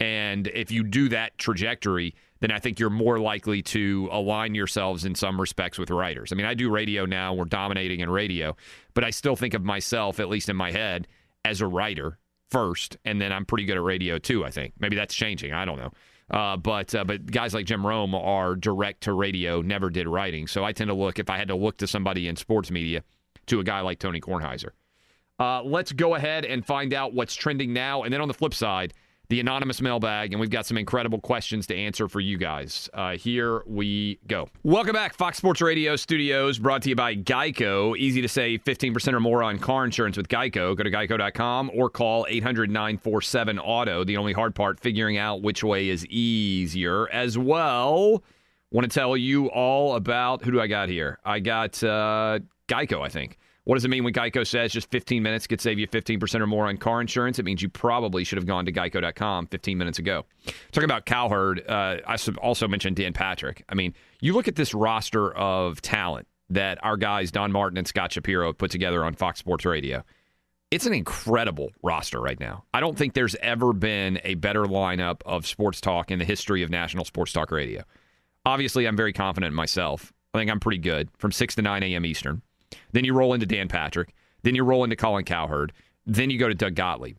And 0.00 0.48
if 0.48 0.70
you 0.70 0.82
do 0.82 1.08
that 1.10 1.38
trajectory, 1.38 2.14
then 2.40 2.50
I 2.50 2.58
think 2.58 2.80
you're 2.80 2.90
more 2.90 3.20
likely 3.20 3.62
to 3.62 4.08
align 4.10 4.54
yourselves 4.54 5.04
in 5.04 5.14
some 5.14 5.40
respects 5.40 5.78
with 5.78 5.90
writers. 5.90 6.32
I 6.32 6.34
mean, 6.34 6.46
I 6.46 6.54
do 6.54 6.70
radio 6.70 7.06
now, 7.06 7.34
we're 7.34 7.44
dominating 7.44 8.00
in 8.00 8.10
radio, 8.10 8.56
but 8.94 9.04
I 9.04 9.10
still 9.10 9.36
think 9.36 9.54
of 9.54 9.62
myself, 9.62 10.18
at 10.18 10.28
least 10.28 10.48
in 10.48 10.56
my 10.56 10.72
head, 10.72 11.06
as 11.44 11.60
a 11.60 11.66
writer 11.66 12.18
first, 12.50 12.96
and 13.04 13.20
then 13.20 13.32
I'm 13.32 13.46
pretty 13.46 13.64
good 13.64 13.76
at 13.76 13.82
radio 13.82 14.18
too. 14.18 14.44
I 14.44 14.50
think 14.50 14.74
maybe 14.78 14.96
that's 14.96 15.14
changing. 15.14 15.52
I 15.52 15.64
don't 15.64 15.78
know. 15.78 15.90
Uh, 16.30 16.56
but 16.56 16.94
uh, 16.94 17.04
but 17.04 17.26
guys 17.30 17.54
like 17.54 17.66
Jim 17.66 17.86
Rome 17.86 18.14
are 18.14 18.54
direct 18.56 19.02
to 19.02 19.12
radio, 19.12 19.60
never 19.60 19.90
did 19.90 20.08
writing. 20.08 20.46
So 20.46 20.64
I 20.64 20.72
tend 20.72 20.88
to 20.88 20.94
look 20.94 21.18
if 21.18 21.30
I 21.30 21.36
had 21.36 21.48
to 21.48 21.54
look 21.54 21.76
to 21.78 21.86
somebody 21.86 22.28
in 22.28 22.36
sports 22.36 22.70
media, 22.70 23.02
to 23.46 23.60
a 23.60 23.64
guy 23.64 23.80
like 23.80 23.98
Tony 23.98 24.20
Kornheiser. 24.20 24.70
Uh, 25.38 25.62
let's 25.62 25.92
go 25.92 26.14
ahead 26.14 26.44
and 26.44 26.64
find 26.64 26.94
out 26.94 27.14
what's 27.14 27.34
trending 27.34 27.72
now, 27.72 28.02
and 28.02 28.12
then 28.12 28.20
on 28.20 28.28
the 28.28 28.34
flip 28.34 28.54
side, 28.54 28.94
the 29.32 29.40
anonymous 29.40 29.80
mailbag, 29.80 30.34
and 30.34 30.40
we've 30.40 30.50
got 30.50 30.66
some 30.66 30.76
incredible 30.76 31.18
questions 31.18 31.66
to 31.66 31.74
answer 31.74 32.06
for 32.06 32.20
you 32.20 32.36
guys. 32.36 32.90
Uh, 32.92 33.12
here 33.12 33.62
we 33.66 34.18
go. 34.26 34.46
Welcome 34.62 34.92
back, 34.92 35.14
Fox 35.14 35.38
Sports 35.38 35.62
Radio 35.62 35.96
studios, 35.96 36.58
brought 36.58 36.82
to 36.82 36.90
you 36.90 36.94
by 36.94 37.16
Geico. 37.16 37.96
Easy 37.96 38.20
to 38.20 38.28
save 38.28 38.62
15% 38.62 39.14
or 39.14 39.20
more 39.20 39.42
on 39.42 39.58
car 39.58 39.86
insurance 39.86 40.18
with 40.18 40.28
Geico. 40.28 40.76
Go 40.76 40.82
to 40.82 40.90
geico.com 40.90 41.70
or 41.72 41.88
call 41.88 42.26
800 42.28 42.70
947 42.70 43.58
Auto. 43.58 44.04
The 44.04 44.18
only 44.18 44.34
hard 44.34 44.54
part, 44.54 44.78
figuring 44.78 45.16
out 45.16 45.40
which 45.40 45.64
way 45.64 45.88
is 45.88 46.04
easier. 46.08 47.08
As 47.08 47.38
well, 47.38 48.22
want 48.70 48.84
to 48.84 48.94
tell 48.94 49.16
you 49.16 49.46
all 49.46 49.96
about 49.96 50.42
who 50.42 50.50
do 50.50 50.60
I 50.60 50.66
got 50.66 50.90
here? 50.90 51.20
I 51.24 51.40
got 51.40 51.82
uh, 51.82 52.40
Geico, 52.68 53.00
I 53.00 53.08
think. 53.08 53.38
What 53.64 53.76
does 53.76 53.84
it 53.84 53.88
mean 53.88 54.02
when 54.02 54.12
Geico 54.12 54.44
says 54.44 54.72
just 54.72 54.90
15 54.90 55.22
minutes 55.22 55.46
could 55.46 55.60
save 55.60 55.78
you 55.78 55.86
15% 55.86 56.40
or 56.40 56.46
more 56.48 56.66
on 56.66 56.76
car 56.78 57.00
insurance? 57.00 57.38
It 57.38 57.44
means 57.44 57.62
you 57.62 57.68
probably 57.68 58.24
should 58.24 58.38
have 58.38 58.46
gone 58.46 58.66
to 58.66 58.72
geico.com 58.72 59.46
15 59.46 59.78
minutes 59.78 60.00
ago. 60.00 60.24
Talking 60.72 60.84
about 60.84 61.06
Cowherd, 61.06 61.62
uh, 61.68 61.98
I 62.06 62.16
also 62.38 62.66
mentioned 62.66 62.96
Dan 62.96 63.12
Patrick. 63.12 63.62
I 63.68 63.74
mean, 63.74 63.94
you 64.20 64.34
look 64.34 64.48
at 64.48 64.56
this 64.56 64.74
roster 64.74 65.32
of 65.34 65.80
talent 65.80 66.26
that 66.50 66.82
our 66.82 66.96
guys, 66.96 67.30
Don 67.30 67.52
Martin 67.52 67.78
and 67.78 67.86
Scott 67.86 68.12
Shapiro, 68.12 68.52
put 68.52 68.72
together 68.72 69.04
on 69.04 69.14
Fox 69.14 69.38
Sports 69.38 69.64
Radio. 69.64 70.02
It's 70.72 70.86
an 70.86 70.92
incredible 70.92 71.70
roster 71.82 72.20
right 72.20 72.40
now. 72.40 72.64
I 72.74 72.80
don't 72.80 72.98
think 72.98 73.14
there's 73.14 73.36
ever 73.36 73.72
been 73.72 74.18
a 74.24 74.34
better 74.34 74.64
lineup 74.64 75.20
of 75.24 75.46
sports 75.46 75.80
talk 75.80 76.10
in 76.10 76.18
the 76.18 76.24
history 76.24 76.62
of 76.62 76.70
national 76.70 77.04
sports 77.04 77.32
talk 77.32 77.52
radio. 77.52 77.84
Obviously, 78.44 78.86
I'm 78.86 78.96
very 78.96 79.12
confident 79.12 79.50
in 79.50 79.54
myself. 79.54 80.12
I 80.34 80.38
think 80.38 80.50
I'm 80.50 80.60
pretty 80.60 80.78
good 80.78 81.10
from 81.18 81.30
6 81.30 81.54
to 81.56 81.62
9 81.62 81.82
a.m. 81.84 82.04
Eastern. 82.04 82.42
Then 82.92 83.04
you 83.04 83.14
roll 83.14 83.34
into 83.34 83.46
Dan 83.46 83.68
Patrick. 83.68 84.14
Then 84.42 84.54
you 84.54 84.64
roll 84.64 84.84
into 84.84 84.96
Colin 84.96 85.24
Cowherd. 85.24 85.72
Then 86.06 86.30
you 86.30 86.38
go 86.38 86.48
to 86.48 86.54
Doug 86.54 86.74
Gottlieb. 86.74 87.16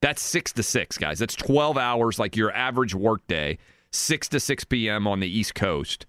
That's 0.00 0.22
6 0.22 0.52
to 0.54 0.62
6, 0.62 0.98
guys. 0.98 1.18
That's 1.18 1.34
12 1.34 1.76
hours 1.76 2.18
like 2.18 2.36
your 2.36 2.52
average 2.52 2.94
workday, 2.94 3.58
6 3.90 4.28
to 4.28 4.40
6 4.40 4.64
p.m. 4.64 5.06
on 5.06 5.20
the 5.20 5.28
East 5.28 5.54
Coast. 5.54 6.06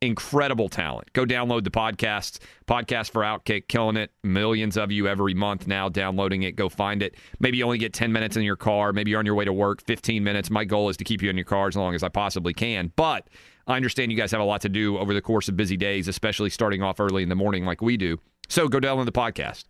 Incredible 0.00 0.68
talent. 0.68 1.12
Go 1.12 1.24
download 1.24 1.62
the 1.62 1.70
podcast. 1.70 2.38
Podcast 2.66 3.10
for 3.10 3.22
Outkick, 3.22 3.68
killing 3.68 3.96
it. 3.96 4.10
Millions 4.24 4.76
of 4.76 4.90
you 4.90 5.06
every 5.06 5.34
month 5.34 5.68
now 5.68 5.88
downloading 5.88 6.42
it. 6.42 6.56
Go 6.56 6.68
find 6.68 7.02
it. 7.02 7.14
Maybe 7.38 7.58
you 7.58 7.64
only 7.64 7.78
get 7.78 7.92
10 7.92 8.12
minutes 8.12 8.36
in 8.36 8.42
your 8.42 8.56
car. 8.56 8.92
Maybe 8.92 9.12
you're 9.12 9.20
on 9.20 9.26
your 9.26 9.36
way 9.36 9.44
to 9.44 9.52
work, 9.52 9.80
15 9.82 10.24
minutes. 10.24 10.50
My 10.50 10.64
goal 10.64 10.88
is 10.88 10.96
to 10.96 11.04
keep 11.04 11.22
you 11.22 11.30
in 11.30 11.36
your 11.36 11.44
car 11.44 11.68
as 11.68 11.76
long 11.76 11.94
as 11.94 12.02
I 12.02 12.08
possibly 12.08 12.52
can. 12.52 12.92
But 12.96 13.28
I 13.66 13.76
understand 13.76 14.10
you 14.10 14.18
guys 14.18 14.32
have 14.32 14.40
a 14.40 14.44
lot 14.44 14.60
to 14.62 14.68
do 14.68 14.98
over 14.98 15.14
the 15.14 15.20
course 15.20 15.48
of 15.48 15.56
busy 15.56 15.76
days, 15.76 16.08
especially 16.08 16.50
starting 16.50 16.82
off 16.82 17.00
early 17.00 17.22
in 17.22 17.28
the 17.28 17.34
morning 17.34 17.64
like 17.64 17.80
we 17.80 17.96
do. 17.96 18.18
So 18.48 18.68
go 18.68 18.80
download 18.80 19.06
the 19.06 19.12
podcast. 19.12 19.64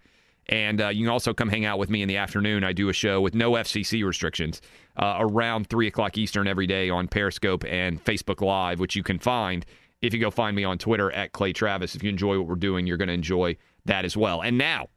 And 0.48 0.80
uh, 0.80 0.88
you 0.88 1.04
can 1.04 1.12
also 1.12 1.32
come 1.32 1.48
hang 1.48 1.64
out 1.64 1.78
with 1.78 1.88
me 1.88 2.02
in 2.02 2.08
the 2.08 2.16
afternoon. 2.16 2.64
I 2.64 2.72
do 2.72 2.88
a 2.88 2.92
show 2.92 3.20
with 3.20 3.34
no 3.34 3.52
FCC 3.52 4.04
restrictions 4.04 4.60
uh, 4.96 5.16
around 5.20 5.68
3 5.68 5.86
o'clock 5.86 6.18
Eastern 6.18 6.48
every 6.48 6.66
day 6.66 6.90
on 6.90 7.06
Periscope 7.06 7.64
and 7.64 8.02
Facebook 8.04 8.40
Live, 8.40 8.80
which 8.80 8.96
you 8.96 9.02
can 9.02 9.18
find 9.18 9.64
if 10.00 10.12
you 10.12 10.18
go 10.18 10.30
find 10.30 10.56
me 10.56 10.64
on 10.64 10.78
Twitter 10.78 11.12
at 11.12 11.32
Clay 11.32 11.52
Travis. 11.52 11.94
If 11.94 12.02
you 12.02 12.10
enjoy 12.10 12.38
what 12.38 12.48
we're 12.48 12.56
doing, 12.56 12.86
you're 12.86 12.96
going 12.96 13.08
to 13.08 13.14
enjoy 13.14 13.56
that 13.84 14.04
as 14.04 14.16
well. 14.16 14.42
And 14.42 14.58
now, 14.58 14.88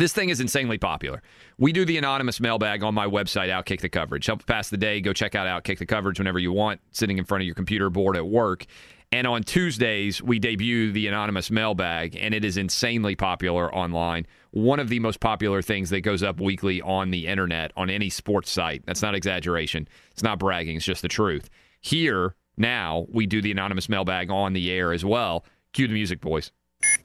this 0.00 0.12
thing 0.12 0.28
is 0.28 0.40
insanely 0.40 0.78
popular. 0.78 1.22
We 1.58 1.72
do 1.72 1.84
the 1.84 1.96
anonymous 1.96 2.40
mailbag 2.40 2.82
on 2.82 2.94
my 2.94 3.06
website, 3.06 3.48
Outkick 3.48 3.80
the 3.80 3.88
Coverage. 3.88 4.26
Help 4.26 4.46
pass 4.46 4.70
the 4.70 4.76
day. 4.76 5.00
Go 5.00 5.12
check 5.12 5.34
out 5.34 5.46
Outkick 5.46 5.78
the 5.78 5.86
Coverage 5.86 6.18
whenever 6.18 6.38
you 6.38 6.52
want, 6.52 6.80
sitting 6.90 7.18
in 7.18 7.24
front 7.24 7.42
of 7.42 7.46
your 7.46 7.54
computer 7.54 7.90
board 7.90 8.16
at 8.16 8.26
work. 8.26 8.66
And 9.10 9.26
on 9.26 9.42
Tuesdays, 9.42 10.22
we 10.22 10.38
debut 10.38 10.92
the 10.92 11.06
anonymous 11.06 11.50
mailbag, 11.50 12.14
and 12.14 12.34
it 12.34 12.44
is 12.44 12.58
insanely 12.58 13.16
popular 13.16 13.74
online. 13.74 14.26
One 14.50 14.80
of 14.80 14.90
the 14.90 14.98
most 14.98 15.18
popular 15.18 15.62
things 15.62 15.88
that 15.90 16.02
goes 16.02 16.22
up 16.22 16.40
weekly 16.40 16.82
on 16.82 17.10
the 17.10 17.26
internet, 17.26 17.72
on 17.74 17.88
any 17.88 18.10
sports 18.10 18.50
site. 18.50 18.84
That's 18.84 19.00
not 19.00 19.14
exaggeration. 19.14 19.88
It's 20.10 20.22
not 20.22 20.38
bragging, 20.38 20.76
it's 20.76 20.84
just 20.84 21.00
the 21.00 21.08
truth. 21.08 21.48
Here, 21.80 22.34
now, 22.58 23.06
we 23.10 23.26
do 23.26 23.40
the 23.40 23.50
anonymous 23.50 23.88
mailbag 23.88 24.30
on 24.30 24.52
the 24.52 24.70
air 24.70 24.92
as 24.92 25.04
well. 25.04 25.44
Cue 25.72 25.88
the 25.88 25.94
music, 25.94 26.20
boys. 26.20 26.52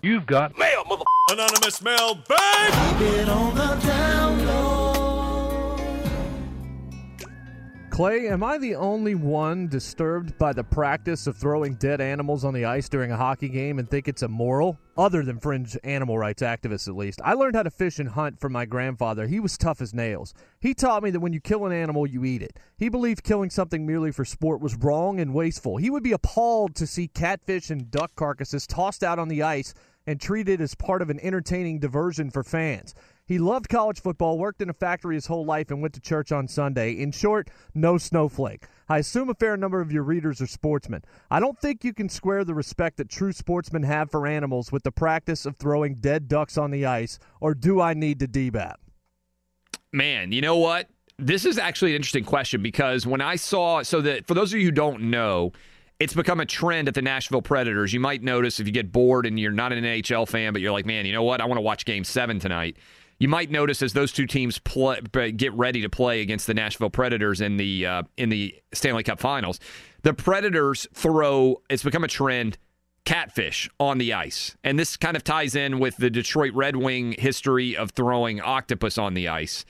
You've 0.02 0.26
got 0.26 0.58
mail, 0.58 0.84
mother. 0.86 1.04
Anonymous 1.30 1.82
mail, 1.82 2.16
bang! 2.28 3.54
Clay, 7.94 8.28
am 8.28 8.44
I 8.44 8.58
the 8.58 8.74
only 8.74 9.14
one 9.14 9.68
disturbed 9.68 10.36
by 10.40 10.52
the 10.52 10.64
practice 10.64 11.28
of 11.28 11.38
throwing 11.38 11.76
dead 11.76 12.02
animals 12.02 12.44
on 12.44 12.54
the 12.54 12.66
ice 12.66 12.90
during 12.90 13.12
a 13.12 13.18
hockey 13.18 13.48
game 13.48 13.78
and 13.78 13.88
think 13.88 14.08
it's 14.08 14.24
immoral? 14.24 14.80
Other 14.98 15.24
than 15.24 15.40
fringe 15.40 15.78
animal 15.84 16.18
rights 16.18 16.42
activists, 16.42 16.88
at 16.88 16.96
least. 16.96 17.22
I 17.24 17.34
learned 17.34 17.56
how 17.56 17.62
to 17.62 17.70
fish 17.70 18.00
and 18.00 18.10
hunt 18.10 18.40
from 18.40 18.52
my 18.52 18.66
grandfather. 18.66 19.28
He 19.28 19.40
was 19.40 19.60
tough 19.60 19.80
as 19.80 19.94
nails. 19.94 20.34
He 20.60 20.74
taught 20.74 21.04
me 21.04 21.12
that 21.12 21.20
when 21.20 21.34
you 21.34 21.40
kill 21.40 21.66
an 21.68 21.72
animal, 21.72 22.08
you 22.08 22.26
eat 22.26 22.42
it. 22.42 22.58
He 22.78 22.90
believed 22.90 23.24
killing 23.24 23.52
something 23.52 23.86
merely 23.86 24.12
for 24.12 24.26
sport 24.26 24.60
was 24.60 24.76
wrong 24.76 25.20
and 25.20 25.32
wasteful. 25.32 25.78
He 25.78 25.92
would 25.92 26.04
be 26.04 26.14
appalled 26.14 26.76
to 26.78 26.88
see 26.88 27.08
catfish 27.08 27.70
and 27.70 27.92
duck 27.92 28.16
carcasses 28.16 28.66
tossed 28.66 29.04
out 29.04 29.20
on 29.20 29.28
the 29.28 29.44
ice 29.44 29.76
and 30.06 30.20
treated 30.20 30.62
as 30.62 30.76
part 30.76 31.02
of 31.02 31.10
an 31.10 31.20
entertaining 31.22 31.80
diversion 31.80 32.30
for 32.30 32.44
fans. 32.44 32.94
He 33.26 33.40
loved 33.40 33.70
college 33.70 34.02
football, 34.02 34.38
worked 34.38 34.62
in 34.62 34.70
a 34.70 34.74
factory 34.74 35.16
his 35.16 35.28
whole 35.28 35.46
life, 35.46 35.72
and 35.72 35.82
went 35.82 35.94
to 35.94 36.02
church 36.02 36.32
on 36.32 36.48
Sunday. 36.48 36.92
In 36.92 37.12
short, 37.12 37.50
no 37.74 37.98
snowflake. 37.98 38.66
I 38.90 38.98
assume 38.98 39.30
a 39.30 39.34
fair 39.34 39.56
number 39.56 39.80
of 39.80 39.94
your 39.94 40.04
readers 40.04 40.42
are 40.42 40.48
sportsmen. 40.48 41.04
I 41.32 41.40
don't 41.40 41.58
think 41.58 41.86
you 41.86 41.94
can 41.94 42.10
square 42.10 42.44
the 42.44 42.54
respect 42.54 42.98
that 42.98 43.10
true 43.10 43.32
sportsmen 43.32 43.84
have 43.84 44.12
for 44.12 44.28
animals 44.28 44.72
with 44.74 44.84
the 44.84 44.92
practice 44.92 45.46
of 45.46 45.56
throwing 45.56 45.96
dead 45.96 46.28
ducks 46.28 46.58
on 46.58 46.72
the 46.72 46.86
ice, 46.86 47.18
or 47.40 47.56
do 47.56 47.80
I 47.80 47.94
need 47.94 48.20
to 48.20 48.28
debat? 48.28 48.78
Man, 49.94 50.32
you 50.34 50.42
know 50.42 50.58
what? 50.58 50.90
This 51.18 51.46
is 51.46 51.58
actually 51.58 51.92
an 51.92 51.98
interesting 51.98 52.26
question 52.26 52.62
because 52.62 53.08
when 53.08 53.22
I 53.22 53.38
saw, 53.38 53.84
so 53.84 54.02
that 54.02 54.28
for 54.28 54.34
those 54.34 54.52
of 54.52 54.60
you 54.60 54.66
who 54.66 54.72
don't 54.72 55.04
know, 55.04 55.54
it's 56.04 56.14
become 56.14 56.40
a 56.40 56.46
trend 56.46 56.88
at 56.88 56.94
the 56.94 57.02
Nashville 57.02 57.42
Predators. 57.42 57.94
You 57.94 58.00
might 58.00 58.22
notice 58.22 58.60
if 58.60 58.68
you 58.68 58.74
get 58.74 58.92
bored 58.92 59.26
and 59.26 59.40
you're 59.40 59.52
not 59.52 59.72
an 59.72 59.84
NHL 59.84 60.28
fan, 60.28 60.54
but 60.54 60.62
you're 60.62 60.72
like, 60.72 60.86
man, 60.86 61.06
you 61.06 61.14
know 61.14 61.24
what? 61.24 61.42
I 61.42 61.46
want 61.46 61.58
to 61.58 61.62
watch 61.62 61.86
game 61.86 62.04
seven 62.04 62.40
tonight 62.40 62.78
you 63.20 63.30
might 63.30 63.50
notice 63.50 63.82
as 63.82 63.94
those 63.94 64.12
two 64.12 64.26
teams 64.26 64.60
play, 64.60 65.00
get 65.32 65.54
ready 65.54 65.82
to 65.82 65.90
play 65.90 66.20
against 66.20 66.46
the 66.46 66.54
Nashville 66.54 66.90
Predators 66.90 67.40
in 67.40 67.56
the 67.56 67.86
uh, 67.86 68.04
in 68.18 68.28
the 68.28 68.54
Stanley 68.74 69.04
Cup 69.04 69.20
Finals, 69.20 69.62
the 70.02 70.14
Predators 70.14 70.88
throw. 70.94 71.62
It's 71.70 71.84
become 71.84 72.04
a 72.04 72.10
trend. 72.10 72.58
Catfish 73.06 73.70
on 73.82 73.98
the 73.98 74.14
ice. 74.14 74.56
And 74.64 74.80
this 74.80 74.96
kind 74.96 75.18
of 75.18 75.26
ties 75.26 75.56
in 75.56 75.80
with 75.80 75.98
the 75.98 76.10
Detroit 76.10 76.54
Red 76.54 76.78
Wing 76.78 77.16
history 77.20 77.76
of 77.76 77.92
throwing 77.92 78.40
octopus 78.40 78.98
on 78.98 79.14
the 79.14 79.28
ice. 79.28 79.66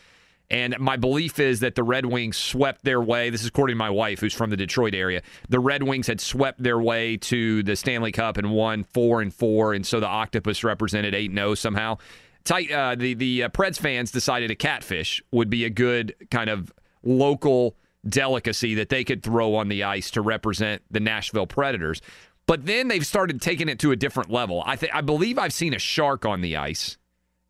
And 0.54 0.78
my 0.80 0.98
belief 0.98 1.40
is 1.40 1.62
that 1.62 1.76
the 1.76 1.84
Red 1.84 2.06
Wings 2.06 2.38
swept 2.38 2.84
their 2.84 3.02
way. 3.02 3.30
This 3.30 3.42
is 3.42 3.48
according 3.48 3.76
to 3.76 3.80
my 3.80 3.90
wife, 3.90 4.20
who's 4.20 4.34
from 4.34 4.52
the 4.52 4.58
Detroit 4.58 4.94
area. 4.94 5.22
The 5.50 5.60
Red 5.60 5.84
Wings 5.84 6.08
had 6.08 6.22
swept 6.22 6.62
their 6.62 6.80
way 6.80 7.18
to 7.18 7.64
the 7.64 7.76
Stanley 7.76 8.12
Cup 8.12 8.38
and 8.38 8.52
won 8.52 8.84
four 8.84 9.22
and 9.22 9.34
four, 9.34 9.74
and 9.74 9.86
so 9.86 10.00
the 10.00 10.08
Octopus 10.08 10.64
represented 10.64 11.14
eight 11.14 11.32
zero 11.34 11.56
somehow 11.56 11.98
tight, 12.44 12.72
uh, 12.72 12.96
the 12.96 13.14
the 13.14 13.44
uh, 13.44 13.50
Preds 13.50 13.80
fans 13.80 14.12
decided 14.12 14.52
a 14.52 14.56
catfish 14.56 15.22
would 15.32 15.50
be 15.50 15.66
a 15.66 15.70
good 15.70 16.16
kind 16.30 16.50
of 16.50 16.72
local 17.04 17.76
delicacy 18.08 18.76
that 18.76 18.90
they 18.90 19.04
could 19.04 19.24
throw 19.24 19.56
on 19.56 19.70
the 19.70 19.84
ice 19.84 20.12
to 20.12 20.22
represent 20.22 20.82
the 20.92 21.00
Nashville 21.00 21.48
Predators. 21.48 22.02
But 22.46 22.66
then 22.66 22.90
they've 22.90 23.06
started 23.06 23.42
taking 23.42 23.70
it 23.70 23.80
to 23.80 23.92
a 23.92 23.96
different 23.96 24.30
level. 24.30 24.64
I 24.66 24.76
think 24.76 24.94
I 24.94 25.02
believe 25.02 25.38
I've 25.38 25.54
seen 25.54 25.74
a 25.74 25.80
shark 25.80 26.26
on 26.26 26.42
the 26.42 26.58
ice 26.58 26.98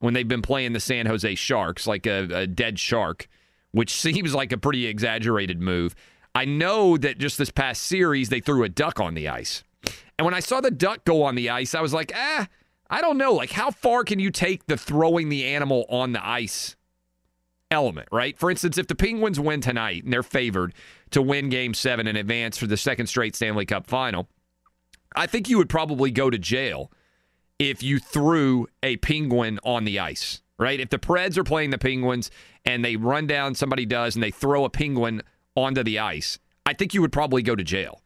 when 0.04 0.14
they've 0.14 0.28
been 0.28 0.42
playing 0.42 0.74
the 0.74 0.82
San 0.82 1.06
Jose 1.06 1.34
Sharks, 1.36 1.88
like 1.88 2.06
a, 2.06 2.28
a 2.34 2.46
dead 2.46 2.78
shark, 2.78 3.30
which 3.72 3.90
seems 4.02 4.36
like 4.36 4.52
a 4.52 4.58
pretty 4.58 4.86
exaggerated 4.86 5.62
move. 5.62 5.96
I 6.36 6.44
know 6.44 6.98
that 6.98 7.20
just 7.20 7.38
this 7.38 7.52
past 7.52 7.84
series 7.84 8.28
they 8.28 8.42
threw 8.42 8.64
a 8.64 8.70
duck 8.70 9.00
on 9.00 9.14
the 9.14 9.30
ice. 9.30 9.64
And 10.20 10.26
when 10.26 10.34
I 10.34 10.42
saw 10.42 10.60
the 10.60 10.72
duck 10.72 11.06
go 11.06 11.24
on 11.24 11.36
the 11.36 11.50
ice, 11.50 11.74
I 11.74 11.80
was 11.80 11.94
like, 11.94 12.12
ah, 12.14 12.50
I 12.90 13.00
don't 13.00 13.18
know. 13.18 13.32
Like, 13.32 13.52
how 13.52 13.72
far 13.72 14.04
can 14.04 14.20
you 14.20 14.30
take 14.30 14.66
the 14.66 14.76
throwing 14.76 15.30
the 15.30 15.46
animal 15.46 15.86
on 15.88 16.12
the 16.12 16.28
ice 16.28 16.76
element, 17.72 18.10
right? 18.12 18.38
For 18.38 18.52
instance, 18.52 18.78
if 18.78 18.88
the 18.88 18.96
Penguins 18.96 19.40
win 19.40 19.62
tonight 19.62 20.04
and 20.04 20.12
they're 20.12 20.22
favored 20.22 20.74
to 21.12 21.22
win 21.22 21.48
game 21.48 21.74
seven 21.74 22.08
and 22.08 22.18
advance 22.18 22.58
for 22.58 22.68
the 22.68 22.76
second 22.76 23.08
straight 23.08 23.38
Stanley 23.38 23.66
Cup 23.66 23.88
final, 23.88 24.28
I 25.16 25.28
think 25.28 25.48
you 25.48 25.58
would 25.60 25.70
probably 25.70 26.12
go 26.12 26.30
to 26.30 26.38
jail 26.38 26.92
if 27.64 27.82
you 27.82 28.00
threw 28.00 28.68
a 28.82 28.98
penguin 28.98 29.60
on 29.64 29.86
the 29.86 30.00
ice, 30.00 30.42
right? 30.60 30.80
If 30.80 30.90
the 30.90 31.00
Preds 31.00 31.38
are 31.38 31.44
playing 31.44 31.70
the 31.70 31.78
Penguins 31.78 32.30
and 32.66 32.84
they 32.84 32.96
run 32.96 33.26
down, 33.26 33.56
somebody 33.56 33.86
does, 33.86 34.16
and 34.16 34.24
they 34.24 34.32
throw 34.32 34.66
a 34.66 34.70
penguin 34.70 35.22
onto 35.56 35.84
the 35.84 36.00
ice, 36.00 36.40
I 36.66 36.74
think 36.74 36.94
you 36.94 37.02
would 37.02 37.12
probably 37.12 37.42
go 37.42 37.56
to 37.56 37.64
jail. 37.64 38.02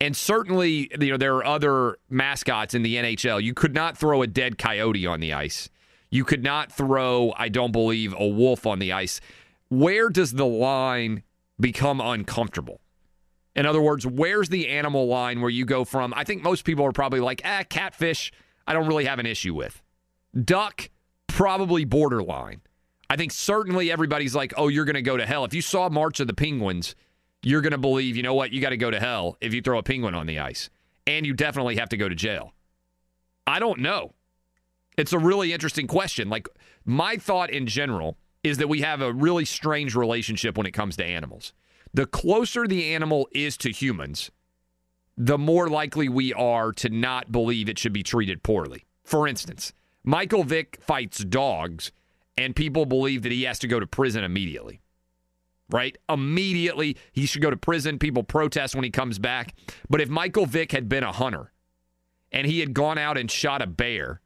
And 0.00 0.16
certainly, 0.16 0.90
you 1.00 1.10
know, 1.10 1.16
there 1.16 1.36
are 1.36 1.46
other 1.46 1.96
mascots 2.10 2.74
in 2.74 2.82
the 2.82 2.96
NHL. 2.96 3.42
You 3.42 3.54
could 3.54 3.74
not 3.74 3.96
throw 3.96 4.22
a 4.22 4.26
dead 4.26 4.58
coyote 4.58 5.06
on 5.06 5.20
the 5.20 5.32
ice. 5.32 5.70
You 6.10 6.24
could 6.24 6.42
not 6.42 6.70
throw, 6.70 7.32
I 7.36 7.48
don't 7.48 7.72
believe, 7.72 8.14
a 8.18 8.26
wolf 8.26 8.66
on 8.66 8.80
the 8.80 8.92
ice. 8.92 9.20
Where 9.68 10.10
does 10.10 10.32
the 10.32 10.46
line 10.46 11.22
become 11.58 12.00
uncomfortable? 12.00 12.80
In 13.56 13.66
other 13.66 13.80
words, 13.80 14.06
where's 14.06 14.48
the 14.48 14.68
animal 14.68 15.06
line 15.06 15.40
where 15.40 15.50
you 15.50 15.64
go 15.64 15.84
from? 15.84 16.12
I 16.16 16.24
think 16.24 16.42
most 16.42 16.64
people 16.64 16.84
are 16.84 16.92
probably 16.92 17.20
like, 17.20 17.40
ah, 17.44 17.62
catfish, 17.68 18.32
I 18.66 18.72
don't 18.72 18.86
really 18.86 19.04
have 19.04 19.18
an 19.18 19.26
issue 19.26 19.54
with. 19.54 19.82
Duck, 20.44 20.90
probably 21.26 21.84
borderline. 21.84 22.60
I 23.10 23.16
think 23.16 23.32
certainly 23.32 23.92
everybody's 23.92 24.34
like, 24.34 24.54
oh, 24.56 24.68
you're 24.68 24.84
going 24.84 24.94
to 24.94 25.02
go 25.02 25.16
to 25.16 25.26
hell. 25.26 25.44
If 25.44 25.54
you 25.54 25.62
saw 25.62 25.88
March 25.88 26.20
of 26.20 26.26
the 26.26 26.34
Penguins, 26.34 26.94
you're 27.42 27.60
going 27.60 27.72
to 27.72 27.78
believe, 27.78 28.16
you 28.16 28.22
know 28.22 28.34
what, 28.34 28.52
you 28.52 28.60
got 28.60 28.70
to 28.70 28.76
go 28.76 28.90
to 28.90 28.98
hell 28.98 29.36
if 29.40 29.52
you 29.52 29.60
throw 29.60 29.78
a 29.78 29.82
penguin 29.82 30.14
on 30.14 30.26
the 30.26 30.38
ice. 30.38 30.70
And 31.06 31.26
you 31.26 31.34
definitely 31.34 31.76
have 31.76 31.90
to 31.90 31.98
go 31.98 32.08
to 32.08 32.14
jail. 32.14 32.54
I 33.46 33.58
don't 33.58 33.80
know. 33.80 34.14
It's 34.96 35.12
a 35.12 35.18
really 35.18 35.52
interesting 35.52 35.86
question. 35.86 36.30
Like, 36.30 36.48
my 36.84 37.16
thought 37.16 37.50
in 37.50 37.66
general 37.66 38.16
is 38.42 38.58
that 38.58 38.68
we 38.68 38.80
have 38.80 39.02
a 39.02 39.12
really 39.12 39.44
strange 39.44 39.94
relationship 39.94 40.56
when 40.56 40.66
it 40.66 40.72
comes 40.72 40.96
to 40.96 41.04
animals. 41.04 41.52
The 41.92 42.06
closer 42.06 42.66
the 42.66 42.94
animal 42.94 43.28
is 43.32 43.56
to 43.58 43.70
humans, 43.70 44.30
the 45.16 45.38
more 45.38 45.68
likely 45.68 46.08
we 46.08 46.32
are 46.34 46.72
to 46.72 46.88
not 46.88 47.30
believe 47.30 47.68
it 47.68 47.78
should 47.78 47.92
be 47.92 48.02
treated 48.02 48.42
poorly. 48.42 48.84
For 49.04 49.28
instance, 49.28 49.72
Michael 50.02 50.44
Vick 50.44 50.78
fights 50.80 51.18
dogs, 51.24 51.92
and 52.36 52.56
people 52.56 52.86
believe 52.86 53.22
that 53.22 53.32
he 53.32 53.44
has 53.44 53.58
to 53.60 53.68
go 53.68 53.78
to 53.78 53.86
prison 53.86 54.24
immediately 54.24 54.80
right? 55.70 55.96
Immediately, 56.08 56.96
he 57.12 57.26
should 57.26 57.42
go 57.42 57.50
to 57.50 57.56
prison. 57.56 57.98
People 57.98 58.22
protest 58.22 58.74
when 58.74 58.84
he 58.84 58.90
comes 58.90 59.18
back. 59.18 59.54
But 59.88 60.00
if 60.00 60.08
Michael 60.08 60.46
Vick 60.46 60.72
had 60.72 60.88
been 60.88 61.04
a 61.04 61.12
hunter 61.12 61.52
and 62.32 62.46
he 62.46 62.60
had 62.60 62.74
gone 62.74 62.98
out 62.98 63.18
and 63.18 63.30
shot 63.30 63.62
a 63.62 63.66
bear 63.66 64.20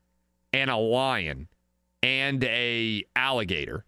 and 0.53 0.71
a 0.71 0.77
lion 0.77 1.49
and 2.03 2.43
a 2.45 3.05
alligator, 3.15 3.85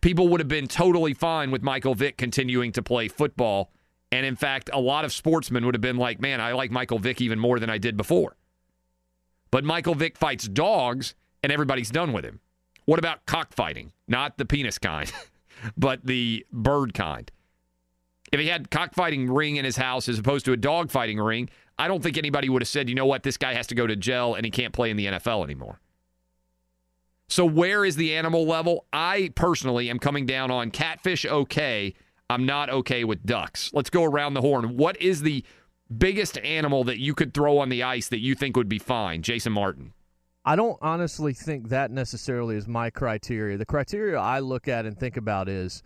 people 0.00 0.28
would 0.28 0.40
have 0.40 0.48
been 0.48 0.68
totally 0.68 1.14
fine 1.14 1.50
with 1.50 1.62
Michael 1.62 1.94
Vick 1.94 2.16
continuing 2.16 2.72
to 2.72 2.82
play 2.82 3.08
football. 3.08 3.70
And 4.10 4.24
in 4.24 4.36
fact, 4.36 4.70
a 4.72 4.80
lot 4.80 5.04
of 5.04 5.12
sportsmen 5.12 5.66
would 5.66 5.74
have 5.74 5.82
been 5.82 5.96
like, 5.96 6.20
man, 6.20 6.40
I 6.40 6.52
like 6.52 6.70
Michael 6.70 6.98
Vick 6.98 7.20
even 7.20 7.38
more 7.38 7.58
than 7.58 7.68
I 7.68 7.78
did 7.78 7.96
before. 7.96 8.36
But 9.50 9.64
Michael 9.64 9.94
Vick 9.94 10.16
fights 10.16 10.48
dogs 10.48 11.14
and 11.42 11.52
everybody's 11.52 11.90
done 11.90 12.12
with 12.12 12.24
him. 12.24 12.40
What 12.86 12.98
about 12.98 13.26
cockfighting? 13.26 13.92
Not 14.06 14.38
the 14.38 14.46
penis 14.46 14.78
kind. 14.78 15.12
but 15.76 16.04
the 16.04 16.46
bird 16.52 16.94
kind. 16.94 17.30
If 18.32 18.40
he 18.40 18.46
had 18.46 18.70
cockfighting 18.70 19.30
ring 19.30 19.56
in 19.56 19.64
his 19.64 19.76
house 19.76 20.08
as 20.08 20.18
opposed 20.18 20.44
to 20.46 20.52
a 20.52 20.56
dogfighting 20.56 21.24
ring, 21.24 21.48
I 21.78 21.88
don't 21.88 22.02
think 22.02 22.18
anybody 22.18 22.48
would 22.48 22.62
have 22.62 22.68
said, 22.68 22.88
you 22.88 22.94
know 22.94 23.06
what, 23.06 23.22
this 23.22 23.36
guy 23.36 23.54
has 23.54 23.66
to 23.68 23.74
go 23.74 23.86
to 23.86 23.96
jail 23.96 24.34
and 24.34 24.44
he 24.44 24.50
can't 24.50 24.72
play 24.72 24.90
in 24.90 24.96
the 24.96 25.06
NFL 25.06 25.44
anymore. 25.44 25.80
So 27.28 27.44
where 27.44 27.84
is 27.84 27.96
the 27.96 28.14
animal 28.14 28.46
level? 28.46 28.86
I 28.92 29.32
personally 29.34 29.90
am 29.90 29.98
coming 29.98 30.26
down 30.26 30.50
on 30.50 30.70
catfish 30.70 31.26
okay. 31.26 31.94
I'm 32.30 32.44
not 32.44 32.68
okay 32.68 33.04
with 33.04 33.24
ducks. 33.24 33.70
Let's 33.72 33.88
go 33.88 34.04
around 34.04 34.34
the 34.34 34.42
horn. 34.42 34.76
What 34.76 35.00
is 35.00 35.22
the 35.22 35.44
biggest 35.96 36.36
animal 36.38 36.84
that 36.84 36.98
you 36.98 37.14
could 37.14 37.32
throw 37.32 37.58
on 37.58 37.70
the 37.70 37.82
ice 37.82 38.08
that 38.08 38.18
you 38.18 38.34
think 38.34 38.56
would 38.56 38.68
be 38.68 38.78
fine? 38.78 39.22
Jason 39.22 39.52
Martin. 39.52 39.94
I 40.44 40.54
don't 40.54 40.78
honestly 40.82 41.32
think 41.32 41.68
that 41.68 41.90
necessarily 41.90 42.56
is 42.56 42.68
my 42.68 42.90
criteria. 42.90 43.56
The 43.56 43.66
criteria 43.66 44.18
I 44.18 44.40
look 44.40 44.68
at 44.68 44.84
and 44.84 44.98
think 44.98 45.16
about 45.16 45.48
is 45.48 45.82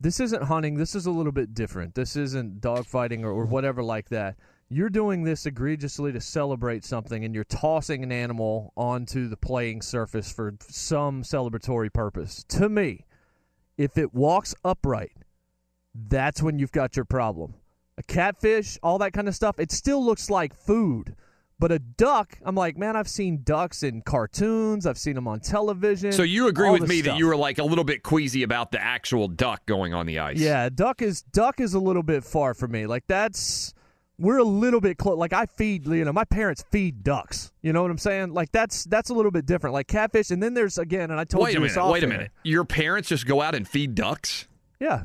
this 0.00 0.20
isn't 0.20 0.44
hunting. 0.44 0.74
This 0.74 0.94
is 0.94 1.06
a 1.06 1.10
little 1.10 1.32
bit 1.32 1.54
different. 1.54 1.94
This 1.94 2.16
isn't 2.16 2.60
dogfighting 2.60 3.22
or, 3.22 3.30
or 3.30 3.46
whatever 3.46 3.82
like 3.82 4.08
that. 4.08 4.36
You're 4.68 4.90
doing 4.90 5.22
this 5.22 5.46
egregiously 5.46 6.12
to 6.12 6.20
celebrate 6.20 6.84
something, 6.84 7.24
and 7.24 7.32
you're 7.32 7.44
tossing 7.44 8.02
an 8.02 8.10
animal 8.10 8.72
onto 8.76 9.28
the 9.28 9.36
playing 9.36 9.82
surface 9.82 10.32
for 10.32 10.54
some 10.60 11.22
celebratory 11.22 11.92
purpose. 11.92 12.44
To 12.48 12.68
me, 12.68 13.06
if 13.78 13.96
it 13.96 14.12
walks 14.12 14.56
upright, 14.64 15.12
that's 16.08 16.42
when 16.42 16.58
you've 16.58 16.72
got 16.72 16.96
your 16.96 17.04
problem. 17.04 17.54
A 17.98 18.02
catfish, 18.02 18.78
all 18.82 18.98
that 18.98 19.12
kind 19.12 19.28
of 19.28 19.34
stuff, 19.34 19.58
it 19.58 19.72
still 19.72 20.04
looks 20.04 20.28
like 20.28 20.54
food 20.54 21.16
but 21.58 21.72
a 21.72 21.78
duck, 21.78 22.38
I'm 22.44 22.54
like, 22.54 22.76
man, 22.76 22.96
I've 22.96 23.08
seen 23.08 23.40
ducks 23.42 23.82
in 23.82 24.02
cartoons. 24.02 24.86
I've 24.86 24.98
seen 24.98 25.14
them 25.14 25.26
on 25.26 25.40
television. 25.40 26.12
So 26.12 26.22
you 26.22 26.48
agree 26.48 26.70
with 26.70 26.86
me 26.86 27.00
stuff. 27.00 27.14
that 27.14 27.18
you 27.18 27.26
were 27.26 27.36
like 27.36 27.58
a 27.58 27.64
little 27.64 27.84
bit 27.84 28.02
queasy 28.02 28.42
about 28.42 28.72
the 28.72 28.82
actual 28.82 29.26
duck 29.26 29.64
going 29.64 29.94
on 29.94 30.04
the 30.04 30.18
ice? 30.18 30.38
Yeah, 30.38 30.68
duck 30.68 31.00
is 31.00 31.22
duck 31.22 31.60
is 31.60 31.72
a 31.72 31.80
little 31.80 32.02
bit 32.02 32.24
far 32.24 32.52
for 32.52 32.68
me. 32.68 32.86
Like 32.86 33.04
that's 33.06 33.72
we're 34.18 34.36
a 34.36 34.44
little 34.44 34.82
bit 34.82 34.98
close. 34.98 35.16
Like 35.16 35.32
I 35.32 35.46
feed, 35.46 35.86
you 35.86 36.04
know, 36.04 36.12
my 36.12 36.24
parents 36.24 36.62
feed 36.70 37.02
ducks. 37.02 37.52
You 37.62 37.72
know 37.72 37.80
what 37.80 37.90
I'm 37.90 37.98
saying? 37.98 38.34
Like 38.34 38.52
that's 38.52 38.84
that's 38.84 39.08
a 39.08 39.14
little 39.14 39.30
bit 39.30 39.46
different. 39.46 39.72
Like 39.72 39.86
catfish, 39.88 40.30
and 40.30 40.42
then 40.42 40.52
there's 40.52 40.76
again, 40.76 41.10
and 41.10 41.18
I 41.18 41.24
told 41.24 41.44
wait 41.44 41.54
you 41.54 41.58
a 41.58 41.62
minute, 41.62 41.90
wait 41.90 42.04
a 42.04 42.06
minute. 42.06 42.32
Your 42.42 42.66
parents 42.66 43.08
just 43.08 43.26
go 43.26 43.40
out 43.40 43.54
and 43.54 43.66
feed 43.66 43.94
ducks? 43.94 44.46
Yeah. 44.78 45.04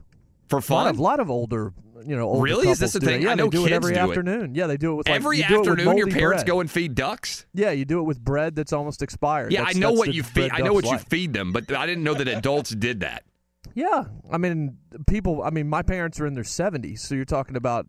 For 0.52 0.57
A 0.57 0.60
lot 0.60 0.84
fun. 0.84 0.88
of, 0.88 0.99
lot 0.99 1.19
of 1.19 1.32
older, 1.32 1.73
you 2.06 2.15
know, 2.15 2.28
older 2.30 2.41
Really? 2.44 2.69
Is 2.69 2.78
this 2.80 2.94
a 2.94 2.99
it. 2.99 3.03
thing? 3.03 3.22
Yeah, 3.23 3.32
I 3.32 3.36
know 3.36 3.45
they 3.45 3.57
do 3.57 3.65
it 3.65 3.72
every 3.72 3.94
do 3.94 3.99
it. 3.99 4.03
afternoon. 4.03 4.53
Yeah, 4.56 4.68
they 4.68 4.78
do 4.78 4.91
it 4.94 4.95
with 4.95 5.07
like, 5.10 5.15
Every 5.15 5.38
you 5.38 5.44
it 5.44 5.49
with 5.52 5.60
afternoon, 5.69 5.98
your 5.98 6.07
parents 6.07 6.44
bread. 6.44 6.48
go 6.48 6.60
and 6.60 6.69
feed 6.69 6.94
ducks. 6.95 7.45
Yeah, 7.53 7.72
you 7.72 7.86
do 7.86 7.99
it 7.99 8.03
with 8.03 8.23
bread 8.23 8.56
that's 8.56 8.73
almost 8.73 9.02
expired. 9.02 9.52
Yeah, 9.52 9.61
That's- 9.61 9.76
I 9.76 9.80
know 9.80 9.91
what 9.94 10.14
you 10.14 10.22
feed. 10.23 10.52
I 10.53 10.60
know 10.60 10.73
what 10.73 10.86
you 10.86 10.98
feed 10.98 11.34
them, 11.34 11.52
but 11.52 11.72
I 11.72 11.86
didn't 11.88 12.03
know 12.03 12.14
that 12.14 12.28
adults 12.28 12.69
did 12.72 12.99
that. 12.99 13.23
Yeah, 13.73 14.03
I 14.32 14.38
mean, 14.38 14.78
people. 15.07 15.41
I 15.44 15.49
mean, 15.49 15.69
my 15.69 15.82
parents 15.82 16.19
are 16.19 16.26
in 16.28 16.34
their 16.34 16.44
seventies, 16.44 17.02
so 17.02 17.15
you're 17.15 17.23
talking 17.23 17.56
about, 17.56 17.88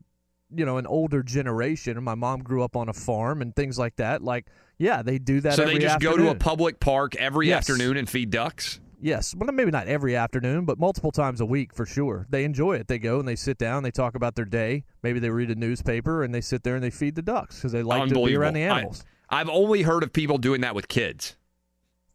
you 0.55 0.65
know, 0.65 0.77
an 0.77 0.87
older 0.87 1.23
generation. 1.25 1.97
And 1.97 2.05
my 2.05 2.15
mom 2.15 2.41
grew 2.43 2.63
up 2.63 2.77
on 2.77 2.89
a 2.89 2.93
farm 2.93 3.43
and 3.43 3.57
things 3.57 3.79
like 3.81 3.97
that. 3.97 4.23
Like, 4.23 4.47
yeah, 4.79 5.03
they 5.03 5.19
do 5.19 5.41
that. 5.41 5.55
so 5.55 5.63
every 5.63 5.75
they 5.75 5.81
just 5.81 5.99
go 6.01 6.17
to 6.17 6.29
a 6.31 6.35
public 6.37 6.79
park 6.79 7.17
every 7.17 7.49
Yes. 7.49 7.69
afternoon 7.69 7.97
and 7.97 8.09
feed 8.09 8.31
ducks. 8.31 8.79
Yes, 9.05 9.35
well, 9.37 9.51
maybe 9.53 9.73
not 9.73 9.89
every 9.89 10.15
afternoon, 10.15 10.65
but 10.65 10.79
multiple 10.79 11.11
times 11.11 11.41
a 11.41 11.45
week 11.45 11.75
for 11.75 11.85
sure. 11.85 12.27
They 12.31 12.45
enjoy 12.45 12.77
it. 12.77 12.87
They 12.87 13.01
go 13.01 13.19
and 13.19 13.27
they 13.27 13.35
sit 13.35 13.59
down. 13.59 13.83
They 13.83 13.91
talk 13.91 14.15
about 14.15 14.37
their 14.37 14.45
day. 14.45 14.85
Maybe 15.03 15.19
they 15.19 15.29
read 15.31 15.51
a 15.51 15.57
newspaper 15.57 16.23
and 16.23 16.33
they 16.33 16.41
sit 16.41 16.63
there 16.63 16.77
and 16.77 16.85
they 16.85 16.91
feed 16.91 17.17
the 17.17 17.23
ducks 17.23 17.57
because 17.57 17.73
they 17.73 17.83
like 17.83 18.09
to 18.09 18.15
be 18.25 18.37
around 18.37 18.55
the 18.55 18.63
I- 18.65 18.77
animals. 18.79 19.05
I've 19.29 19.49
only 19.49 19.83
heard 19.83 20.03
of 20.05 20.13
people 20.13 20.39
doing 20.39 20.61
that 20.61 20.75
with 20.75 20.87
kids. 20.89 21.37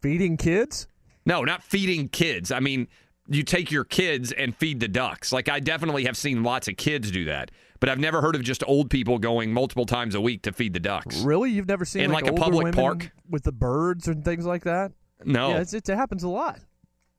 Feeding 0.02 0.38
kids? 0.38 0.88
No, 1.26 1.44
not 1.44 1.62
feeding 1.64 2.08
kids. 2.08 2.52
I 2.52 2.60
mean, 2.62 2.88
you 3.28 3.44
take 3.44 3.70
your 3.72 3.84
kids 3.84 4.32
and 4.32 4.56
feed 4.56 4.80
the 4.80 4.88
ducks. 4.88 5.34
Like 5.34 5.50
I 5.50 5.60
definitely 5.60 6.06
have 6.06 6.16
seen 6.16 6.44
lots 6.44 6.68
of 6.70 6.78
kids 6.78 7.12
do 7.12 7.26
that, 7.26 7.52
but 7.82 7.90
I've 7.90 8.00
never 8.00 8.22
heard 8.22 8.36
of 8.36 8.44
just 8.44 8.64
old 8.68 8.90
people 8.90 9.18
going 9.20 9.52
multiple 9.52 9.86
times 9.86 10.16
a 10.16 10.22
week 10.22 10.44
to 10.44 10.54
feed 10.54 10.74
the 10.74 10.80
ducks. 10.80 11.18
Really, 11.22 11.52
you've 11.52 11.68
never 11.68 11.84
seen 11.84 12.04
In, 12.04 12.12
like, 12.12 12.26
like, 12.26 12.34
a 12.34 12.36
public 12.38 12.74
park? 12.74 13.12
with 13.30 13.44
the 13.44 13.52
birds 13.52 14.08
and 14.08 14.24
things 14.24 14.46
like 14.46 14.64
that? 14.64 14.92
No. 15.26 15.50
yeah, 15.50 15.62
it's, 15.62 15.74
it 15.74 15.88
happens 15.88 16.24
a 16.24 16.30
lot. 16.30 16.60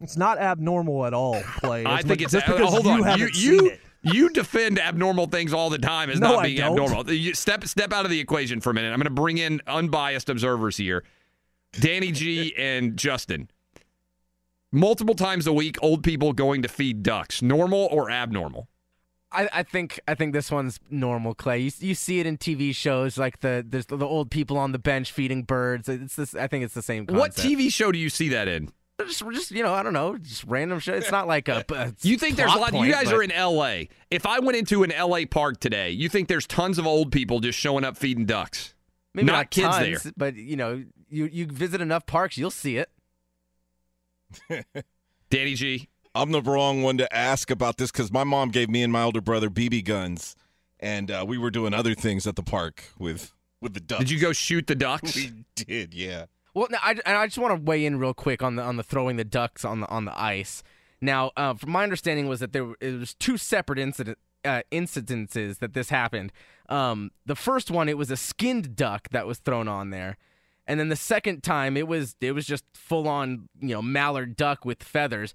It's 0.01 0.17
not 0.17 0.39
abnormal 0.39 1.07
at 1.07 1.15
all, 1.15 1.41
Clay. 1.43 1.85
I 1.85 2.03
think 2.03 2.23
it's 2.23 2.33
just 2.33 2.49
uh, 2.49 2.53
because 2.53 2.71
hold 2.71 2.85
you 2.85 2.91
on. 2.93 3.03
Haven't 3.03 3.35
you 3.37 3.59
seen 3.59 3.67
it. 3.67 3.81
you 4.03 4.29
defend 4.31 4.79
abnormal 4.79 5.27
things 5.27 5.53
all 5.53 5.71
the 5.71 5.79
time 5.79 6.09
as 6.09 6.21
No, 6.21 6.35
not 6.35 6.45
being 6.45 6.61
abnormal. 6.61 7.11
You 7.13 7.35
step 7.35 7.65
step 7.65 7.93
out 7.93 8.05
of 8.05 8.11
the 8.11 8.21
equation 8.21 8.61
for 8.61 8.71
a 8.71 8.75
minute. 8.75 8.93
I'm 8.93 8.99
going 8.99 9.05
to 9.05 9.11
bring 9.11 9.39
in 9.39 9.61
unbiased 9.67 10.29
observers 10.29 10.77
here. 10.77 11.05
Danny 11.73 12.13
G 12.13 12.55
and 12.59 12.97
Justin. 12.97 13.51
Multiple 14.71 15.15
times 15.15 15.47
a 15.47 15.53
week, 15.53 15.79
old 15.83 16.05
people 16.05 16.33
going 16.33 16.63
to 16.63 16.69
feed 16.69 17.03
ducks. 17.03 17.41
Normal 17.41 17.89
or 17.91 18.11
abnormal? 18.11 18.69
I, 19.33 19.49
I 19.53 19.63
think 19.63 20.01
I 20.07 20.15
think 20.15 20.33
this 20.33 20.51
one's 20.51 20.79
normal, 20.91 21.35
Clay. 21.35 21.59
You, 21.59 21.71
you 21.81 21.95
see 21.95 22.21
it 22.21 22.27
in 22.27 22.39
TV 22.39 22.75
shows 22.75 23.19
like 23.19 23.41
the 23.41 23.65
there's 23.67 23.87
the 23.87 23.99
old 24.07 24.31
people 24.31 24.57
on 24.57 24.73
the 24.73 24.79
bench 24.79 25.13
feeding 25.13 25.43
birds. 25.43 25.89
It's 25.89 26.17
this. 26.17 26.35
I 26.35 26.47
think 26.47 26.65
it's 26.65 26.75
the 26.75 26.83
same. 26.83 27.07
What 27.07 27.35
TV 27.35 27.73
show 27.73 27.93
do 27.93 27.99
you 27.99 28.11
see 28.11 28.29
that 28.31 28.49
in? 28.49 28.71
Just, 29.01 29.23
just 29.31 29.51
you 29.53 29.63
know, 29.63 29.73
I 29.73 29.83
don't 29.83 29.93
know, 29.93 30.19
just 30.19 30.45
random 30.45 30.81
shit. 30.81 30.97
It's 30.97 31.11
not 31.13 31.29
like 31.29 31.49
a. 31.49 31.65
a 31.71 31.95
You 32.03 32.19
think 32.19 32.37
there's 32.37 32.53
a 32.53 32.57
plot 32.57 32.73
lot? 32.73 32.85
you 32.87 32.93
guys 32.93 33.07
but- 33.07 33.15
are 33.15 33.23
in 33.23 33.31
L.A. 33.31 33.89
If 34.11 34.27
I 34.27 34.41
went 34.41 34.59
into 34.59 34.83
an 34.83 34.91
L.A. 34.91 35.25
park 35.27 35.61
today, 35.61 35.91
you 35.91 36.09
think 36.09 36.29
there's 36.29 36.47
tons 36.47 36.79
of 36.79 36.87
old 36.87 37.13
people 37.13 37.41
just 37.41 37.59
showing 37.59 37.85
up 37.85 37.97
feeding 37.97 38.27
ducks? 38.27 38.75
maybe 39.15 39.27
not, 39.27 39.33
not, 39.33 39.51
kids 39.51 39.69
tons, 39.69 40.03
there. 40.03 40.13
but 40.17 40.37
you 40.37 40.57
know, 40.57 40.85
you 41.09 41.27
you 41.27 41.47
visit 41.47 41.81
enough 41.81 42.07
parks, 42.07 42.37
you'll 42.37 42.51
see 42.51 42.77
it. 42.79 42.91
Danny 45.31 45.55
G. 45.55 45.89
I'm 46.15 46.33
the 46.33 46.43
wrong 46.43 46.83
one 46.83 46.99
to 46.99 47.15
ask 47.15 47.51
about 47.51 47.77
this 47.77 47.93
because 47.93 48.11
my 48.13 48.25
mom 48.25 48.51
gave 48.51 48.69
me 48.69 48.83
and 48.83 48.93
my 48.93 49.03
older 49.03 49.21
brother 49.21 49.49
BB 49.49 49.85
guns, 49.85 50.35
and 50.81 51.11
uh, 51.11 51.25
we 51.27 51.39
were 51.39 51.51
doing 51.51 51.73
other 51.73 51.95
things 51.95 52.27
at 52.27 52.35
the 52.37 52.43
park 52.43 52.85
with 52.99 53.33
with 53.61 53.75
the 53.75 53.81
ducks. 53.81 54.01
Did 54.01 54.11
you 54.11 54.21
go 54.21 54.33
shoot 54.33 54.67
the 54.67 54.75
ducks? 54.75 55.15
We 55.17 55.33
did, 55.55 55.95
yeah. 55.95 56.27
Well, 56.59 56.67
I, 56.73 56.97
I 57.07 57.27
just 57.27 57.39
want 57.39 57.57
to 57.57 57.63
weigh 57.63 57.87
in 57.87 58.01
real 58.01 58.15
quick 58.15 58.43
on 58.43 58.57
the 58.57 58.63
on 58.63 58.77
the 58.77 58.83
throwing 58.83 59.17
the 59.17 59.25
ducks 59.25 59.65
on 59.65 59.81
the 59.81 59.89
on 59.89 60.07
the 60.07 60.21
ice. 60.21 60.65
Now, 61.01 61.31
uh, 61.37 61.55
from 61.55 61.71
my 61.71 61.85
understanding 61.85 62.27
was 62.27 62.41
that 62.41 62.53
there 62.53 62.75
it 62.81 62.99
was 62.99 63.15
two 63.15 63.37
separate 63.37 63.79
incident 63.79 64.19
uh, 64.45 64.63
incidences 64.73 65.59
that 65.61 65.73
this 65.73 65.91
happened. 65.91 66.33
Um, 66.69 67.13
the 67.25 67.37
first 67.37 67.71
one, 67.71 67.89
it 67.89 67.97
was 67.97 68.11
a 68.11 68.17
skinned 68.17 68.75
duck 68.75 69.09
that 69.13 69.25
was 69.25 69.39
thrown 69.39 69.69
on 69.69 69.91
there, 69.91 70.17
and 70.67 70.81
then 70.81 70.89
the 70.89 70.97
second 70.97 71.45
time, 71.45 71.77
it 71.77 71.87
was 71.87 72.17
it 72.21 72.33
was 72.33 72.45
just 72.45 72.65
full 72.75 73.07
on 73.07 73.49
you 73.61 73.75
know 73.75 73.83
mallard 73.83 74.35
duck 74.35 74.65
with 74.65 74.83
feathers. 74.83 75.35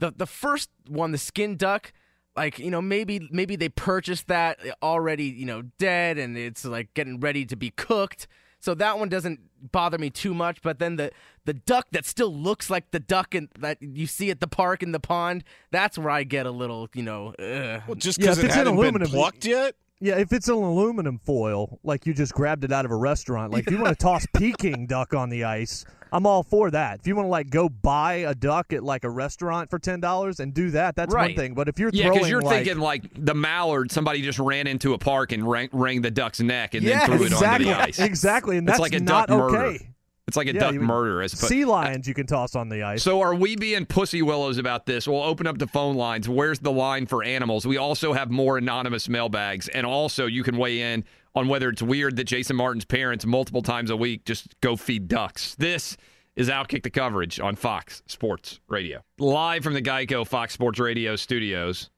The 0.00 0.12
the 0.16 0.26
first 0.26 0.70
one, 0.88 1.12
the 1.12 1.18
skinned 1.18 1.58
duck, 1.58 1.92
like 2.36 2.58
you 2.58 2.72
know 2.72 2.82
maybe 2.82 3.28
maybe 3.30 3.54
they 3.54 3.68
purchased 3.68 4.26
that 4.26 4.58
already 4.82 5.26
you 5.26 5.46
know 5.46 5.62
dead 5.78 6.18
and 6.18 6.36
it's 6.36 6.64
like 6.64 6.92
getting 6.94 7.20
ready 7.20 7.44
to 7.44 7.54
be 7.54 7.70
cooked. 7.70 8.26
So 8.66 8.74
that 8.74 8.98
one 8.98 9.08
doesn't 9.08 9.38
bother 9.70 9.96
me 9.96 10.10
too 10.10 10.34
much, 10.34 10.60
but 10.60 10.80
then 10.80 10.96
the 10.96 11.12
the 11.44 11.54
duck 11.54 11.86
that 11.92 12.04
still 12.04 12.34
looks 12.34 12.68
like 12.68 12.90
the 12.90 12.98
duck 12.98 13.32
in, 13.32 13.48
that 13.60 13.80
you 13.80 14.08
see 14.08 14.28
at 14.30 14.40
the 14.40 14.48
park 14.48 14.82
in 14.82 14.90
the 14.90 14.98
pond, 14.98 15.44
that's 15.70 15.96
where 15.96 16.10
I 16.10 16.24
get 16.24 16.46
a 16.46 16.50
little, 16.50 16.88
you 16.92 17.04
know, 17.04 17.28
ugh. 17.38 17.82
Well, 17.86 17.94
just 17.94 18.18
Yeah, 18.18 18.24
because 18.34 18.38
if 18.38 18.44
it 18.44 18.46
it's 18.48 18.54
in 18.56 18.58
hadn't 18.58 18.72
been 18.74 18.80
aluminum- 18.82 19.08
plucked 19.10 19.44
yet. 19.44 19.76
Yeah, 20.00 20.16
if 20.18 20.32
it's 20.32 20.48
an 20.48 20.54
aluminum 20.54 21.20
foil, 21.24 21.78
like 21.84 22.06
you 22.06 22.12
just 22.12 22.34
grabbed 22.34 22.64
it 22.64 22.72
out 22.72 22.84
of 22.84 22.90
a 22.90 22.96
restaurant, 22.96 23.52
like 23.52 23.68
if 23.68 23.72
you 23.72 23.78
want 23.80 23.96
to 23.96 24.02
toss 24.04 24.26
Peking 24.34 24.88
duck 24.88 25.14
on 25.14 25.30
the 25.30 25.44
ice, 25.44 25.84
I'm 26.12 26.26
all 26.26 26.42
for 26.42 26.70
that. 26.70 27.00
If 27.00 27.06
you 27.06 27.16
want 27.16 27.26
to 27.26 27.30
like 27.30 27.50
go 27.50 27.68
buy 27.68 28.14
a 28.14 28.34
duck 28.34 28.72
at 28.72 28.82
like 28.84 29.04
a 29.04 29.10
restaurant 29.10 29.70
for 29.70 29.78
ten 29.78 30.00
dollars 30.00 30.40
and 30.40 30.54
do 30.54 30.70
that, 30.70 30.94
that's 30.96 31.12
Right. 31.12 31.30
one 31.30 31.34
thing. 31.36 31.54
But 31.54 31.68
if 31.68 31.78
you're 31.78 31.90
Yeah, 31.92 32.06
throwing 32.06 32.18
because 32.18 32.30
you're 32.30 32.42
like, 32.42 32.64
thinking 32.64 32.80
like 32.80 33.02
the 33.16 33.34
mallard, 33.34 33.90
somebody 33.90 34.22
just 34.22 34.38
ran 34.38 34.66
into 34.66 34.94
a 34.94 34.98
park 34.98 35.32
and 35.32 35.48
rang, 35.48 35.68
rang 35.72 36.02
the 36.02 36.10
duck's 36.10 36.40
neck 36.40 36.74
and 36.74 36.84
Yeah, 36.84 37.06
then 37.06 37.06
threw 37.18 37.24
exactly, 37.26 37.46
it 37.46 37.52
onto 37.52 37.64
the 37.64 37.74
ice. 37.74 37.98
exactly, 37.98 38.56
and 38.56 38.68
it's 38.68 38.78
that's 38.78 38.92
like 38.92 38.94
a 39.00 39.02
not 39.04 39.28
duck 39.28 39.38
murder. 39.38 39.66
okay. 39.66 39.90
It's 40.28 40.36
like 40.36 40.48
a 40.48 40.54
Yeah, 40.54 40.72
duck 40.72 40.74
murder. 40.74 41.22
As 41.22 41.30
sea 41.38 41.64
lions, 41.64 42.08
you 42.08 42.14
can 42.14 42.26
toss 42.26 42.56
on 42.56 42.68
the 42.68 42.82
ice. 42.82 43.00
So 43.04 43.20
are 43.20 43.32
we 43.32 43.54
being 43.54 43.86
pussy 43.86 44.22
willows 44.22 44.58
about 44.58 44.84
this? 44.84 45.06
We'll 45.06 45.22
open 45.22 45.46
up 45.46 45.58
the 45.58 45.68
phone 45.68 45.94
lines. 45.94 46.28
Where's 46.28 46.58
the 46.58 46.72
line 46.72 47.06
for 47.06 47.22
animals? 47.22 47.64
We 47.64 47.76
also 47.76 48.12
have 48.12 48.28
more 48.28 48.58
anonymous 48.58 49.08
mailbags, 49.08 49.68
and 49.68 49.86
also 49.86 50.26
you 50.26 50.42
can 50.42 50.56
weigh 50.56 50.80
in 50.80 51.04
on 51.36 51.48
whether 51.48 51.68
it's 51.68 51.82
weird 51.82 52.16
that 52.16 52.24
Jason 52.24 52.56
Martin's 52.56 52.86
parents 52.86 53.26
multiple 53.26 53.62
times 53.62 53.90
a 53.90 53.96
week 53.96 54.24
just 54.24 54.58
go 54.62 54.74
feed 54.74 55.06
ducks. 55.06 55.54
This 55.56 55.96
is 56.34 56.48
Outkick 56.48 56.82
the 56.82 56.90
coverage 56.90 57.38
on 57.38 57.54
Fox 57.54 58.02
Sports 58.06 58.58
Radio, 58.68 59.02
live 59.18 59.62
from 59.62 59.74
the 59.74 59.82
Geico 59.82 60.26
Fox 60.26 60.54
Sports 60.54 60.80
Radio 60.80 61.14
studios. 61.14 61.90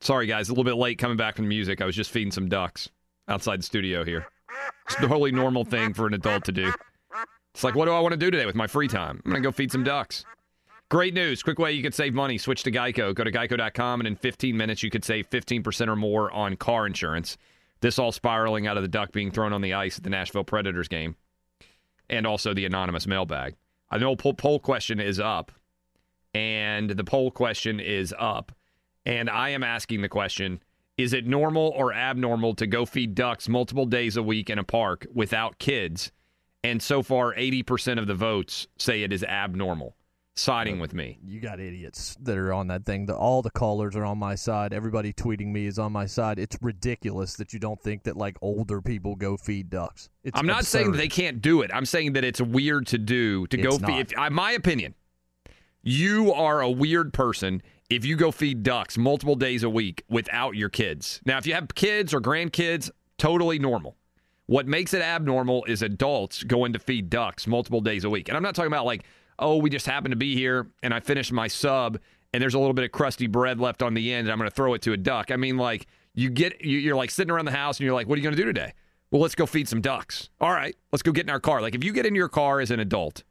Sorry 0.00 0.26
guys, 0.26 0.50
a 0.50 0.52
little 0.52 0.64
bit 0.64 0.76
late 0.76 0.98
coming 0.98 1.16
back 1.16 1.36
from 1.36 1.46
the 1.46 1.48
music. 1.48 1.80
I 1.80 1.86
was 1.86 1.96
just 1.96 2.10
feeding 2.10 2.30
some 2.30 2.48
ducks 2.48 2.90
outside 3.26 3.58
the 3.58 3.64
studio 3.64 4.04
here. 4.04 4.26
It's 4.86 4.96
a 4.96 5.00
totally 5.00 5.32
normal 5.32 5.64
thing 5.64 5.94
for 5.94 6.06
an 6.06 6.14
adult 6.14 6.44
to 6.44 6.52
do. 6.52 6.70
It's 7.54 7.64
like, 7.64 7.74
what 7.74 7.86
do 7.86 7.92
I 7.92 8.00
want 8.00 8.12
to 8.12 8.18
do 8.18 8.30
today 8.30 8.46
with 8.46 8.54
my 8.54 8.66
free 8.66 8.88
time? 8.88 9.22
I'm 9.24 9.30
going 9.30 9.42
to 9.42 9.46
go 9.46 9.52
feed 9.52 9.72
some 9.72 9.84
ducks. 9.84 10.24
Great 10.90 11.14
news. 11.14 11.42
Quick 11.42 11.58
way 11.58 11.72
you 11.72 11.82
could 11.82 11.94
save 11.94 12.12
money. 12.12 12.36
Switch 12.36 12.62
to 12.64 12.70
Geico. 12.70 13.14
Go 13.14 13.24
to 13.24 13.32
geico.com, 13.32 14.00
and 14.00 14.06
in 14.06 14.16
15 14.16 14.56
minutes, 14.56 14.82
you 14.82 14.90
could 14.90 15.04
save 15.04 15.30
15% 15.30 15.88
or 15.88 15.96
more 15.96 16.30
on 16.32 16.56
car 16.56 16.86
insurance. 16.86 17.38
This 17.84 17.98
all 17.98 18.12
spiraling 18.12 18.66
out 18.66 18.78
of 18.78 18.82
the 18.82 18.88
duck 18.88 19.12
being 19.12 19.30
thrown 19.30 19.52
on 19.52 19.60
the 19.60 19.74
ice 19.74 19.98
at 19.98 20.04
the 20.04 20.08
Nashville 20.08 20.42
Predators 20.42 20.88
game, 20.88 21.16
and 22.08 22.26
also 22.26 22.54
the 22.54 22.64
anonymous 22.64 23.06
mailbag. 23.06 23.56
I 23.90 23.98
know 23.98 24.16
poll, 24.16 24.32
poll 24.32 24.58
question 24.58 25.00
is 25.00 25.20
up, 25.20 25.52
and 26.32 26.88
the 26.88 27.04
poll 27.04 27.30
question 27.30 27.80
is 27.80 28.14
up, 28.18 28.52
and 29.04 29.28
I 29.28 29.50
am 29.50 29.62
asking 29.62 30.00
the 30.00 30.08
question 30.08 30.62
Is 30.96 31.12
it 31.12 31.26
normal 31.26 31.74
or 31.76 31.92
abnormal 31.92 32.54
to 32.54 32.66
go 32.66 32.86
feed 32.86 33.14
ducks 33.14 33.50
multiple 33.50 33.84
days 33.84 34.16
a 34.16 34.22
week 34.22 34.48
in 34.48 34.58
a 34.58 34.64
park 34.64 35.06
without 35.12 35.58
kids? 35.58 36.10
And 36.62 36.82
so 36.82 37.02
far, 37.02 37.34
80% 37.34 37.98
of 37.98 38.06
the 38.06 38.14
votes 38.14 38.66
say 38.78 39.02
it 39.02 39.12
is 39.12 39.22
abnormal, 39.24 39.94
siding 40.36 40.80
with 40.80 40.92
me. 40.94 41.18
you 41.24 41.40
got 41.40 41.60
idiots 41.60 42.16
that 42.22 42.36
are 42.36 42.52
on 42.52 42.66
that 42.66 42.84
thing. 42.84 43.06
The, 43.06 43.14
all 43.14 43.42
the 43.42 43.50
callers 43.50 43.94
are 43.94 44.04
on 44.04 44.18
my 44.18 44.34
side. 44.34 44.72
Everybody 44.72 45.12
tweeting 45.12 45.52
me 45.52 45.66
is 45.66 45.78
on 45.78 45.92
my 45.92 46.06
side. 46.06 46.38
It's 46.38 46.56
ridiculous 46.60 47.34
that 47.34 47.52
you 47.52 47.58
don't 47.58 47.80
think 47.80 48.02
that 48.04 48.16
like 48.16 48.36
older 48.42 48.80
people 48.80 49.14
go 49.14 49.36
feed 49.36 49.70
ducks. 49.70 50.08
It's 50.24 50.38
I'm 50.38 50.46
not 50.46 50.64
saying 50.64 50.92
that 50.92 50.98
they 50.98 51.08
can't 51.08 51.40
do 51.40 51.62
it. 51.62 51.70
I'm 51.72 51.86
saying 51.86 52.14
that 52.14 52.24
it's 52.24 52.40
weird 52.40 52.86
to 52.88 52.98
do 52.98 53.46
to 53.48 53.56
go 53.56 53.76
It's 53.76 53.84
feed. 53.84 54.12
If, 54.12 54.18
I, 54.18 54.28
my 54.28 54.52
opinion, 54.52 54.94
you 55.82 56.32
are 56.32 56.60
a 56.60 56.70
weird 56.70 57.12
person 57.12 57.62
if 57.90 58.04
you 58.04 58.16
go 58.16 58.32
feed 58.32 58.62
ducks 58.62 58.98
multiple 58.98 59.36
days 59.36 59.62
a 59.62 59.70
week 59.70 60.02
without 60.08 60.56
your 60.56 60.68
kids. 60.68 61.20
Now, 61.24 61.38
if 61.38 61.46
you 61.46 61.54
have 61.54 61.68
kids 61.74 62.12
or 62.12 62.20
grandkids, 62.20 62.90
totally 63.18 63.58
normal. 63.58 63.96
What 64.46 64.66
makes 64.66 64.92
it 64.92 65.00
abnormal 65.00 65.64
is 65.66 65.82
adults 65.82 66.42
going 66.42 66.72
to 66.72 66.78
feed 66.78 67.08
ducks 67.08 67.46
multiple 67.46 67.80
days 67.80 68.04
a 68.04 68.10
week. 68.10 68.28
And 68.28 68.36
I'm 68.36 68.42
not 68.42 68.54
talking 68.54 68.72
about 68.72 68.84
like, 68.84 69.04
oh, 69.38 69.56
we 69.56 69.70
just 69.70 69.86
happen 69.86 70.10
to 70.10 70.16
be 70.16 70.34
here 70.34 70.68
and 70.82 70.92
I 70.94 71.00
finished 71.00 71.32
my 71.32 71.48
sub 71.48 71.98
and 72.32 72.42
there's 72.42 72.54
a 72.54 72.58
little 72.58 72.74
bit 72.74 72.84
of 72.84 72.92
crusty 72.92 73.26
bread 73.26 73.60
left 73.60 73.82
on 73.82 73.94
the 73.94 74.12
end 74.12 74.26
and 74.26 74.32
I'm 74.32 74.38
going 74.38 74.50
to 74.50 74.54
throw 74.54 74.74
it 74.74 74.82
to 74.82 74.92
a 74.92 74.96
duck. 74.96 75.30
I 75.30 75.36
mean, 75.36 75.56
like, 75.56 75.86
you 76.14 76.30
get, 76.30 76.64
you- 76.64 76.78
you're 76.78 76.96
like 76.96 77.10
sitting 77.10 77.30
around 77.30 77.44
the 77.46 77.50
house 77.52 77.78
and 77.78 77.84
you're 77.84 77.94
like, 77.94 78.06
what 78.08 78.14
are 78.14 78.18
you 78.18 78.22
going 78.24 78.36
to 78.36 78.40
do 78.40 78.46
today? 78.46 78.72
Well, 79.10 79.20
let's 79.22 79.34
go 79.34 79.46
feed 79.46 79.68
some 79.68 79.80
ducks. 79.80 80.30
All 80.40 80.50
right, 80.52 80.74
let's 80.92 81.02
go 81.02 81.12
get 81.12 81.24
in 81.26 81.30
our 81.30 81.38
car. 81.40 81.60
Like, 81.60 81.74
if 81.74 81.84
you 81.84 81.92
get 81.92 82.06
in 82.06 82.14
your 82.14 82.28
car 82.28 82.60
as 82.60 82.70
an 82.72 82.80
adult 82.80 83.22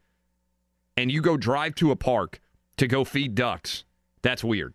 and 0.96 1.10
you 1.12 1.20
go 1.20 1.36
drive 1.36 1.74
to 1.76 1.90
a 1.90 1.96
park 1.96 2.40
to 2.78 2.86
go 2.86 3.04
feed 3.04 3.34
ducks, 3.34 3.84
that's 4.22 4.42
weird. 4.42 4.72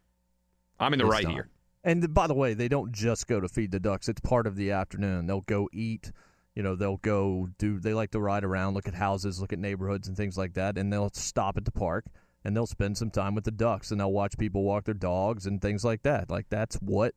I'm 0.79 0.93
in 0.93 0.99
the 0.99 1.05
It's 1.05 1.11
right 1.13 1.23
not. 1.23 1.33
here. 1.33 1.49
And 1.83 2.13
by 2.13 2.27
the 2.27 2.33
way, 2.33 2.53
they 2.53 2.67
don't 2.67 2.91
just 2.91 3.25
go 3.27 3.39
to 3.39 3.47
feed 3.47 3.71
the 3.71 3.79
ducks. 3.79 4.07
It's 4.09 4.19
part 4.21 4.45
of 4.45 4.55
the 4.55 4.71
afternoon. 4.71 5.25
They'll 5.27 5.41
go 5.41 5.69
eat. 5.73 6.11
You 6.59 6.63
know, 6.63 6.75
they'll 6.75 6.97
go 6.97 7.47
do. 7.57 7.79
They 7.79 7.93
like 7.93 8.11
to 8.11 8.19
ride 8.19 8.43
around, 8.43 8.73
look 8.73 8.85
at 8.85 8.93
houses, 8.93 9.39
look 9.39 9.53
at 9.53 9.59
neighborhoods, 9.59 10.09
and 10.09 10.17
things 10.17 10.37
like 10.37 10.55
that. 10.55 10.77
And 10.77 10.91
they'll 10.91 11.09
stop 11.13 11.55
at 11.55 11.63
the 11.63 11.71
park. 11.71 12.03
and 12.43 12.53
they'll 12.53 12.67
spend 12.67 12.97
some 12.97 13.09
time 13.11 13.33
with 13.33 13.45
the 13.45 13.51
ducks 13.51 13.91
and 13.91 13.99
they'll 13.99 14.11
watch 14.11 14.37
people 14.37 14.63
walk 14.63 14.83
their 14.85 14.93
dogs 14.93 15.45
and 15.45 15.61
things 15.61 15.83
like 15.85 16.01
that. 16.03 16.29
Like 16.29 16.47
that's 16.49 16.75
what 16.77 17.13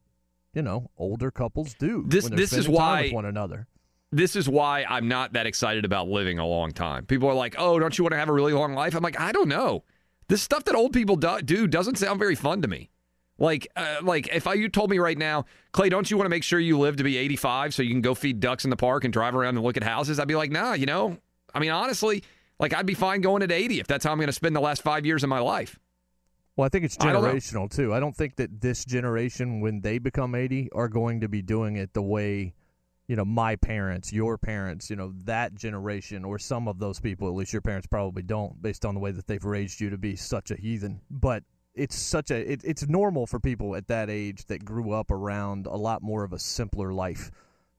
you 0.55 0.63
know 0.63 0.91
older 0.97 1.31
couples 1.33 1.75
do. 1.75 2.05
This- 2.07 2.25
when 2.25 2.37
this 2.37 2.53
is 2.53 2.69
why- 2.69 3.03
with 3.03 3.13
one 3.15 3.25
another. 3.25 3.67
this 4.13 4.37
is 4.37 4.49
why 4.49 4.85
I'm 4.89 5.09
not 5.09 5.33
that 5.33 5.47
excited 5.47 5.85
about 5.85 6.07
living 6.09 6.39
a 6.39 6.47
long 6.47 6.71
time. 6.73 7.05
People 7.07 7.29
are 7.29 7.35
like, 7.35 7.55
"Oh, 7.59 7.79
don't 7.81 7.97
you 7.99 8.05
want 8.05 8.13
to 8.13 8.19
have 8.19 8.29
a 8.29 8.33
really 8.33 8.53
long 8.53 8.75
life?" 8.75 8.95
I'm 8.95 9.03
like, 9.03 9.19
"I 9.19 9.33
don't 9.33 9.49
know. 9.49 9.83
This 10.29 10.41
stuff 10.43 10.63
that 10.65 10.75
old 10.77 10.93
people 10.93 11.17
do, 11.17 11.41
do 11.43 11.67
doesn't 11.67 11.99
sound 11.99 12.19
very 12.21 12.35
fun 12.37 12.63
to 12.63 12.69
me." 12.69 12.91
Like, 13.43 13.67
uh, 13.75 13.97
like 14.03 14.29
if 14.29 14.47
I, 14.47 14.55
you 14.55 14.69
told 14.69 14.89
me 14.89 15.01
right 15.01 15.19
now, 15.19 15.47
Clay, 15.73 15.89
don't 15.89 16.09
you 16.09 16.17
want 16.17 16.27
to 16.27 16.31
make 16.31 16.45
sure 16.45 16.61
you 16.61 16.79
live 16.79 16.99
to 16.99 17.03
be 17.03 17.17
85 17.17 17.75
so 17.75 17.83
you 17.83 17.91
can 17.91 18.01
go 18.01 18.15
feed 18.15 18.39
ducks 18.39 18.63
in 18.63 18.71
the 18.71 18.77
park 18.77 19.03
and 19.03 19.13
drive 19.13 19.35
around 19.35 19.57
and 19.57 19.65
look 19.65 19.77
at 19.77 19.83
houses? 19.83 20.21
I'd 20.21 20.29
be 20.29 20.37
like, 20.37 20.53
"Nah, 20.53 20.75
you 20.75 20.87
know." 20.87 21.19
I 21.53 21.59
mean, 21.59 21.73
honestly, 21.73 22.23
like 22.61 22.73
I'd 22.73 22.87
be 22.87 22.95
fine 22.95 23.21
going 23.21 23.43
at 23.43 23.51
80 23.51 23.81
if 23.81 23.89
that's 23.89 24.05
how 24.05 24.13
I'm 24.13 24.19
going 24.19 24.29
to 24.29 24.33
spend 24.33 24.55
the 24.55 24.61
last 24.61 24.83
five 24.83 25.05
years 25.05 25.25
of 25.25 25.29
my 25.29 25.41
life. 25.41 25.77
Well, 26.55 26.67
I 26.67 26.69
think 26.69 26.85
it's 26.85 26.97
I 27.01 27.07
generational 27.07 27.69
too. 27.69 27.93
I 27.93 27.99
don't 27.99 28.17
think 28.17 28.37
that 28.37 28.61
this 28.61 28.85
generation, 28.85 29.61
when 29.61 29.81
they 29.81 29.99
become 29.99 30.37
80, 30.37 30.71
are 30.73 30.89
going 30.89 31.23
to 31.23 31.29
be 31.29 31.43
doing 31.43 31.75
it 31.75 31.95
the 31.95 32.03
way, 32.03 32.55
you 33.09 33.17
know, 33.17 33.25
my 33.25 33.57
parents, 33.57 34.13
your 34.13 34.39
parents, 34.39 34.89
you 34.89 34.95
know, 34.95 35.15
that 35.25 35.57
generation, 35.57 36.25
or 36.25 36.39
some 36.39 36.69
of 36.69 36.79
those 36.79 37.01
people, 37.01 37.27
at 37.27 37.35
least 37.35 37.53
your 37.53 37.63
parents 37.63 37.89
probably 37.89 38.23
don't, 38.23 38.63
based 38.63 38.85
on 38.85 38.95
the 38.95 39.01
way 39.01 39.11
that 39.11 39.27
they've 39.27 39.45
raised 39.45 39.81
you 39.81 39.91
to 39.91 39.99
be 39.99 40.15
such 40.15 40.53
a 40.53 40.57
heathen. 40.57 41.01
But 41.11 41.43
it's 41.75 41.97
such 41.97 42.31
a, 42.31 42.53
it, 42.53 42.63
it's 42.65 42.87
normal 42.89 43.27
for 43.27 43.41
people 43.41 43.75
at 43.77 43.89
that 43.89 44.11
age 44.11 44.45
that 44.47 44.65
grew 44.65 44.93
up 44.93 45.11
around 45.11 45.67
a 45.67 45.77
lot 45.77 46.03
more 46.03 46.25
of 46.25 46.33
a 46.33 46.39
simpler 46.39 46.93
life 46.93 47.31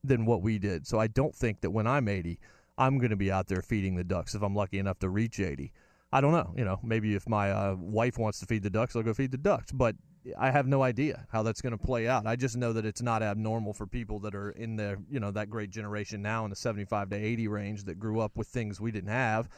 than 0.04 0.26
what 0.26 0.42
we 0.42 0.60
did. 0.60 0.88
So 0.88 1.00
I 1.00 1.08
don't 1.08 1.36
think 1.36 1.62
that 1.62 1.72
when 1.72 1.88
I'm 1.88 2.08
80, 2.08 2.40
I'm 2.78 2.98
going 2.98 3.12
to 3.12 3.16
be 3.16 3.32
out 3.32 3.48
there 3.48 3.62
feeding 3.62 3.96
the 3.96 4.04
ducks 4.04 4.36
if 4.36 4.42
I'm 4.42 4.56
lucky 4.56 4.80
enough 4.80 5.00
to 5.00 5.10
reach 5.10 5.40
80. 5.40 5.72
I 6.12 6.22
don't 6.22 6.32
know. 6.32 6.54
You 6.56 6.66
know, 6.66 6.80
maybe 6.84 7.16
if 7.16 7.28
my 7.28 7.52
uh, 7.52 7.76
wife 7.76 8.18
wants 8.18 8.40
to 8.40 8.46
feed 8.46 8.64
the 8.64 8.70
ducks, 8.70 8.96
I'll 8.96 9.04
go 9.04 9.14
feed 9.14 9.32
the 9.32 9.38
ducks. 9.38 9.72
But 9.72 9.96
I 10.38 10.52
have 10.52 10.68
no 10.68 10.84
idea 10.84 11.26
how 11.32 11.44
that's 11.44 11.62
going 11.62 11.78
to 11.78 11.84
play 11.84 12.08
out. 12.08 12.26
I 12.28 12.36
just 12.36 12.56
know 12.56 12.74
that 12.74 12.86
it's 12.86 13.02
not 13.02 13.24
abnormal 13.24 13.74
for 13.74 13.88
people 13.88 14.20
that 14.20 14.36
are 14.36 14.52
in 14.52 14.76
the, 14.76 14.98
you 15.10 15.20
know, 15.20 15.32
that 15.32 15.50
great 15.50 15.70
generation 15.70 16.22
now 16.22 16.44
in 16.44 16.50
the 16.50 16.56
75 16.56 17.10
to 17.10 17.16
80 17.16 17.48
range 17.48 17.84
that 17.86 18.00
grew 18.00 18.20
up 18.20 18.36
with 18.36 18.48
things 18.48 18.80
we 18.80 18.92
didn't 18.92 19.10
have. 19.10 19.50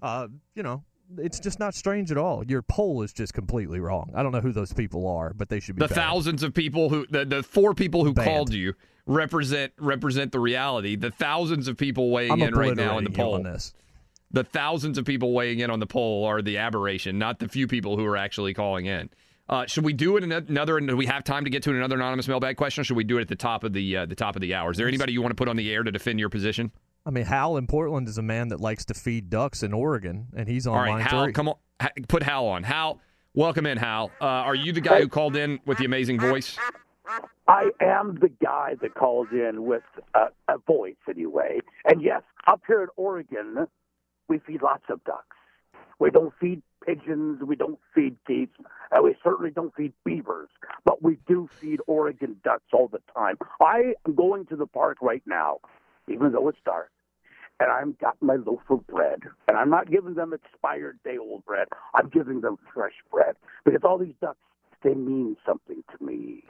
Uh, 0.00 0.28
you 0.54 0.62
know, 0.62 0.82
it's 1.18 1.40
just 1.40 1.58
not 1.58 1.74
strange 1.74 2.10
at 2.10 2.18
all. 2.18 2.44
Your 2.44 2.62
poll 2.62 3.02
is 3.02 3.12
just 3.12 3.34
completely 3.34 3.80
wrong. 3.80 4.10
I 4.14 4.22
don't 4.22 4.32
know 4.32 4.40
who 4.40 4.52
those 4.52 4.72
people 4.72 5.06
are, 5.06 5.32
but 5.34 5.48
they 5.48 5.60
should 5.60 5.76
be 5.76 5.80
the 5.80 5.88
banned. 5.88 5.96
thousands 5.96 6.42
of 6.42 6.54
people 6.54 6.88
who 6.88 7.06
the, 7.10 7.24
the 7.24 7.42
four 7.42 7.74
people 7.74 8.04
who 8.04 8.12
Banned. 8.12 8.28
called 8.28 8.54
you 8.54 8.74
represent 9.06 9.72
represent 9.78 10.32
the 10.32 10.40
reality. 10.40 10.96
The 10.96 11.10
thousands 11.10 11.68
of 11.68 11.76
people 11.76 12.10
weighing 12.10 12.32
I'm 12.32 12.42
in 12.42 12.54
right 12.54 12.76
now 12.76 12.98
in 12.98 13.04
the 13.04 13.10
poll. 13.10 13.34
on 13.34 13.42
this. 13.42 13.74
The 14.30 14.44
thousands 14.44 14.96
of 14.96 15.04
people 15.04 15.32
weighing 15.32 15.60
in 15.60 15.70
on 15.70 15.78
the 15.78 15.86
poll 15.86 16.24
are 16.24 16.40
the 16.40 16.56
aberration, 16.58 17.18
not 17.18 17.38
the 17.38 17.48
few 17.48 17.66
people 17.66 17.96
who 17.96 18.04
are 18.06 18.16
actually 18.16 18.54
calling 18.54 18.86
in. 18.86 19.10
Uh, 19.48 19.66
should 19.66 19.84
we 19.84 19.92
do 19.92 20.16
it 20.16 20.24
another? 20.24 20.80
Do 20.80 20.96
we 20.96 21.04
have 21.06 21.24
time 21.24 21.44
to 21.44 21.50
get 21.50 21.62
to 21.64 21.70
another 21.70 21.96
anonymous 21.96 22.26
mailbag 22.28 22.56
question? 22.56 22.80
Or 22.80 22.84
should 22.84 22.96
we 22.96 23.04
do 23.04 23.18
it 23.18 23.22
at 23.22 23.28
the 23.28 23.36
top 23.36 23.64
of 23.64 23.74
the 23.74 23.98
uh, 23.98 24.06
the 24.06 24.14
top 24.14 24.36
of 24.36 24.40
the 24.40 24.54
hour? 24.54 24.70
Is 24.70 24.78
there 24.78 24.88
anybody 24.88 25.12
you 25.12 25.20
want 25.20 25.32
to 25.32 25.36
put 25.36 25.48
on 25.48 25.56
the 25.56 25.70
air 25.72 25.82
to 25.82 25.90
defend 25.90 26.18
your 26.18 26.30
position? 26.30 26.72
I 27.04 27.10
mean, 27.10 27.24
Hal 27.24 27.56
in 27.56 27.66
Portland 27.66 28.08
is 28.08 28.18
a 28.18 28.22
man 28.22 28.48
that 28.48 28.60
likes 28.60 28.84
to 28.86 28.94
feed 28.94 29.28
ducks 29.28 29.62
in 29.62 29.72
Oregon, 29.72 30.28
and 30.36 30.48
he's 30.48 30.66
on 30.66 30.76
All 30.76 30.82
right, 30.82 30.90
line 30.90 31.00
Hal, 31.00 31.24
three. 31.24 31.32
come 31.32 31.48
on, 31.48 31.56
put 32.08 32.22
Hal 32.22 32.46
on. 32.46 32.62
Hal, 32.62 33.00
welcome 33.34 33.66
in, 33.66 33.76
Hal. 33.76 34.12
Uh, 34.20 34.24
are 34.24 34.54
you 34.54 34.72
the 34.72 34.80
guy 34.80 35.00
who 35.00 35.08
called 35.08 35.36
in 35.36 35.58
with 35.66 35.78
the 35.78 35.84
amazing 35.84 36.20
voice? 36.20 36.56
I 37.48 37.70
am 37.80 38.18
the 38.20 38.30
guy 38.42 38.76
that 38.80 38.94
calls 38.94 39.26
in 39.32 39.64
with 39.64 39.82
a, 40.14 40.26
a 40.48 40.58
voice, 40.58 40.94
anyway. 41.08 41.58
And 41.84 42.00
yes, 42.00 42.22
up 42.46 42.62
here 42.68 42.82
in 42.82 42.88
Oregon, 42.96 43.66
we 44.28 44.38
feed 44.38 44.62
lots 44.62 44.84
of 44.88 45.02
ducks. 45.02 45.36
We 45.98 46.10
don't 46.10 46.32
feed 46.40 46.62
pigeons, 46.86 47.42
we 47.42 47.56
don't 47.56 47.78
feed 47.94 48.16
geese, 48.26 48.48
and 48.92 49.04
we 49.04 49.16
certainly 49.24 49.50
don't 49.50 49.74
feed 49.74 49.92
beavers. 50.04 50.48
But 50.84 51.02
we 51.02 51.18
do 51.26 51.48
feed 51.60 51.80
Oregon 51.88 52.36
ducks 52.44 52.64
all 52.72 52.86
the 52.86 53.00
time. 53.12 53.38
I 53.60 53.94
am 54.06 54.14
going 54.14 54.46
to 54.46 54.56
the 54.56 54.66
park 54.66 54.98
right 55.02 55.22
now, 55.26 55.58
even 56.08 56.30
though 56.32 56.48
it's 56.48 56.58
dark, 56.64 56.90
and 57.62 57.70
I've 57.70 57.98
got 57.98 58.16
my 58.20 58.34
loaf 58.34 58.62
of 58.70 58.86
bread. 58.86 59.20
And 59.46 59.56
I'm 59.56 59.70
not 59.70 59.90
giving 59.90 60.14
them 60.14 60.32
expired 60.32 60.98
day 61.04 61.16
old 61.18 61.44
bread. 61.44 61.68
I'm 61.94 62.08
giving 62.08 62.40
them 62.40 62.58
fresh 62.74 62.94
bread 63.10 63.36
because 63.64 63.80
all 63.84 63.98
these 63.98 64.14
ducks, 64.20 64.38
they 64.82 64.94
mean 64.94 65.36
something 65.46 65.82
to 65.96 66.04
me. 66.04 66.42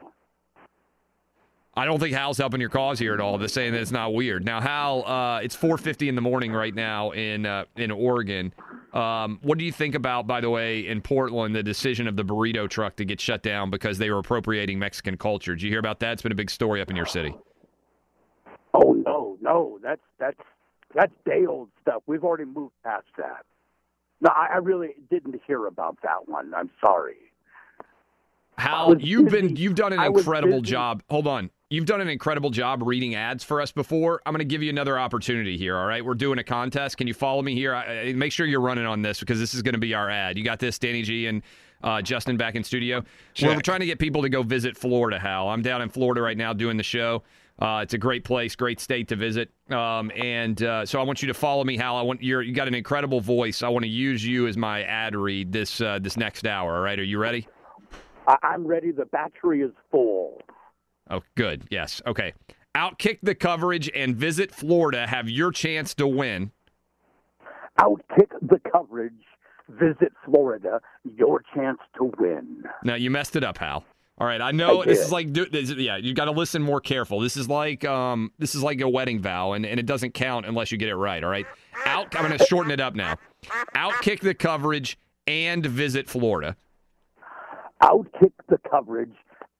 I 1.74 1.86
don't 1.86 1.98
think 1.98 2.14
Hal's 2.14 2.38
helping 2.38 2.60
your 2.60 2.70
cause 2.70 2.98
here 2.98 3.14
at 3.14 3.20
all. 3.20 3.38
They're 3.38 3.48
saying 3.48 3.72
that 3.72 3.80
it's 3.80 3.90
not 3.90 4.12
weird. 4.12 4.44
Now, 4.44 4.60
Hal, 4.60 5.06
uh, 5.06 5.40
it's 5.40 5.56
4:50 5.56 6.08
in 6.08 6.14
the 6.14 6.20
morning 6.20 6.52
right 6.52 6.74
now 6.74 7.10
in 7.12 7.46
uh, 7.46 7.64
in 7.76 7.90
Oregon. 7.90 8.52
Um, 8.92 9.38
what 9.42 9.56
do 9.56 9.64
you 9.64 9.72
think 9.72 9.94
about, 9.94 10.26
by 10.26 10.42
the 10.42 10.50
way, 10.50 10.86
in 10.86 11.00
Portland, 11.00 11.54
the 11.54 11.62
decision 11.62 12.06
of 12.06 12.16
the 12.16 12.24
burrito 12.24 12.68
truck 12.68 12.96
to 12.96 13.06
get 13.06 13.22
shut 13.22 13.42
down 13.42 13.70
because 13.70 13.96
they 13.96 14.10
were 14.10 14.18
appropriating 14.18 14.78
Mexican 14.78 15.16
culture? 15.16 15.54
Did 15.54 15.62
you 15.62 15.70
hear 15.70 15.78
about 15.78 16.00
that? 16.00 16.12
It's 16.12 16.22
been 16.22 16.32
a 16.32 16.34
big 16.34 16.50
story 16.50 16.82
up 16.82 16.90
in 16.90 16.96
your 16.96 17.06
city. 17.06 17.34
Oh 18.74 18.92
no, 18.92 19.38
no, 19.40 19.78
that's 19.82 20.02
that's 20.18 20.36
that's 20.94 21.12
day 21.24 21.46
old 21.46 21.68
stuff. 21.80 22.02
We've 22.06 22.24
already 22.24 22.44
moved 22.44 22.74
past 22.84 23.06
that. 23.18 23.44
No, 24.20 24.30
I, 24.30 24.54
I 24.54 24.56
really 24.58 24.90
didn't 25.10 25.40
hear 25.46 25.66
about 25.66 25.98
that 26.02 26.28
one. 26.28 26.52
I'm 26.54 26.70
sorry. 26.80 27.16
Hal, 28.58 29.00
you've 29.00 29.30
been 29.30 29.56
you've 29.56 29.74
done 29.74 29.92
an 29.92 29.98
I 29.98 30.06
incredible 30.06 30.60
job. 30.60 31.02
Hold 31.10 31.26
on. 31.26 31.50
You've 31.70 31.86
done 31.86 32.02
an 32.02 32.08
incredible 32.08 32.50
job 32.50 32.82
reading 32.84 33.14
ads 33.14 33.42
for 33.42 33.62
us 33.62 33.72
before. 33.72 34.20
I'm 34.26 34.32
going 34.34 34.40
to 34.40 34.44
give 34.44 34.62
you 34.62 34.68
another 34.68 34.98
opportunity 34.98 35.56
here, 35.56 35.74
all 35.74 35.86
right? 35.86 36.04
We're 36.04 36.12
doing 36.14 36.38
a 36.38 36.44
contest. 36.44 36.98
Can 36.98 37.06
you 37.06 37.14
follow 37.14 37.40
me 37.40 37.54
here? 37.54 37.74
I, 37.74 38.08
I- 38.08 38.12
make 38.12 38.30
sure 38.30 38.44
you're 38.44 38.60
running 38.60 38.84
on 38.84 39.00
this 39.00 39.20
because 39.20 39.38
this 39.38 39.54
is 39.54 39.62
going 39.62 39.72
to 39.72 39.80
be 39.80 39.94
our 39.94 40.10
ad. 40.10 40.36
You 40.36 40.44
got 40.44 40.58
this, 40.58 40.78
Danny 40.78 41.02
G 41.02 41.26
and 41.28 41.42
uh, 41.82 42.02
Justin 42.02 42.36
back 42.36 42.56
in 42.56 42.62
studio. 42.62 43.02
We're 43.40 43.60
trying 43.62 43.80
to 43.80 43.86
get 43.86 43.98
people 43.98 44.20
to 44.20 44.28
go 44.28 44.42
visit 44.42 44.76
Florida, 44.76 45.18
Hal. 45.18 45.48
I'm 45.48 45.62
down 45.62 45.80
in 45.80 45.88
Florida 45.88 46.20
right 46.20 46.36
now 46.36 46.52
doing 46.52 46.76
the 46.76 46.82
show. 46.82 47.22
Uh, 47.58 47.80
it's 47.82 47.94
a 47.94 47.98
great 47.98 48.24
place, 48.24 48.56
great 48.56 48.80
state 48.80 49.08
to 49.08 49.16
visit, 49.16 49.50
um, 49.70 50.10
and 50.16 50.62
uh, 50.62 50.84
so 50.84 50.98
I 50.98 51.04
want 51.04 51.22
you 51.22 51.28
to 51.28 51.34
follow 51.34 51.62
me, 51.62 51.76
Hal. 51.76 51.96
I 51.96 52.02
want 52.02 52.22
you're, 52.22 52.42
you 52.42 52.52
got 52.52 52.66
an 52.66 52.74
incredible 52.74 53.20
voice. 53.20 53.62
I 53.62 53.68
want 53.68 53.84
to 53.84 53.90
use 53.90 54.24
you 54.26 54.48
as 54.48 54.56
my 54.56 54.82
ad 54.82 55.14
read 55.14 55.52
this 55.52 55.80
uh, 55.80 55.98
this 56.00 56.16
next 56.16 56.46
hour. 56.46 56.76
All 56.76 56.82
right, 56.82 56.98
are 56.98 57.04
you 57.04 57.18
ready? 57.18 57.46
I'm 58.42 58.66
ready. 58.66 58.90
The 58.90 59.04
battery 59.06 59.62
is 59.62 59.72
full. 59.90 60.40
Oh, 61.10 61.22
good. 61.34 61.64
Yes. 61.70 62.00
Okay. 62.06 62.32
Outkick 62.74 63.18
the 63.22 63.34
coverage 63.34 63.90
and 63.94 64.16
visit 64.16 64.50
Florida. 64.50 65.06
Have 65.06 65.28
your 65.28 65.52
chance 65.52 65.94
to 65.94 66.06
win. 66.06 66.52
Outkick 67.78 68.30
the 68.40 68.60
coverage. 68.70 69.12
Visit 69.68 70.12
Florida. 70.24 70.80
Your 71.16 71.42
chance 71.54 71.78
to 71.96 72.12
win. 72.18 72.64
Now 72.82 72.94
you 72.94 73.10
messed 73.10 73.36
it 73.36 73.44
up, 73.44 73.58
Hal. 73.58 73.84
All 74.22 74.28
right, 74.28 74.40
I 74.40 74.52
know 74.52 74.82
I 74.82 74.84
this 74.84 75.00
is 75.00 75.10
like 75.10 75.32
do- 75.32 75.46
this, 75.46 75.72
yeah. 75.72 75.96
You 75.96 76.14
got 76.14 76.26
to 76.26 76.30
listen 76.30 76.62
more 76.62 76.80
careful. 76.80 77.18
This 77.18 77.36
is 77.36 77.48
like 77.48 77.84
um 77.84 78.30
this 78.38 78.54
is 78.54 78.62
like 78.62 78.80
a 78.80 78.88
wedding 78.88 79.18
vow, 79.18 79.54
and, 79.54 79.66
and 79.66 79.80
it 79.80 79.84
doesn't 79.84 80.14
count 80.14 80.46
unless 80.46 80.70
you 80.70 80.78
get 80.78 80.88
it 80.88 80.94
right. 80.94 81.24
All 81.24 81.28
right. 81.28 81.44
Out. 81.86 82.14
I'm 82.14 82.28
going 82.28 82.38
to 82.38 82.46
shorten 82.46 82.70
it 82.70 82.78
up 82.78 82.94
now. 82.94 83.16
Outkick 83.74 84.20
the 84.20 84.32
coverage 84.32 84.96
and 85.26 85.66
visit 85.66 86.08
Florida. 86.08 86.56
Outkick 87.82 88.30
the 88.48 88.58
coverage 88.70 89.10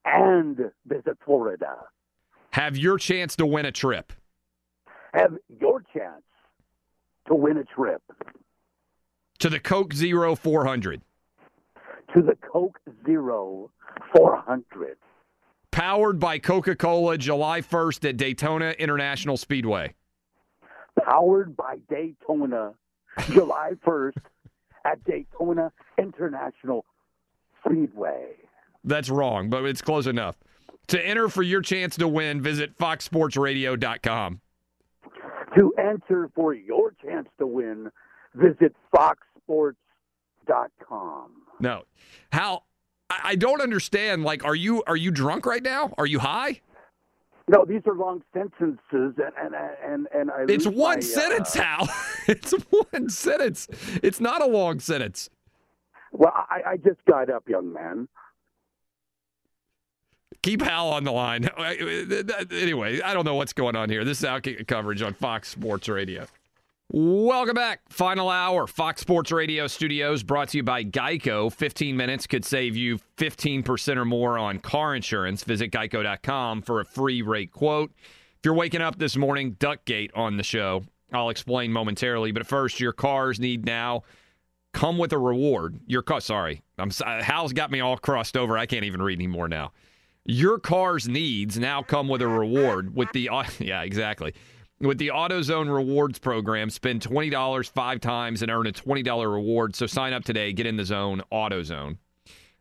and 0.04 0.56
visit 0.86 1.18
Florida. 1.24 1.78
Have 2.52 2.76
your 2.76 2.98
chance 2.98 3.34
to 3.34 3.46
win 3.46 3.66
a 3.66 3.72
trip. 3.72 4.12
Have 5.12 5.38
your 5.60 5.82
chance 5.92 6.22
to 7.26 7.34
win 7.34 7.56
a 7.56 7.64
trip 7.64 8.00
to 9.40 9.50
the 9.50 9.58
Coke 9.58 9.92
Zero 9.92 10.36
400. 10.36 11.02
To 12.14 12.22
the 12.22 12.36
Coke 12.36 12.78
Zero 13.06 13.70
400. 14.14 14.96
Powered 15.70 16.20
by 16.20 16.38
Coca 16.38 16.76
Cola, 16.76 17.16
July 17.16 17.62
1st 17.62 18.10
at 18.10 18.16
Daytona 18.16 18.70
International 18.78 19.36
Speedway. 19.36 19.94
powered 21.02 21.56
by 21.56 21.78
Daytona, 21.88 22.74
July 23.30 23.72
1st 23.86 24.18
at 24.84 25.02
Daytona 25.04 25.72
International 25.98 26.84
Speedway. 27.64 28.34
That's 28.84 29.08
wrong, 29.08 29.48
but 29.48 29.64
it's 29.64 29.80
close 29.80 30.06
enough. 30.06 30.36
To 30.88 31.06
enter 31.06 31.28
for 31.28 31.42
your 31.42 31.62
chance 31.62 31.96
to 31.96 32.08
win, 32.08 32.42
visit 32.42 32.76
foxsportsradio.com. 32.76 34.40
To 35.56 35.72
enter 35.78 36.30
for 36.34 36.52
your 36.54 36.92
chance 37.02 37.28
to 37.38 37.46
win, 37.46 37.90
visit 38.34 38.74
foxsports.com. 38.94 41.30
No. 41.62 41.84
How 42.32 42.64
I, 43.08 43.20
I 43.24 43.34
don't 43.36 43.62
understand. 43.62 44.24
Like, 44.24 44.44
are 44.44 44.54
you 44.54 44.82
are 44.86 44.96
you 44.96 45.10
drunk 45.10 45.46
right 45.46 45.62
now? 45.62 45.94
Are 45.96 46.06
you 46.06 46.18
high? 46.18 46.60
No, 47.48 47.64
these 47.64 47.82
are 47.86 47.94
long 47.94 48.22
sentences, 48.34 48.78
and 48.90 49.16
and 49.18 49.54
and, 49.84 50.08
and 50.14 50.30
I. 50.30 50.44
It's 50.48 50.66
one 50.66 50.96
my, 50.96 51.00
sentence, 51.00 51.56
uh, 51.56 51.62
Hal. 51.62 51.88
it's 52.28 52.52
one 52.90 53.08
sentence. 53.08 53.68
It's 54.02 54.20
not 54.20 54.42
a 54.42 54.46
long 54.46 54.80
sentence. 54.80 55.30
Well, 56.12 56.32
I, 56.34 56.72
I 56.72 56.76
just 56.76 57.02
got 57.08 57.30
up, 57.30 57.48
young 57.48 57.72
man. 57.72 58.08
Keep 60.42 60.62
Hal 60.62 60.88
on 60.88 61.04
the 61.04 61.12
line. 61.12 61.48
Anyway, 62.50 63.00
I 63.00 63.14
don't 63.14 63.24
know 63.24 63.36
what's 63.36 63.52
going 63.52 63.76
on 63.76 63.88
here. 63.88 64.04
This 64.04 64.18
is 64.20 64.28
Outkick 64.28 64.66
coverage 64.66 65.00
on 65.00 65.14
Fox 65.14 65.48
Sports 65.48 65.88
Radio. 65.88 66.26
Welcome 66.94 67.54
back. 67.54 67.80
Final 67.88 68.28
hour, 68.28 68.66
Fox 68.66 69.00
Sports 69.00 69.32
Radio 69.32 69.66
studios 69.66 70.22
brought 70.22 70.50
to 70.50 70.58
you 70.58 70.62
by 70.62 70.84
Geico. 70.84 71.50
15 71.50 71.96
minutes 71.96 72.26
could 72.26 72.44
save 72.44 72.76
you 72.76 72.98
15% 73.16 73.96
or 73.96 74.04
more 74.04 74.36
on 74.36 74.58
car 74.58 74.94
insurance. 74.94 75.42
Visit 75.42 75.70
geico.com 75.70 76.60
for 76.60 76.80
a 76.80 76.84
free 76.84 77.22
rate 77.22 77.50
quote. 77.50 77.92
If 77.96 78.40
you're 78.44 78.52
waking 78.52 78.82
up 78.82 78.98
this 78.98 79.16
morning, 79.16 79.54
Duckgate 79.54 80.10
on 80.14 80.36
the 80.36 80.42
show. 80.42 80.84
I'll 81.14 81.30
explain 81.30 81.72
momentarily, 81.72 82.30
but 82.30 82.46
first, 82.46 82.78
your 82.78 82.92
cars 82.92 83.40
need 83.40 83.64
now 83.64 84.02
come 84.74 84.98
with 84.98 85.14
a 85.14 85.18
reward. 85.18 85.80
Your 85.86 86.02
car, 86.02 86.20
sorry, 86.20 86.62
I'm 86.76 86.90
uh, 87.02 87.22
Hal's 87.22 87.54
got 87.54 87.70
me 87.70 87.80
all 87.80 87.96
crossed 87.96 88.36
over. 88.36 88.58
I 88.58 88.66
can't 88.66 88.84
even 88.84 89.00
read 89.00 89.16
anymore 89.16 89.48
now. 89.48 89.72
Your 90.26 90.58
car's 90.58 91.08
needs 91.08 91.58
now 91.58 91.82
come 91.82 92.08
with 92.08 92.20
a 92.20 92.28
reward 92.28 92.94
with 92.94 93.10
the 93.12 93.30
yeah, 93.58 93.80
exactly. 93.80 94.34
With 94.82 94.98
the 94.98 95.08
AutoZone 95.08 95.72
rewards 95.72 96.18
program, 96.18 96.68
spend 96.68 97.02
$20 97.02 97.70
five 97.70 98.00
times 98.00 98.42
and 98.42 98.50
earn 98.50 98.66
a 98.66 98.72
$20 98.72 99.32
reward. 99.32 99.76
So 99.76 99.86
sign 99.86 100.12
up 100.12 100.24
today, 100.24 100.52
get 100.52 100.66
in 100.66 100.76
the 100.76 100.84
zone, 100.84 101.22
AutoZone. 101.32 101.98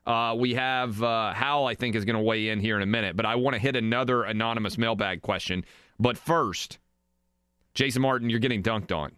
Uh, 0.05 0.35
we 0.37 0.53
have 0.53 1.01
uh, 1.01 1.33
Hal, 1.33 1.65
I 1.65 1.73
think, 1.73 1.95
is 1.95 2.05
going 2.05 2.15
to 2.15 2.21
weigh 2.21 2.49
in 2.49 2.59
here 2.59 2.75
in 2.75 2.83
a 2.83 2.87
minute, 2.87 3.15
but 3.15 3.25
I 3.25 3.35
want 3.35 3.55
to 3.55 3.59
hit 3.59 3.75
another 3.75 4.23
anonymous 4.23 4.77
mailbag 4.77 5.23
question. 5.23 5.65
But 5.99 6.15
first, 6.15 6.77
Jason 7.73 8.03
Martin, 8.03 8.29
you're 8.29 8.39
getting 8.39 8.61
dunked 8.61 8.95
on. 8.95 9.13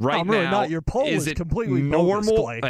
Right 0.00 0.18
I'm 0.20 0.28
really 0.28 0.44
now, 0.44 0.50
not. 0.50 0.70
Your 0.70 0.82
poll 0.82 1.06
is 1.06 1.28
is 1.28 1.34
completely 1.34 1.80
normal? 1.80 2.60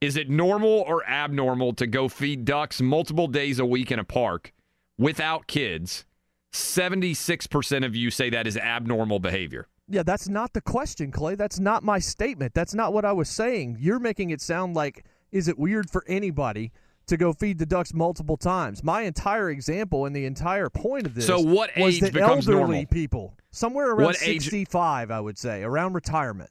Is 0.00 0.16
it 0.16 0.28
normal 0.28 0.84
or 0.86 1.04
abnormal 1.08 1.72
to 1.74 1.86
go 1.86 2.08
feed 2.08 2.44
ducks 2.44 2.80
multiple 2.80 3.26
days 3.26 3.58
a 3.58 3.66
week 3.66 3.90
in 3.90 3.98
a 3.98 4.04
park 4.04 4.52
without 4.98 5.48
kids? 5.48 6.04
76% 6.54 7.84
of 7.84 7.94
you 7.96 8.10
say 8.10 8.30
that 8.30 8.46
is 8.46 8.56
abnormal 8.56 9.18
behavior. 9.18 9.66
Yeah, 9.88 10.02
that's 10.02 10.28
not 10.28 10.52
the 10.54 10.60
question, 10.60 11.10
Clay. 11.10 11.34
That's 11.34 11.58
not 11.60 11.82
my 11.82 11.98
statement. 11.98 12.54
That's 12.54 12.74
not 12.74 12.92
what 12.92 13.04
I 13.04 13.12
was 13.12 13.28
saying. 13.28 13.76
You're 13.80 13.98
making 13.98 14.30
it 14.30 14.40
sound 14.40 14.74
like 14.74 15.04
is 15.30 15.48
it 15.48 15.58
weird 15.58 15.90
for 15.90 16.04
anybody 16.08 16.72
to 17.06 17.16
go 17.16 17.32
feed 17.32 17.58
the 17.58 17.66
ducks 17.66 17.92
multiple 17.92 18.36
times? 18.36 18.82
My 18.82 19.02
entire 19.02 19.50
example 19.50 20.06
and 20.06 20.14
the 20.16 20.24
entire 20.24 20.70
point 20.70 21.06
of 21.06 21.14
this 21.14 21.26
So 21.26 21.38
what 21.40 21.70
was 21.76 21.96
age 21.96 22.00
that 22.00 22.12
becomes 22.14 22.48
elderly 22.48 22.60
normal? 22.60 22.86
people, 22.86 23.34
somewhere 23.50 23.90
around 23.90 24.04
What 24.06 24.22
age- 24.22 24.44
65, 24.44 25.10
I 25.10 25.20
would 25.20 25.36
say, 25.36 25.62
around 25.62 25.92
retirement. 25.92 26.50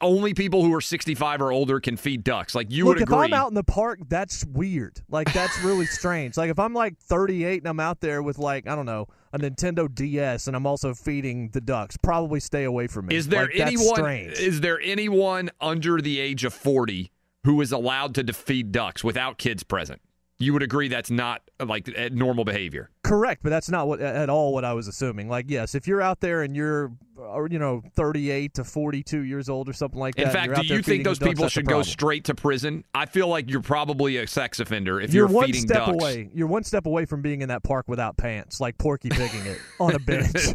Only 0.00 0.34
people 0.34 0.64
who 0.64 0.74
are 0.74 0.80
65 0.80 1.40
or 1.40 1.52
older 1.52 1.78
can 1.78 1.96
feed 1.96 2.24
ducks. 2.24 2.54
Like 2.56 2.70
you 2.72 2.84
Look, 2.84 2.96
would 2.96 3.02
agree. 3.04 3.14
if. 3.16 3.24
I'm 3.26 3.32
out 3.32 3.48
in 3.48 3.54
the 3.54 3.62
park, 3.62 4.00
that's 4.08 4.44
weird. 4.46 5.00
Like 5.08 5.32
that's 5.32 5.56
really 5.62 5.86
strange. 6.00 6.36
Like 6.36 6.50
if 6.50 6.58
I'm 6.58 6.74
like 6.74 6.98
38 6.98 7.62
and 7.62 7.68
I'm 7.68 7.78
out 7.78 8.00
there 8.00 8.20
with 8.22 8.38
like 8.38 8.66
I 8.66 8.74
don't 8.74 8.86
know 8.86 9.06
a 9.32 9.38
Nintendo 9.38 9.92
DS 9.94 10.48
and 10.48 10.56
I'm 10.56 10.66
also 10.66 10.92
feeding 10.92 11.50
the 11.50 11.60
ducks, 11.60 11.96
probably 11.96 12.40
stay 12.40 12.64
away 12.64 12.88
from 12.88 13.06
me. 13.06 13.14
Is 13.14 13.28
there 13.28 13.42
Like, 13.44 13.56
that's 13.56 13.70
anyone 13.70 13.94
Strange. 13.94 14.32
is 14.38 14.60
there 14.60 14.80
anyone 14.82 15.50
under 15.60 16.00
the 16.00 16.18
age 16.18 16.44
of 16.44 16.52
40 16.52 17.12
who 17.44 17.60
is 17.60 17.70
allowed 17.70 18.16
to 18.16 18.32
feed 18.32 18.72
ducks 18.72 19.04
without 19.04 19.38
kids 19.38 19.62
present? 19.62 20.00
You 20.38 20.52
would 20.52 20.62
agree 20.64 20.88
that's 20.88 21.10
not 21.12 21.48
like 21.66 21.88
uh, 21.96 22.08
normal 22.12 22.44
behavior. 22.44 22.90
Correct, 23.02 23.42
but 23.42 23.50
that's 23.50 23.68
not 23.68 23.88
what 23.88 24.00
at 24.00 24.30
all 24.30 24.52
what 24.52 24.64
I 24.64 24.72
was 24.72 24.88
assuming. 24.88 25.28
Like, 25.28 25.46
yes, 25.48 25.74
if 25.74 25.86
you're 25.86 26.00
out 26.02 26.20
there 26.20 26.42
and 26.42 26.54
you're, 26.54 26.92
uh, 27.18 27.44
you 27.50 27.58
know, 27.58 27.82
38 27.94 28.54
to 28.54 28.64
42 28.64 29.20
years 29.20 29.48
old 29.48 29.68
or 29.68 29.72
something 29.72 29.98
like 29.98 30.14
that. 30.16 30.26
In 30.26 30.30
fact, 30.30 30.54
do 30.60 30.66
you 30.66 30.82
think 30.82 31.04
those 31.04 31.18
people 31.18 31.44
a 31.46 31.50
should 31.50 31.66
go 31.66 31.82
straight 31.82 32.24
to 32.24 32.34
prison? 32.34 32.84
I 32.94 33.06
feel 33.06 33.28
like 33.28 33.50
you're 33.50 33.62
probably 33.62 34.18
a 34.18 34.26
sex 34.26 34.60
offender 34.60 35.00
if 35.00 35.12
You're, 35.12 35.26
you're, 35.26 35.34
one 35.34 35.46
feeding 35.46 35.62
step 35.62 35.86
ducks. 35.86 36.02
away. 36.02 36.30
You're 36.34 36.46
one 36.46 36.64
step 36.64 36.86
away 36.86 37.04
from 37.04 37.22
being 37.22 37.42
in 37.42 37.48
that 37.48 37.62
park 37.62 37.88
without 37.88 38.16
pants, 38.16 38.60
like 38.60 38.78
Porky 38.78 39.08
Pigging 39.10 39.46
it 39.46 39.58
on 39.78 39.94
a 39.94 39.98
bench. 39.98 40.54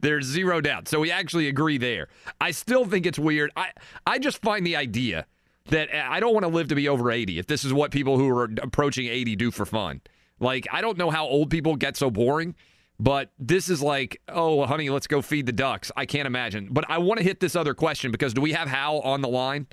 There's 0.00 0.26
zero 0.26 0.60
doubt. 0.60 0.88
So 0.88 1.00
we 1.00 1.10
actually 1.10 1.48
agree 1.48 1.78
there. 1.78 2.08
I 2.40 2.50
still 2.50 2.84
think 2.84 3.06
it's 3.06 3.18
weird. 3.18 3.50
I 3.56 3.70
I 4.06 4.18
just 4.18 4.42
find 4.42 4.66
the 4.66 4.76
idea 4.76 5.26
that 5.66 5.94
I 5.94 6.20
don't 6.20 6.32
want 6.34 6.44
to 6.44 6.48
live 6.48 6.68
to 6.68 6.74
be 6.74 6.88
over 6.88 7.10
80 7.10 7.38
if 7.38 7.46
this 7.46 7.64
is 7.64 7.72
what 7.72 7.90
people 7.90 8.18
who 8.18 8.28
are 8.28 8.44
approaching 8.62 9.06
80 9.06 9.36
do 9.36 9.50
for 9.50 9.64
fun. 9.66 10.00
Like 10.40 10.66
I 10.72 10.80
don't 10.80 10.98
know 10.98 11.10
how 11.10 11.26
old 11.26 11.50
people 11.50 11.76
get 11.76 11.96
so 11.96 12.10
boring, 12.10 12.54
but 12.98 13.30
this 13.38 13.68
is 13.68 13.80
like, 13.82 14.20
oh, 14.28 14.66
honey, 14.66 14.90
let's 14.90 15.06
go 15.06 15.22
feed 15.22 15.46
the 15.46 15.52
ducks. 15.52 15.90
I 15.96 16.06
can't 16.06 16.26
imagine. 16.26 16.68
But 16.70 16.84
I 16.90 16.98
want 16.98 17.18
to 17.18 17.24
hit 17.24 17.40
this 17.40 17.54
other 17.56 17.74
question 17.74 18.10
because 18.10 18.34
do 18.34 18.40
we 18.40 18.52
have 18.52 18.68
Hal 18.68 19.00
on 19.00 19.20
the 19.22 19.28
line? 19.28 19.66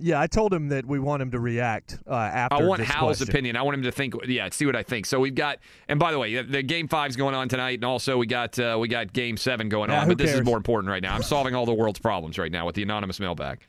yeah, 0.00 0.20
I 0.20 0.28
told 0.28 0.54
him 0.54 0.68
that 0.68 0.86
we 0.86 1.00
want 1.00 1.20
him 1.22 1.32
to 1.32 1.40
react 1.40 1.98
uh, 2.06 2.14
after. 2.14 2.54
I 2.56 2.62
want 2.62 2.80
Hal's 2.82 3.16
question. 3.18 3.28
opinion. 3.30 3.56
I 3.56 3.62
want 3.62 3.74
him 3.78 3.82
to 3.82 3.90
think. 3.90 4.14
Yeah, 4.28 4.48
see 4.52 4.64
what 4.64 4.76
I 4.76 4.84
think. 4.84 5.06
So 5.06 5.18
we've 5.18 5.34
got, 5.34 5.58
and 5.88 5.98
by 5.98 6.12
the 6.12 6.20
way, 6.20 6.40
the 6.40 6.62
game 6.62 6.86
five's 6.86 7.16
going 7.16 7.34
on 7.34 7.48
tonight, 7.48 7.78
and 7.78 7.84
also 7.84 8.16
we 8.16 8.26
got 8.26 8.56
uh, 8.60 8.76
we 8.80 8.86
got 8.86 9.12
game 9.12 9.36
seven 9.36 9.68
going 9.68 9.90
Yeah, 9.90 10.02
on. 10.02 10.08
But 10.08 10.18
this 10.18 10.32
is 10.32 10.44
more 10.44 10.56
important 10.56 10.88
right 10.90 11.02
now. 11.02 11.16
I'm 11.16 11.24
solving 11.24 11.56
all 11.56 11.66
the 11.66 11.74
world's 11.74 11.98
problems 11.98 12.38
right 12.38 12.52
now 12.52 12.64
with 12.64 12.76
the 12.76 12.84
anonymous 12.84 13.18
mailbag. 13.18 13.66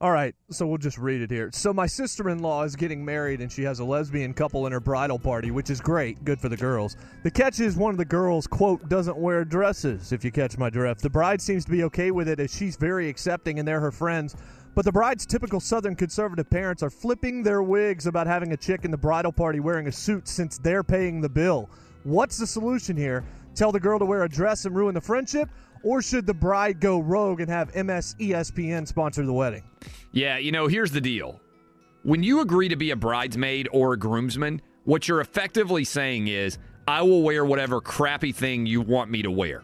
All 0.00 0.10
right, 0.10 0.34
so 0.50 0.66
we'll 0.66 0.76
just 0.76 0.98
read 0.98 1.20
it 1.20 1.30
here. 1.30 1.50
So 1.52 1.72
my 1.72 1.86
sister-in-law 1.86 2.64
is 2.64 2.74
getting 2.74 3.04
married 3.04 3.40
and 3.40 3.50
she 3.50 3.62
has 3.62 3.78
a 3.78 3.84
lesbian 3.84 4.34
couple 4.34 4.66
in 4.66 4.72
her 4.72 4.80
bridal 4.80 5.20
party, 5.20 5.52
which 5.52 5.70
is 5.70 5.80
great, 5.80 6.24
good 6.24 6.40
for 6.40 6.48
the 6.48 6.56
girls. 6.56 6.96
The 7.22 7.30
catch 7.30 7.60
is 7.60 7.76
one 7.76 7.92
of 7.92 7.98
the 7.98 8.04
girls, 8.04 8.48
quote, 8.48 8.88
doesn't 8.88 9.16
wear 9.16 9.44
dresses, 9.44 10.10
if 10.10 10.24
you 10.24 10.32
catch 10.32 10.58
my 10.58 10.68
drift. 10.68 11.00
The 11.00 11.10
bride 11.10 11.40
seems 11.40 11.64
to 11.66 11.70
be 11.70 11.84
okay 11.84 12.10
with 12.10 12.28
it 12.28 12.40
as 12.40 12.52
she's 12.52 12.74
very 12.74 13.08
accepting 13.08 13.60
and 13.60 13.68
they're 13.68 13.80
her 13.80 13.92
friends. 13.92 14.34
But 14.74 14.84
the 14.84 14.92
bride's 14.92 15.26
typical 15.26 15.60
southern 15.60 15.94
conservative 15.94 16.50
parents 16.50 16.82
are 16.82 16.90
flipping 16.90 17.44
their 17.44 17.62
wigs 17.62 18.08
about 18.08 18.26
having 18.26 18.52
a 18.52 18.56
chick 18.56 18.84
in 18.84 18.90
the 18.90 18.98
bridal 18.98 19.32
party 19.32 19.60
wearing 19.60 19.86
a 19.86 19.92
suit 19.92 20.26
since 20.26 20.58
they're 20.58 20.82
paying 20.82 21.20
the 21.20 21.28
bill. 21.28 21.70
What's 22.02 22.36
the 22.36 22.48
solution 22.48 22.96
here? 22.96 23.24
Tell 23.54 23.70
the 23.70 23.78
girl 23.78 24.00
to 24.00 24.04
wear 24.04 24.24
a 24.24 24.28
dress 24.28 24.64
and 24.64 24.74
ruin 24.74 24.94
the 24.94 25.00
friendship? 25.00 25.48
Or 25.84 26.00
should 26.00 26.26
the 26.26 26.34
bride 26.34 26.80
go 26.80 26.98
rogue 26.98 27.40
and 27.40 27.50
have 27.50 27.74
MS 27.74 28.16
ESPN 28.18 28.88
sponsor 28.88 29.24
the 29.24 29.32
wedding? 29.32 29.62
Yeah, 30.12 30.38
you 30.38 30.50
know, 30.50 30.66
here's 30.66 30.90
the 30.90 31.00
deal. 31.00 31.40
When 32.02 32.22
you 32.22 32.40
agree 32.40 32.68
to 32.68 32.76
be 32.76 32.90
a 32.90 32.96
bridesmaid 32.96 33.68
or 33.70 33.92
a 33.92 33.98
groomsman, 33.98 34.62
what 34.84 35.06
you're 35.06 35.20
effectively 35.20 35.84
saying 35.84 36.28
is, 36.28 36.58
I 36.88 37.02
will 37.02 37.22
wear 37.22 37.44
whatever 37.44 37.80
crappy 37.80 38.32
thing 38.32 38.66
you 38.66 38.80
want 38.80 39.10
me 39.10 39.22
to 39.22 39.30
wear. 39.30 39.62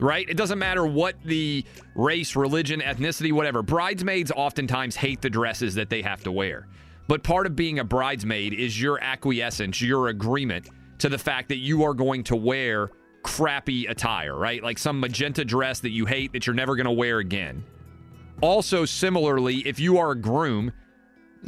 Right? 0.00 0.28
It 0.28 0.36
doesn't 0.36 0.58
matter 0.58 0.86
what 0.86 1.14
the 1.24 1.64
race, 1.94 2.34
religion, 2.34 2.80
ethnicity, 2.80 3.32
whatever. 3.32 3.62
Bridesmaids 3.62 4.32
oftentimes 4.34 4.96
hate 4.96 5.22
the 5.22 5.30
dresses 5.30 5.74
that 5.76 5.88
they 5.88 6.02
have 6.02 6.22
to 6.24 6.32
wear. 6.32 6.66
But 7.06 7.22
part 7.22 7.46
of 7.46 7.54
being 7.54 7.78
a 7.78 7.84
bridesmaid 7.84 8.54
is 8.54 8.80
your 8.80 9.00
acquiescence, 9.00 9.80
your 9.80 10.08
agreement 10.08 10.68
to 10.98 11.08
the 11.08 11.18
fact 11.18 11.48
that 11.50 11.58
you 11.58 11.84
are 11.84 11.94
going 11.94 12.24
to 12.24 12.36
wear 12.36 12.90
crappy 13.24 13.86
attire, 13.86 14.36
right? 14.36 14.62
Like 14.62 14.78
some 14.78 15.00
magenta 15.00 15.44
dress 15.44 15.80
that 15.80 15.90
you 15.90 16.06
hate 16.06 16.32
that 16.32 16.46
you're 16.46 16.54
never 16.54 16.76
going 16.76 16.86
to 16.86 16.92
wear 16.92 17.18
again. 17.18 17.64
Also, 18.40 18.84
similarly, 18.84 19.66
if 19.66 19.80
you 19.80 19.98
are 19.98 20.12
a 20.12 20.16
groom, 20.16 20.72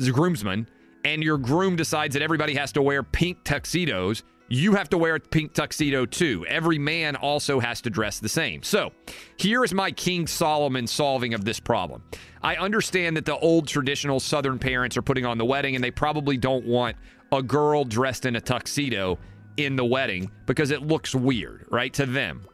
a 0.00 0.10
groomsman, 0.10 0.68
and 1.04 1.22
your 1.22 1.38
groom 1.38 1.76
decides 1.76 2.14
that 2.14 2.22
everybody 2.22 2.54
has 2.54 2.72
to 2.72 2.82
wear 2.82 3.04
pink 3.04 3.44
tuxedos, 3.44 4.24
you 4.48 4.74
have 4.74 4.88
to 4.88 4.98
wear 4.98 5.16
a 5.16 5.20
pink 5.20 5.52
tuxedo 5.52 6.06
too. 6.06 6.44
Every 6.48 6.78
man 6.78 7.16
also 7.16 7.60
has 7.60 7.80
to 7.82 7.90
dress 7.90 8.18
the 8.18 8.28
same. 8.28 8.62
So, 8.62 8.92
here 9.36 9.64
is 9.64 9.74
my 9.74 9.90
King 9.90 10.26
Solomon 10.26 10.86
solving 10.86 11.34
of 11.34 11.44
this 11.44 11.60
problem. 11.60 12.02
I 12.42 12.56
understand 12.56 13.16
that 13.16 13.24
the 13.24 13.36
old 13.36 13.66
traditional 13.66 14.20
Southern 14.20 14.58
parents 14.58 14.96
are 14.96 15.02
putting 15.02 15.26
on 15.26 15.38
the 15.38 15.44
wedding, 15.44 15.74
and 15.74 15.82
they 15.82 15.90
probably 15.90 16.36
don't 16.36 16.64
want 16.64 16.96
a 17.32 17.42
girl 17.42 17.84
dressed 17.84 18.24
in 18.24 18.36
a 18.36 18.40
tuxedo 18.40 19.18
in 19.56 19.76
the 19.76 19.84
wedding 19.84 20.30
because 20.46 20.70
it 20.70 20.82
looks 20.82 21.14
weird, 21.14 21.66
right, 21.70 21.92
to 21.94 22.06
them. 22.06 22.46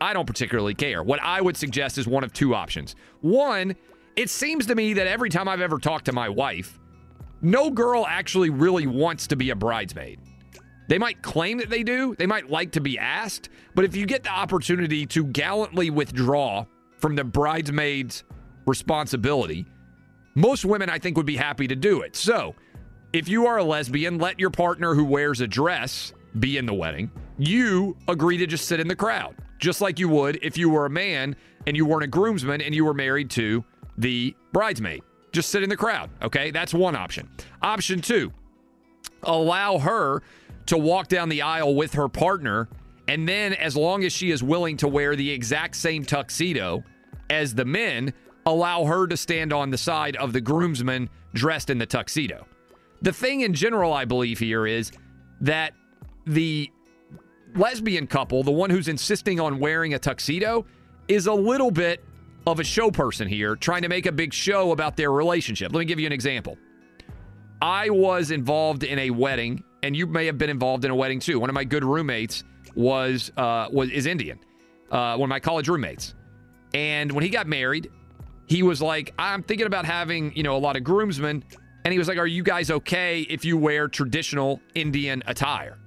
I 0.00 0.12
don't 0.12 0.26
particularly 0.26 0.74
care. 0.74 1.02
What 1.02 1.22
I 1.22 1.40
would 1.40 1.56
suggest 1.56 1.98
is 1.98 2.06
one 2.06 2.24
of 2.24 2.32
two 2.32 2.54
options. 2.54 2.96
One, 3.20 3.74
it 4.14 4.30
seems 4.30 4.66
to 4.66 4.74
me 4.74 4.94
that 4.94 5.06
every 5.06 5.30
time 5.30 5.48
I've 5.48 5.60
ever 5.60 5.78
talked 5.78 6.06
to 6.06 6.12
my 6.12 6.28
wife, 6.28 6.78
no 7.40 7.70
girl 7.70 8.06
actually 8.06 8.50
really 8.50 8.86
wants 8.86 9.26
to 9.28 9.36
be 9.36 9.50
a 9.50 9.56
bridesmaid. 9.56 10.20
They 10.88 10.98
might 10.98 11.22
claim 11.22 11.58
that 11.58 11.70
they 11.70 11.82
do, 11.82 12.14
they 12.14 12.26
might 12.26 12.48
like 12.48 12.72
to 12.72 12.80
be 12.80 12.98
asked, 12.98 13.48
but 13.74 13.84
if 13.84 13.96
you 13.96 14.06
get 14.06 14.22
the 14.22 14.30
opportunity 14.30 15.04
to 15.06 15.24
gallantly 15.24 15.90
withdraw 15.90 16.64
from 16.98 17.16
the 17.16 17.24
bridesmaid's 17.24 18.24
responsibility, 18.66 19.66
most 20.34 20.64
women 20.64 20.88
I 20.88 20.98
think 20.98 21.16
would 21.16 21.26
be 21.26 21.36
happy 21.36 21.66
to 21.66 21.74
do 21.74 22.02
it. 22.02 22.14
So, 22.14 22.54
if 23.12 23.28
you 23.28 23.46
are 23.46 23.58
a 23.58 23.64
lesbian, 23.64 24.18
let 24.18 24.38
your 24.38 24.50
partner 24.50 24.94
who 24.94 25.04
wears 25.04 25.40
a 25.40 25.46
dress 25.46 26.12
be 26.40 26.58
in 26.58 26.66
the 26.66 26.74
wedding. 26.74 27.10
You 27.38 27.96
agree 28.08 28.36
to 28.38 28.46
just 28.46 28.66
sit 28.66 28.80
in 28.80 28.88
the 28.88 28.96
crowd, 28.96 29.34
just 29.58 29.80
like 29.80 29.98
you 29.98 30.08
would 30.08 30.38
if 30.42 30.56
you 30.56 30.68
were 30.68 30.86
a 30.86 30.90
man 30.90 31.36
and 31.66 31.76
you 31.76 31.84
weren't 31.84 32.04
a 32.04 32.08
groomsman 32.08 32.60
and 32.60 32.74
you 32.74 32.84
were 32.84 32.94
married 32.94 33.30
to 33.30 33.64
the 33.98 34.34
bridesmaid. 34.52 35.02
Just 35.32 35.50
sit 35.50 35.62
in 35.62 35.68
the 35.68 35.76
crowd, 35.76 36.10
okay? 36.22 36.50
That's 36.50 36.72
one 36.72 36.96
option. 36.96 37.28
Option 37.62 38.00
two, 38.00 38.32
allow 39.22 39.78
her 39.78 40.22
to 40.66 40.78
walk 40.78 41.08
down 41.08 41.28
the 41.28 41.42
aisle 41.42 41.74
with 41.74 41.94
her 41.94 42.08
partner, 42.08 42.68
and 43.08 43.28
then 43.28 43.52
as 43.52 43.76
long 43.76 44.04
as 44.04 44.12
she 44.12 44.30
is 44.30 44.42
willing 44.42 44.76
to 44.78 44.88
wear 44.88 45.14
the 45.14 45.30
exact 45.30 45.76
same 45.76 46.04
tuxedo 46.04 46.82
as 47.30 47.54
the 47.54 47.64
men, 47.64 48.12
allow 48.46 48.84
her 48.84 49.06
to 49.06 49.16
stand 49.16 49.52
on 49.52 49.70
the 49.70 49.78
side 49.78 50.16
of 50.16 50.32
the 50.32 50.40
groomsman 50.40 51.08
dressed 51.34 51.70
in 51.70 51.78
the 51.78 51.86
tuxedo. 51.86 52.46
The 53.02 53.12
thing 53.12 53.42
in 53.42 53.52
general, 53.52 53.92
I 53.92 54.04
believe, 54.04 54.38
here 54.38 54.66
is 54.66 54.90
that 55.40 55.74
the 56.26 56.70
lesbian 57.54 58.06
couple, 58.06 58.42
the 58.42 58.50
one 58.50 58.70
who's 58.70 58.88
insisting 58.88 59.40
on 59.40 59.58
wearing 59.58 59.94
a 59.94 59.98
tuxedo, 59.98 60.66
is 61.08 61.26
a 61.26 61.32
little 61.32 61.70
bit 61.70 62.04
of 62.46 62.60
a 62.60 62.64
show 62.64 62.90
person 62.90 63.26
here, 63.28 63.56
trying 63.56 63.82
to 63.82 63.88
make 63.88 64.06
a 64.06 64.12
big 64.12 64.32
show 64.32 64.72
about 64.72 64.96
their 64.96 65.12
relationship. 65.12 65.72
Let 65.72 65.80
me 65.80 65.84
give 65.84 65.98
you 65.98 66.06
an 66.06 66.12
example. 66.12 66.58
I 67.60 67.90
was 67.90 68.30
involved 68.30 68.84
in 68.84 68.98
a 68.98 69.10
wedding, 69.10 69.64
and 69.82 69.96
you 69.96 70.06
may 70.06 70.26
have 70.26 70.38
been 70.38 70.50
involved 70.50 70.84
in 70.84 70.90
a 70.90 70.94
wedding 70.94 71.20
too. 71.20 71.40
One 71.40 71.50
of 71.50 71.54
my 71.54 71.64
good 71.64 71.84
roommates 71.84 72.44
was 72.74 73.32
uh, 73.36 73.68
was 73.72 73.90
is 73.90 74.06
Indian. 74.06 74.38
Uh, 74.90 75.16
one 75.16 75.28
of 75.28 75.30
my 75.30 75.40
college 75.40 75.68
roommates, 75.68 76.14
and 76.74 77.10
when 77.10 77.24
he 77.24 77.30
got 77.30 77.46
married, 77.46 77.90
he 78.46 78.62
was 78.62 78.82
like, 78.82 79.14
"I'm 79.18 79.42
thinking 79.42 79.66
about 79.66 79.84
having 79.84 80.36
you 80.36 80.42
know 80.42 80.56
a 80.56 80.58
lot 80.58 80.76
of 80.76 80.84
groomsmen," 80.84 81.42
and 81.84 81.92
he 81.92 81.98
was 81.98 82.08
like, 82.08 82.18
"Are 82.18 82.26
you 82.26 82.42
guys 82.42 82.70
okay 82.70 83.22
if 83.22 83.44
you 83.44 83.56
wear 83.56 83.88
traditional 83.88 84.60
Indian 84.74 85.22
attire?" 85.26 85.78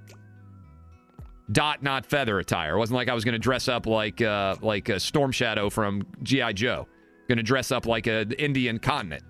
Dot 1.51 1.81
not 1.81 2.05
feather 2.05 2.39
attire. 2.39 2.75
It 2.75 2.79
wasn't 2.79 2.97
like 2.97 3.09
I 3.09 3.13
was 3.13 3.25
going 3.25 3.33
to 3.33 3.39
dress 3.39 3.67
up 3.67 3.87
like 3.87 4.21
uh, 4.21 4.55
like 4.61 4.89
a 4.89 4.99
Storm 4.99 5.31
Shadow 5.31 5.69
from 5.69 6.05
GI 6.23 6.53
Joe. 6.53 6.87
Going 7.27 7.37
to 7.37 7.43
dress 7.43 7.71
up 7.71 7.85
like 7.85 8.07
an 8.07 8.31
Indian 8.33 8.79
continent 8.79 9.23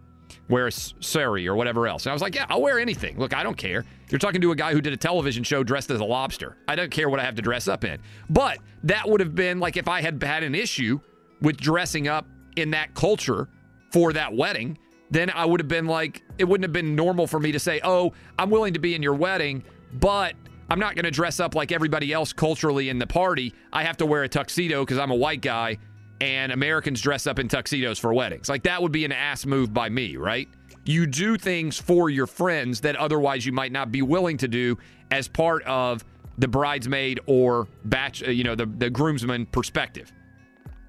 wear 0.50 0.68
a 0.68 0.72
sari 0.72 1.48
or 1.48 1.56
whatever 1.56 1.88
else. 1.88 2.06
And 2.06 2.12
I 2.12 2.14
was 2.14 2.22
like, 2.22 2.36
yeah, 2.36 2.46
I'll 2.50 2.62
wear 2.62 2.80
anything. 2.80 3.18
Look, 3.18 3.36
I 3.36 3.44
don't 3.44 3.58
care. 3.58 3.86
You're 4.10 4.20
talking 4.20 4.42
to 4.42 4.52
a 4.52 4.56
guy 4.56 4.74
who 4.74 4.82
did 4.82 4.94
a 4.94 4.98
television 4.98 5.44
show 5.44 5.64
dressed 5.64 5.92
as 5.92 6.00
a 6.00 6.06
lobster. 6.06 6.58
I 6.68 6.76
don't 6.76 6.92
care 6.92 7.10
what 7.10 7.20
I 7.20 7.24
have 7.24 7.36
to 7.36 7.42
dress 7.42 7.68
up 7.68 7.84
in. 7.84 8.00
But 8.30 8.58
that 8.84 9.08
would 9.08 9.20
have 9.20 9.36
been 9.36 9.60
like 9.60 9.78
if 9.78 9.88
I 9.88 10.02
had 10.02 10.22
had 10.22 10.44
an 10.44 10.56
issue 10.56 11.00
with 11.42 11.58
dressing 11.58 12.08
up 12.08 12.26
in 12.56 12.72
that 12.72 12.96
culture 12.96 13.48
for 13.94 14.12
that 14.14 14.34
wedding, 14.34 14.78
then 15.12 15.30
I 15.30 15.46
would 15.46 15.60
have 15.60 15.68
been 15.68 15.86
like, 15.86 16.24
it 16.38 16.46
wouldn't 16.46 16.64
have 16.64 16.74
been 16.74 16.96
normal 16.96 17.28
for 17.28 17.40
me 17.40 17.52
to 17.52 17.60
say, 17.60 17.80
oh, 17.84 18.14
I'm 18.38 18.50
willing 18.50 18.74
to 18.74 18.80
be 18.80 18.96
in 18.96 19.04
your 19.04 19.14
wedding, 19.14 19.64
but 19.94 20.34
I'm 20.72 20.80
not 20.80 20.96
going 20.96 21.06
to 21.06 21.12
dress 21.12 21.40
up 21.40 21.56
like 21.56 21.72
everybody 21.72 22.14
else 22.14 22.32
culturally 22.32 22.90
in 22.90 23.00
the 23.00 23.08
party. 23.08 23.54
I 23.74 23.84
have 23.84 23.98
to 23.98 24.06
wear 24.06 24.24
a 24.24 24.30
tuxedo 24.30 24.86
because 24.86 25.00
I'm 25.00 25.12
a 25.12 25.16
white 25.16 25.42
guy 25.42 25.78
and 26.22 26.52
Americans 26.52 27.02
dress 27.02 27.28
up 27.28 27.40
in 27.40 27.48
tuxedos 27.48 27.98
for 27.98 28.14
weddings. 28.14 28.50
Like 28.50 28.64
that 28.64 28.82
would 28.82 28.92
be 28.92 29.06
an 29.06 29.12
ass 29.12 29.46
move 29.46 29.74
by 29.74 29.90
me, 29.90 30.18
right? 30.18 30.48
You 30.86 31.08
do 31.08 31.38
things 31.38 31.78
for 31.78 32.10
your 32.10 32.28
friends 32.28 32.82
that 32.82 32.96
otherwise 32.96 33.46
you 33.46 33.52
might 33.52 33.72
not 33.72 33.92
be 33.92 34.02
willing 34.02 34.38
to 34.38 34.48
do 34.48 34.78
as 35.12 35.28
part 35.28 35.64
of 35.64 36.06
the 36.38 36.48
bridesmaid 36.48 37.20
or 37.26 37.68
batch, 37.86 38.24
uh, 38.24 38.32
you 38.32 38.44
know, 38.44 38.56
the, 38.56 38.66
the 38.66 38.90
groomsman 38.90 39.46
perspective. 39.48 40.12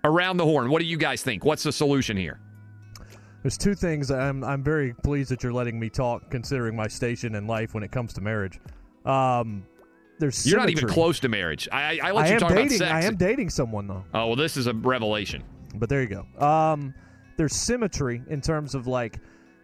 Around 0.05 0.39
the 0.39 0.45
horn, 0.45 0.71
what 0.71 0.81
do 0.81 0.87
you 0.87 0.97
guys 0.97 1.23
think? 1.23 1.45
What's 1.45 1.63
the 1.63 1.73
solution 1.73 2.17
here? 2.17 2.41
There's 3.43 3.59
two 3.59 3.75
things 3.75 4.11
I'm 4.11 4.45
I'm 4.45 4.63
very 4.63 4.93
pleased 4.93 5.31
that 5.31 5.43
you're 5.43 5.53
letting 5.53 5.79
me 5.81 5.89
talk, 5.89 6.31
considering 6.31 6.77
my 6.77 6.87
station 6.87 7.35
in 7.35 7.47
life 7.47 7.75
when 7.75 7.83
it 7.83 7.91
comes 7.91 8.13
to 8.15 8.21
marriage. 8.21 8.61
Um, 9.05 9.67
there's 10.21 10.47
You're 10.47 10.61
not 10.61 10.71
even 10.71 10.87
close 10.89 11.19
to 11.21 11.29
marriage. 11.29 11.69
I, 11.73 11.99
I, 11.99 12.09
I 12.09 12.13
let 12.13 12.27
I 12.27 12.29
you 12.29 12.35
am 12.35 12.41
talk 12.41 12.51
dating. 12.51 12.77
about 12.77 12.79
sex. 12.79 12.93
I 12.93 13.09
am 13.09 13.17
dating 13.17 13.51
someone 13.51 13.87
though. 13.89 14.05
Oh 14.15 14.29
well, 14.29 14.37
this 14.37 14.57
is 14.57 14.67
a 14.67 14.75
revelation. 14.75 15.43
But 15.75 15.89
there 15.89 16.03
you 16.03 16.09
go. 16.09 16.45
Um, 16.47 16.95
there's 17.37 17.55
symmetry 17.55 18.23
in 18.29 18.41
terms 18.41 18.75
of 18.75 18.87
like 18.87 19.19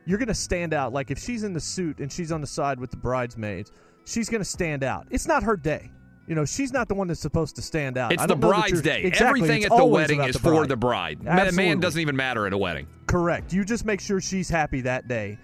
you're 0.07 0.19
gonna 0.19 0.35
stand 0.35 0.75
out. 0.75 0.93
Like 0.93 1.11
if 1.11 1.19
she's 1.19 1.45
in 1.45 1.53
the 1.53 1.61
suit 1.61 2.01
and 2.01 2.11
she's 2.11 2.33
on 2.33 2.41
the 2.41 2.47
side 2.47 2.81
with 2.81 2.91
the 2.91 2.97
bridesmaids, 2.97 3.71
she's 4.05 4.29
gonna 4.29 4.45
stand 4.45 4.83
out. 4.83 5.07
It's 5.11 5.29
not 5.29 5.43
her 5.43 5.57
day. 5.57 5.91
You 6.27 6.35
know, 6.35 6.45
she's 6.45 6.73
not 6.73 6.89
the 6.89 6.95
one 6.95 7.07
that's 7.07 7.21
supposed 7.21 7.55
to 7.55 7.63
stand 7.63 7.97
out. 7.97 8.13
It's 8.13 8.23
the 8.23 8.29
don't 8.29 8.41
know 8.41 8.51
that 8.51 8.57
bride's 8.57 8.83
day. 8.83 9.03
Exactly. 9.03 9.27
Everything 9.27 9.63
It's 9.63 9.71
at 9.71 9.77
the 9.77 9.85
wedding 9.85 10.23
is 10.23 10.35
the 10.35 10.41
for 10.41 10.67
the 10.67 10.77
bride. 10.77 11.21
Absolutely. 11.25 11.67
Man 11.67 11.81
doesn't 11.81 12.01
even 12.01 12.17
matter 12.17 12.47
at 12.49 12.53
a 12.53 12.59
wedding. 12.59 12.89
Correct. 13.07 13.53
You 13.53 13.65
just 13.65 13.85
make 13.85 14.01
sure 14.01 14.21
she's 14.21 14.49
happy 14.49 14.81
that 14.81 15.07
day 15.07 15.39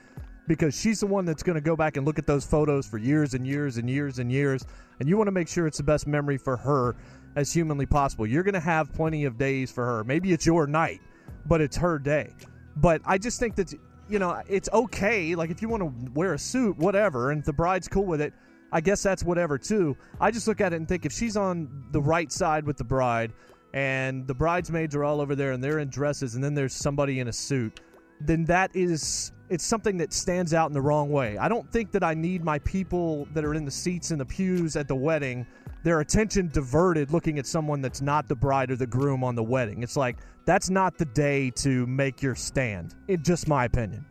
because 0.46 0.78
she's 0.78 1.00
the 1.00 1.06
one 1.06 1.24
that's 1.24 1.42
going 1.42 1.54
to 1.54 1.62
go 1.62 1.76
back 1.76 1.96
and 1.96 2.06
look 2.06 2.18
at 2.18 2.26
those 2.26 2.44
photos 2.44 2.86
for 2.86 2.98
years 2.98 3.34
and 3.34 3.46
years 3.46 3.76
and 3.76 3.88
years 3.88 4.18
and 4.18 4.30
years. 4.30 4.64
And 5.00 5.08
you 5.08 5.16
want 5.16 5.28
to 5.28 5.32
make 5.32 5.48
sure 5.48 5.66
it's 5.66 5.78
the 5.78 5.84
best 5.84 6.06
memory 6.06 6.38
for 6.38 6.56
her 6.56 6.96
as 7.36 7.52
humanly 7.52 7.86
possible. 7.86 8.26
You're 8.26 8.42
going 8.42 8.54
to 8.54 8.60
have 8.60 8.92
plenty 8.92 9.24
of 9.24 9.38
days 9.38 9.70
for 9.70 9.84
her. 9.84 10.04
Maybe 10.04 10.32
it's 10.32 10.44
your 10.44 10.66
night, 10.66 11.00
but 11.46 11.60
it's 11.60 11.76
her 11.76 11.98
day. 11.98 12.34
But 12.76 13.02
I 13.04 13.18
just 13.18 13.38
think 13.38 13.54
that, 13.56 13.72
you 14.08 14.18
know, 14.18 14.42
it's 14.48 14.68
okay. 14.72 15.34
Like 15.34 15.50
if 15.50 15.62
you 15.62 15.68
want 15.68 15.82
to 15.82 16.10
wear 16.12 16.34
a 16.34 16.38
suit, 16.38 16.76
whatever, 16.76 17.30
and 17.30 17.44
the 17.44 17.52
bride's 17.52 17.88
cool 17.88 18.04
with 18.04 18.20
it, 18.20 18.32
I 18.72 18.80
guess 18.80 19.02
that's 19.02 19.22
whatever 19.22 19.58
too. 19.58 19.96
I 20.20 20.30
just 20.30 20.48
look 20.48 20.60
at 20.60 20.72
it 20.72 20.76
and 20.76 20.88
think 20.88 21.04
if 21.04 21.12
she's 21.12 21.36
on 21.36 21.84
the 21.92 22.00
right 22.00 22.32
side 22.32 22.64
with 22.64 22.78
the 22.78 22.84
bride 22.84 23.32
and 23.74 24.26
the 24.26 24.34
bridesmaids 24.34 24.94
are 24.94 25.04
all 25.04 25.20
over 25.20 25.34
there 25.34 25.52
and 25.52 25.62
they're 25.62 25.78
in 25.78 25.88
dresses 25.88 26.34
and 26.34 26.42
then 26.42 26.54
there's 26.54 26.74
somebody 26.74 27.20
in 27.20 27.28
a 27.28 27.32
suit, 27.32 27.80
then 28.20 28.44
that 28.46 28.74
is 28.74 29.32
it's 29.52 29.64
something 29.64 29.98
that 29.98 30.12
stands 30.12 30.54
out 30.54 30.68
in 30.68 30.72
the 30.72 30.80
wrong 30.80 31.10
way. 31.10 31.36
I 31.38 31.48
don't 31.48 31.70
think 31.70 31.92
that 31.92 32.02
I 32.02 32.14
need 32.14 32.42
my 32.42 32.58
people 32.60 33.28
that 33.34 33.44
are 33.44 33.54
in 33.54 33.64
the 33.64 33.70
seats 33.70 34.10
in 34.10 34.18
the 34.18 34.24
pews 34.24 34.76
at 34.76 34.88
the 34.88 34.96
wedding 34.96 35.46
their 35.82 36.00
attention 36.00 36.48
diverted 36.52 37.10
looking 37.10 37.38
at 37.38 37.46
someone 37.46 37.80
that's 37.80 38.00
not 38.00 38.28
the 38.28 38.34
bride 38.34 38.70
or 38.70 38.76
the 38.76 38.86
groom 38.86 39.24
on 39.24 39.34
the 39.34 39.42
wedding. 39.42 39.82
It's 39.82 39.96
like 39.96 40.16
that's 40.44 40.70
not 40.70 40.96
the 40.96 41.04
day 41.04 41.50
to 41.56 41.86
make 41.86 42.22
your 42.22 42.34
stand. 42.34 42.94
In 43.08 43.22
just 43.22 43.48
my 43.48 43.64
opinion. 43.64 44.04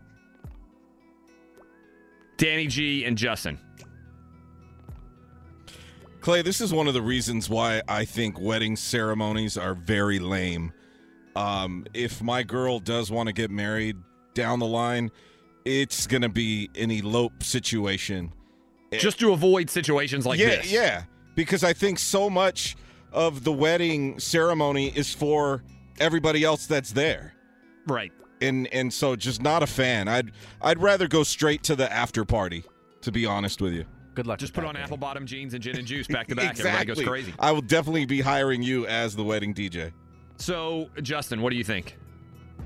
Danny 2.37 2.67
G 2.67 3.05
and 3.05 3.17
Justin. 3.17 3.59
Clay, 6.21 6.41
this 6.41 6.61
is 6.61 6.73
one 6.73 6.87
of 6.87 6.93
the 6.93 7.01
reasons 7.01 7.49
why 7.49 7.81
I 7.87 8.05
think 8.05 8.39
wedding 8.39 8.75
ceremonies 8.75 9.57
are 9.57 9.73
very 9.73 10.19
lame. 10.19 10.71
Um, 11.35 11.85
if 11.93 12.21
my 12.21 12.43
girl 12.43 12.79
does 12.79 13.09
want 13.09 13.27
to 13.27 13.33
get 13.33 13.49
married 13.49 13.97
down 14.33 14.59
the 14.59 14.67
line, 14.67 15.09
it's 15.65 16.07
going 16.07 16.21
to 16.21 16.29
be 16.29 16.69
an 16.75 16.91
elope 16.91 17.43
situation. 17.43 18.31
Just 18.91 19.19
to 19.19 19.31
avoid 19.31 19.69
situations 19.69 20.25
like 20.25 20.39
yeah, 20.39 20.57
this. 20.57 20.71
Yeah, 20.71 21.03
because 21.35 21.63
I 21.63 21.73
think 21.73 21.97
so 21.97 22.29
much 22.29 22.75
of 23.13 23.43
the 23.43 23.51
wedding 23.51 24.19
ceremony 24.19 24.87
is 24.89 25.13
for 25.13 25.63
everybody 25.99 26.43
else 26.43 26.65
that's 26.65 26.91
there. 26.91 27.33
Right. 27.87 28.11
And 28.41 28.67
and 28.73 28.91
so 28.91 29.15
just 29.15 29.41
not 29.41 29.63
a 29.63 29.67
fan. 29.67 30.07
I'd 30.07 30.31
I'd 30.61 30.81
rather 30.81 31.07
go 31.07 31.23
straight 31.23 31.63
to 31.63 31.75
the 31.75 31.91
after 31.91 32.25
party, 32.25 32.63
to 33.01 33.11
be 33.11 33.25
honest 33.25 33.61
with 33.61 33.73
you. 33.73 33.85
Good 34.13 34.27
luck. 34.27 34.39
Just 34.39 34.53
put 34.53 34.65
on 34.65 34.75
apple 34.75 34.97
bottom 34.97 35.25
jeans 35.25 35.53
and 35.53 35.63
gin 35.63 35.77
and 35.77 35.87
juice 35.87 36.07
back 36.07 36.27
to 36.27 36.35
back. 36.35 36.59
Everybody 36.59 36.85
goes 36.85 37.03
crazy. 37.03 37.33
I 37.39 37.51
will 37.51 37.61
definitely 37.61 38.05
be 38.05 38.19
hiring 38.19 38.61
you 38.61 38.85
as 38.87 39.15
the 39.15 39.23
wedding 39.23 39.53
DJ. 39.53 39.93
So, 40.37 40.89
Justin, 41.01 41.41
what 41.41 41.51
do 41.51 41.55
you 41.55 41.63
think? 41.63 41.97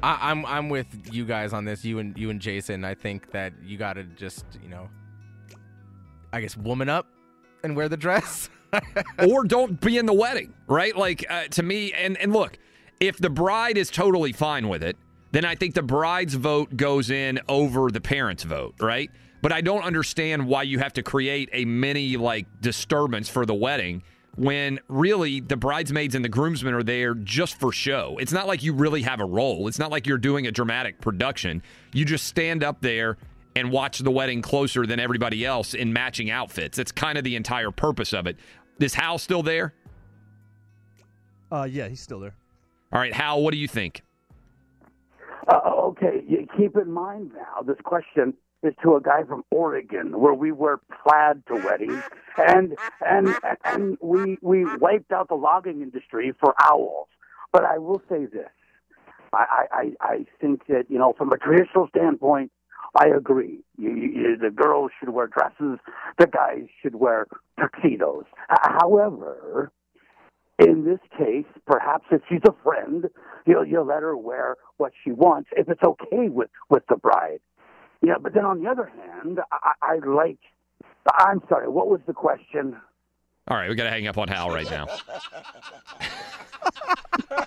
I, 0.03 0.31
I'm 0.31 0.45
I'm 0.45 0.69
with 0.69 0.87
you 1.11 1.25
guys 1.25 1.53
on 1.53 1.65
this. 1.65 1.83
You 1.85 1.99
and 1.99 2.17
you 2.17 2.29
and 2.29 2.39
Jason. 2.39 2.83
I 2.83 2.93
think 2.95 3.31
that 3.31 3.53
you 3.63 3.77
got 3.77 3.93
to 3.93 4.03
just 4.03 4.45
you 4.61 4.69
know, 4.69 4.89
I 6.31 6.41
guess 6.41 6.55
woman 6.57 6.89
up 6.89 7.07
and 7.63 7.75
wear 7.75 7.89
the 7.89 7.97
dress. 7.97 8.49
or 9.29 9.43
don't 9.43 9.79
be 9.79 9.97
in 9.97 10.05
the 10.05 10.13
wedding, 10.13 10.53
right? 10.67 10.95
Like 10.95 11.25
uh, 11.29 11.45
to 11.51 11.63
me, 11.63 11.93
and 11.93 12.17
and 12.17 12.33
look, 12.33 12.57
if 12.99 13.17
the 13.17 13.29
bride 13.29 13.77
is 13.77 13.89
totally 13.89 14.33
fine 14.33 14.67
with 14.67 14.83
it, 14.83 14.97
then 15.31 15.45
I 15.45 15.55
think 15.55 15.75
the 15.75 15.83
bride's 15.83 16.33
vote 16.33 16.75
goes 16.75 17.09
in 17.09 17.39
over 17.47 17.89
the 17.91 18.01
parents' 18.01 18.43
vote, 18.43 18.75
right? 18.79 19.09
But 19.41 19.51
I 19.51 19.61
don't 19.61 19.83
understand 19.83 20.47
why 20.47 20.63
you 20.63 20.79
have 20.79 20.93
to 20.93 21.03
create 21.03 21.49
a 21.53 21.65
mini 21.65 22.17
like 22.17 22.47
disturbance 22.61 23.29
for 23.29 23.45
the 23.45 23.53
wedding 23.53 24.03
when 24.35 24.79
really 24.87 25.39
the 25.39 25.55
bridesmaids 25.55 26.15
and 26.15 26.23
the 26.23 26.29
groomsmen 26.29 26.73
are 26.73 26.83
there 26.83 27.13
just 27.13 27.59
for 27.59 27.71
show. 27.71 28.17
It's 28.19 28.33
not 28.33 28.47
like 28.47 28.63
you 28.63 28.73
really 28.73 29.01
have 29.03 29.19
a 29.19 29.25
role. 29.25 29.67
It's 29.67 29.79
not 29.79 29.91
like 29.91 30.05
you're 30.07 30.17
doing 30.17 30.47
a 30.47 30.51
dramatic 30.51 30.99
production. 30.99 31.63
You 31.93 32.05
just 32.05 32.27
stand 32.27 32.63
up 32.63 32.81
there 32.81 33.17
and 33.55 33.71
watch 33.71 33.99
the 33.99 34.11
wedding 34.11 34.41
closer 34.41 34.85
than 34.85 34.99
everybody 34.99 35.45
else 35.45 35.73
in 35.73 35.93
matching 35.93 36.29
outfits. 36.29 36.77
That's 36.77 36.91
kind 36.91 37.17
of 37.17 37.23
the 37.23 37.35
entire 37.35 37.71
purpose 37.71 38.13
of 38.13 38.27
it. 38.27 38.37
Is 38.79 38.93
Hal 38.93 39.17
still 39.17 39.43
there? 39.43 39.73
Uh, 41.51 41.67
yeah, 41.69 41.87
he's 41.87 42.01
still 42.01 42.19
there. 42.19 42.35
All 42.91 42.99
right, 42.99 43.13
Hal, 43.13 43.41
what 43.41 43.51
do 43.51 43.57
you 43.57 43.67
think? 43.67 44.01
Uh, 45.47 45.59
okay, 45.65 46.21
keep 46.57 46.75
in 46.75 46.91
mind 46.91 47.31
now, 47.33 47.61
this 47.61 47.77
question 47.83 48.33
is 48.63 48.73
to 48.83 48.95
a 48.95 49.01
guy 49.01 49.23
from 49.23 49.43
Oregon, 49.51 50.19
where 50.19 50.33
we 50.33 50.51
wear 50.51 50.79
plaid 51.03 51.43
to 51.47 51.55
weddings, 51.55 52.01
and 52.37 52.75
and 53.05 53.35
and 53.65 53.97
we 54.01 54.37
we 54.41 54.65
wiped 54.77 55.11
out 55.11 55.29
the 55.29 55.35
logging 55.35 55.81
industry 55.81 56.33
for 56.39 56.53
owls. 56.61 57.07
But 57.51 57.65
I 57.65 57.77
will 57.77 58.01
say 58.09 58.25
this: 58.25 58.49
I 59.33 59.65
I, 59.71 59.91
I 60.01 60.25
think 60.41 60.67
that 60.67 60.85
you 60.89 60.97
know, 60.97 61.13
from 61.17 61.31
a 61.31 61.37
traditional 61.37 61.87
standpoint, 61.89 62.51
I 62.95 63.07
agree. 63.07 63.59
You, 63.77 63.91
you, 63.95 64.37
the 64.41 64.49
girls 64.49 64.91
should 64.99 65.09
wear 65.09 65.27
dresses, 65.27 65.79
the 66.17 66.27
guys 66.27 66.63
should 66.81 66.95
wear 66.95 67.27
tuxedos. 67.59 68.25
However, 68.49 69.71
in 70.59 70.85
this 70.85 70.99
case, 71.17 71.45
perhaps 71.67 72.05
if 72.11 72.21
she's 72.29 72.41
a 72.47 72.53
friend, 72.63 73.05
you'll, 73.45 73.65
you'll 73.65 73.85
let 73.85 74.01
her 74.03 74.15
wear 74.15 74.55
what 74.77 74.93
she 75.03 75.11
wants 75.11 75.49
if 75.57 75.67
it's 75.69 75.83
okay 75.83 76.29
with, 76.29 76.49
with 76.69 76.83
the 76.87 76.95
bride. 76.95 77.39
Yeah, 78.05 78.15
but 78.21 78.35
then 78.35 78.45
on 78.45 78.61
the 78.61 78.69
other 78.69 78.85
hand, 78.85 79.39
I, 79.51 79.71
I 79.81 79.95
like. 80.05 80.37
I'm 81.11 81.41
sorry. 81.49 81.67
What 81.67 81.87
was 81.87 82.01
the 82.05 82.13
question? 82.13 82.75
All 83.47 83.57
right, 83.57 83.67
we 83.67 83.73
got 83.75 83.85
to 83.85 83.89
hang 83.89 84.05
up 84.05 84.19
on 84.19 84.27
Hal 84.27 84.49
right 84.49 84.69
now. 84.69 84.85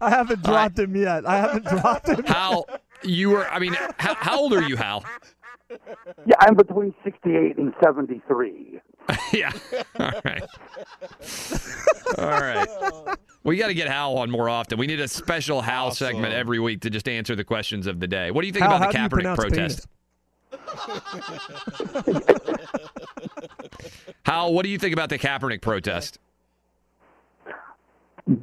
I 0.00 0.10
haven't 0.10 0.44
dropped 0.44 0.78
him 0.78 0.94
yet. 0.94 1.26
I 1.26 1.38
haven't 1.38 1.64
dropped 1.80 2.08
him. 2.08 2.22
Hal, 2.24 2.68
you 3.02 3.30
were, 3.30 3.48
I 3.48 3.58
mean, 3.58 3.74
how, 3.98 4.14
how 4.14 4.38
old 4.38 4.52
are 4.52 4.62
you, 4.62 4.76
Hal? 4.76 5.04
Yeah, 6.24 6.36
I'm 6.40 6.54
between 6.54 6.94
68 7.02 7.58
and 7.58 7.74
73. 7.82 8.80
yeah. 9.32 9.52
All 9.98 10.12
right. 10.24 10.42
All 12.16 12.30
right. 12.30 12.68
We 13.48 13.56
got 13.56 13.68
to 13.68 13.74
get 13.74 13.88
Hal 13.88 14.18
on 14.18 14.30
more 14.30 14.48
often. 14.48 14.78
We 14.78 14.86
need 14.86 15.00
a 15.00 15.08
special 15.08 15.62
Hal 15.62 15.90
segment 15.90 16.34
every 16.34 16.58
week 16.60 16.82
to 16.82 16.90
just 16.90 17.08
answer 17.08 17.34
the 17.34 17.44
questions 17.44 17.86
of 17.86 17.98
the 17.98 18.06
day. 18.06 18.30
What 18.30 18.42
do 18.42 18.46
you 18.46 18.52
think 18.52 18.64
Hal, 18.66 18.76
about 18.76 18.92
the 18.92 18.98
how 18.98 19.08
Kaepernick 19.08 19.36
protest? 19.36 19.86
Hal, 24.24 24.52
what 24.52 24.64
do 24.64 24.68
you 24.70 24.78
think 24.78 24.92
about 24.92 25.08
the 25.08 25.18
Kaepernick 25.18 25.62
protest? 25.62 26.18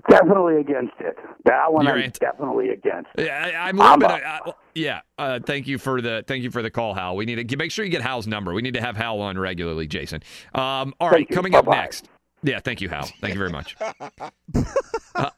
Definitely 0.09 0.57
against 0.61 0.93
it. 0.99 1.15
That 1.43 1.71
one 1.71 1.85
You're 1.85 1.93
I'm 1.97 2.01
anti- 2.05 2.17
definitely 2.19 2.69
against. 2.69 3.11
Yeah, 3.19 3.51
I, 3.55 3.69
I'm 3.69 3.77
a 3.77 3.83
little 3.83 3.93
I'm 3.93 3.99
bit. 3.99 4.09
a- 4.09 4.47
Uh, 4.47 4.51
yeah, 4.73 5.01
uh, 5.19 5.39
thank 5.45 5.67
you 5.67 5.77
for 5.77 6.01
the 6.01 6.23
thank 6.27 6.43
you 6.43 6.49
for 6.49 6.63
the 6.63 6.71
call, 6.71 6.95
Hal. 6.95 7.15
We 7.15 7.25
need 7.25 7.47
to 7.49 7.57
make 7.57 7.69
sure 7.71 7.85
you 7.85 7.91
get 7.91 8.01
Hal's 8.01 8.25
number. 8.25 8.51
We 8.53 8.63
need 8.63 8.73
to 8.73 8.81
have 8.81 8.97
Hal 8.97 9.21
on 9.21 9.37
regularly, 9.37 9.85
Jason. 9.85 10.23
Um, 10.55 10.95
all 10.99 11.09
right, 11.11 11.17
Thank 11.17 11.29
you. 11.29 11.35
coming 11.35 11.53
up 11.53 11.65
Bye-bye. 11.65 11.77
next. 11.81 12.09
Yeah, 12.43 12.59
thank 12.59 12.81
you, 12.81 12.89
Hal. 12.89 13.09
Thank 13.21 13.33
you 13.33 13.39
very 13.39 13.51
much. 13.51 13.75
Uh, 15.15 15.29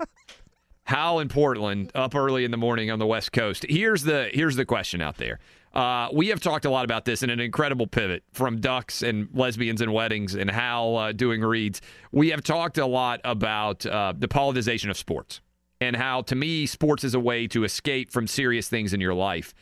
Hal 0.86 1.19
in 1.19 1.30
Portland, 1.30 1.91
up 1.94 2.15
early 2.15 2.44
in 2.44 2.49
the 2.49 2.57
morning 2.57 2.90
on 2.90 2.98
the 2.98 3.06
West 3.06 3.32
Coast. 3.32 3.64
Here's 3.69 4.02
the 4.02 4.32
here's 4.34 4.56
the 4.56 4.65
question 4.65 5.03
out 5.03 5.18
there. 5.18 5.38
Uh, 5.72 6.07
we 6.11 6.30
have 6.30 6.40
talked 6.40 6.65
a 6.65 6.69
lot 6.72 6.84
about 6.84 7.06
this 7.06 7.22
in 7.22 7.30
an 7.30 7.40
incredible 7.40 7.86
pivot 7.86 8.24
from 8.34 8.60
ducks 8.60 9.03
and 9.03 9.28
lesbians 9.34 9.82
and 9.82 9.94
weddings 9.94 10.34
and 10.34 10.49
Hal 10.49 10.98
uh, 10.98 11.11
doing 11.11 11.41
reads. 11.41 11.82
We 12.11 12.30
have 12.30 12.41
talked 12.41 12.80
a 12.80 12.88
lot 12.88 13.22
about 13.24 13.86
uh, 13.86 14.14
the 14.18 14.28
politicization 14.28 14.90
of 14.90 14.98
sports 14.98 15.41
and 15.80 15.95
how, 15.95 16.22
to 16.24 16.36
me, 16.36 16.65
sports 16.65 17.03
is 17.03 17.14
a 17.14 17.19
way 17.19 17.48
to 17.48 17.64
escape 17.64 18.10
from 18.10 18.26
serious 18.26 18.68
things 18.68 18.94
in 18.94 19.02
your 19.02 19.14
life. 19.14 19.53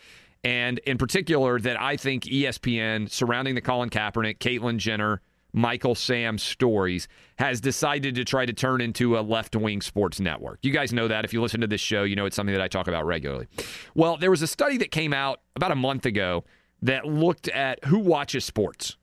And 0.43 0.77
in 0.79 0.97
particular, 0.97 1.59
that 1.59 1.81
I 1.81 1.97
think 1.97 2.23
ESPN 2.23 3.09
surrounding 3.09 3.55
the 3.55 3.61
Colin 3.61 3.89
Kaepernick, 3.89 4.37
Caitlyn 4.37 4.77
Jenner, 4.77 5.21
Michael 5.55 5.95
Sam 5.95 6.37
stories 6.37 7.07
has 7.37 7.61
decided 7.61 8.13
to 8.15 8.25
try 8.25 8.45
to 8.45 8.51
turn 8.51 8.81
into 8.81 9.17
a 9.17 9.21
left 9.21 9.55
wing 9.55 9.81
sports 9.81 10.19
network. 10.19 10.59
You 10.63 10.71
guys 10.71 10.91
know 10.91 11.07
that. 11.07 11.23
If 11.23 11.31
you 11.31 11.41
listen 11.41 11.61
to 11.61 11.67
this 11.67 11.79
show, 11.79 12.03
you 12.03 12.13
know 12.13 12.25
it's 12.25 12.35
something 12.35 12.53
that 12.53 12.61
I 12.61 12.67
talk 12.67 12.89
about 12.89 13.05
regularly. 13.05 13.47
Well, 13.95 14.17
there 14.17 14.29
was 14.29 14.41
a 14.41 14.47
study 14.47 14.77
that 14.79 14.91
came 14.91 15.13
out 15.13 15.39
about 15.55 15.71
a 15.71 15.75
month 15.75 16.05
ago 16.05 16.43
that 16.81 17.05
looked 17.05 17.47
at 17.47 17.85
who 17.85 17.99
watches 17.99 18.43
sports. 18.43 18.97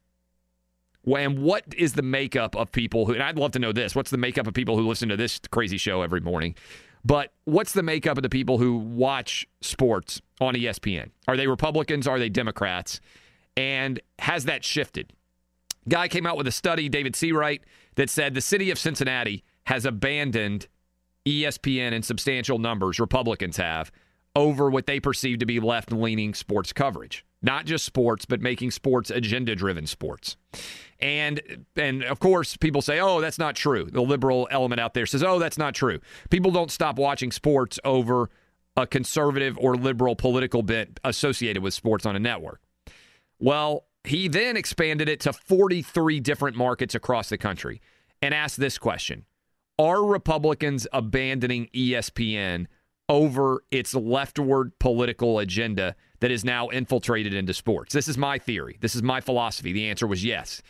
And 1.06 1.38
what 1.38 1.64
is 1.74 1.94
the 1.94 2.02
makeup 2.02 2.54
of 2.54 2.70
people 2.70 3.06
who, 3.06 3.14
and 3.14 3.22
I'd 3.22 3.38
love 3.38 3.52
to 3.52 3.58
know 3.58 3.72
this 3.72 3.96
what's 3.96 4.10
the 4.10 4.18
makeup 4.18 4.46
of 4.46 4.52
people 4.52 4.76
who 4.76 4.86
listen 4.86 5.08
to 5.08 5.16
this 5.16 5.40
crazy 5.50 5.78
show 5.78 6.02
every 6.02 6.20
morning? 6.20 6.54
But 7.02 7.32
what's 7.46 7.72
the 7.72 7.82
makeup 7.82 8.18
of 8.18 8.22
the 8.22 8.28
people 8.28 8.58
who 8.58 8.76
watch 8.76 9.48
sports 9.62 10.20
on 10.38 10.54
ESPN? 10.54 11.12
Are 11.26 11.36
they 11.36 11.46
Republicans? 11.46 12.06
Are 12.06 12.18
they 12.18 12.28
Democrats? 12.28 13.00
And 13.56 14.00
has 14.18 14.44
that 14.44 14.64
shifted? 14.64 15.14
Guy 15.88 16.08
came 16.08 16.26
out 16.26 16.36
with 16.36 16.46
a 16.46 16.52
study, 16.52 16.88
David 16.88 17.14
Seawright, 17.14 17.60
that 17.96 18.10
said 18.10 18.34
the 18.34 18.40
city 18.40 18.70
of 18.70 18.78
Cincinnati 18.78 19.44
has 19.64 19.84
abandoned 19.84 20.68
ESPN 21.26 21.92
in 21.92 22.02
substantial 22.02 22.58
numbers, 22.58 22.98
Republicans 22.98 23.56
have, 23.56 23.90
over 24.34 24.70
what 24.70 24.86
they 24.86 24.98
perceive 25.00 25.38
to 25.38 25.46
be 25.46 25.60
left 25.60 25.92
leaning 25.92 26.34
sports 26.34 26.72
coverage. 26.72 27.24
Not 27.42 27.66
just 27.66 27.84
sports, 27.84 28.24
but 28.24 28.40
making 28.40 28.70
sports 28.70 29.10
agenda 29.10 29.54
driven 29.56 29.86
sports. 29.86 30.36
And 31.00 31.66
and 31.74 32.04
of 32.04 32.20
course, 32.20 32.56
people 32.56 32.80
say, 32.80 33.00
"Oh, 33.00 33.20
that's 33.20 33.38
not 33.38 33.56
true." 33.56 33.88
The 33.90 34.00
liberal 34.00 34.46
element 34.50 34.80
out 34.80 34.94
there 34.94 35.06
says, 35.06 35.24
"Oh, 35.24 35.40
that's 35.40 35.58
not 35.58 35.74
true." 35.74 35.98
People 36.30 36.52
don't 36.52 36.70
stop 36.70 36.96
watching 36.98 37.32
sports 37.32 37.80
over 37.84 38.30
a 38.76 38.86
conservative 38.86 39.58
or 39.58 39.76
liberal 39.76 40.14
political 40.14 40.62
bent 40.62 41.00
associated 41.02 41.62
with 41.62 41.74
sports 41.74 42.06
on 42.06 42.14
a 42.14 42.20
network. 42.20 42.60
Well, 43.40 43.84
he 44.04 44.28
then 44.28 44.56
expanded 44.56 45.08
it 45.08 45.20
to 45.20 45.32
43 45.32 46.20
different 46.20 46.56
markets 46.56 46.94
across 46.94 47.28
the 47.28 47.38
country 47.38 47.80
and 48.20 48.34
asked 48.34 48.58
this 48.58 48.78
question 48.78 49.24
Are 49.78 50.04
Republicans 50.04 50.86
abandoning 50.92 51.68
ESPN 51.74 52.66
over 53.08 53.62
its 53.70 53.94
leftward 53.94 54.78
political 54.78 55.38
agenda 55.38 55.94
that 56.20 56.30
is 56.30 56.44
now 56.44 56.68
infiltrated 56.68 57.34
into 57.34 57.54
sports? 57.54 57.92
This 57.92 58.08
is 58.08 58.18
my 58.18 58.38
theory. 58.38 58.78
This 58.80 58.94
is 58.94 59.02
my 59.02 59.20
philosophy. 59.20 59.72
The 59.72 59.88
answer 59.88 60.06
was 60.06 60.24
yes. 60.24 60.62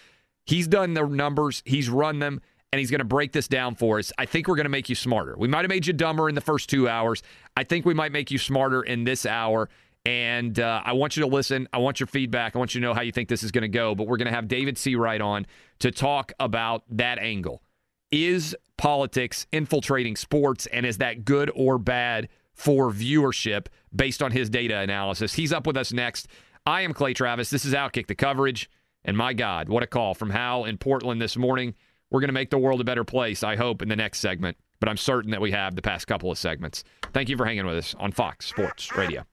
He's 0.45 0.67
done 0.67 0.95
the 0.95 1.07
numbers, 1.07 1.63
he's 1.65 1.89
run 1.89 2.19
them, 2.19 2.41
and 2.73 2.81
he's 2.81 2.91
going 2.91 3.01
to 3.01 3.05
break 3.05 3.33
this 3.33 3.49
down 3.49 3.75
for 3.75 3.99
us. 3.99 4.13
I 4.19 4.27
think 4.27 4.49
we're 4.49 4.57
going 4.57 4.65
to 4.65 4.71
make 4.71 4.89
you 4.89 4.95
smarter. 4.95 5.37
We 5.39 5.47
might 5.47 5.61
have 5.61 5.69
made 5.69 5.87
you 5.87 5.93
dumber 5.93 6.29
in 6.29 6.35
the 6.35 6.41
first 6.41 6.71
two 6.71 6.89
hours. 6.89 7.23
I 7.57 7.65
think 7.65 7.85
we 7.85 7.95
might 7.95 8.13
make 8.13 8.31
you 8.31 8.39
smarter 8.39 8.83
in 8.83 9.05
this 9.05 9.27
hour. 9.27 9.69
And 10.05 10.59
uh, 10.59 10.83
I 10.85 10.95
want 10.95 11.17
you 11.17 11.23
to 11.23 11.29
listen. 11.29 11.69
I 11.73 11.79
want 11.79 12.01
your 12.01 12.09
feedback. 12.09 12.57
I 12.57 12.59
want 12.59 12.75
you 12.75 12.81
to 12.81 12.87
know 12.87 12.95
how 12.95 13.03
you 13.03 13.13
think 13.13 13.29
this 13.29 13.43
is 13.43 13.53
going 13.53 13.63
to 13.63 13.69
go. 13.69 13.95
But 13.95 14.09
we're 14.09 14.17
going 14.17 14.27
to 14.27 14.35
have 14.35 14.49
David 14.49 14.77
C. 14.77 14.95
Seawright 14.95 15.25
on 15.25 15.47
to 15.79 15.91
talk 15.91 16.33
about 16.41 16.83
that 16.91 17.19
angle. 17.19 17.63
Is 18.11 18.57
politics 18.77 19.47
infiltrating 19.53 20.17
sports, 20.17 20.67
and 20.67 20.85
is 20.85 20.99
that 20.99 21.25
good 21.25 21.51
or 21.55 21.79
bad 21.79 22.29
for 22.53 22.91
viewership 22.91 23.69
based 23.95 24.23
on 24.23 24.33
his 24.33 24.51
data 24.51 24.79
analysis? 24.79 25.35
He's 25.35 25.53
up 25.53 25.67
with 25.67 25.77
us 25.77 25.93
next. 25.93 26.27
I 26.67 26.83
am 26.83 26.93
Clay 26.93 27.15
Travis. 27.15 27.49
This 27.49 27.65
is 27.65 27.73
Outkick 27.73 28.09
the 28.09 28.15
coverage. 28.15 28.69
And 29.05 29.17
my 29.17 29.33
God, 29.33 29.69
what 29.69 29.83
a 29.83 29.87
call 29.87 30.15
from 30.15 30.31
Hal 30.31 30.65
in 30.65 30.79
Portland 30.79 31.21
this 31.21 31.37
morning. 31.37 31.75
We're 32.11 32.21
going 32.21 32.29
to 32.29 32.35
make 32.35 32.51
the 32.51 32.59
world 32.59 32.81
a 32.81 32.85
better 32.85 33.05
place, 33.05 33.43
I 33.43 33.57
hope, 33.57 33.83
in 33.83 33.89
the 33.89 33.97
next 33.97 34.19
segment. 34.19 34.57
But 34.79 34.89
I'm 34.89 34.97
certain 34.97 35.31
that 35.31 35.41
we 35.41 35.53
have 35.53 35.75
the 35.77 35.83
past 35.83 36.07
couple 36.07 36.31
of 36.31 36.39
segments. 36.39 36.85
Thank 37.13 37.29
you 37.29 37.37
for 37.37 37.47
hanging 37.47 37.67
with 37.67 37.79
us 37.79 37.95
on 37.99 38.13
Fox 38.13 38.47
Sports 38.47 38.95
Radio. 38.97 39.25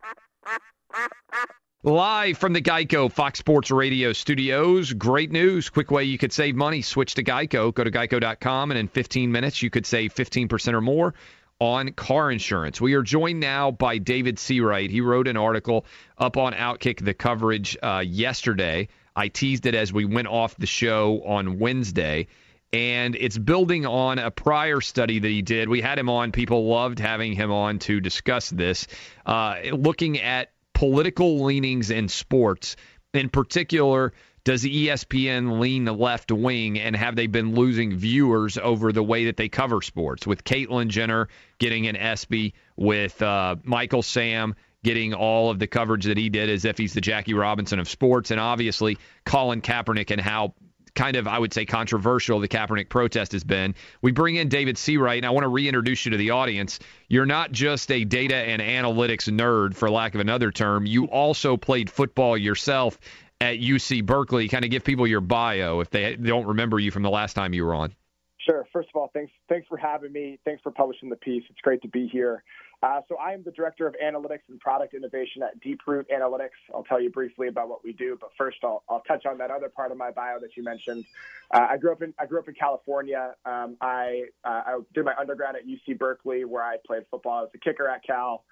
Live 1.84 2.38
from 2.38 2.52
the 2.52 2.62
Geico 2.62 3.10
Fox 3.10 3.40
Sports 3.40 3.72
Radio 3.72 4.12
studios. 4.12 4.92
Great 4.92 5.32
news. 5.32 5.70
Quick 5.70 5.92
way 5.92 6.04
you 6.04 6.18
could 6.18 6.34
save 6.34 6.56
money. 6.56 6.82
Switch 6.82 7.16
to 7.16 7.24
Geico. 7.24 7.74
Go 7.74 7.86
to 7.86 7.92
geico.com, 7.92 8.72
and 8.72 8.78
in 8.78 8.90
15 8.90 9.32
minutes, 9.32 9.62
you 9.62 9.70
could 9.70 9.86
save 9.86 10.14
15% 10.14 10.74
or 10.74 10.82
more 10.82 11.14
on 11.60 11.92
car 11.94 12.32
insurance. 12.32 12.82
We 12.82 12.96
are 12.96 13.02
joined 13.02 13.40
now 13.40 13.72
by 13.72 13.98
David 13.98 14.38
Seawright. 14.38 14.90
He 14.90 15.02
wrote 15.02 15.28
an 15.28 15.38
article 15.38 15.86
up 16.18 16.38
on 16.38 16.54
Outkick 16.54 17.04
the 17.04 17.14
coverage 17.14 17.78
uh, 17.82 18.04
yesterday. 18.06 18.90
I 19.16 19.28
teased 19.28 19.66
it 19.66 19.76
as 19.76 19.92
we 19.92 20.06
went 20.06 20.28
off 20.28 20.56
the 20.58 20.66
show 20.66 21.22
on 21.26 21.60
Wednesday. 21.60 22.28
And 22.72 23.16
it's 23.16 23.38
building 23.38 23.86
on 23.86 24.20
a 24.20 24.30
prior 24.30 24.80
study 24.80 25.20
that 25.20 25.28
he 25.28 25.42
did. 25.42 25.70
We 25.70 25.82
had 25.82 25.98
him 25.98 26.10
on. 26.10 26.32
People 26.32 26.68
loved 26.68 27.00
having 27.00 27.34
him 27.34 27.52
on 27.52 27.80
to 27.80 28.00
discuss 28.00 28.50
this, 28.50 28.86
uh, 29.26 29.56
looking 29.72 30.20
at 30.20 30.52
political 30.74 31.44
leanings 31.44 31.90
in 31.90 32.08
sports. 32.08 32.76
In 33.14 33.30
particular, 33.30 34.14
does 34.44 34.64
ESPN 34.64 35.60
lean 35.60 35.86
the 35.86 35.94
left 35.94 36.32
wing, 36.32 36.80
and 36.80 36.96
have 36.96 37.16
they 37.16 37.28
been 37.28 37.56
losing 37.56 37.98
viewers 37.98 38.58
over 38.58 38.92
the 38.92 39.04
way 39.04 39.26
that 39.26 39.38
they 39.38 39.50
cover 39.50 39.82
sports? 39.82 40.26
With 40.26 40.44
Caitlyn 40.44 40.88
Jenner 40.88 41.28
getting 41.58 41.88
an 41.88 41.96
ESPY, 41.96 42.54
with 42.76 43.22
uh, 43.22 43.58
Michael 43.64 44.02
Sam 44.02 44.56
getting 44.84 45.14
all 45.14 45.50
of 45.50 45.60
the 45.60 45.68
coverage 45.68 46.06
that 46.06 46.18
he 46.18 46.30
did 46.30 46.50
as 46.50 46.66
if 46.66 46.78
he's 46.78 46.94
the 46.94 47.02
Jackie 47.02 47.34
Robinson 47.34 47.80
of 47.80 47.90
sports, 47.90 48.32
and 48.32 48.40
obviously 48.40 48.98
Colin 49.26 49.62
Kaepernick 49.62 50.12
and 50.12 50.22
how 50.22 50.54
kind 51.00 51.16
of, 51.16 51.28
I 51.28 51.40
would 51.40 51.54
say, 51.54 51.66
controversial 51.66 52.42
the 52.42 52.48
Kaepernick 52.50 52.90
protest 52.90 53.32
has 53.32 53.46
been. 53.46 53.74
We 54.02 54.12
bring 54.12 54.36
in 54.36 54.50
David 54.50 54.76
Seawright, 54.76 55.16
and 55.16 55.26
I 55.26 55.30
want 55.30 55.46
to 55.46 55.48
reintroduce 55.48 56.06
you 56.06 56.12
to 56.12 56.18
the 56.18 56.32
audience. 56.32 56.80
You're 57.08 57.26
not 57.26 57.54
just 57.54 57.90
a 57.90 58.04
data 58.04 58.36
and 58.36 58.62
analytics 58.62 59.30
nerd, 59.30 59.76
for 59.76 59.90
lack 59.90 60.14
of 60.14 60.20
another 60.20 60.52
term. 60.52 60.86
You 60.86 61.06
also 61.06 61.56
played 61.56 61.90
football 61.90 62.38
yourself 62.38 63.00
at 63.40 63.60
UC 63.60 64.06
Berkeley. 64.06 64.50
Kind 64.50 64.66
of 64.66 64.72
give 64.72 64.84
people 64.84 65.08
your 65.08 65.22
bio 65.22 65.80
if 65.80 65.90
they 65.90 66.18
don't 66.18 66.46
remember 66.46 66.80
you 66.80 66.92
from 66.92 67.04
the 67.04 67.10
last 67.10 67.34
time 67.34 67.54
you 67.54 67.66
were 67.66 67.74
on. 67.74 67.96
Sure. 68.38 68.68
First 68.74 68.90
of 68.94 69.00
all, 69.00 69.10
thanks 69.14 69.32
thanks 69.48 69.68
for 69.68 69.78
having 69.78 70.12
me. 70.12 70.38
Thanks 70.44 70.62
for 70.62 70.72
publishing 70.72 71.10
the 71.10 71.16
piece. 71.16 71.44
It's 71.50 71.62
great 71.62 71.82
to 71.84 71.88
be 71.88 72.08
here. 72.08 72.44
Uh, 72.82 73.02
so 73.10 73.18
I 73.18 73.34
am 73.34 73.44
the 73.44 73.52
director 73.52 73.88
of 73.88 73.96
analytics 74.02 74.48
and 74.48 74.58
product 74.60 74.94
innovation 74.94 75.44
at 75.44 75.62
Deeproot 75.62 76.06
Analytics. 76.10 76.56
I'll 76.74 76.86
tell 76.86 77.02
you 77.02 77.10
briefly 77.10 77.50
about 77.50 77.68
what 77.68 77.84
we 77.84 77.92
do, 77.92 78.18
but 78.20 78.30
first 78.38 78.58
I'll, 78.64 78.84
touch 79.08 79.26
on 79.26 79.38
that 79.40 79.52
other 79.52 79.70
part 79.70 79.92
of 79.92 79.98
my 79.98 80.12
bio 80.12 80.40
that 80.40 80.56
you 80.56 80.64
mentioned. 80.64 81.04
Uh, 81.52 81.68
I 81.72 81.78
grew 81.78 81.92
up 81.92 82.02
in 82.02 82.14
I 82.20 82.26
grew 82.26 82.40
up 82.40 82.48
in 82.48 82.54
California. 82.54 83.34
Um, 83.46 83.76
I 83.82 84.26
uh, 84.46 84.62
I 84.66 84.80
did 84.94 85.04
my 85.04 85.14
undergrad 85.20 85.56
at 85.56 85.64
UC 85.66 85.98
Berkeley, 85.98 86.46
where 86.46 86.64
I 86.64 86.78
played 86.86 87.04
football 87.10 87.44
as 87.44 87.50
a 87.54 87.58
kicker 87.58 87.90
at 87.90 88.04
Cal. 88.06 88.44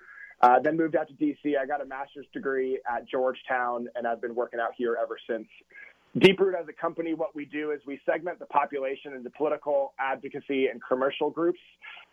Uh, 0.41 0.59
then 0.59 0.77
moved 0.77 0.95
out 0.95 1.07
to 1.07 1.13
DC. 1.13 1.57
I 1.57 1.65
got 1.65 1.81
a 1.81 1.85
master's 1.85 2.25
degree 2.33 2.79
at 2.89 3.07
Georgetown, 3.07 3.87
and 3.95 4.07
I've 4.07 4.21
been 4.21 4.35
working 4.35 4.59
out 4.59 4.71
here 4.77 4.97
ever 5.01 5.17
since. 5.29 5.47
Deeproot 6.17 6.59
as 6.59 6.67
a 6.67 6.73
company, 6.73 7.13
what 7.13 7.35
we 7.35 7.45
do 7.45 7.71
is 7.71 7.81
we 7.85 7.99
segment 8.05 8.39
the 8.39 8.45
population 8.45 9.13
into 9.13 9.29
political, 9.29 9.93
advocacy, 9.99 10.67
and 10.67 10.81
commercial 10.83 11.29
groups 11.29 11.59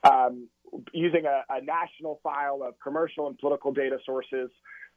um, 0.05 0.49
using 0.93 1.25
a, 1.27 1.43
a, 1.53 1.63
national 1.63 2.21
file 2.23 2.61
of 2.67 2.75
commercial 2.83 3.27
and 3.27 3.39
political 3.39 3.73
data 3.73 3.99
sources 4.05 4.51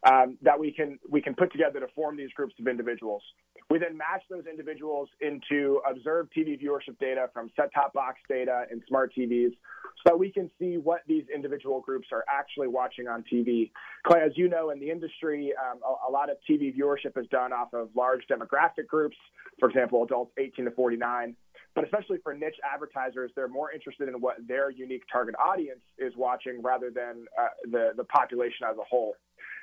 um, 0.05 0.37
that 0.41 0.59
we 0.59 0.71
can 0.71 0.99
we 1.09 1.21
can 1.21 1.33
put 1.33 1.51
together 1.51 1.79
to 1.79 1.87
form 1.95 2.17
these 2.17 2.31
groups 2.35 2.53
of 2.59 2.67
individuals. 2.67 3.23
We 3.69 3.79
then 3.79 3.97
match 3.97 4.23
those 4.29 4.45
individuals 4.49 5.09
into 5.19 5.81
observed 5.89 6.31
TV 6.37 6.61
viewership 6.61 6.97
data 6.99 7.29
from 7.33 7.49
set-top 7.55 7.93
box 7.93 8.19
data 8.29 8.63
and 8.71 8.81
smart 8.87 9.11
TVs, 9.17 9.51
so 9.51 10.03
that 10.05 10.19
we 10.19 10.31
can 10.31 10.49
see 10.59 10.77
what 10.77 11.01
these 11.07 11.23
individual 11.33 11.81
groups 11.81 12.07
are 12.13 12.23
actually 12.29 12.67
watching 12.67 13.07
on 13.07 13.23
TV. 13.31 13.71
Clay, 14.05 14.21
as 14.21 14.31
you 14.35 14.47
know, 14.47 14.69
in 14.69 14.79
the 14.79 14.89
industry, 14.89 15.53
um, 15.59 15.79
a, 15.83 16.09
a 16.09 16.11
lot 16.11 16.29
of 16.29 16.37
TV 16.49 16.73
viewership 16.73 17.17
is 17.19 17.27
done 17.29 17.51
off 17.51 17.73
of 17.73 17.89
large 17.95 18.21
demographic 18.31 18.87
groups, 18.87 19.17
for 19.59 19.67
example, 19.67 20.03
adults 20.03 20.31
18 20.37 20.65
to 20.65 20.71
49. 20.71 21.35
But 21.77 21.85
especially 21.85 22.17
for 22.23 22.33
niche 22.33 22.55
advertisers, 22.73 23.29
they're 23.35 23.47
more 23.47 23.71
interested 23.71 24.09
in 24.09 24.15
what 24.15 24.35
their 24.47 24.71
unique 24.71 25.03
target 25.13 25.35
audience 25.37 25.81
is 25.99 26.11
watching 26.17 26.59
rather 26.63 26.89
than 26.89 27.27
uh, 27.39 27.49
the 27.65 27.91
the 27.95 28.03
population 28.05 28.65
as 28.67 28.75
a 28.77 28.83
whole. 28.83 29.13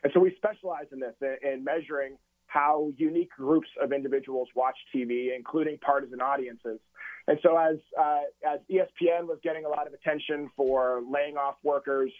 And 0.04 0.12
so 0.14 0.20
we 0.20 0.32
specialize 0.36 0.86
in 0.92 1.00
this 1.00 1.16
in 1.42 1.64
measuring 1.64 2.16
how 2.46 2.92
unique 2.96 3.30
groups 3.36 3.66
of 3.82 3.92
individuals 3.92 4.48
watch 4.54 4.76
TV, 4.94 5.34
including 5.36 5.76
partisan 5.78 6.20
audiences. 6.20 6.78
And 7.26 7.36
so, 7.42 7.58
as 7.58 7.78
uh, 8.00 8.20
as 8.48 8.60
ESPN 8.70 9.26
was 9.26 9.38
getting 9.42 9.64
a 9.64 9.68
lot 9.68 9.88
of 9.88 9.92
attention 9.92 10.50
for 10.56 11.02
laying 11.12 11.36
off 11.36 11.56
workers, 11.64 12.12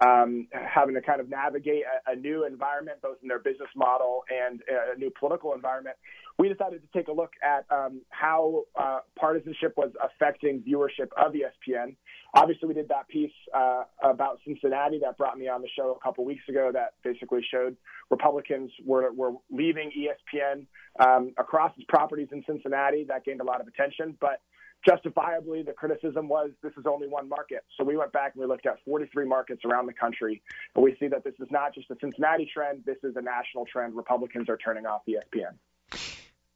um, 0.00 0.48
having 0.52 0.94
to 0.94 1.02
kind 1.02 1.20
of 1.20 1.28
navigate 1.28 1.82
a, 1.84 2.12
a, 2.12 2.16
new 2.16 2.46
environment, 2.46 2.98
both 3.02 3.18
in 3.22 3.28
their 3.28 3.38
business 3.38 3.68
model 3.76 4.24
and 4.30 4.62
a 4.94 4.98
new 4.98 5.10
political 5.18 5.52
environment, 5.52 5.96
we 6.38 6.48
decided 6.48 6.80
to 6.80 6.98
take 6.98 7.08
a 7.08 7.12
look 7.12 7.32
at 7.42 7.66
um, 7.70 8.00
how 8.08 8.62
uh, 8.74 9.00
partisanship 9.18 9.74
was 9.76 9.90
affecting 10.02 10.62
viewership 10.62 11.08
of 11.22 11.34
ESPN. 11.34 11.94
Obviously, 12.34 12.68
we 12.68 12.74
did 12.74 12.88
that 12.88 13.06
piece 13.08 13.32
uh, 13.54 13.84
about 14.02 14.38
Cincinnati 14.46 14.98
that 15.00 15.18
brought 15.18 15.36
me 15.36 15.48
on 15.48 15.60
the 15.60 15.68
show 15.76 15.94
a 16.00 16.02
couple 16.02 16.24
weeks 16.24 16.44
ago 16.48 16.70
that 16.72 16.94
basically 17.04 17.44
showed 17.52 17.76
Republicans 18.10 18.70
were, 18.86 19.12
were 19.12 19.32
leaving 19.50 19.90
ESPN 19.90 20.66
um, 21.00 21.34
across 21.36 21.72
its 21.76 21.84
properties 21.90 22.28
in 22.32 22.42
Cincinnati. 22.46 23.04
That 23.04 23.26
gained 23.26 23.42
a 23.42 23.44
lot 23.44 23.60
of 23.60 23.66
attention, 23.66 24.16
but 24.18 24.40
justifiably, 24.84 25.62
the 25.62 25.72
criticism 25.72 26.28
was 26.28 26.50
this 26.62 26.72
is 26.76 26.84
only 26.86 27.08
one 27.08 27.28
market. 27.28 27.64
So 27.76 27.84
we 27.84 27.96
went 27.96 28.12
back 28.12 28.32
and 28.34 28.40
we 28.40 28.46
looked 28.46 28.66
at 28.66 28.78
43 28.84 29.26
markets 29.26 29.62
around 29.64 29.86
the 29.86 29.92
country, 29.92 30.42
and 30.74 30.84
we 30.84 30.96
see 30.98 31.08
that 31.08 31.24
this 31.24 31.34
is 31.40 31.48
not 31.50 31.74
just 31.74 31.90
a 31.90 31.96
Cincinnati 32.00 32.50
trend, 32.52 32.82
this 32.84 32.98
is 33.02 33.16
a 33.16 33.22
national 33.22 33.66
trend. 33.66 33.96
Republicans 33.96 34.48
are 34.48 34.56
turning 34.56 34.86
off 34.86 35.02
ESPN. 35.08 35.54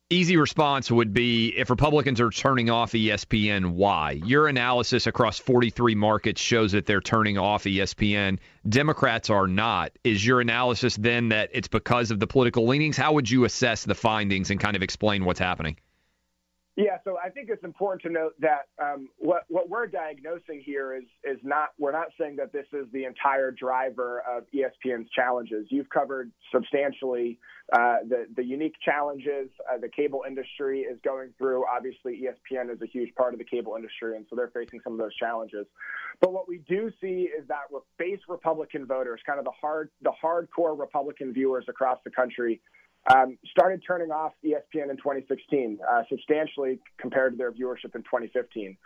Easy 0.08 0.36
response 0.36 0.88
would 0.88 1.12
be 1.12 1.48
if 1.56 1.68
Republicans 1.68 2.20
are 2.20 2.30
turning 2.30 2.70
off 2.70 2.92
ESPN, 2.92 3.72
why? 3.72 4.12
Your 4.12 4.46
analysis 4.46 5.08
across 5.08 5.36
43 5.40 5.96
markets 5.96 6.40
shows 6.40 6.70
that 6.72 6.86
they're 6.86 7.00
turning 7.00 7.38
off 7.38 7.64
ESPN. 7.64 8.38
Democrats 8.68 9.30
are 9.30 9.48
not. 9.48 9.90
Is 10.04 10.24
your 10.24 10.40
analysis 10.40 10.94
then 10.94 11.30
that 11.30 11.50
it's 11.52 11.66
because 11.66 12.12
of 12.12 12.20
the 12.20 12.28
political 12.28 12.68
leanings? 12.68 12.96
How 12.96 13.14
would 13.14 13.28
you 13.28 13.44
assess 13.46 13.82
the 13.82 13.96
findings 13.96 14.50
and 14.50 14.60
kind 14.60 14.76
of 14.76 14.82
explain 14.82 15.24
what's 15.24 15.40
happening? 15.40 15.76
Yeah, 16.76 16.98
so 17.04 17.16
I 17.16 17.30
think 17.30 17.48
it's 17.48 17.64
important 17.64 18.02
to 18.02 18.10
note 18.10 18.34
that 18.40 18.68
um, 18.82 19.08
what 19.16 19.44
what 19.48 19.70
we're 19.70 19.86
diagnosing 19.86 20.62
here 20.62 20.94
is 20.94 21.04
is 21.24 21.38
not 21.42 21.70
we're 21.78 21.92
not 21.92 22.08
saying 22.20 22.36
that 22.36 22.52
this 22.52 22.66
is 22.74 22.84
the 22.92 23.04
entire 23.04 23.50
driver 23.50 24.22
of 24.30 24.44
ESPN's 24.54 25.08
challenges. 25.10 25.68
You've 25.70 25.88
covered 25.88 26.30
substantially 26.52 27.38
uh, 27.72 27.96
the 28.06 28.26
the 28.36 28.44
unique 28.44 28.74
challenges 28.84 29.48
uh, 29.72 29.78
the 29.78 29.88
cable 29.88 30.24
industry 30.28 30.80
is 30.80 30.98
going 31.02 31.30
through. 31.38 31.64
Obviously, 31.66 32.22
ESPN 32.22 32.70
is 32.70 32.82
a 32.82 32.86
huge 32.86 33.14
part 33.14 33.32
of 33.32 33.38
the 33.38 33.46
cable 33.46 33.74
industry, 33.74 34.14
and 34.14 34.26
so 34.28 34.36
they're 34.36 34.52
facing 34.52 34.80
some 34.84 34.92
of 34.92 34.98
those 34.98 35.16
challenges. 35.16 35.66
But 36.20 36.34
what 36.34 36.46
we 36.46 36.58
do 36.68 36.92
see 37.00 37.30
is 37.38 37.48
that 37.48 37.72
base 37.98 38.20
Republican 38.28 38.84
voters, 38.84 39.22
kind 39.24 39.38
of 39.38 39.46
the 39.46 39.52
hard 39.58 39.88
the 40.02 40.12
hardcore 40.22 40.78
Republican 40.78 41.32
viewers 41.32 41.64
across 41.68 42.00
the 42.04 42.10
country, 42.10 42.60
um, 43.12 43.38
started 43.50 43.82
turning 43.86 44.10
off 44.10 44.32
ESPN 44.44 44.90
in 44.90 44.96
2016, 44.96 45.78
uh, 45.88 46.02
substantially 46.08 46.80
compared 46.98 47.32
to 47.32 47.38
their 47.38 47.52
viewership 47.52 47.94
in 47.94 48.02
2015. 48.02 48.76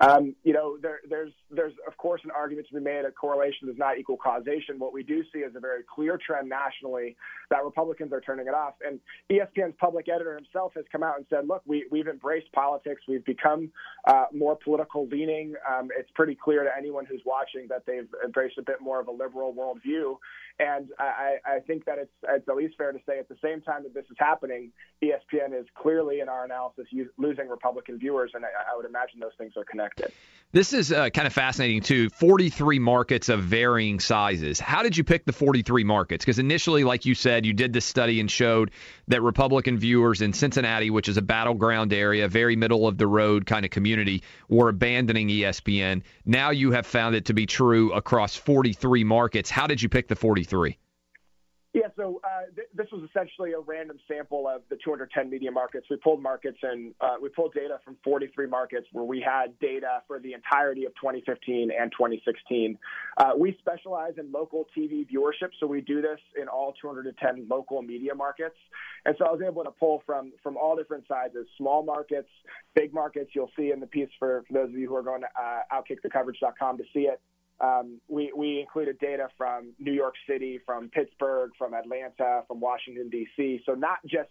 Um, 0.00 0.36
you 0.44 0.52
know, 0.52 0.78
there, 0.80 1.00
there's 1.08 1.32
there's 1.50 1.72
of 1.86 1.96
course 1.96 2.20
an 2.24 2.30
argument 2.30 2.68
to 2.68 2.74
be 2.74 2.80
made 2.80 3.04
that 3.04 3.16
correlation 3.16 3.66
does 3.66 3.76
not 3.76 3.98
equal 3.98 4.16
causation. 4.16 4.78
What 4.78 4.92
we 4.92 5.02
do 5.02 5.24
see 5.32 5.40
is 5.40 5.56
a 5.56 5.60
very 5.60 5.82
clear 5.92 6.18
trend 6.24 6.48
nationally 6.48 7.16
that 7.50 7.64
Republicans 7.64 8.12
are 8.12 8.20
turning 8.20 8.46
it 8.46 8.54
off. 8.54 8.74
And 8.86 9.00
ESPN's 9.30 9.74
public 9.80 10.08
editor 10.08 10.36
himself 10.36 10.72
has 10.76 10.84
come 10.92 11.02
out 11.02 11.16
and 11.16 11.26
said, 11.28 11.48
"Look, 11.48 11.62
we 11.66 11.86
we've 11.90 12.06
embraced 12.06 12.52
politics. 12.52 13.02
We've 13.08 13.24
become 13.24 13.72
uh, 14.06 14.26
more 14.32 14.56
political 14.56 15.08
leaning. 15.08 15.54
Um, 15.68 15.88
it's 15.98 16.10
pretty 16.14 16.36
clear 16.36 16.62
to 16.62 16.70
anyone 16.76 17.04
who's 17.04 17.22
watching 17.26 17.66
that 17.68 17.84
they've 17.84 18.08
embraced 18.24 18.58
a 18.58 18.62
bit 18.62 18.80
more 18.80 19.00
of 19.00 19.08
a 19.08 19.12
liberal 19.12 19.52
worldview." 19.52 20.16
And 20.60 20.88
I, 20.98 21.36
I 21.46 21.60
think 21.60 21.84
that 21.84 21.98
it's, 21.98 22.10
it's 22.28 22.48
at 22.48 22.56
least 22.56 22.76
fair 22.76 22.90
to 22.90 22.98
say 23.06 23.20
at 23.20 23.28
the 23.28 23.36
same 23.40 23.60
time 23.60 23.84
that 23.84 23.94
this 23.94 24.06
is 24.10 24.16
happening, 24.18 24.72
ESPN 25.04 25.58
is 25.58 25.66
clearly, 25.80 26.18
in 26.18 26.28
our 26.28 26.44
analysis, 26.44 26.86
losing 27.16 27.48
Republican 27.48 27.96
viewers, 27.96 28.32
and 28.34 28.44
I, 28.44 28.48
I 28.48 28.76
would 28.76 28.84
imagine 28.84 29.20
those 29.20 29.30
things 29.38 29.52
are 29.56 29.64
connected. 29.64 29.87
This 30.50 30.72
is 30.72 30.90
uh, 30.90 31.10
kind 31.10 31.26
of 31.26 31.34
fascinating, 31.34 31.82
too. 31.82 32.08
43 32.08 32.78
markets 32.78 33.28
of 33.28 33.42
varying 33.42 34.00
sizes. 34.00 34.58
How 34.58 34.82
did 34.82 34.96
you 34.96 35.04
pick 35.04 35.26
the 35.26 35.32
43 35.32 35.84
markets? 35.84 36.24
Because 36.24 36.38
initially, 36.38 36.84
like 36.84 37.04
you 37.04 37.14
said, 37.14 37.44
you 37.44 37.52
did 37.52 37.74
this 37.74 37.84
study 37.84 38.18
and 38.18 38.30
showed 38.30 38.70
that 39.08 39.20
Republican 39.20 39.76
viewers 39.76 40.22
in 40.22 40.32
Cincinnati, 40.32 40.88
which 40.88 41.06
is 41.06 41.18
a 41.18 41.22
battleground 41.22 41.92
area, 41.92 42.28
very 42.28 42.56
middle 42.56 42.88
of 42.88 42.96
the 42.96 43.06
road 43.06 43.44
kind 43.44 43.66
of 43.66 43.70
community, 43.70 44.22
were 44.48 44.70
abandoning 44.70 45.28
ESPN. 45.28 46.00
Now 46.24 46.48
you 46.48 46.70
have 46.70 46.86
found 46.86 47.14
it 47.14 47.26
to 47.26 47.34
be 47.34 47.44
true 47.44 47.92
across 47.92 48.34
43 48.34 49.04
markets. 49.04 49.50
How 49.50 49.66
did 49.66 49.82
you 49.82 49.90
pick 49.90 50.08
the 50.08 50.16
43? 50.16 50.78
Yeah, 51.78 51.90
so 51.96 52.20
uh, 52.24 52.50
th- 52.56 52.66
this 52.74 52.88
was 52.90 53.08
essentially 53.08 53.52
a 53.52 53.60
random 53.60 53.98
sample 54.08 54.48
of 54.48 54.62
the 54.68 54.76
210 54.84 55.30
media 55.30 55.52
markets. 55.52 55.86
We 55.88 55.96
pulled 55.96 56.20
markets 56.20 56.58
and 56.64 56.92
uh, 57.00 57.14
we 57.22 57.28
pulled 57.28 57.54
data 57.54 57.78
from 57.84 57.96
43 58.02 58.48
markets 58.48 58.88
where 58.90 59.04
we 59.04 59.20
had 59.20 59.56
data 59.60 60.02
for 60.08 60.18
the 60.18 60.32
entirety 60.32 60.86
of 60.86 60.94
2015 60.96 61.70
and 61.70 61.92
2016. 61.92 62.76
Uh, 63.16 63.30
we 63.38 63.56
specialize 63.60 64.14
in 64.18 64.32
local 64.32 64.66
TV 64.76 65.06
viewership, 65.08 65.50
so 65.60 65.68
we 65.68 65.80
do 65.80 66.02
this 66.02 66.18
in 66.40 66.48
all 66.48 66.74
210 66.82 67.46
local 67.48 67.80
media 67.80 68.12
markets. 68.12 68.56
And 69.04 69.14
so 69.16 69.26
I 69.26 69.30
was 69.30 69.40
able 69.46 69.62
to 69.62 69.70
pull 69.70 70.02
from 70.04 70.32
from 70.42 70.56
all 70.56 70.74
different 70.74 71.04
sizes, 71.06 71.46
small 71.56 71.84
markets, 71.84 72.28
big 72.74 72.92
markets. 72.92 73.30
You'll 73.34 73.52
see 73.56 73.70
in 73.70 73.78
the 73.78 73.86
piece 73.86 74.10
for, 74.18 74.42
for 74.48 74.52
those 74.52 74.70
of 74.70 74.76
you 74.76 74.88
who 74.88 74.96
are 74.96 75.02
going 75.02 75.20
to 75.20 75.28
uh, 75.40 75.60
outkickthecoverage.com 75.72 76.78
to 76.78 76.84
see 76.92 77.02
it. 77.02 77.20
Um, 77.60 78.00
we, 78.08 78.32
we 78.36 78.60
included 78.60 78.98
data 78.98 79.28
from 79.36 79.72
New 79.78 79.92
York 79.92 80.14
City, 80.28 80.60
from 80.64 80.88
Pittsburgh, 80.90 81.50
from 81.58 81.74
Atlanta, 81.74 82.42
from 82.46 82.60
Washington, 82.60 83.08
D.C. 83.08 83.62
So 83.66 83.72
not 83.72 83.98
just 84.06 84.30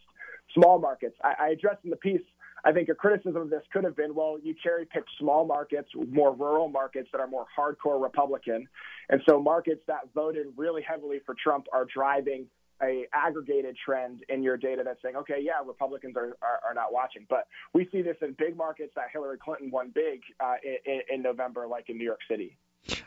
small 0.53 0.79
markets. 0.79 1.15
I, 1.23 1.33
I 1.39 1.49
addressed 1.49 1.83
in 1.83 1.89
the 1.89 1.97
piece, 1.97 2.21
I 2.63 2.71
think 2.71 2.89
a 2.89 2.95
criticism 2.95 3.41
of 3.41 3.49
this 3.49 3.63
could 3.71 3.83
have 3.83 3.95
been, 3.95 4.15
well, 4.15 4.37
you 4.41 4.55
cherry 4.63 4.85
picked 4.85 5.09
small 5.19 5.45
markets, 5.45 5.89
more 5.95 6.33
rural 6.33 6.69
markets 6.69 7.09
that 7.11 7.19
are 7.19 7.27
more 7.27 7.45
hardcore 7.57 8.01
Republican. 8.01 8.67
And 9.09 9.21
so 9.29 9.41
markets 9.41 9.81
that 9.87 10.09
voted 10.15 10.47
really 10.55 10.81
heavily 10.81 11.19
for 11.25 11.35
Trump 11.41 11.67
are 11.71 11.85
driving 11.85 12.47
a 12.81 13.05
aggregated 13.13 13.75
trend 13.83 14.23
in 14.29 14.43
your 14.43 14.57
data 14.57 14.83
that's 14.85 15.01
saying, 15.01 15.15
okay, 15.15 15.37
yeah, 15.41 15.53
Republicans 15.65 16.15
are, 16.15 16.37
are, 16.41 16.59
are, 16.67 16.73
not 16.75 16.93
watching. 16.93 17.25
But 17.27 17.47
we 17.73 17.87
see 17.91 18.01
this 18.03 18.17
in 18.21 18.35
big 18.37 18.55
markets 18.55 18.91
that 18.95 19.05
Hillary 19.11 19.37
Clinton 19.43 19.71
won 19.71 19.91
big 19.93 20.21
uh, 20.39 20.55
in, 20.63 21.01
in 21.11 21.21
November, 21.23 21.67
like 21.67 21.89
in 21.89 21.97
New 21.97 22.03
York 22.03 22.19
City. 22.29 22.55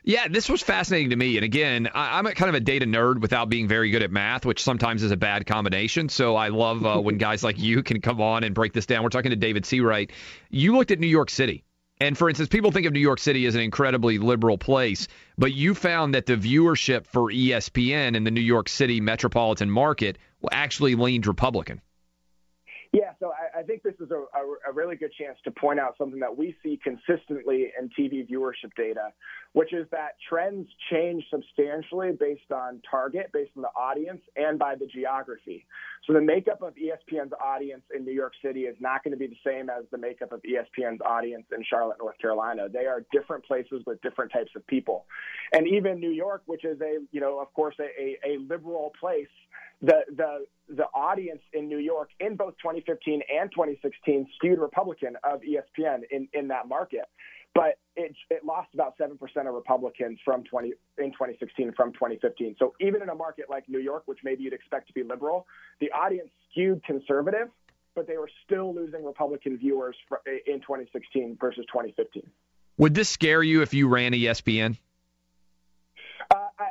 Yeah, 0.05 0.28
this 0.28 0.48
was 0.48 0.62
fascinating 0.62 1.10
to 1.10 1.16
me. 1.16 1.36
And 1.36 1.44
again, 1.44 1.88
I, 1.94 2.18
am 2.18 2.26
a 2.26 2.34
kind 2.34 2.48
of 2.48 2.55
a 2.55 2.60
data 2.60 2.86
nerd 2.86 3.20
without 3.20 3.48
being 3.48 3.66
very 3.66 3.90
good 3.90 4.02
at 4.02 4.10
math, 4.10 4.44
which 4.44 4.62
sometimes 4.62 5.02
is 5.02 5.10
a 5.10 5.16
bad 5.16 5.47
combination. 5.47 6.09
So 6.09 6.36
I 6.36 6.48
love 6.48 6.84
uh, 6.84 7.01
when 7.01 7.18
guys 7.18 7.42
like 7.42 7.59
you 7.59 7.82
can 7.82 8.01
come 8.01 8.20
on 8.20 8.44
and 8.44 8.55
break 8.55 8.72
this 8.72 8.86
down. 8.86 9.02
We're 9.02 9.09
talking 9.09 9.30
to 9.30 9.36
David 9.36 9.64
Seawright. 9.64 10.10
You 10.51 10.76
looked 10.76 10.90
at 10.90 10.98
New 10.98 11.06
York 11.06 11.30
City. 11.30 11.64
And 12.02 12.16
for 12.16 12.30
instance, 12.30 12.48
people 12.48 12.72
think 12.72 12.86
of 12.86 12.94
New 12.94 13.01
York 13.01 13.18
City 13.18 13.44
as 13.44 13.55
an 13.55 13.60
incredibly 13.60 14.16
liberal 14.16 14.56
place, 14.56 15.06
but 15.36 15.52
you 15.52 15.74
found 15.74 16.14
that 16.14 16.24
the 16.24 16.34
viewership 16.34 17.06
for 17.06 17.30
ESPN 17.30 18.16
in 18.16 18.24
the 18.24 18.30
New 18.30 18.40
York 18.40 18.70
City 18.70 19.02
metropolitan 19.02 19.70
market 19.70 20.16
actually 20.51 20.94
leaned 20.94 21.26
Republican. 21.26 21.82
Yeah, 22.92 23.12
so 23.20 23.32
I, 23.32 23.49
I 23.61 23.62
think 23.62 23.82
this 23.82 23.95
is 24.01 24.11
a, 24.11 24.15
a, 24.15 24.70
a, 24.70 24.73
really 24.73 24.97
good 24.97 25.12
chance 25.12 25.37
to 25.45 25.51
point 25.51 25.78
out 25.78 25.95
something 25.99 26.20
that 26.20 26.35
we 26.35 26.57
see 26.62 26.81
consistently 26.82 27.69
in 27.78 27.91
TV 27.91 28.27
viewership 28.27 28.73
data, 28.74 29.12
which 29.53 29.74
is 29.74 29.87
that 29.91 30.12
trends 30.27 30.66
change 30.91 31.24
substantially 31.31 32.12
based 32.19 32.51
on 32.51 32.81
target, 32.91 33.31
based 33.35 33.51
on 33.57 33.62
the 33.62 33.69
audience, 33.78 34.23
and 34.35 34.59
by 34.59 34.77
the 34.77 34.87
geography. 34.87 35.66
So 36.07 36.15
the 36.15 36.23
makeup 36.23 36.62
of 36.62 36.73
ESPN's 36.74 37.32
audience 37.39 37.82
in 37.95 38.07
New 38.07 38.15
York 38.15 38.32
City 38.43 38.61
is 38.61 38.77
not 38.81 39.05
going 39.05 39.12
to 39.12 39.19
be 39.19 39.27
the 39.27 39.39
same 39.45 39.69
as 39.69 39.85
the 39.91 39.99
makeup 39.99 40.32
of 40.32 40.41
ESPN's 40.41 41.03
audience 41.05 41.45
in 41.55 41.62
Charlotte, 41.69 41.99
North 42.01 42.19
Carolina. 42.19 42.66
They 42.73 42.87
are 42.87 43.05
different 43.12 43.45
places 43.45 43.82
with 43.87 44.01
different 44.01 44.32
types 44.32 44.53
of 44.57 44.66
people. 44.69 45.05
And 45.53 45.69
even 45.69 46.01
New 46.01 46.12
York, 46.12 46.43
which 46.47 46.65
is 46.65 46.81
a, 46.81 47.01
you 47.12 47.20
know, 47.20 47.41
of 47.41 47.53
course, 47.53 47.74
a, 47.78 47.85
a, 48.01 48.37
a 48.37 48.39
liberal 48.39 48.91
place, 48.99 49.28
the, 49.82 50.01
the, 50.15 50.47
the 50.69 50.85
audience 50.94 51.43
in 51.52 51.69
New 51.69 51.78
York 51.78 52.11
in 52.20 52.36
both 52.36 52.55
2015 52.59 53.23
and 53.40 53.51
2016 53.51 54.28
skewed 54.36 54.59
Republican 54.59 55.16
of 55.24 55.40
ESPN 55.40 56.01
in, 56.11 56.28
in 56.32 56.48
that 56.48 56.69
market. 56.69 57.07
But 57.55 57.78
it, 57.97 58.15
it 58.31 58.44
lost 58.44 58.69
about 58.74 58.97
7% 58.97 59.19
of 59.48 59.55
Republicans 59.55 60.19
from 60.24 60.44
20, 60.44 60.73
in 60.98 61.11
2016 61.11 61.73
from 61.77 61.93
2015. 61.93 62.57
So 62.59 62.74
even 62.81 63.02
in 63.02 63.09
a 63.09 63.15
market 63.15 63.47
like 63.51 63.69
New 63.69 63.81
York, 63.81 64.05
which 64.07 64.20
maybe 64.23 64.44
you'd 64.44 64.52
expect 64.52 64.86
to 64.89 64.93
be 64.93 65.02
liberal, 65.02 65.47
the 65.81 65.90
audience 65.90 66.31
skewed 66.51 66.85
conservative, 66.85 67.48
but 67.97 68.07
they 68.07 68.16
were 68.16 68.31
still 68.44 68.73
losing 68.73 69.05
Republican 69.05 69.59
viewers 69.59 69.97
in 70.47 70.61
2016 70.61 71.39
versus 71.40 71.65
2015. 71.66 72.23
Would 72.78 72.94
this 72.94 73.09
scare 73.09 73.43
you 73.43 73.62
if 73.62 73.74
you 73.74 73.89
ran 73.89 74.12
ESPN? 74.12 74.78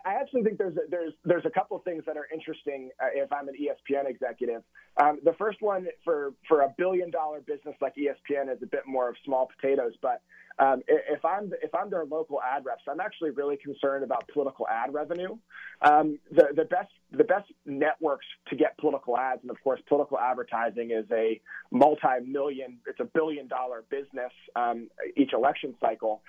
I, 0.06 0.14
actually 0.22 0.44
think 0.44 0.58
there's 0.58 0.78
a, 0.78 0.82
there's 0.90 1.14
there's 1.26 1.46
a 1.46 1.50
couple 1.50 1.78
things 1.80 2.04
that 2.06 2.18
are 2.18 2.28
interesting 2.34 2.90
uh, 3.02 3.08
if 3.14 3.32
I'm 3.32 3.48
an 3.48 3.56
ESPN 3.56 4.10
executive. 4.10 4.64
Um, 5.02 5.20
the 5.24 5.34
first 5.34 5.62
one 5.62 5.88
for 6.04 6.34
for 6.48 6.62
a 6.62 6.74
billion 6.78 7.12
dollar 7.12 7.42
business 7.42 7.76
like 7.82 7.96
ESPN 7.96 8.54
is 8.54 8.62
a 8.62 8.68
bit 8.68 8.82
more 8.86 9.10
of 9.10 9.16
small 9.26 9.50
potatoes, 9.56 9.94
but 10.02 10.22
um, 10.60 10.82
if 10.88 11.24
I'm 11.24 11.52
if 11.64 11.74
I'm 11.74 11.90
their 11.90 12.06
local 12.06 12.42
ad 12.42 12.66
reps, 12.66 12.84
I'm 12.90 13.00
actually 13.00 13.30
really 13.32 13.58
concerned 13.58 14.04
about 14.04 14.28
political 14.34 14.68
ad 14.68 14.94
revenue. 14.94 15.38
Um, 15.82 16.20
the 16.32 16.48
the 16.54 16.66
best 16.66 16.92
the 17.12 17.24
best 17.24 17.50
networks 17.66 18.26
to 18.50 18.56
get 18.56 18.78
political 18.78 19.18
ads, 19.18 19.42
and 19.42 19.52
of 19.52 19.58
course, 19.64 19.80
political 19.88 20.20
advertising 20.20 20.92
is 20.92 21.06
a 21.12 21.40
multi-million, 21.72 22.78
it's 22.86 23.00
a 23.00 23.06
billion-dollar 23.06 23.86
business 23.90 24.32
um, 24.56 24.90
each 25.16 25.34
election 25.34 25.76
cycle. 25.80 26.22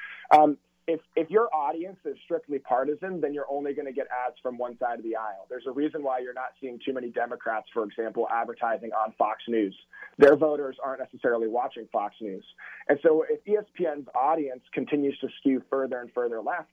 If 0.87 1.01
if 1.15 1.31
your 1.31 1.49
audience 1.55 1.99
is 2.05 2.17
strictly 2.25 2.59
partisan, 2.59 3.21
then 3.21 3.33
you're 3.35 3.51
only 3.51 3.75
going 3.75 3.87
to 3.87 3.93
get 3.93 4.07
ads 4.27 4.37
from 4.43 4.59
one 4.59 4.77
side 4.79 4.99
of 4.99 5.05
the 5.05 5.17
aisle. 5.17 5.47
There's 5.49 5.67
a 5.67 5.71
reason 5.71 6.03
why 6.03 6.19
you're 6.21 6.35
not 6.35 6.53
seeing 6.61 6.79
too 6.85 6.93
many 6.93 7.11
Democrats, 7.11 7.67
for 7.73 7.85
example, 7.85 8.27
advertising 8.31 8.91
on 8.93 9.13
Fox 9.19 9.43
News. 9.47 9.75
Their 10.19 10.37
voters 10.37 10.77
aren't 10.83 11.01
necessarily 11.01 11.49
watching 11.49 11.87
Fox 11.93 12.15
News. 12.21 12.45
And 12.89 12.99
so 13.03 13.25
if 13.29 13.45
ESPN's 13.45 14.09
audience 14.15 14.63
continues 14.73 15.19
to 15.21 15.29
skew 15.39 15.63
further 15.71 16.01
and 16.01 16.11
further 16.13 16.41
left, 16.41 16.71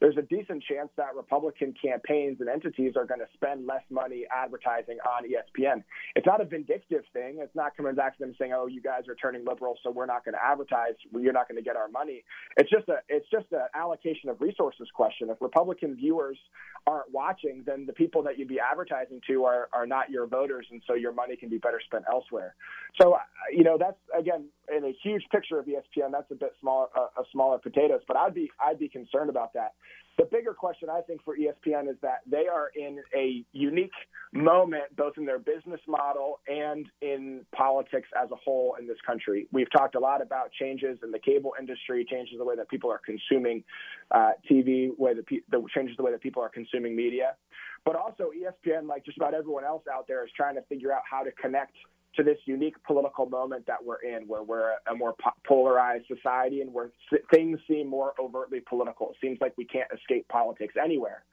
there's 0.00 0.16
a 0.16 0.22
decent 0.22 0.64
chance 0.64 0.88
that 0.96 1.14
Republican 1.14 1.74
campaigns 1.80 2.40
and 2.40 2.48
entities 2.48 2.94
are 2.96 3.04
going 3.04 3.20
to 3.20 3.26
spend 3.34 3.66
less 3.66 3.82
money 3.90 4.24
advertising 4.34 4.98
on 5.06 5.24
ESPN. 5.24 5.84
It's 6.16 6.26
not 6.26 6.40
a 6.40 6.44
vindictive 6.44 7.02
thing. 7.12 7.38
It's 7.40 7.54
not 7.54 7.76
coming 7.76 7.94
back 7.94 8.16
to 8.16 8.24
them 8.24 8.34
saying, 8.38 8.52
"Oh, 8.54 8.66
you 8.66 8.80
guys 8.80 9.08
are 9.08 9.14
turning 9.14 9.44
liberal, 9.44 9.78
so 9.82 9.90
we're 9.90 10.06
not 10.06 10.24
going 10.24 10.34
to 10.34 10.42
advertise. 10.42 10.94
You're 11.12 11.32
not 11.32 11.48
going 11.48 11.56
to 11.56 11.64
get 11.64 11.76
our 11.76 11.88
money." 11.88 12.24
It's 12.56 12.70
just 12.70 12.88
a 12.88 12.98
it's 13.08 13.28
just 13.30 13.46
an 13.52 13.66
allocation 13.74 14.30
of 14.30 14.40
resources 14.40 14.88
question. 14.94 15.28
If 15.30 15.40
Republican 15.40 15.96
viewers 15.96 16.38
aren't 16.86 17.12
watching, 17.12 17.62
then 17.66 17.84
the 17.86 17.92
people 17.92 18.22
that 18.22 18.38
you'd 18.38 18.48
be 18.48 18.58
advertising 18.60 19.20
to 19.28 19.44
are 19.44 19.68
are 19.72 19.86
not 19.86 20.10
your 20.10 20.26
voters, 20.26 20.66
and 20.70 20.82
so 20.86 20.94
your 20.94 21.12
money 21.12 21.36
can 21.36 21.50
be 21.50 21.58
better 21.58 21.80
spent 21.84 22.04
elsewhere. 22.10 22.54
So, 23.00 23.16
you 23.52 23.64
know, 23.64 23.76
that's 23.78 23.98
again 24.18 24.46
in 24.74 24.84
a 24.84 24.92
huge 25.02 25.22
picture 25.30 25.58
of 25.58 25.66
ESPN, 25.66 26.12
that's 26.12 26.30
a 26.30 26.34
bit 26.34 26.52
smaller, 26.60 26.86
uh, 26.96 27.20
a 27.20 27.24
smaller 27.32 27.58
potatoes. 27.58 28.00
But 28.06 28.16
I'd 28.16 28.34
be 28.34 28.50
I'd 28.64 28.78
be 28.78 28.88
concerned 28.88 29.30
about 29.30 29.52
that. 29.54 29.74
The 30.18 30.26
bigger 30.26 30.52
question 30.52 30.90
I 30.90 31.00
think 31.00 31.24
for 31.24 31.36
ESPN 31.36 31.88
is 31.88 31.96
that 32.02 32.20
they 32.26 32.46
are 32.46 32.70
in 32.76 32.98
a 33.14 33.42
unique 33.52 33.92
moment, 34.32 34.94
both 34.96 35.14
in 35.16 35.24
their 35.24 35.38
business 35.38 35.80
model 35.88 36.40
and 36.46 36.86
in 37.00 37.46
politics 37.54 38.08
as 38.22 38.30
a 38.30 38.36
whole 38.36 38.76
in 38.78 38.86
this 38.86 38.98
country. 39.06 39.48
We've 39.50 39.70
talked 39.70 39.94
a 39.94 39.98
lot 39.98 40.20
about 40.20 40.52
changes 40.52 40.98
in 41.02 41.10
the 41.10 41.18
cable 41.18 41.54
industry, 41.58 42.06
changes 42.08 42.34
the 42.36 42.44
way 42.44 42.54
that 42.56 42.68
people 42.68 42.90
are 42.90 43.00
consuming 43.04 43.64
uh, 44.10 44.32
TV, 44.50 44.90
way 44.98 45.14
that 45.14 45.26
pe- 45.26 45.40
the 45.50 45.64
changes 45.74 45.96
the 45.96 46.02
way 46.02 46.12
that 46.12 46.20
people 46.20 46.42
are 46.42 46.50
consuming 46.50 46.94
media. 46.94 47.36
But 47.84 47.96
also 47.96 48.30
ESPN, 48.36 48.86
like 48.86 49.06
just 49.06 49.16
about 49.16 49.32
everyone 49.32 49.64
else 49.64 49.84
out 49.90 50.06
there, 50.06 50.24
is 50.24 50.30
trying 50.36 50.56
to 50.56 50.62
figure 50.62 50.92
out 50.92 51.02
how 51.10 51.22
to 51.22 51.32
connect 51.32 51.72
to 52.16 52.22
this 52.22 52.38
unique 52.44 52.76
political 52.84 53.26
moment 53.26 53.66
that 53.66 53.84
we're 53.84 54.00
in, 54.02 54.26
where 54.26 54.42
we're 54.42 54.72
a 54.90 54.94
more 54.94 55.14
po- 55.22 55.30
polarized 55.46 56.06
society 56.06 56.60
and 56.60 56.72
where 56.72 56.90
things 57.32 57.58
seem 57.68 57.88
more 57.88 58.14
overtly 58.18 58.60
political. 58.60 59.10
It 59.10 59.16
seems 59.20 59.38
like 59.40 59.54
we 59.56 59.64
can't 59.64 59.88
escape 59.94 60.26
politics 60.28 60.74
anywhere. 60.82 61.24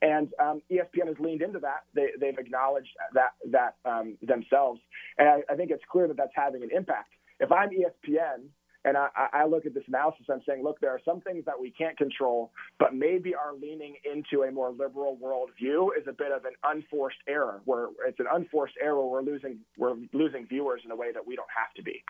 And 0.00 0.28
um, 0.40 0.62
ESPN 0.70 1.06
has 1.06 1.16
leaned 1.20 1.42
into 1.42 1.60
that. 1.60 1.84
They, 1.94 2.08
they've 2.20 2.38
acknowledged 2.38 2.90
that 3.14 3.32
that 3.50 3.76
um, 3.84 4.16
themselves, 4.22 4.80
and 5.18 5.28
I, 5.28 5.52
I 5.52 5.56
think 5.56 5.70
it's 5.70 5.84
clear 5.90 6.08
that 6.08 6.16
that's 6.16 6.32
having 6.34 6.62
an 6.62 6.70
impact. 6.74 7.10
If 7.38 7.52
I'm 7.52 7.70
ESPN 7.70 8.48
and 8.84 8.96
I, 8.96 9.08
I 9.32 9.46
look 9.46 9.64
at 9.66 9.74
this 9.74 9.84
analysis, 9.86 10.26
I'm 10.28 10.42
saying, 10.46 10.62
look, 10.62 10.80
there 10.80 10.90
are 10.90 11.00
some 11.04 11.20
things 11.20 11.44
that 11.44 11.58
we 11.60 11.70
can't 11.70 11.96
control, 11.96 12.50
but 12.78 12.94
maybe 12.94 13.34
our 13.34 13.54
leaning 13.54 13.94
into 14.10 14.42
a 14.42 14.50
more 14.50 14.70
liberal 14.70 15.16
worldview 15.22 15.88
is 15.98 16.06
a 16.08 16.12
bit 16.12 16.32
of 16.32 16.44
an 16.44 16.52
unforced 16.64 17.18
error, 17.28 17.60
where 17.64 17.88
it's 18.06 18.18
an 18.18 18.26
unforced 18.32 18.74
error. 18.80 19.06
We're 19.06 19.22
losing 19.22 19.58
we're 19.76 19.94
losing 20.12 20.46
viewers 20.46 20.82
in 20.84 20.90
a 20.90 20.96
way 20.96 21.12
that 21.12 21.24
we 21.24 21.36
don't 21.36 21.48
have 21.56 21.72
to 21.74 21.82
be. 21.82 22.02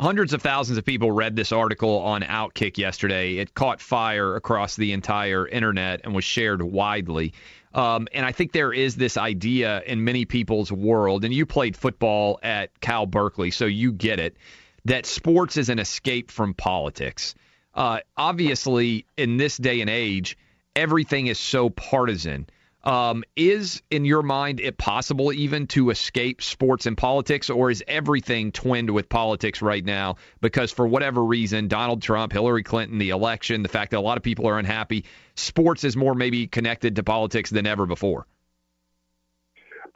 Hundreds 0.00 0.32
of 0.32 0.40
thousands 0.40 0.78
of 0.78 0.84
people 0.84 1.10
read 1.10 1.34
this 1.34 1.50
article 1.50 1.98
on 1.98 2.22
Outkick 2.22 2.78
yesterday. 2.78 3.38
It 3.38 3.54
caught 3.54 3.80
fire 3.80 4.36
across 4.36 4.76
the 4.76 4.92
entire 4.92 5.48
internet 5.48 6.02
and 6.04 6.14
was 6.14 6.24
shared 6.24 6.62
widely. 6.62 7.32
Um, 7.74 8.06
and 8.12 8.24
I 8.24 8.30
think 8.30 8.52
there 8.52 8.72
is 8.72 8.94
this 8.94 9.16
idea 9.16 9.82
in 9.86 10.04
many 10.04 10.24
people's 10.24 10.70
world, 10.70 11.24
and 11.24 11.34
you 11.34 11.44
played 11.44 11.76
football 11.76 12.38
at 12.44 12.78
Cal 12.80 13.06
Berkeley, 13.06 13.50
so 13.50 13.66
you 13.66 13.90
get 13.90 14.20
it 14.20 14.36
that 14.84 15.06
sports 15.06 15.56
is 15.56 15.68
an 15.68 15.78
escape 15.78 16.30
from 16.30 16.54
politics. 16.54 17.34
Uh, 17.74 18.00
obviously, 18.16 19.06
in 19.16 19.36
this 19.36 19.56
day 19.56 19.80
and 19.80 19.90
age, 19.90 20.36
everything 20.74 21.26
is 21.26 21.38
so 21.38 21.70
partisan. 21.70 22.48
Um, 22.84 23.24
is, 23.36 23.82
in 23.90 24.04
your 24.04 24.22
mind, 24.22 24.60
it 24.60 24.78
possible 24.78 25.32
even 25.32 25.66
to 25.68 25.90
escape 25.90 26.40
sports 26.40 26.86
and 26.86 26.96
politics, 26.96 27.50
or 27.50 27.70
is 27.70 27.84
everything 27.86 28.52
twinned 28.52 28.88
with 28.90 29.08
politics 29.08 29.60
right 29.60 29.84
now? 29.84 30.16
Because 30.40 30.72
for 30.72 30.86
whatever 30.86 31.22
reason, 31.22 31.68
Donald 31.68 32.00
Trump, 32.00 32.32
Hillary 32.32 32.62
Clinton, 32.62 32.98
the 32.98 33.10
election, 33.10 33.62
the 33.62 33.68
fact 33.68 33.90
that 33.90 33.98
a 33.98 34.00
lot 34.00 34.16
of 34.16 34.22
people 34.22 34.48
are 34.48 34.58
unhappy, 34.58 35.04
sports 35.34 35.84
is 35.84 35.96
more 35.96 36.14
maybe 36.14 36.46
connected 36.46 36.96
to 36.96 37.02
politics 37.02 37.50
than 37.50 37.66
ever 37.66 37.84
before. 37.84 38.26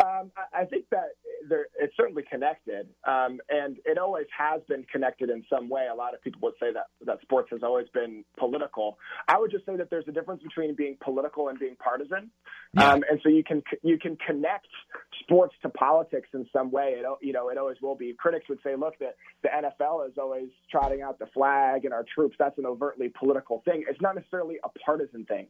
Um, 0.05 0.33
I 0.53 0.65
think 0.65 0.87
that 0.91 1.12
there, 1.53 1.67
it's 1.79 1.95
certainly 1.97 2.23
connected, 2.31 2.89
um, 3.07 3.39
and 3.51 3.77
it 3.85 3.99
always 3.99 4.25
has 4.37 4.63
been 4.69 4.85
connected 4.91 5.29
in 5.29 5.45
some 5.51 5.69
way. 5.69 5.87
A 5.93 5.95
lot 5.95 6.15
of 6.15 6.23
people 6.23 6.41
would 6.43 6.55
say 6.59 6.73
that 6.73 6.87
that 7.05 7.21
sports 7.21 7.49
has 7.53 7.61
always 7.63 7.87
been 7.93 8.25
political. 8.39 8.99
I 9.29 9.39
would 9.39 9.51
just 9.51 9.67
say 9.67 9.77
that 9.77 9.91
there's 9.91 10.09
a 10.09 10.13
difference 10.13 10.43
between 10.43 10.75
being 10.75 10.97
political 11.05 11.49
and 11.49 11.59
being 11.59 11.77
partisan, 11.77 12.31
yeah. 12.73 12.93
um, 12.93 13.05
and 13.11 13.21
so 13.23 13.29
you 13.29 13.45
can 13.45 13.63
you 13.83 13.99
can 13.99 14.17
connect 14.17 14.69
sports 15.21 15.55
to 15.63 15.69
politics 15.69 16.29
in 16.33 16.47
some 16.53 16.71
way. 16.71 16.95
It 16.97 17.05
you 17.21 17.35
know 17.35 17.51
it 17.51 17.59
always 17.59 17.77
will 17.83 17.97
be. 17.97 18.15
Critics 18.19 18.49
would 18.49 18.61
say, 18.65 18.75
look, 18.75 18.95
that 19.01 19.17
the 19.43 19.51
NFL 19.51 20.09
is 20.09 20.15
always 20.19 20.49
trotting 20.71 21.03
out 21.03 21.19
the 21.19 21.27
flag 21.35 21.85
and 21.85 21.93
our 21.93 22.07
troops. 22.15 22.37
That's 22.39 22.57
an 22.57 22.65
overtly 22.65 23.13
political 23.19 23.61
thing. 23.67 23.85
It's 23.87 24.01
not 24.01 24.15
necessarily 24.15 24.57
a 24.65 24.71
partisan 24.85 25.27
thing, 25.27 25.49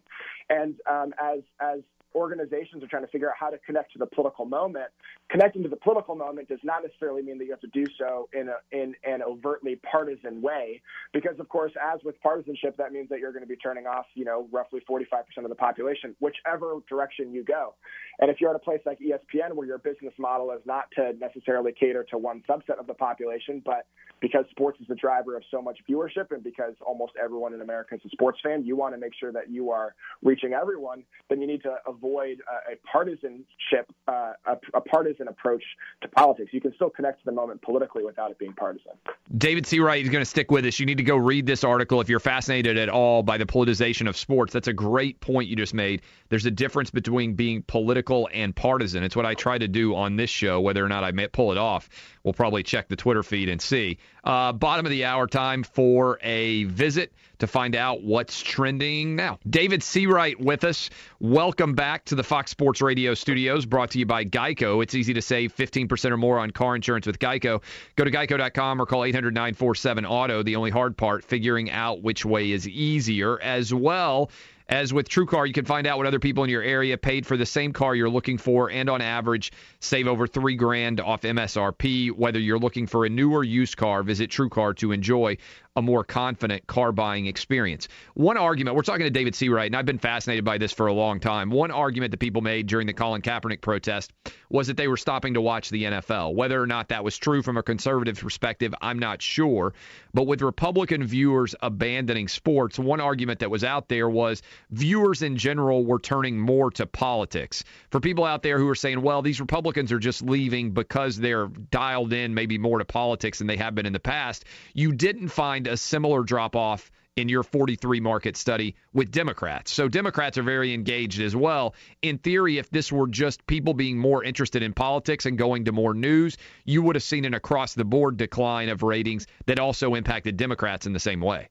and 0.50 0.74
um, 0.90 1.14
as 1.22 1.42
as 1.60 1.80
organizations 2.14 2.82
are 2.82 2.86
trying 2.86 3.04
to 3.04 3.10
figure 3.10 3.28
out 3.28 3.34
how 3.38 3.50
to 3.50 3.58
connect 3.58 3.92
to 3.92 3.98
the 3.98 4.06
political 4.06 4.44
moment. 4.44 4.86
Connecting 5.30 5.62
to 5.62 5.68
the 5.68 5.76
political 5.76 6.14
moment 6.14 6.48
does 6.48 6.60
not 6.62 6.82
necessarily 6.82 7.22
mean 7.22 7.38
that 7.38 7.44
you 7.44 7.50
have 7.50 7.60
to 7.60 7.66
do 7.68 7.84
so 7.98 8.28
in 8.32 8.48
a, 8.48 8.56
in 8.76 8.94
an 9.04 9.22
overtly 9.22 9.76
partisan 9.76 10.40
way, 10.42 10.80
because 11.12 11.38
of 11.38 11.48
course, 11.48 11.72
as 11.92 12.00
with 12.04 12.20
partisanship, 12.20 12.76
that 12.76 12.92
means 12.92 13.08
that 13.08 13.18
you're 13.18 13.32
going 13.32 13.42
to 13.42 13.48
be 13.48 13.56
turning 13.56 13.86
off, 13.86 14.06
you 14.14 14.24
know, 14.24 14.48
roughly 14.52 14.80
45% 14.88 15.02
of 15.38 15.48
the 15.48 15.54
population, 15.54 16.14
whichever 16.20 16.76
direction 16.88 17.32
you 17.32 17.44
go. 17.44 17.74
And 18.20 18.30
if 18.30 18.40
you're 18.40 18.50
at 18.50 18.56
a 18.56 18.60
place 18.60 18.80
like 18.84 18.98
ESPN, 19.00 19.54
where 19.54 19.66
your 19.66 19.78
business 19.78 20.14
model 20.18 20.50
is 20.52 20.60
not 20.66 20.84
to 20.96 21.12
necessarily 21.14 21.72
cater 21.72 22.04
to 22.10 22.18
one 22.18 22.42
subset 22.48 22.78
of 22.78 22.86
the 22.86 22.94
population, 22.94 23.62
but 23.64 23.86
because 24.20 24.44
sports 24.50 24.80
is 24.80 24.86
the 24.86 24.94
driver 24.94 25.36
of 25.36 25.42
so 25.50 25.60
much 25.60 25.78
viewership, 25.90 26.30
and 26.30 26.44
because 26.44 26.74
almost 26.86 27.12
everyone 27.22 27.54
in 27.54 27.60
America 27.60 27.96
is 27.96 28.00
a 28.06 28.08
sports 28.10 28.38
fan, 28.42 28.64
you 28.64 28.76
want 28.76 28.94
to 28.94 29.00
make 29.00 29.12
sure 29.18 29.32
that 29.32 29.50
you 29.50 29.70
are 29.70 29.94
reaching 30.22 30.52
everyone. 30.52 31.04
Then 31.28 31.40
you 31.40 31.46
need 31.46 31.62
to 31.64 31.76
avoid 31.86 32.01
a, 32.02 32.72
a 32.72 32.76
partisanship, 32.90 33.90
uh, 34.08 34.32
a, 34.46 34.56
a, 34.74 34.80
partisan 34.80 35.28
approach 35.28 35.62
to 36.02 36.08
politics. 36.08 36.50
You 36.52 36.60
can 36.60 36.74
still 36.74 36.90
connect 36.90 37.20
to 37.20 37.24
the 37.24 37.32
moment 37.32 37.62
politically 37.62 38.04
without 38.04 38.30
it 38.30 38.38
being 38.38 38.52
partisan. 38.52 38.92
David 39.36 39.64
Seawright 39.64 40.02
is 40.02 40.08
going 40.08 40.22
to 40.22 40.28
stick 40.28 40.50
with 40.50 40.64
us. 40.64 40.78
You 40.78 40.86
need 40.86 40.98
to 40.98 41.04
go 41.04 41.16
read 41.16 41.46
this 41.46 41.64
article 41.64 42.00
if 42.00 42.08
you're 42.08 42.20
fascinated 42.20 42.76
at 42.76 42.88
all 42.88 43.22
by 43.22 43.38
the 43.38 43.46
politicization 43.46 44.08
of 44.08 44.16
sports. 44.16 44.52
That's 44.52 44.68
a 44.68 44.72
great 44.72 45.20
point 45.20 45.48
you 45.48 45.56
just 45.56 45.74
made. 45.74 46.02
There's 46.28 46.46
a 46.46 46.50
difference 46.50 46.90
between 46.90 47.34
being 47.34 47.62
political 47.62 48.28
and 48.32 48.54
partisan. 48.54 49.02
It's 49.04 49.16
what 49.16 49.26
I 49.26 49.34
try 49.34 49.58
to 49.58 49.68
do 49.68 49.94
on 49.94 50.16
this 50.16 50.30
show, 50.30 50.60
whether 50.60 50.84
or 50.84 50.88
not 50.88 51.04
I 51.04 51.12
pull 51.28 51.52
it 51.52 51.58
off. 51.58 51.88
We'll 52.24 52.34
probably 52.34 52.62
check 52.62 52.88
the 52.88 52.96
Twitter 52.96 53.22
feed 53.22 53.48
and 53.48 53.60
see. 53.60 53.98
Uh, 54.24 54.52
bottom 54.52 54.86
of 54.86 54.90
the 54.90 55.04
hour 55.04 55.26
time 55.26 55.62
for 55.62 56.18
a 56.22 56.64
visit 56.64 57.12
to 57.42 57.46
find 57.48 57.74
out 57.74 58.04
what's 58.04 58.40
trending 58.40 59.16
now. 59.16 59.36
David 59.50 59.80
Seawright 59.80 60.38
with 60.38 60.62
us. 60.62 60.90
Welcome 61.18 61.74
back 61.74 62.04
to 62.04 62.14
the 62.14 62.22
Fox 62.22 62.52
Sports 62.52 62.80
Radio 62.80 63.14
studios, 63.14 63.66
brought 63.66 63.90
to 63.90 63.98
you 63.98 64.06
by 64.06 64.24
Geico. 64.24 64.80
It's 64.80 64.94
easy 64.94 65.12
to 65.14 65.22
save 65.22 65.54
15% 65.56 66.12
or 66.12 66.16
more 66.16 66.38
on 66.38 66.52
car 66.52 66.76
insurance 66.76 67.04
with 67.04 67.18
Geico. 67.18 67.60
Go 67.96 68.04
to 68.04 68.10
geico.com 68.12 68.80
or 68.80 68.86
call 68.86 69.04
800 69.04 69.34
947 69.34 70.06
Auto. 70.06 70.44
The 70.44 70.54
only 70.54 70.70
hard 70.70 70.96
part, 70.96 71.24
figuring 71.24 71.68
out 71.70 72.02
which 72.02 72.24
way 72.24 72.52
is 72.52 72.68
easier 72.68 73.40
as 73.42 73.74
well. 73.74 74.30
As 74.72 74.90
with 74.90 75.06
TrueCar, 75.06 75.46
you 75.46 75.52
can 75.52 75.66
find 75.66 75.86
out 75.86 75.98
what 75.98 76.06
other 76.06 76.18
people 76.18 76.44
in 76.44 76.48
your 76.48 76.62
area 76.62 76.96
paid 76.96 77.26
for 77.26 77.36
the 77.36 77.44
same 77.44 77.74
car 77.74 77.94
you're 77.94 78.08
looking 78.08 78.38
for, 78.38 78.70
and 78.70 78.88
on 78.88 79.02
average, 79.02 79.52
save 79.80 80.08
over 80.08 80.26
three 80.26 80.56
grand 80.56 80.98
off 80.98 81.20
MSRP. 81.20 82.10
Whether 82.10 82.38
you're 82.38 82.58
looking 82.58 82.86
for 82.86 83.04
a 83.04 83.10
new 83.10 83.32
or 83.32 83.44
used 83.44 83.76
car, 83.76 84.02
visit 84.02 84.30
TrueCar 84.30 84.74
to 84.78 84.92
enjoy 84.92 85.36
a 85.74 85.82
more 85.82 86.04
confident 86.04 86.66
car 86.66 86.92
buying 86.92 87.26
experience. 87.26 87.88
One 88.14 88.36
argument, 88.36 88.76
we're 88.76 88.82
talking 88.82 89.04
to 89.04 89.10
David 89.10 89.32
Seawright, 89.32 89.66
and 89.66 89.76
I've 89.76 89.86
been 89.86 89.98
fascinated 89.98 90.44
by 90.44 90.58
this 90.58 90.70
for 90.72 90.86
a 90.86 90.92
long 90.92 91.18
time. 91.18 91.50
One 91.50 91.70
argument 91.70 92.10
that 92.10 92.18
people 92.18 92.42
made 92.42 92.66
during 92.66 92.86
the 92.86 92.92
Colin 92.92 93.22
Kaepernick 93.22 93.62
protest 93.62 94.12
was 94.50 94.66
that 94.66 94.76
they 94.76 94.86
were 94.86 94.98
stopping 94.98 95.34
to 95.34 95.40
watch 95.40 95.70
the 95.70 95.84
NFL. 95.84 96.34
Whether 96.34 96.60
or 96.60 96.66
not 96.66 96.88
that 96.88 97.04
was 97.04 97.16
true 97.16 97.42
from 97.42 97.56
a 97.56 97.62
conservative 97.62 98.18
perspective, 98.18 98.74
I'm 98.82 98.98
not 98.98 99.22
sure. 99.22 99.72
But 100.12 100.26
with 100.26 100.42
Republican 100.42 101.04
viewers 101.04 101.54
abandoning 101.62 102.28
sports, 102.28 102.78
one 102.78 103.00
argument 103.00 103.40
that 103.40 103.50
was 103.50 103.64
out 103.64 103.88
there 103.88 104.10
was 104.10 104.42
viewers 104.70 105.22
in 105.22 105.38
general 105.38 105.86
were 105.86 105.98
turning 105.98 106.38
more 106.38 106.70
to 106.72 106.86
politics. 106.86 107.64
For 107.90 107.98
people 107.98 108.24
out 108.24 108.42
there 108.42 108.58
who 108.58 108.68
are 108.68 108.74
saying, 108.74 109.00
well, 109.00 109.22
these 109.22 109.40
Republicans 109.40 109.90
are 109.90 109.98
just 109.98 110.20
leaving 110.20 110.72
because 110.72 111.16
they're 111.16 111.46
dialed 111.46 112.12
in 112.12 112.34
maybe 112.34 112.58
more 112.58 112.78
to 112.78 112.84
politics 112.84 113.38
than 113.38 113.46
they 113.46 113.56
have 113.56 113.74
been 113.74 113.86
in 113.86 113.94
the 113.94 114.00
past, 114.00 114.44
you 114.74 114.92
didn't 114.92 115.28
find 115.28 115.61
a 115.66 115.76
similar 115.76 116.22
drop 116.22 116.56
off 116.56 116.90
in 117.16 117.28
your 117.28 117.42
43 117.42 118.00
market 118.00 118.36
study 118.36 118.74
with 118.92 119.10
Democrats. 119.10 119.72
So 119.72 119.88
Democrats 119.88 120.38
are 120.38 120.42
very 120.42 120.72
engaged 120.72 121.20
as 121.20 121.36
well. 121.36 121.74
In 122.00 122.18
theory, 122.18 122.58
if 122.58 122.70
this 122.70 122.90
were 122.90 123.06
just 123.06 123.46
people 123.46 123.74
being 123.74 123.98
more 123.98 124.24
interested 124.24 124.62
in 124.62 124.72
politics 124.72 125.26
and 125.26 125.36
going 125.36 125.66
to 125.66 125.72
more 125.72 125.94
news, 125.94 126.38
you 126.64 126.82
would 126.82 126.96
have 126.96 127.02
seen 127.02 127.24
an 127.24 127.34
across 127.34 127.74
the 127.74 127.84
board 127.84 128.16
decline 128.16 128.68
of 128.70 128.82
ratings 128.82 129.26
that 129.46 129.58
also 129.58 129.94
impacted 129.94 130.36
Democrats 130.36 130.86
in 130.86 130.92
the 130.92 131.00
same 131.00 131.20
way. 131.20 131.48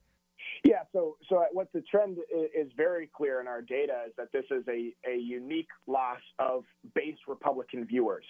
Yeah, 0.64 0.82
so 0.92 1.16
so 1.28 1.44
what 1.52 1.72
the 1.72 1.80
trend 1.80 2.18
is 2.54 2.70
very 2.76 3.10
clear 3.12 3.40
in 3.40 3.48
our 3.48 3.62
data 3.62 4.04
is 4.06 4.12
that 4.16 4.30
this 4.32 4.44
is 4.50 4.62
a, 4.68 4.94
a 5.08 5.16
unique 5.16 5.68
loss 5.88 6.20
of 6.38 6.62
base 6.94 7.16
Republican 7.26 7.84
viewers. 7.84 8.24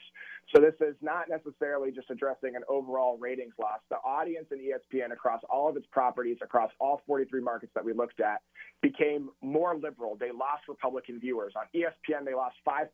So 0.55 0.61
this 0.61 0.75
is 0.81 0.97
not 1.01 1.29
necessarily 1.31 1.93
just 1.93 2.11
addressing 2.11 2.57
an 2.57 2.63
overall 2.69 3.17
ratings 3.19 3.55
loss. 3.59 3.81
The 3.89 3.97
audience 3.97 4.47
in 4.51 4.59
ESPN 4.59 5.13
across 5.13 5.41
all 5.49 5.69
of 5.69 5.77
its 5.77 5.87
properties, 5.91 6.39
across 6.43 6.71
all 6.79 7.01
43 7.07 7.41
markets 7.41 7.73
that 7.75 7.85
we 7.85 7.93
looked 7.93 8.21
at, 8.21 8.43
became 8.83 9.31
more 9.41 9.77
liberal. 9.77 10.17
They 10.19 10.31
lost 10.31 10.69
Republican 10.69 11.21
viewers. 11.21 11.55
On 11.57 11.65
ESPN, 11.75 12.25
they 12.27 12.35
lost 12.35 12.57
5% 12.69 12.87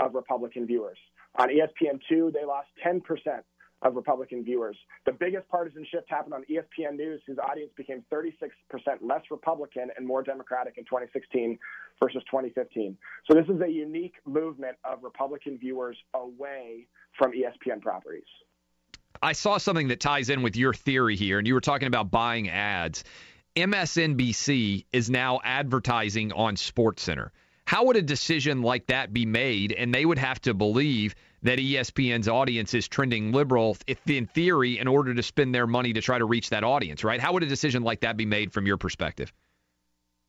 of 0.00 0.14
Republican 0.14 0.66
viewers. 0.66 0.98
On 1.36 1.48
ESPN2, 1.48 2.32
they 2.32 2.44
lost 2.44 2.68
10% 2.84 3.00
of 3.82 3.96
Republican 3.96 4.44
viewers. 4.44 4.76
The 5.04 5.12
biggest 5.12 5.48
partisan 5.48 5.84
shift 5.90 6.08
happened 6.08 6.34
on 6.34 6.44
ESPN 6.50 6.96
News, 6.96 7.20
whose 7.26 7.38
audience 7.38 7.70
became 7.76 8.04
36% 8.12 8.50
less 9.02 9.22
Republican 9.30 9.90
and 9.96 10.06
more 10.06 10.22
Democratic 10.22 10.78
in 10.78 10.84
2016 10.84 11.58
versus 12.02 12.22
2015. 12.30 12.96
So 13.30 13.34
this 13.34 13.46
is 13.48 13.60
a 13.60 13.68
unique 13.68 14.14
movement 14.26 14.76
of 14.84 15.02
Republican 15.02 15.58
viewers 15.58 15.96
away 16.14 16.86
from 17.18 17.32
ESPN 17.32 17.80
properties. 17.82 18.24
I 19.22 19.32
saw 19.32 19.58
something 19.58 19.88
that 19.88 20.00
ties 20.00 20.28
in 20.28 20.42
with 20.42 20.56
your 20.56 20.74
theory 20.74 21.16
here, 21.16 21.38
and 21.38 21.46
you 21.46 21.54
were 21.54 21.60
talking 21.60 21.86
about 21.86 22.10
buying 22.10 22.48
ads. 22.48 23.04
MSNBC 23.56 24.84
is 24.92 25.08
now 25.08 25.40
advertising 25.44 26.32
on 26.32 26.56
SportsCenter. 26.56 27.30
How 27.66 27.84
would 27.84 27.96
a 27.96 28.02
decision 28.02 28.62
like 28.62 28.86
that 28.88 29.12
be 29.12 29.24
made? 29.24 29.72
And 29.72 29.94
they 29.94 30.04
would 30.04 30.18
have 30.18 30.40
to 30.42 30.54
believe 30.54 31.14
that 31.44 31.58
ESPN's 31.58 32.26
audience 32.26 32.74
is 32.74 32.88
trending 32.88 33.30
liberal, 33.30 33.76
if 33.86 33.98
in 34.10 34.26
theory, 34.26 34.78
in 34.78 34.88
order 34.88 35.14
to 35.14 35.22
spend 35.22 35.54
their 35.54 35.66
money 35.66 35.92
to 35.92 36.00
try 36.00 36.18
to 36.18 36.24
reach 36.24 36.50
that 36.50 36.64
audience, 36.64 37.04
right? 37.04 37.20
How 37.20 37.32
would 37.34 37.42
a 37.42 37.46
decision 37.46 37.82
like 37.82 38.00
that 38.00 38.16
be 38.16 38.26
made 38.26 38.52
from 38.52 38.66
your 38.66 38.78
perspective? 38.78 39.32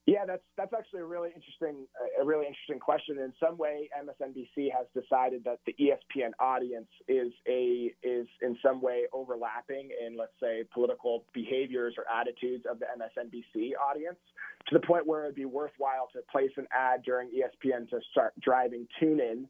Yeah, 0.05 0.23
that's 0.27 0.43
that's 0.55 0.73
actually 0.77 0.99
a 0.99 1.05
really 1.05 1.29
interesting 1.35 1.87
a 2.21 2.23
really 2.23 2.45
interesting 2.45 2.77
question. 2.79 3.17
In 3.17 3.33
some 3.39 3.57
way, 3.57 3.89
MSNBC 3.97 4.69
has 4.71 4.85
decided 4.93 5.43
that 5.45 5.57
the 5.65 5.73
ESPN 5.81 6.29
audience 6.39 6.89
is 7.07 7.31
a 7.47 7.91
is 8.03 8.27
in 8.43 8.55
some 8.61 8.81
way 8.83 9.05
overlapping 9.13 9.89
in 10.05 10.15
let's 10.15 10.33
say 10.39 10.63
political 10.71 11.23
behaviors 11.33 11.95
or 11.97 12.05
attitudes 12.13 12.65
of 12.69 12.77
the 12.77 12.85
MSNBC 12.85 13.71
audience 13.81 14.19
to 14.67 14.77
the 14.77 14.85
point 14.85 15.07
where 15.07 15.23
it'd 15.23 15.35
be 15.35 15.45
worthwhile 15.45 16.07
to 16.13 16.19
place 16.31 16.51
an 16.57 16.67
ad 16.71 17.01
during 17.01 17.29
ESPN 17.29 17.89
to 17.89 17.99
start 18.11 18.33
driving 18.39 18.87
tune 18.99 19.19
in 19.19 19.47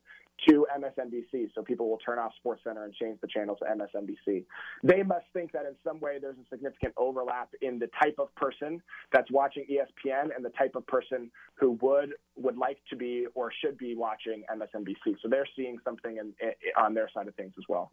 to 0.47 0.65
MSNBC, 0.77 1.49
so 1.55 1.63
people 1.63 1.89
will 1.89 1.97
turn 1.97 2.19
off 2.19 2.31
SportsCenter 2.45 2.83
and 2.83 2.93
change 2.93 3.19
the 3.21 3.27
channel 3.27 3.55
to 3.55 3.65
MSNBC. 3.65 4.43
They 4.83 5.03
must 5.03 5.25
think 5.33 5.51
that 5.53 5.65
in 5.65 5.75
some 5.83 5.99
way 5.99 6.17
there's 6.21 6.37
a 6.37 6.47
significant 6.49 6.93
overlap 6.97 7.49
in 7.61 7.79
the 7.79 7.89
type 8.01 8.15
of 8.19 8.33
person 8.35 8.81
that's 9.11 9.31
watching 9.31 9.65
ESPN 9.69 10.35
and 10.35 10.43
the 10.43 10.49
type 10.49 10.75
of 10.75 10.85
person 10.87 11.31
who 11.55 11.71
would 11.81 12.13
would 12.37 12.57
like 12.57 12.77
to 12.89 12.95
be 12.95 13.27
or 13.33 13.51
should 13.61 13.77
be 13.77 13.95
watching 13.95 14.43
MSNBC. 14.53 15.15
So 15.21 15.29
they're 15.29 15.47
seeing 15.55 15.77
something 15.83 16.17
in, 16.17 16.33
in, 16.41 16.51
on 16.77 16.93
their 16.93 17.09
side 17.13 17.27
of 17.27 17.35
things 17.35 17.53
as 17.57 17.63
well. 17.69 17.91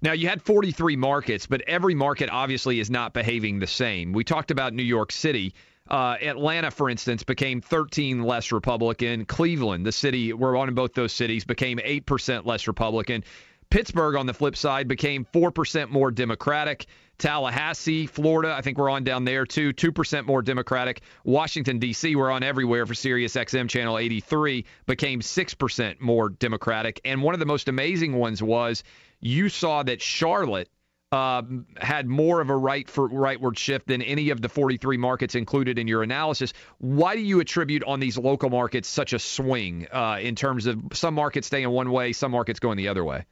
Now 0.00 0.12
you 0.12 0.28
had 0.28 0.40
43 0.42 0.96
markets, 0.96 1.46
but 1.46 1.62
every 1.62 1.94
market 1.94 2.30
obviously 2.30 2.80
is 2.80 2.90
not 2.90 3.12
behaving 3.12 3.58
the 3.58 3.66
same. 3.66 4.12
We 4.12 4.24
talked 4.24 4.50
about 4.50 4.72
New 4.72 4.82
York 4.84 5.12
City. 5.12 5.54
Uh, 5.88 6.16
Atlanta, 6.22 6.70
for 6.70 6.88
instance, 6.88 7.22
became 7.22 7.60
13 7.60 8.22
less 8.22 8.52
Republican. 8.52 9.24
Cleveland, 9.24 9.84
the 9.84 9.92
city 9.92 10.32
we're 10.32 10.56
on 10.56 10.68
in 10.68 10.74
both 10.74 10.94
those 10.94 11.12
cities, 11.12 11.44
became 11.44 11.78
8% 11.78 12.46
less 12.46 12.66
Republican. 12.66 13.24
Pittsburgh, 13.68 14.16
on 14.16 14.26
the 14.26 14.34
flip 14.34 14.54
side, 14.54 14.86
became 14.86 15.24
4% 15.32 15.88
more 15.88 16.10
Democratic. 16.10 16.86
Tallahassee, 17.16 18.06
Florida, 18.06 18.52
I 18.52 18.60
think 18.60 18.76
we're 18.76 18.90
on 18.90 19.04
down 19.04 19.24
there 19.24 19.46
too, 19.46 19.72
2% 19.72 20.26
more 20.26 20.42
Democratic. 20.42 21.02
Washington, 21.24 21.78
D.C., 21.78 22.14
we're 22.16 22.30
on 22.30 22.42
everywhere 22.42 22.84
for 22.84 22.94
Sirius 22.94 23.34
XM 23.34 23.68
Channel 23.68 23.98
83, 23.98 24.64
became 24.86 25.20
6% 25.20 26.00
more 26.00 26.28
Democratic. 26.28 27.00
And 27.04 27.22
one 27.22 27.32
of 27.32 27.40
the 27.40 27.46
most 27.46 27.68
amazing 27.68 28.14
ones 28.14 28.42
was 28.42 28.82
you 29.20 29.48
saw 29.48 29.82
that 29.84 30.02
Charlotte 30.02 30.68
uh, 31.12 31.42
had 31.76 32.08
more 32.08 32.40
of 32.40 32.48
a 32.48 32.56
right 32.56 32.88
for 32.88 33.08
rightward 33.08 33.58
shift 33.58 33.86
than 33.86 34.00
any 34.02 34.30
of 34.30 34.40
the 34.40 34.48
43 34.48 34.96
markets 34.96 35.34
included 35.34 35.78
in 35.78 35.86
your 35.86 36.02
analysis. 36.02 36.54
Why 36.78 37.14
do 37.14 37.20
you 37.20 37.40
attribute 37.40 37.84
on 37.84 38.00
these 38.00 38.16
local 38.16 38.48
markets 38.48 38.88
such 38.88 39.12
a 39.12 39.18
swing 39.18 39.86
uh, 39.92 40.18
in 40.20 40.34
terms 40.34 40.66
of 40.66 40.78
some 40.94 41.14
markets 41.14 41.46
staying 41.46 41.68
one 41.68 41.92
way, 41.92 42.12
some 42.12 42.32
markets 42.32 42.60
going 42.60 42.78
the 42.78 42.88
other 42.88 43.04
way? 43.04 43.26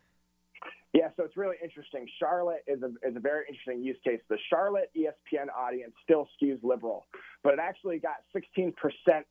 Yeah, 0.92 1.08
so 1.16 1.22
it's 1.22 1.36
really 1.36 1.54
interesting. 1.62 2.08
Charlotte 2.18 2.64
is 2.66 2.82
a, 2.82 2.88
is 3.08 3.14
a 3.14 3.20
very 3.20 3.44
interesting 3.48 3.80
use 3.82 3.98
case. 4.04 4.18
The 4.28 4.38
Charlotte 4.48 4.90
ESPN 4.96 5.46
audience 5.56 5.92
still 6.02 6.28
skews 6.34 6.58
liberal, 6.64 7.06
but 7.44 7.52
it 7.52 7.60
actually 7.60 8.00
got 8.00 8.16
16% 8.34 8.74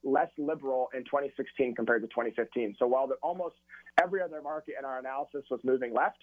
less 0.06 0.30
liberal 0.38 0.88
in 0.94 1.04
2016 1.04 1.76
compared 1.76 2.02
to 2.04 2.08
2015. 2.08 2.76
So 2.80 2.88
while 2.88 3.08
the, 3.08 3.16
almost 3.16 3.56
every 4.02 4.22
other 4.22 4.42
market 4.42 4.76
in 4.80 4.86
our 4.86 5.00
analysis 5.00 5.44
was 5.52 5.60
moving 5.66 5.94
left, 5.94 6.20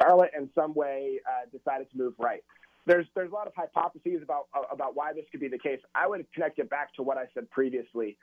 Charlotte 0.00 0.30
in 0.34 0.48
some 0.54 0.72
way 0.72 1.20
uh, 1.28 1.44
decided 1.56 1.90
to 1.90 1.98
move 1.98 2.14
right. 2.18 2.42
There's 2.86 3.06
there's 3.14 3.30
a 3.30 3.34
lot 3.34 3.46
of 3.46 3.52
hypotheses 3.54 4.22
about 4.22 4.46
uh, 4.56 4.62
about 4.72 4.96
why 4.96 5.12
this 5.12 5.26
could 5.30 5.40
be 5.40 5.48
the 5.48 5.58
case. 5.58 5.80
I 5.94 6.06
would 6.06 6.24
connect 6.32 6.58
it 6.58 6.70
back 6.70 6.94
to 6.94 7.02
what 7.02 7.18
I 7.18 7.24
said 7.34 7.50
previously. 7.50 8.16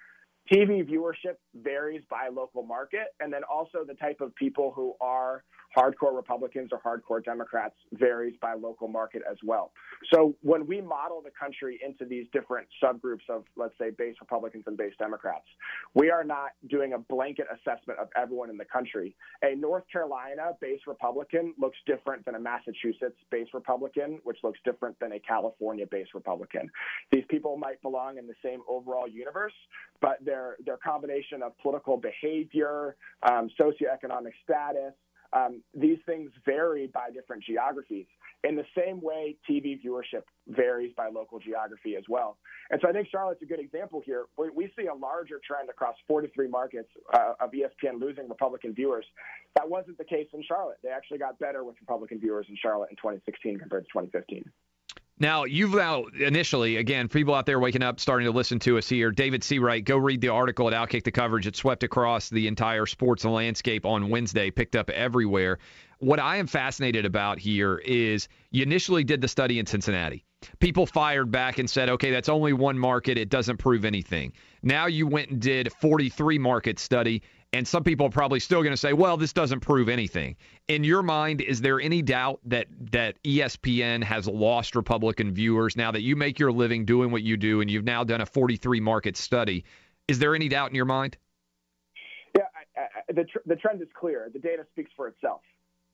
TV 0.51 0.87
viewership 0.87 1.37
varies 1.55 2.01
by 2.09 2.29
local 2.31 2.63
market, 2.63 3.07
and 3.19 3.31
then 3.31 3.41
also 3.43 3.83
the 3.85 3.95
type 3.95 4.21
of 4.21 4.33
people 4.35 4.71
who 4.75 4.95
are 5.01 5.43
hardcore 5.75 6.15
Republicans 6.15 6.69
or 6.71 6.79
hardcore 6.79 7.23
Democrats 7.23 7.75
varies 7.93 8.35
by 8.41 8.53
local 8.53 8.87
market 8.87 9.21
as 9.29 9.37
well. 9.43 9.71
So 10.13 10.35
when 10.41 10.65
we 10.67 10.81
model 10.81 11.21
the 11.23 11.31
country 11.31 11.79
into 11.85 12.05
these 12.05 12.25
different 12.31 12.67
subgroups 12.83 13.27
of, 13.29 13.43
let's 13.55 13.73
say, 13.79 13.89
base 13.89 14.15
Republicans 14.19 14.63
and 14.67 14.77
base 14.77 14.93
Democrats, 14.97 15.45
we 15.93 16.09
are 16.09 16.23
not 16.23 16.51
doing 16.69 16.93
a 16.93 16.97
blanket 16.97 17.47
assessment 17.51 17.99
of 17.99 18.07
everyone 18.15 18.49
in 18.49 18.57
the 18.57 18.65
country. 18.65 19.15
A 19.43 19.55
North 19.55 19.83
Carolina 19.91 20.51
base 20.61 20.81
Republican 20.87 21.53
looks 21.59 21.77
different 21.85 22.25
than 22.25 22.35
a 22.35 22.39
Massachusetts 22.39 23.17
base 23.31 23.47
Republican, 23.53 24.19
which 24.23 24.37
looks 24.43 24.59
different 24.63 24.99
than 24.99 25.13
a 25.13 25.19
California 25.19 25.85
base 25.89 26.07
Republican. 26.13 26.69
These 27.11 27.25
people 27.29 27.57
might 27.57 27.81
belong 27.81 28.17
in 28.17 28.27
the 28.27 28.35
same 28.43 28.61
overall 28.67 29.07
universe, 29.07 29.53
but 30.01 30.23
their 30.23 30.57
their 30.65 30.77
combination 30.77 31.41
of 31.43 31.57
political 31.59 31.97
behavior, 31.97 32.95
um, 33.29 33.49
socioeconomic 33.59 34.33
status, 34.43 34.93
um, 35.35 35.61
these 35.73 35.97
things 36.05 36.31
vary 36.45 36.87
by 36.87 37.09
different 37.13 37.43
geographies. 37.43 38.05
In 38.43 38.55
the 38.55 38.63
same 38.77 39.01
way, 39.01 39.35
TV 39.49 39.77
viewership 39.83 40.23
varies 40.47 40.93
by 40.95 41.09
local 41.09 41.39
geography 41.39 41.95
as 41.97 42.03
well. 42.07 42.37
And 42.69 42.79
so 42.81 42.89
I 42.89 42.93
think 42.93 43.09
Charlotte's 43.11 43.41
a 43.41 43.45
good 43.45 43.59
example 43.59 44.01
here. 44.05 44.25
We, 44.37 44.49
we 44.49 44.71
see 44.77 44.85
a 44.85 44.93
larger 44.93 45.41
trend 45.45 45.69
across 45.69 45.95
43 46.07 46.47
markets 46.47 46.89
uh, 47.13 47.33
of 47.39 47.51
ESPN 47.51 47.99
losing 47.99 48.29
Republican 48.29 48.73
viewers. 48.73 49.05
That 49.55 49.69
wasn't 49.69 49.97
the 49.97 50.05
case 50.05 50.27
in 50.33 50.41
Charlotte. 50.47 50.77
They 50.83 50.89
actually 50.89 51.17
got 51.17 51.37
better 51.37 51.63
with 51.63 51.75
Republican 51.81 52.19
viewers 52.19 52.45
in 52.49 52.55
Charlotte 52.61 52.89
in 52.91 52.95
2016 52.95 53.59
compared 53.59 53.83
to 53.85 53.89
2015. 53.91 54.45
Now, 55.17 55.45
you've 55.45 55.73
now 55.73 56.05
initially, 56.19 56.75
again, 56.75 57.07
people 57.07 57.33
out 57.33 57.45
there 57.45 57.57
waking 57.57 57.83
up, 57.83 58.01
starting 58.01 58.25
to 58.25 58.33
listen 58.33 58.59
to 58.59 58.77
us 58.77 58.89
here. 58.89 59.11
David 59.11 59.43
Seawright, 59.43 59.85
go 59.85 59.95
read 59.95 60.19
the 60.19 60.27
article 60.27 60.67
at 60.67 60.73
Outkick 60.73 61.05
the 61.05 61.11
Coverage. 61.11 61.47
It 61.47 61.55
swept 61.55 61.83
across 61.83 62.29
the 62.29 62.47
entire 62.47 62.85
sports 62.85 63.23
landscape 63.23 63.85
on 63.85 64.09
Wednesday, 64.09 64.51
picked 64.51 64.75
up 64.75 64.89
everywhere. 64.89 65.59
What 65.99 66.19
I 66.19 66.35
am 66.35 66.47
fascinated 66.47 67.05
about 67.05 67.39
here 67.39 67.77
is 67.77 68.27
you 68.51 68.63
initially 68.63 69.05
did 69.05 69.21
the 69.21 69.29
study 69.29 69.57
in 69.57 69.65
Cincinnati. 69.65 70.25
People 70.59 70.85
fired 70.85 71.31
back 71.31 71.59
and 71.59 71.69
said, 71.69 71.89
okay, 71.89 72.11
that's 72.11 72.27
only 72.27 72.51
one 72.51 72.77
market. 72.77 73.17
It 73.17 73.29
doesn't 73.29 73.57
prove 73.57 73.85
anything. 73.85 74.33
Now 74.63 74.87
you 74.87 75.07
went 75.07 75.29
and 75.29 75.41
did 75.41 75.71
43 75.79 76.37
market 76.39 76.77
study 76.77 77.21
And 77.55 77.65
some 77.65 77.85
people 77.85 78.07
are 78.07 78.11
probably 78.11 78.41
still 78.41 78.61
going 78.61 78.73
to 78.73 78.77
say, 78.77 78.91
well, 78.91 79.15
this 79.15 79.31
doesn't 79.31 79.61
prove 79.61 79.87
anything. 79.87 80.35
In 80.67 80.83
your 80.83 81.01
mind, 81.01 81.39
is 81.39 81.61
there 81.61 81.79
any 81.79 82.01
doubt 82.01 82.41
that, 82.43 82.67
that 82.91 83.15
ESPN 83.23 84.03
has 84.03 84.27
lost 84.27 84.75
Republican 84.75 85.33
viewers 85.33 85.77
now 85.77 85.89
that 85.89 86.01
you 86.01 86.17
make 86.17 86.37
your 86.37 86.51
living 86.51 86.83
doing 86.83 87.11
what 87.11 87.23
you 87.23 87.37
do 87.37 87.61
and 87.61 87.71
you've 87.71 87.85
now 87.85 88.03
done 88.03 88.19
a 88.19 88.25
43 88.25 88.81
market 88.81 89.15
study? 89.15 89.63
Is 90.09 90.19
there 90.19 90.35
any 90.35 90.49
doubt 90.49 90.71
in 90.71 90.75
your 90.75 90.83
mind? 90.83 91.15
Yeah, 92.35 92.43
I, 92.75 92.81
I, 92.81 93.13
the, 93.13 93.23
tr- 93.23 93.37
the 93.45 93.55
trend 93.55 93.81
is 93.81 93.87
clear. 93.97 94.29
The 94.33 94.39
data 94.39 94.65
speaks 94.73 94.91
for 94.93 95.07
itself. 95.07 95.39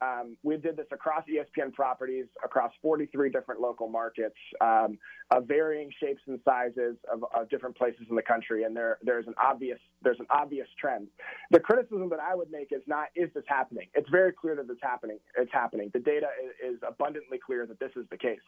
Um, 0.01 0.35
we 0.41 0.57
did 0.57 0.77
this 0.77 0.87
across 0.91 1.23
ESPN 1.25 1.73
properties, 1.73 2.25
across 2.43 2.71
43 2.81 3.29
different 3.29 3.61
local 3.61 3.87
markets, 3.87 4.35
um, 4.59 4.97
of 5.29 5.47
varying 5.47 5.91
shapes 5.99 6.21
and 6.27 6.39
sizes 6.43 6.97
of, 7.11 7.23
of, 7.35 7.49
different 7.49 7.77
places 7.77 8.01
in 8.09 8.15
the 8.15 8.21
country, 8.21 8.63
and 8.63 8.75
there 8.75 8.97
there's 9.03 9.27
an 9.27 9.35
obvious 9.41 9.79
there's 10.01 10.19
an 10.19 10.25
obvious 10.29 10.67
trend. 10.79 11.07
The 11.51 11.59
criticism 11.59 12.09
that 12.09 12.19
I 12.19 12.35
would 12.35 12.49
make 12.51 12.71
is 12.71 12.81
not 12.87 13.09
is 13.15 13.29
this 13.35 13.43
happening? 13.47 13.87
It's 13.93 14.09
very 14.09 14.33
clear 14.33 14.55
that 14.55 14.65
it's 14.69 14.81
happening. 14.81 15.19
It's 15.37 15.51
happening. 15.53 15.91
The 15.93 15.99
data 15.99 16.27
is, 16.63 16.75
is 16.75 16.79
abundantly 16.87 17.37
clear 17.37 17.65
that 17.67 17.79
this 17.79 17.91
is 17.95 18.05
the 18.09 18.17
case. 18.17 18.39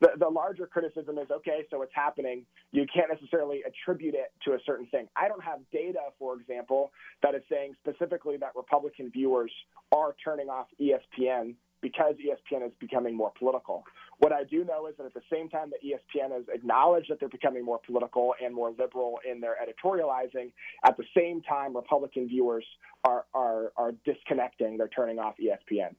The, 0.00 0.10
the 0.18 0.28
larger 0.28 0.66
criticism 0.66 1.18
is 1.18 1.30
okay, 1.30 1.64
so 1.70 1.82
it's 1.82 1.94
happening. 1.94 2.44
You 2.72 2.86
can't 2.92 3.10
necessarily 3.10 3.62
attribute 3.66 4.14
it 4.14 4.32
to 4.44 4.54
a 4.54 4.58
certain 4.66 4.86
thing. 4.86 5.08
I 5.16 5.28
don't 5.28 5.42
have 5.42 5.60
data, 5.72 6.00
for 6.18 6.38
example, 6.38 6.92
that 7.22 7.34
is 7.34 7.42
saying 7.50 7.74
specifically 7.80 8.36
that 8.38 8.52
Republican 8.54 9.10
viewers 9.10 9.50
are 9.92 10.14
turning 10.22 10.48
off 10.48 10.66
ESPN 10.86 11.54
because 11.82 12.14
ESPN 12.14 12.66
is 12.66 12.72
becoming 12.80 13.16
more 13.16 13.32
political. 13.38 13.84
What 14.18 14.32
I 14.32 14.44
do 14.44 14.64
know 14.64 14.86
is 14.86 14.94
that 14.96 15.06
at 15.06 15.14
the 15.14 15.20
same 15.30 15.48
time 15.48 15.70
that 15.70 15.80
ESPN 15.84 16.32
has 16.32 16.44
acknowledged 16.52 17.10
that 17.10 17.20
they're 17.20 17.28
becoming 17.28 17.64
more 17.64 17.78
political 17.86 18.34
and 18.42 18.54
more 18.54 18.70
liberal 18.70 19.20
in 19.30 19.40
their 19.40 19.56
editorializing, 19.62 20.52
at 20.84 20.96
the 20.96 21.04
same 21.14 21.42
time 21.42 21.76
Republican 21.76 22.26
viewers 22.28 22.64
are 23.04 23.26
are, 23.34 23.72
are 23.76 23.92
disconnecting. 24.04 24.78
They're 24.78 24.88
turning 24.88 25.18
off 25.18 25.34
ESPN. 25.40 25.94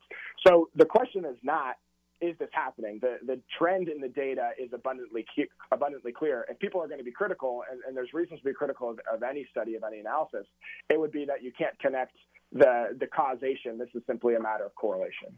So 0.46 0.70
the 0.76 0.86
question 0.86 1.26
is 1.26 1.38
not 1.44 1.76
is 2.20 2.36
this 2.40 2.50
happening? 2.52 3.00
The 3.02 3.18
the 3.26 3.40
trend 3.58 3.90
in 3.90 4.02
the 4.02 4.10
data 4.10 4.52
is 4.60 4.72
abundantly 4.74 5.26
abundantly 5.72 6.12
clear. 6.12 6.46
If 6.50 6.58
people 6.60 6.82
are 6.82 6.88
going 6.88 7.00
to 7.00 7.06
be 7.06 7.12
critical, 7.12 7.64
and, 7.70 7.80
and 7.88 7.96
there's 7.96 8.14
reasons 8.14 8.40
to 8.40 8.46
be 8.46 8.54
critical 8.54 8.90
of, 8.90 9.00
of, 9.12 9.22
any 9.24 9.48
study 9.52 9.76
of 9.76 9.84
any 9.84 10.00
analysis, 10.00 10.48
it 10.90 11.00
would 11.00 11.12
be 11.12 11.26
that 11.26 11.44
you 11.44 11.52
can't 11.56 11.78
connect 11.80 12.16
the 12.52 12.98
the 13.00 13.08
causation. 13.08 13.78
This 13.78 13.90
is 13.94 14.02
simply 14.08 14.36
a 14.36 14.40
matter 14.40 14.66
of 14.66 14.76
correlation. 14.76 15.30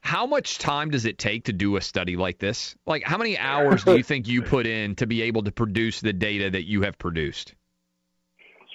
How 0.00 0.26
much 0.26 0.58
time 0.58 0.90
does 0.90 1.06
it 1.06 1.16
take 1.16 1.44
to 1.44 1.52
do 1.52 1.76
a 1.76 1.80
study 1.80 2.16
like 2.16 2.38
this? 2.38 2.74
Like, 2.86 3.04
how 3.04 3.18
many 3.18 3.38
hours 3.50 3.84
do 3.84 3.96
you 3.96 4.02
think 4.02 4.26
you 4.26 4.42
put 4.42 4.66
in 4.66 4.96
to 4.96 5.06
be 5.06 5.22
able 5.22 5.42
to 5.44 5.52
produce 5.52 6.00
the 6.00 6.12
data 6.12 6.50
that 6.50 6.64
you 6.66 6.82
have 6.82 6.98
produced? 6.98 7.54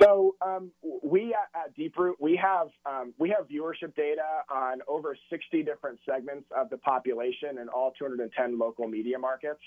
So 0.01 0.35
um, 0.45 0.71
we 1.03 1.33
at, 1.33 1.75
Deeproot 1.77 2.13
we 2.19 2.39
have 2.41 2.67
um, 2.85 3.13
we 3.17 3.29
have 3.29 3.47
viewership 3.47 3.95
data 3.95 4.21
on 4.53 4.79
over 4.87 5.17
60 5.29 5.63
different 5.63 5.99
segments 6.07 6.45
of 6.55 6.69
the 6.69 6.77
population 6.77 7.57
in 7.61 7.67
all 7.69 7.93
210 7.97 8.59
local 8.59 8.87
media 8.87 9.17
markets. 9.17 9.61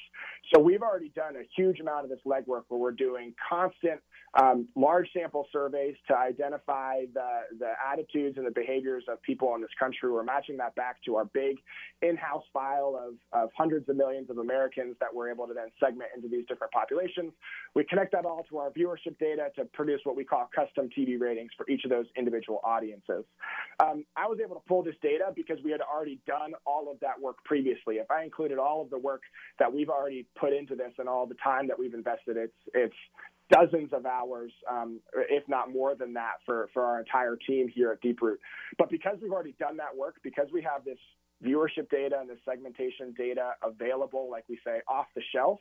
So 0.52 0.60
we've 0.60 0.82
already 0.82 1.10
done 1.10 1.36
a 1.36 1.42
huge 1.56 1.80
amount 1.80 2.04
of 2.04 2.10
this 2.10 2.20
legwork 2.26 2.62
where 2.68 2.78
we're 2.78 2.92
doing 2.92 3.34
constant 3.48 4.00
um, 4.40 4.68
large 4.76 5.08
sample 5.12 5.46
surveys 5.52 5.96
to 6.08 6.16
identify 6.16 7.00
the 7.12 7.40
the 7.58 7.72
attitudes 7.92 8.36
and 8.38 8.46
the 8.46 8.52
behaviors 8.52 9.04
of 9.08 9.20
people 9.22 9.54
in 9.54 9.60
this 9.60 9.70
country. 9.78 10.10
We're 10.12 10.22
matching 10.22 10.56
that 10.58 10.74
back 10.76 11.02
to 11.06 11.16
our 11.16 11.24
big 11.24 11.56
in-house 12.02 12.44
file 12.52 12.98
of, 12.98 13.14
of 13.32 13.50
hundreds 13.56 13.88
of 13.88 13.96
millions 13.96 14.30
of 14.30 14.38
Americans 14.38 14.96
that 15.00 15.08
we're 15.12 15.30
able 15.30 15.46
to 15.46 15.54
then 15.54 15.68
segment 15.78 16.10
into 16.14 16.28
these 16.28 16.46
different 16.46 16.72
populations. 16.72 17.32
We 17.74 17.84
connect 17.84 18.12
that 18.12 18.24
all 18.24 18.44
to 18.50 18.58
our 18.58 18.70
viewership 18.70 19.18
data 19.18 19.48
to 19.56 19.64
produce 19.66 20.00
what 20.04 20.16
we 20.16 20.19
call 20.24 20.48
custom 20.54 20.88
TV 20.96 21.20
ratings 21.20 21.50
for 21.56 21.68
each 21.68 21.84
of 21.84 21.90
those 21.90 22.06
individual 22.16 22.60
audiences. 22.64 23.24
Um, 23.78 24.04
I 24.16 24.26
was 24.26 24.38
able 24.42 24.56
to 24.56 24.62
pull 24.66 24.82
this 24.82 24.96
data 25.02 25.32
because 25.34 25.58
we 25.64 25.70
had 25.70 25.80
already 25.80 26.20
done 26.26 26.52
all 26.66 26.90
of 26.90 27.00
that 27.00 27.20
work 27.20 27.36
previously. 27.44 27.96
If 27.96 28.10
I 28.10 28.24
included 28.24 28.58
all 28.58 28.82
of 28.82 28.90
the 28.90 28.98
work 28.98 29.22
that 29.58 29.72
we've 29.72 29.88
already 29.88 30.26
put 30.38 30.52
into 30.52 30.74
this 30.74 30.92
and 30.98 31.08
all 31.08 31.26
the 31.26 31.36
time 31.42 31.68
that 31.68 31.78
we've 31.78 31.94
invested, 31.94 32.36
it's 32.36 32.54
it's 32.74 32.94
dozens 33.50 33.92
of 33.92 34.06
hours, 34.06 34.52
um, 34.70 35.00
if 35.28 35.42
not 35.48 35.72
more 35.72 35.94
than 35.94 36.14
that, 36.14 36.34
for, 36.46 36.68
for 36.72 36.84
our 36.84 37.00
entire 37.00 37.36
team 37.36 37.68
here 37.68 37.90
at 37.90 38.00
Deeproot. 38.00 38.36
But 38.78 38.90
because 38.90 39.18
we've 39.20 39.32
already 39.32 39.54
done 39.58 39.76
that 39.78 39.96
work, 39.96 40.16
because 40.22 40.46
we 40.52 40.62
have 40.62 40.84
this 40.84 40.98
viewership 41.44 41.90
data 41.90 42.16
and 42.20 42.28
the 42.28 42.36
segmentation 42.44 43.14
data 43.16 43.52
available, 43.62 44.30
like 44.30 44.44
we 44.48 44.58
say, 44.64 44.80
off 44.88 45.06
the 45.16 45.22
shelf, 45.34 45.58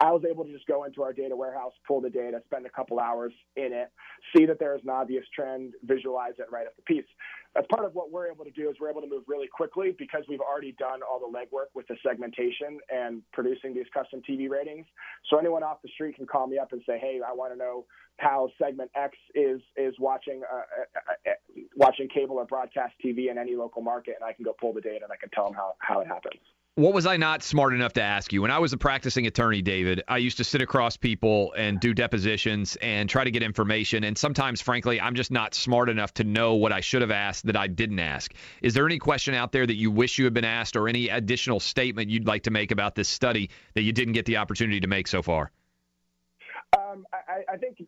I 0.00 0.12
was 0.12 0.22
able 0.28 0.44
to 0.44 0.52
just 0.52 0.66
go 0.66 0.84
into 0.84 1.02
our 1.02 1.12
data 1.12 1.34
warehouse, 1.34 1.72
pull 1.86 2.00
the 2.00 2.10
data, 2.10 2.40
spend 2.44 2.66
a 2.66 2.70
couple 2.70 3.00
hours 3.00 3.32
in 3.56 3.72
it, 3.72 3.90
see 4.36 4.46
that 4.46 4.60
there 4.60 4.76
is 4.76 4.82
an 4.84 4.90
obvious 4.90 5.24
trend, 5.34 5.74
visualize 5.82 6.34
it, 6.38 6.46
write 6.52 6.66
up 6.68 6.76
the 6.76 6.82
piece. 6.82 7.06
That's 7.54 7.66
part 7.66 7.84
of 7.84 7.94
what 7.94 8.12
we're 8.12 8.30
able 8.30 8.44
to 8.44 8.50
do 8.52 8.70
is 8.70 8.76
we're 8.80 8.90
able 8.90 9.00
to 9.00 9.08
move 9.08 9.24
really 9.26 9.48
quickly 9.48 9.96
because 9.98 10.22
we've 10.28 10.40
already 10.40 10.72
done 10.78 11.00
all 11.02 11.18
the 11.18 11.26
legwork 11.26 11.74
with 11.74 11.88
the 11.88 11.96
segmentation 12.06 12.78
and 12.90 13.22
producing 13.32 13.74
these 13.74 13.86
custom 13.92 14.22
TV 14.28 14.48
ratings. 14.48 14.86
So 15.30 15.38
anyone 15.38 15.64
off 15.64 15.82
the 15.82 15.88
street 15.88 16.14
can 16.14 16.26
call 16.26 16.46
me 16.46 16.58
up 16.58 16.72
and 16.72 16.82
say, 16.86 16.98
"Hey, 16.98 17.20
I 17.26 17.32
want 17.32 17.52
to 17.52 17.58
know 17.58 17.86
how 18.18 18.50
segment 18.62 18.92
X 18.94 19.16
is 19.34 19.60
is 19.76 19.94
watching 19.98 20.42
uh, 20.44 20.56
uh, 20.56 21.30
uh, 21.30 21.32
watching 21.74 22.08
cable 22.08 22.36
or 22.36 22.44
broadcast 22.44 22.94
TV 23.04 23.30
in 23.30 23.38
any 23.38 23.56
local 23.56 23.82
market," 23.82 24.14
and 24.14 24.24
I 24.24 24.32
can 24.32 24.44
go 24.44 24.52
pull 24.52 24.72
the 24.72 24.80
data 24.80 25.00
and 25.02 25.12
I 25.12 25.16
can 25.16 25.30
tell 25.30 25.46
them 25.46 25.54
how 25.54 25.74
how 25.80 26.00
it 26.00 26.06
happens 26.06 26.40
what 26.78 26.94
was 26.94 27.06
I 27.06 27.16
not 27.16 27.42
smart 27.42 27.74
enough 27.74 27.94
to 27.94 28.02
ask 28.02 28.32
you? 28.32 28.40
When 28.40 28.52
I 28.52 28.60
was 28.60 28.72
a 28.72 28.76
practicing 28.76 29.26
attorney, 29.26 29.62
David, 29.62 30.04
I 30.06 30.18
used 30.18 30.36
to 30.36 30.44
sit 30.44 30.62
across 30.62 30.96
people 30.96 31.52
and 31.56 31.80
do 31.80 31.92
depositions 31.92 32.76
and 32.80 33.10
try 33.10 33.24
to 33.24 33.32
get 33.32 33.42
information. 33.42 34.04
And 34.04 34.16
sometimes, 34.16 34.60
frankly, 34.60 35.00
I'm 35.00 35.16
just 35.16 35.32
not 35.32 35.54
smart 35.54 35.88
enough 35.88 36.14
to 36.14 36.24
know 36.24 36.54
what 36.54 36.70
I 36.72 36.78
should 36.78 37.02
have 37.02 37.10
asked 37.10 37.46
that 37.46 37.56
I 37.56 37.66
didn't 37.66 37.98
ask. 37.98 38.32
Is 38.62 38.74
there 38.74 38.86
any 38.86 39.00
question 39.00 39.34
out 39.34 39.50
there 39.50 39.66
that 39.66 39.74
you 39.74 39.90
wish 39.90 40.18
you 40.18 40.24
had 40.24 40.34
been 40.34 40.44
asked 40.44 40.76
or 40.76 40.86
any 40.86 41.08
additional 41.08 41.58
statement 41.58 42.10
you'd 42.10 42.28
like 42.28 42.44
to 42.44 42.52
make 42.52 42.70
about 42.70 42.94
this 42.94 43.08
study 43.08 43.50
that 43.74 43.82
you 43.82 43.92
didn't 43.92 44.14
get 44.14 44.26
the 44.26 44.36
opportunity 44.36 44.78
to 44.78 44.86
make 44.86 45.08
so 45.08 45.20
far? 45.20 45.50
Um, 46.76 47.06
I, 47.12 47.54
I, 47.54 47.56
think 47.56 47.78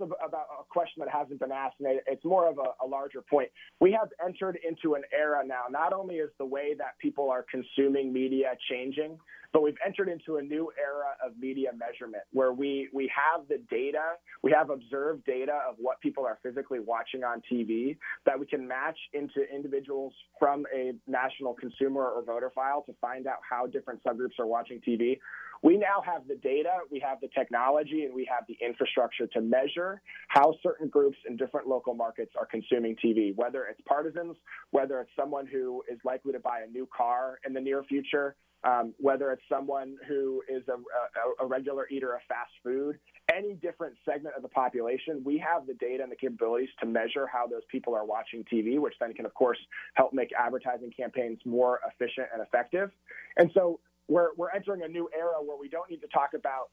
about 0.00 0.46
a 0.60 0.64
question 0.68 1.02
that 1.04 1.08
hasn't 1.10 1.40
been 1.40 1.52
asked, 1.52 1.76
and 1.80 2.00
it's 2.06 2.24
more 2.24 2.48
of 2.48 2.58
a, 2.58 2.84
a, 2.84 2.86
larger 2.86 3.22
point. 3.22 3.48
We 3.80 3.92
have 3.92 4.08
entered 4.24 4.58
into 4.66 4.94
an 4.94 5.02
era 5.12 5.42
now. 5.46 5.64
Not 5.70 5.92
only 5.92 6.16
is 6.16 6.30
the 6.38 6.46
way 6.46 6.74
that 6.78 6.98
people 6.98 7.30
are 7.30 7.44
consuming 7.50 8.12
media 8.12 8.54
changing, 8.70 9.18
but 9.52 9.62
we've 9.62 9.76
entered 9.84 10.08
into 10.08 10.36
a 10.36 10.42
new 10.42 10.70
era 10.78 11.16
of 11.24 11.38
media 11.38 11.70
measurement 11.76 12.22
where 12.32 12.52
we, 12.52 12.88
we 12.92 13.10
have 13.14 13.48
the 13.48 13.58
data, 13.70 14.16
we 14.42 14.52
have 14.52 14.70
observed 14.70 15.24
data 15.24 15.60
of 15.68 15.76
what 15.78 16.00
people 16.00 16.26
are 16.26 16.38
physically 16.42 16.80
watching 16.80 17.24
on 17.24 17.42
TV 17.50 17.96
that 18.26 18.38
we 18.38 18.46
can 18.46 18.66
match 18.66 18.98
into 19.14 19.42
individuals 19.54 20.12
from 20.38 20.64
a 20.74 20.92
national 21.06 21.54
consumer 21.54 22.04
or 22.04 22.22
voter 22.22 22.52
file 22.54 22.82
to 22.82 22.92
find 23.00 23.26
out 23.26 23.38
how 23.48 23.66
different 23.66 24.02
subgroups 24.04 24.38
are 24.38 24.46
watching 24.46 24.80
TV. 24.86 25.18
We 25.62 25.76
now 25.76 26.02
have 26.04 26.28
the 26.28 26.36
data, 26.36 26.70
we 26.90 27.00
have 27.00 27.20
the 27.20 27.28
technology, 27.28 28.04
and 28.04 28.14
we 28.14 28.28
have 28.30 28.44
the 28.48 28.56
infrastructure 28.64 29.26
to 29.28 29.40
measure 29.40 30.00
how 30.28 30.54
certain 30.62 30.88
groups 30.88 31.18
in 31.28 31.36
different 31.36 31.66
local 31.66 31.94
markets 31.94 32.32
are 32.38 32.46
consuming 32.46 32.96
TV, 33.04 33.34
whether 33.34 33.64
it's 33.64 33.80
partisans, 33.86 34.36
whether 34.70 35.00
it's 35.00 35.10
someone 35.16 35.46
who 35.46 35.82
is 35.90 35.98
likely 36.04 36.32
to 36.32 36.38
buy 36.38 36.60
a 36.66 36.70
new 36.70 36.88
car 36.96 37.38
in 37.46 37.52
the 37.52 37.60
near 37.60 37.82
future, 37.84 38.36
um, 38.64 38.94
whether 38.98 39.30
it's 39.30 39.42
someone 39.48 39.96
who 40.08 40.42
is 40.48 40.62
a, 40.68 40.72
a, 40.72 41.44
a, 41.44 41.46
regular 41.46 41.88
eater 41.90 42.14
of 42.14 42.20
fast 42.28 42.50
food, 42.64 42.98
any 43.32 43.54
different 43.54 43.94
segment 44.04 44.34
of 44.34 44.42
the 44.42 44.48
population, 44.48 45.22
we 45.24 45.38
have 45.38 45.66
the 45.66 45.74
data 45.74 46.02
and 46.02 46.10
the 46.10 46.16
capabilities 46.16 46.70
to 46.80 46.86
measure 46.86 47.28
how 47.32 47.46
those 47.46 47.62
people 47.70 47.94
are 47.94 48.04
watching 48.04 48.44
TV, 48.52 48.80
which 48.80 48.94
then 49.00 49.14
can, 49.14 49.26
of 49.26 49.34
course, 49.34 49.58
help 49.94 50.12
make 50.12 50.30
advertising 50.36 50.90
campaigns 50.90 51.38
more 51.44 51.78
efficient 51.86 52.26
and 52.32 52.42
effective. 52.42 52.90
And 53.36 53.50
so 53.54 53.78
we're, 54.08 54.28
we're 54.36 54.50
entering 54.50 54.82
a 54.82 54.88
new 54.88 55.08
era 55.16 55.34
where 55.44 55.56
we 55.58 55.68
don't 55.68 55.90
need 55.90 56.00
to 56.00 56.08
talk 56.08 56.30
about 56.34 56.70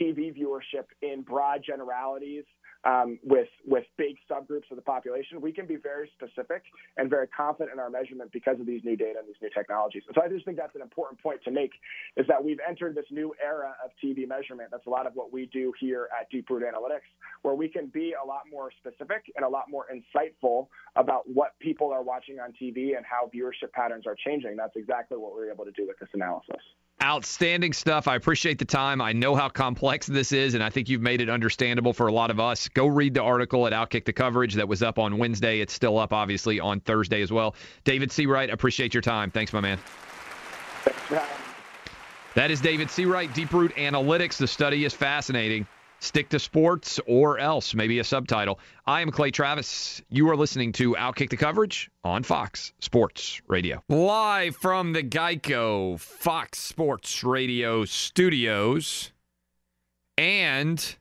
TV 0.00 0.34
viewership 0.36 0.84
in 1.02 1.22
broad 1.22 1.62
generalities 1.66 2.44
um, 2.84 3.18
with 3.24 3.48
with 3.66 3.84
big 3.96 4.16
subgroups 4.30 4.70
of 4.70 4.76
the 4.76 4.82
population. 4.82 5.40
We 5.40 5.52
can 5.52 5.66
be 5.66 5.76
very 5.76 6.10
specific 6.14 6.62
and 6.96 7.10
very 7.10 7.26
confident 7.28 7.72
in 7.72 7.80
our 7.80 7.90
measurement 7.90 8.30
because 8.32 8.60
of 8.60 8.66
these 8.66 8.82
new 8.84 8.96
data 8.96 9.18
and 9.18 9.28
these 9.28 9.40
new 9.42 9.50
technologies. 9.50 10.02
And 10.06 10.14
so 10.14 10.22
I 10.22 10.28
just 10.28 10.44
think 10.44 10.56
that's 10.56 10.74
an 10.74 10.82
important 10.82 11.20
point 11.20 11.42
to 11.44 11.50
make 11.50 11.72
is 12.16 12.26
that 12.28 12.42
we've 12.42 12.60
entered 12.66 12.94
this 12.94 13.06
new 13.10 13.34
era 13.44 13.74
of 13.84 13.90
TV 14.02 14.28
measurement. 14.28 14.70
That's 14.70 14.86
a 14.86 14.90
lot 14.90 15.06
of 15.06 15.14
what 15.14 15.32
we 15.32 15.46
do 15.46 15.72
here 15.80 16.08
at 16.18 16.30
Deeproot 16.30 16.62
Analytics, 16.62 17.08
where 17.42 17.54
we 17.54 17.68
can 17.68 17.86
be 17.86 18.14
a 18.22 18.26
lot 18.26 18.42
more 18.50 18.70
specific 18.78 19.24
and 19.36 19.44
a 19.44 19.48
lot 19.48 19.64
more 19.68 19.86
insightful 19.92 20.68
about 20.96 21.28
what 21.28 21.58
people 21.60 21.90
are 21.90 22.02
watching 22.02 22.38
on 22.38 22.52
TV 22.52 22.96
and 22.96 23.04
how 23.04 23.30
viewership 23.34 23.72
patterns 23.72 24.06
are 24.06 24.16
changing. 24.24 24.56
That's 24.56 24.76
exactly 24.76 25.18
what 25.18 25.32
we're 25.32 25.50
able 25.50 25.64
to 25.64 25.72
do 25.72 25.86
with 25.86 25.98
this 25.98 26.08
analysis. 26.14 26.62
Outstanding 27.00 27.72
stuff. 27.72 28.08
I 28.08 28.16
appreciate 28.16 28.58
the 28.58 28.64
time. 28.64 29.00
I 29.00 29.12
know 29.12 29.36
how 29.36 29.48
complex 29.48 30.08
this 30.08 30.32
is, 30.32 30.54
and 30.54 30.64
I 30.64 30.70
think 30.70 30.88
you've 30.88 31.00
made 31.00 31.20
it 31.20 31.30
understandable 31.30 31.92
for 31.92 32.08
a 32.08 32.12
lot 32.12 32.28
of 32.30 32.40
us. 32.40 32.66
Go 32.68 32.88
read 32.88 33.14
the 33.14 33.22
article 33.22 33.68
at 33.68 33.72
Outkick 33.72 34.04
the 34.04 34.12
Coverage 34.12 34.54
that 34.54 34.66
was 34.66 34.82
up 34.82 34.98
on 34.98 35.16
Wednesday. 35.16 35.60
It's 35.60 35.72
still 35.72 35.96
up, 35.96 36.12
obviously, 36.12 36.58
on 36.58 36.80
Thursday 36.80 37.22
as 37.22 37.30
well. 37.30 37.54
David 37.84 38.10
Seawright, 38.10 38.52
appreciate 38.52 38.94
your 38.94 39.00
time. 39.00 39.30
Thanks, 39.30 39.52
my 39.52 39.60
man. 39.60 39.78
Thanks 40.82 41.24
That 42.34 42.50
is 42.50 42.60
David 42.60 42.88
Seawright, 42.88 43.28
Deeproot 43.28 43.74
Analytics. 43.76 44.36
The 44.36 44.48
study 44.48 44.84
is 44.84 44.92
fascinating. 44.92 45.68
Stick 46.00 46.28
to 46.28 46.38
sports 46.38 47.00
or 47.06 47.38
else, 47.38 47.74
maybe 47.74 47.98
a 47.98 48.04
subtitle. 48.04 48.60
I 48.86 49.00
am 49.00 49.10
Clay 49.10 49.32
Travis. 49.32 50.00
You 50.08 50.30
are 50.30 50.36
listening 50.36 50.72
to 50.74 50.94
Outkick 50.94 51.28
the 51.28 51.36
Coverage 51.36 51.90
on 52.04 52.22
Fox 52.22 52.72
Sports 52.78 53.42
Radio. 53.48 53.82
Live 53.88 54.54
from 54.56 54.92
the 54.92 55.02
Geico 55.02 55.98
Fox 55.98 56.58
Sports 56.58 57.24
Radio 57.24 57.84
studios. 57.84 59.12
And 60.16 60.96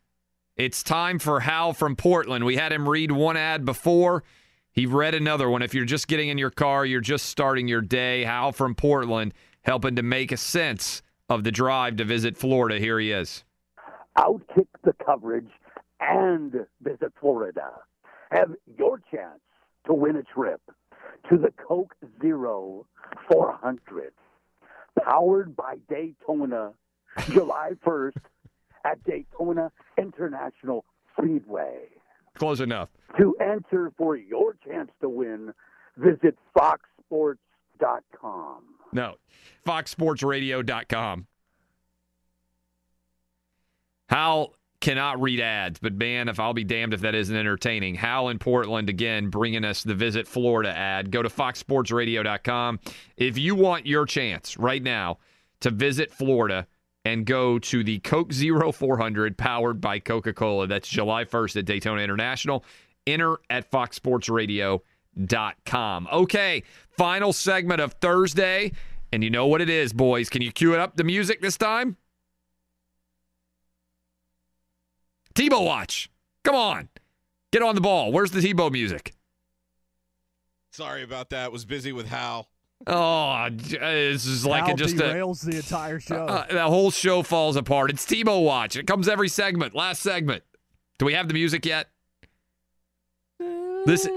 it's 0.56 0.82
time 0.82 1.19
for 1.19 1.41
Hal 1.41 1.74
from 1.74 1.95
Portland. 1.95 2.44
We 2.44 2.56
had 2.56 2.74
him 2.74 2.90
read 2.90 3.11
one 3.11 3.38
ad 3.38 3.65
before. 3.65 4.24
He 4.72 4.88
read 4.88 5.14
another 5.14 5.48
one. 5.49 5.61
If 5.61 5.76
you're 5.76 5.86
just 5.86 6.07
getting 6.07 6.30
in 6.30 6.40
your 6.40 6.49
car, 6.49 6.86
you're 6.86 7.02
just 7.02 7.28
starting 7.28 7.68
your 7.68 7.82
day. 7.82 8.24
Hal 8.24 8.52
from 8.52 8.74
Portland 8.74 9.36
helping 9.61 9.95
to 9.95 10.03
make 10.03 10.32
a 10.32 10.38
sense 10.38 11.03
of 11.30 11.44
the 11.44 11.52
drive 11.52 11.98
to 11.98 12.03
visit 12.06 12.38
Florida. 12.38 12.80
Here 12.80 12.99
he 12.99 13.11
is. 13.11 13.44
Outkick 14.18 14.68
the 14.84 14.94
coverage 15.06 15.49
and 15.99 16.53
visit 16.81 17.14
Florida. 17.19 17.72
Have 18.31 18.52
your 18.77 19.02
chance 19.11 19.41
to 19.85 19.94
win 19.94 20.15
a 20.15 20.23
trip 20.23 20.61
to 21.30 21.38
the 21.38 21.52
Coke 21.68 21.94
Zero 22.22 22.85
400, 23.31 24.14
powered 25.03 25.56
by 25.56 25.77
Daytona, 25.89 26.73
July 27.30 27.72
1st 27.85 28.18
at 28.85 29.03
Daytona 29.03 29.72
International 29.98 30.85
Speedway. 31.18 31.88
Close 32.35 32.61
enough. 32.61 32.89
To 33.18 33.35
enter 33.41 33.91
for 33.98 34.15
your 34.15 34.56
chance 34.65 34.91
to 35.02 35.10
win, 35.10 35.53
visit 35.98 36.38
foxsports.com. 36.56 38.64
No, 38.94 39.15
foxsportsradio.com. 39.65 41.27
Hal 44.10 44.54
cannot 44.80 45.20
read 45.22 45.40
ads, 45.40 45.80
but 45.80 45.94
man, 45.94 46.30
if 46.30 46.40
I'll 46.40 46.54
be 46.54 46.64
damned 46.64 46.94
if 46.94 47.02
that 47.02 47.16
isn't 47.16 47.36
entertaining. 47.36 47.96
Hal 47.96 48.30
in 48.30 48.38
Portland 48.40 48.90
again 48.90 49.30
bringing 49.30 49.66
us 49.66 49.84
the 49.84 49.96
Visit 49.96 50.28
Florida 50.28 50.70
ad. 50.70 51.12
Go 51.12 51.24
to 51.24 51.30
foxsportsradio.com. 51.30 52.80
If 53.18 53.38
you 53.38 53.56
want 53.56 53.86
your 53.86 54.06
chance 54.06 54.58
right 54.58 54.82
now 54.82 55.18
to 55.62 55.72
visit 55.72 56.12
Florida 56.12 56.68
and 57.04 57.26
go 57.26 57.58
to 57.58 57.84
the 57.84 58.00
Coke 58.00 58.32
Zero 58.32 58.72
400 58.72 59.38
powered 59.38 59.82
by 59.82 60.00
Coca 60.00 60.34
Cola, 60.34 60.68
that's 60.68 60.88
July 60.88 61.26
1st 61.26 61.58
at 61.58 61.66
Daytona 61.66 62.02
International, 62.02 62.64
enter 63.08 63.40
at 63.50 63.72
foxsportsradio.com. 63.72 66.08
Okay, 66.12 66.64
final 66.92 67.34
segment 67.34 67.82
of 67.82 67.94
Thursday. 67.94 68.72
And 69.12 69.24
you 69.24 69.30
know 69.30 69.48
what 69.48 69.62
it 69.62 69.70
is, 69.70 69.94
boys. 69.94 70.30
Can 70.30 70.42
you 70.42 70.52
cue 70.52 70.74
it 70.74 70.80
up 70.80 70.98
the 70.98 71.04
music 71.04 71.42
this 71.42 71.58
time? 71.58 71.98
Tebow 75.38 75.64
watch. 75.64 76.09
Come 76.43 76.55
on. 76.55 76.89
Get 77.51 77.61
on 77.61 77.76
the 77.76 77.81
ball. 77.81 78.11
Where's 78.11 78.31
the 78.31 78.39
Tebow 78.39 78.72
music? 78.72 79.14
Sorry 80.72 81.03
about 81.03 81.30
that. 81.30 81.51
Was 81.51 81.64
busy 81.64 81.91
with 81.91 82.07
Hal. 82.07 82.47
Oh, 82.88 83.47
this 83.51 84.26
is 84.26 84.47
like 84.47 84.64
Hal 84.64 84.73
it 84.73 84.77
just 84.77 84.95
a, 84.95 85.03
derails 85.03 85.45
the 85.45 85.57
entire 85.57 85.99
show. 85.99 86.26
uh, 86.26 86.47
the 86.47 86.64
whole 86.64 86.89
show 86.89 87.22
falls 87.22 87.55
apart. 87.55 87.91
It's 87.91 88.03
Tebow 88.03 88.43
watch. 88.43 88.76
It 88.76 88.88
comes 88.88 89.07
every 89.07 89.30
segment. 89.30 89.76
Last 89.76 90.01
segment. 90.01 90.41
Do 90.97 91.05
we 91.05 91.14
have 91.14 91.27
the 91.27 91.35
music 91.35 91.68
yet? 91.68 91.89
This 93.85 94.09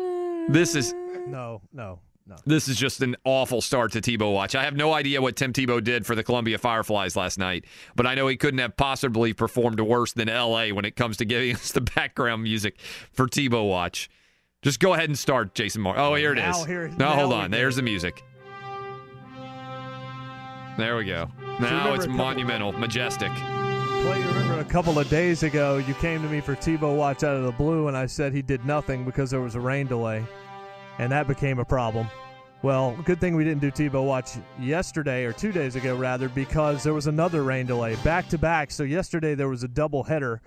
this 0.48 0.74
is 0.74 0.94
no, 1.26 1.60
no, 1.70 2.00
no. 2.30 2.36
This 2.46 2.68
is 2.68 2.76
just 2.78 3.02
an 3.02 3.16
awful 3.24 3.60
start 3.60 3.92
to 3.92 4.00
Tebow 4.00 4.32
watch. 4.32 4.54
I 4.54 4.62
have 4.64 4.74
no 4.76 4.92
idea 4.94 5.20
what 5.20 5.36
Tim 5.36 5.52
Tebow 5.52 5.82
did 5.82 6.06
for 6.06 6.14
the 6.14 6.22
Columbia 6.22 6.58
Fireflies 6.58 7.16
last 7.16 7.38
night, 7.38 7.64
but 7.96 8.06
I 8.06 8.14
know 8.14 8.28
he 8.28 8.36
couldn't 8.36 8.60
have 8.60 8.76
possibly 8.76 9.32
performed 9.32 9.80
worse 9.80 10.12
than 10.12 10.28
LA 10.28 10.68
when 10.68 10.84
it 10.84 10.96
comes 10.96 11.16
to 11.18 11.24
giving 11.24 11.54
us 11.56 11.72
the 11.72 11.80
background 11.80 12.42
music 12.42 12.78
for 13.12 13.26
Tebow 13.26 13.68
watch. 13.68 14.08
Just 14.62 14.78
go 14.80 14.94
ahead 14.94 15.08
and 15.08 15.18
start, 15.18 15.54
Jason 15.54 15.82
Moore. 15.82 15.98
Oh, 15.98 16.14
here 16.14 16.32
it 16.32 16.38
is. 16.38 16.58
Now 16.58 16.64
here- 16.64 16.88
no, 16.98 17.06
hold 17.10 17.32
on. 17.32 17.50
There's 17.50 17.76
the 17.76 17.82
music. 17.82 18.22
There 20.78 20.96
we 20.96 21.04
go. 21.04 21.28
Now 21.60 21.92
it's 21.94 22.06
monumental, 22.06 22.72
majestic. 22.72 23.30
Clay, 23.32 24.18
you 24.18 24.26
remember 24.28 24.60
a 24.60 24.64
couple 24.64 24.98
of 24.98 25.08
days 25.10 25.42
ago, 25.42 25.76
you 25.76 25.92
came 25.94 26.22
to 26.22 26.28
me 26.28 26.40
for 26.40 26.54
Tebow 26.56 26.96
watch 26.96 27.22
out 27.22 27.36
of 27.36 27.42
the 27.44 27.52
blue, 27.52 27.88
and 27.88 27.96
I 27.96 28.06
said 28.06 28.32
he 28.32 28.40
did 28.40 28.64
nothing 28.64 29.04
because 29.04 29.30
there 29.30 29.40
was 29.42 29.56
a 29.56 29.60
rain 29.60 29.86
delay, 29.86 30.24
and 31.00 31.10
that 31.10 31.26
became 31.26 31.58
a 31.58 31.64
problem. 31.64 32.06
Well, 32.62 32.94
good 33.06 33.20
thing 33.20 33.34
we 33.34 33.42
didn't 33.42 33.62
do 33.62 33.70
Tebow 33.70 34.04
watch 34.04 34.32
yesterday 34.60 35.24
or 35.24 35.32
two 35.32 35.50
days 35.50 35.74
ago, 35.74 35.96
rather, 35.96 36.28
because 36.28 36.82
there 36.82 36.92
was 36.92 37.06
another 37.06 37.42
rain 37.42 37.64
delay 37.64 37.96
back 38.04 38.28
to 38.28 38.38
back. 38.38 38.70
So 38.70 38.82
yesterday 38.82 39.34
there 39.34 39.48
was 39.48 39.62
a 39.62 39.68
double 39.68 40.02
header 40.02 40.42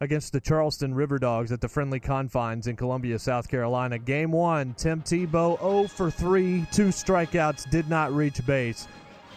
against 0.00 0.32
the 0.32 0.40
Charleston 0.40 0.92
River 0.92 1.20
Dogs 1.20 1.52
at 1.52 1.60
the 1.60 1.68
friendly 1.68 2.00
confines 2.00 2.66
in 2.66 2.74
Columbia, 2.74 3.16
South 3.16 3.46
Carolina. 3.46 3.96
Game 3.96 4.32
one, 4.32 4.74
Tim 4.74 5.02
Tebow 5.02 5.56
0 5.60 5.86
for 5.86 6.10
3, 6.10 6.66
two 6.72 6.88
strikeouts, 6.88 7.70
did 7.70 7.88
not 7.88 8.12
reach 8.12 8.44
base. 8.44 8.88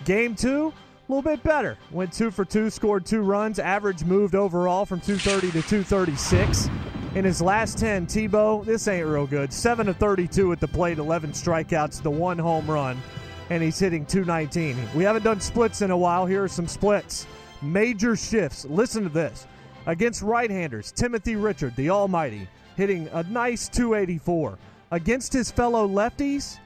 Game 0.03 0.33
two, 0.33 0.73
a 1.07 1.11
little 1.11 1.21
bit 1.21 1.43
better. 1.43 1.77
Went 1.91 2.11
two 2.11 2.31
for 2.31 2.43
two, 2.43 2.71
scored 2.71 3.05
two 3.05 3.21
runs. 3.21 3.59
Average 3.59 4.03
moved 4.03 4.33
overall 4.33 4.87
from 4.87 4.99
230 4.99 5.61
to 5.61 5.67
236. 5.67 6.71
In 7.15 7.23
his 7.23 7.41
last 7.41 7.77
10, 7.77 8.07
Tebow, 8.07 8.65
this 8.65 8.89
ain't 8.89 9.07
real 9.07 9.25
good. 9.25 9.53
7 9.53 9.85
to 9.85 9.93
32 9.93 10.51
at 10.51 10.59
the 10.59 10.67
plate, 10.67 10.97
11 10.97 11.31
strikeouts, 11.31 12.01
the 12.01 12.11
one 12.11 12.37
home 12.37 12.69
run, 12.69 13.01
and 13.49 13.63
he's 13.63 13.79
hitting 13.79 14.05
219. 14.05 14.77
We 14.93 15.05
haven't 15.05 15.23
done 15.23 15.39
splits 15.39 15.81
in 15.81 15.91
a 15.91 15.97
while. 15.97 16.25
Here 16.25 16.43
are 16.43 16.49
some 16.49 16.67
splits. 16.67 17.25
Major 17.61 18.17
shifts. 18.17 18.65
Listen 18.65 19.03
to 19.03 19.09
this. 19.09 19.47
Against 19.85 20.23
right 20.23 20.51
handers, 20.51 20.91
Timothy 20.91 21.37
Richard, 21.37 21.73
the 21.77 21.89
Almighty, 21.89 22.49
hitting 22.75 23.07
a 23.13 23.23
nice 23.23 23.69
284. 23.69 24.57
Against 24.91 25.31
his 25.31 25.49
fellow 25.49 25.87
lefties, 25.87 26.57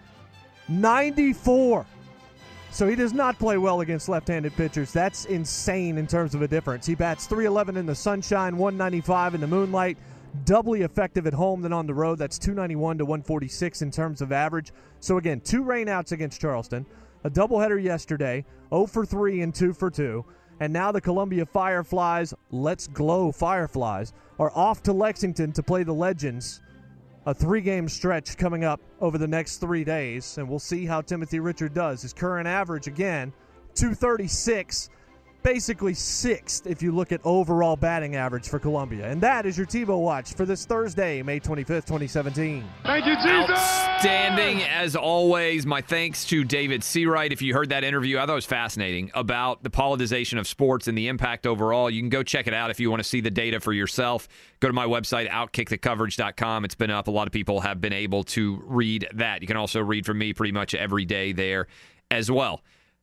94. 0.68 1.86
So 2.72 2.88
he 2.88 2.96
does 2.96 3.14
not 3.14 3.38
play 3.38 3.60
well 3.60 3.82
against 3.82 4.10
left-handed 4.10 4.56
pitchers. 4.56 4.92
That's 4.92 5.26
insane 5.26 6.00
in 6.00 6.08
terms 6.08 6.34
of 6.34 6.42
a 6.42 6.48
difference. 6.48 6.88
He 6.88 6.96
bats 6.96 7.28
311 7.28 7.78
in 7.78 7.86
the 7.86 7.94
sunshine, 7.94 8.58
195 8.58 9.36
in 9.36 9.42
the 9.42 9.48
moonlight. 9.48 9.98
Doubly 10.46 10.82
effective 10.82 11.28
at 11.28 11.34
home 11.34 11.62
than 11.62 11.74
on 11.74 11.88
the 11.88 11.94
road. 11.94 12.20
That's 12.20 12.38
291 12.40 13.00
to 13.00 13.06
146 13.06 13.82
in 13.82 13.92
terms 13.92 14.22
of 14.22 14.32
average. 14.32 14.72
So 15.00 15.18
again, 15.18 15.42
two 15.42 15.64
rainouts 15.64 16.12
against 16.12 16.42
Charleston, 16.42 16.86
a 17.24 17.30
doubleheader 17.30 17.82
yesterday, 17.82 18.46
0 18.70 18.86
for 18.88 19.06
3 19.06 19.42
and 19.42 19.54
2 19.54 19.74
for 19.74 19.90
2. 19.90 20.24
And 20.60 20.74
now 20.74 20.92
the 20.92 21.02
Columbia 21.02 21.46
Fireflies, 21.46 22.34
let's 22.52 22.88
glow 22.88 23.32
Fireflies, 23.32 24.14
are 24.38 24.52
off 24.56 24.84
to 24.84 24.94
Lexington 24.94 25.52
to 25.54 25.64
play 25.64 25.84
the 25.84 25.94
Legends 25.94 26.62
a 27.26 27.34
three 27.34 27.62
game 27.62 27.88
stretch 27.88 28.38
coming 28.38 28.64
up 28.64 28.82
over 29.02 29.18
the 29.18 29.28
next 29.28 29.58
three 29.58 29.84
days, 29.84 30.38
and 30.38 30.50
we'll 30.50 30.58
see 30.58 30.86
how 30.86 31.02
Timothy 31.02 31.40
Richard 31.40 31.74
does. 31.74 32.02
His 32.02 32.14
current 32.14 32.48
average, 32.48 32.88
again, 32.88 33.34
236, 33.76 34.90
basically 35.44 35.94
sixth 35.94 36.68
if 36.68 36.82
you 36.82 36.92
look 36.92 37.12
at 37.12 37.22
overall 37.24 37.76
batting 37.76 38.16
average 38.16 38.48
for 38.48 38.60
Columbia. 38.60 39.10
And 39.10 39.22
that 39.22 39.46
is 39.46 39.58
your 39.58 39.68
Tebow 39.68 40.02
watch 40.02 40.34
for 40.34 40.46
this 40.46 40.66
Thursday, 40.66 41.22
May 41.22 41.40
25th, 41.40 41.86
2017. 41.86 42.64
Thank 42.84 43.06
you, 43.06 43.16
Jesus. 43.16 43.50
Outstanding 43.50 44.64
as 44.64 44.96
always. 44.96 45.66
My 45.66 45.82
thanks 45.82 46.26
to 46.26 46.44
David 46.44 46.82
Seawright. 46.82 47.32
If 47.32 47.42
you 47.42 47.54
heard 47.54 47.70
that 47.70 47.84
interview, 47.84 48.18
I 48.18 48.22
thought 48.22 48.32
it 48.32 48.36
was 48.36 48.46
fascinating 48.46 49.12
about 49.14 49.64
the 49.64 49.70
politicization 49.70 50.40
of 50.40 50.48
sports 50.48 50.88
and 50.88 50.98
the 50.98 51.08
impact 51.08 51.46
overall. 51.46 51.90
You 51.90 52.02
can 52.02 52.10
go 52.10 52.24
check 52.24 52.48
it 52.48 52.54
out 52.54 52.72
if 52.72 52.80
you 52.80 52.90
want 52.90 53.02
to 53.02 53.08
see 53.08 53.22
the 53.22 53.32
data 53.32 53.60
for 53.60 53.74
yourself. 53.74 54.28
Go 54.60 54.68
to 54.68 54.74
my 54.74 54.86
website, 54.86 55.30
outkickthecoverage.com. 55.30 56.66
It's 56.66 56.76
been 56.76 56.92
up. 56.92 57.08
A 57.08 57.12
lot 57.12 57.28
of 57.28 57.34
people 57.34 57.62
have 57.62 57.82
been 57.82 57.94
able 57.94 58.24
to 58.26 58.62
read 58.66 59.08
that. 59.14 59.42
You 59.42 59.48
can 59.48 59.58
also 59.58 59.82
read 59.82 60.06
from 60.06 60.18
me 60.18 60.34
pretty 60.34 60.54
much 60.54 60.74
every 60.74 61.06
day 61.06 61.32
there 61.32 61.68
as 62.12 62.30
well. 62.32 62.62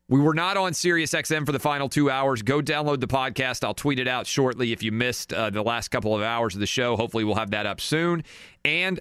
We 0.08 0.20
were 0.20 0.34
not 0.34 0.56
on 0.56 0.72
Sirius 0.72 1.12
XM 1.12 1.44
for 1.44 1.50
the 1.50 1.58
final 1.58 1.88
two 1.88 2.10
hours. 2.10 2.42
Go 2.42 2.60
download 2.60 3.00
the 3.00 3.08
podcast. 3.08 3.64
I'll 3.64 3.74
tweet 3.74 3.98
it 3.98 4.06
out 4.06 4.26
shortly 4.26 4.70
if 4.70 4.82
you 4.82 4.92
missed 4.92 5.32
uh, 5.32 5.50
the 5.50 5.62
last 5.62 5.88
couple 5.88 6.14
of 6.14 6.22
hours 6.22 6.54
of 6.54 6.60
the 6.60 6.66
show. 6.66 6.96
Hopefully, 6.96 7.24
we'll 7.24 7.34
have 7.34 7.50
that 7.50 7.66
up 7.66 7.80
soon. 7.80 8.22
And 8.64 9.00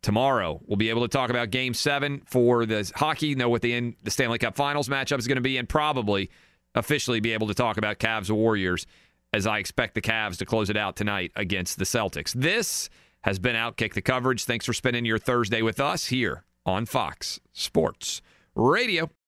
tomorrow, 0.00 0.60
we'll 0.66 0.76
be 0.76 0.90
able 0.90 1.02
to 1.02 1.08
talk 1.08 1.28
about 1.28 1.50
Game 1.50 1.74
Seven 1.74 2.22
for 2.24 2.66
the 2.66 2.90
hockey. 2.94 3.34
Know 3.34 3.48
what 3.48 3.62
the 3.62 3.72
in, 3.72 3.96
the 4.04 4.12
Stanley 4.12 4.38
Cup 4.38 4.54
Finals 4.54 4.88
matchup 4.88 5.18
is 5.18 5.26
going 5.26 5.36
to 5.36 5.42
be, 5.42 5.56
and 5.58 5.68
probably 5.68 6.30
officially 6.76 7.18
be 7.18 7.32
able 7.32 7.48
to 7.48 7.54
talk 7.54 7.76
about 7.76 7.98
Cavs 7.98 8.30
Warriors 8.30 8.86
as 9.32 9.48
I 9.48 9.58
expect 9.58 9.94
the 9.94 10.00
Cavs 10.00 10.36
to 10.38 10.46
close 10.46 10.70
it 10.70 10.76
out 10.76 10.94
tonight 10.94 11.32
against 11.34 11.78
the 11.78 11.84
Celtics. 11.84 12.32
This 12.32 12.88
has 13.22 13.40
been 13.40 13.56
Outkick 13.56 13.94
the 13.94 14.02
coverage. 14.02 14.44
Thanks 14.44 14.66
for 14.66 14.72
spending 14.72 15.04
your 15.04 15.18
Thursday 15.18 15.62
with 15.62 15.80
us 15.80 16.06
here 16.06 16.44
on 16.64 16.86
Fox 16.86 17.40
Sports 17.52 18.22
Radio. 18.54 19.10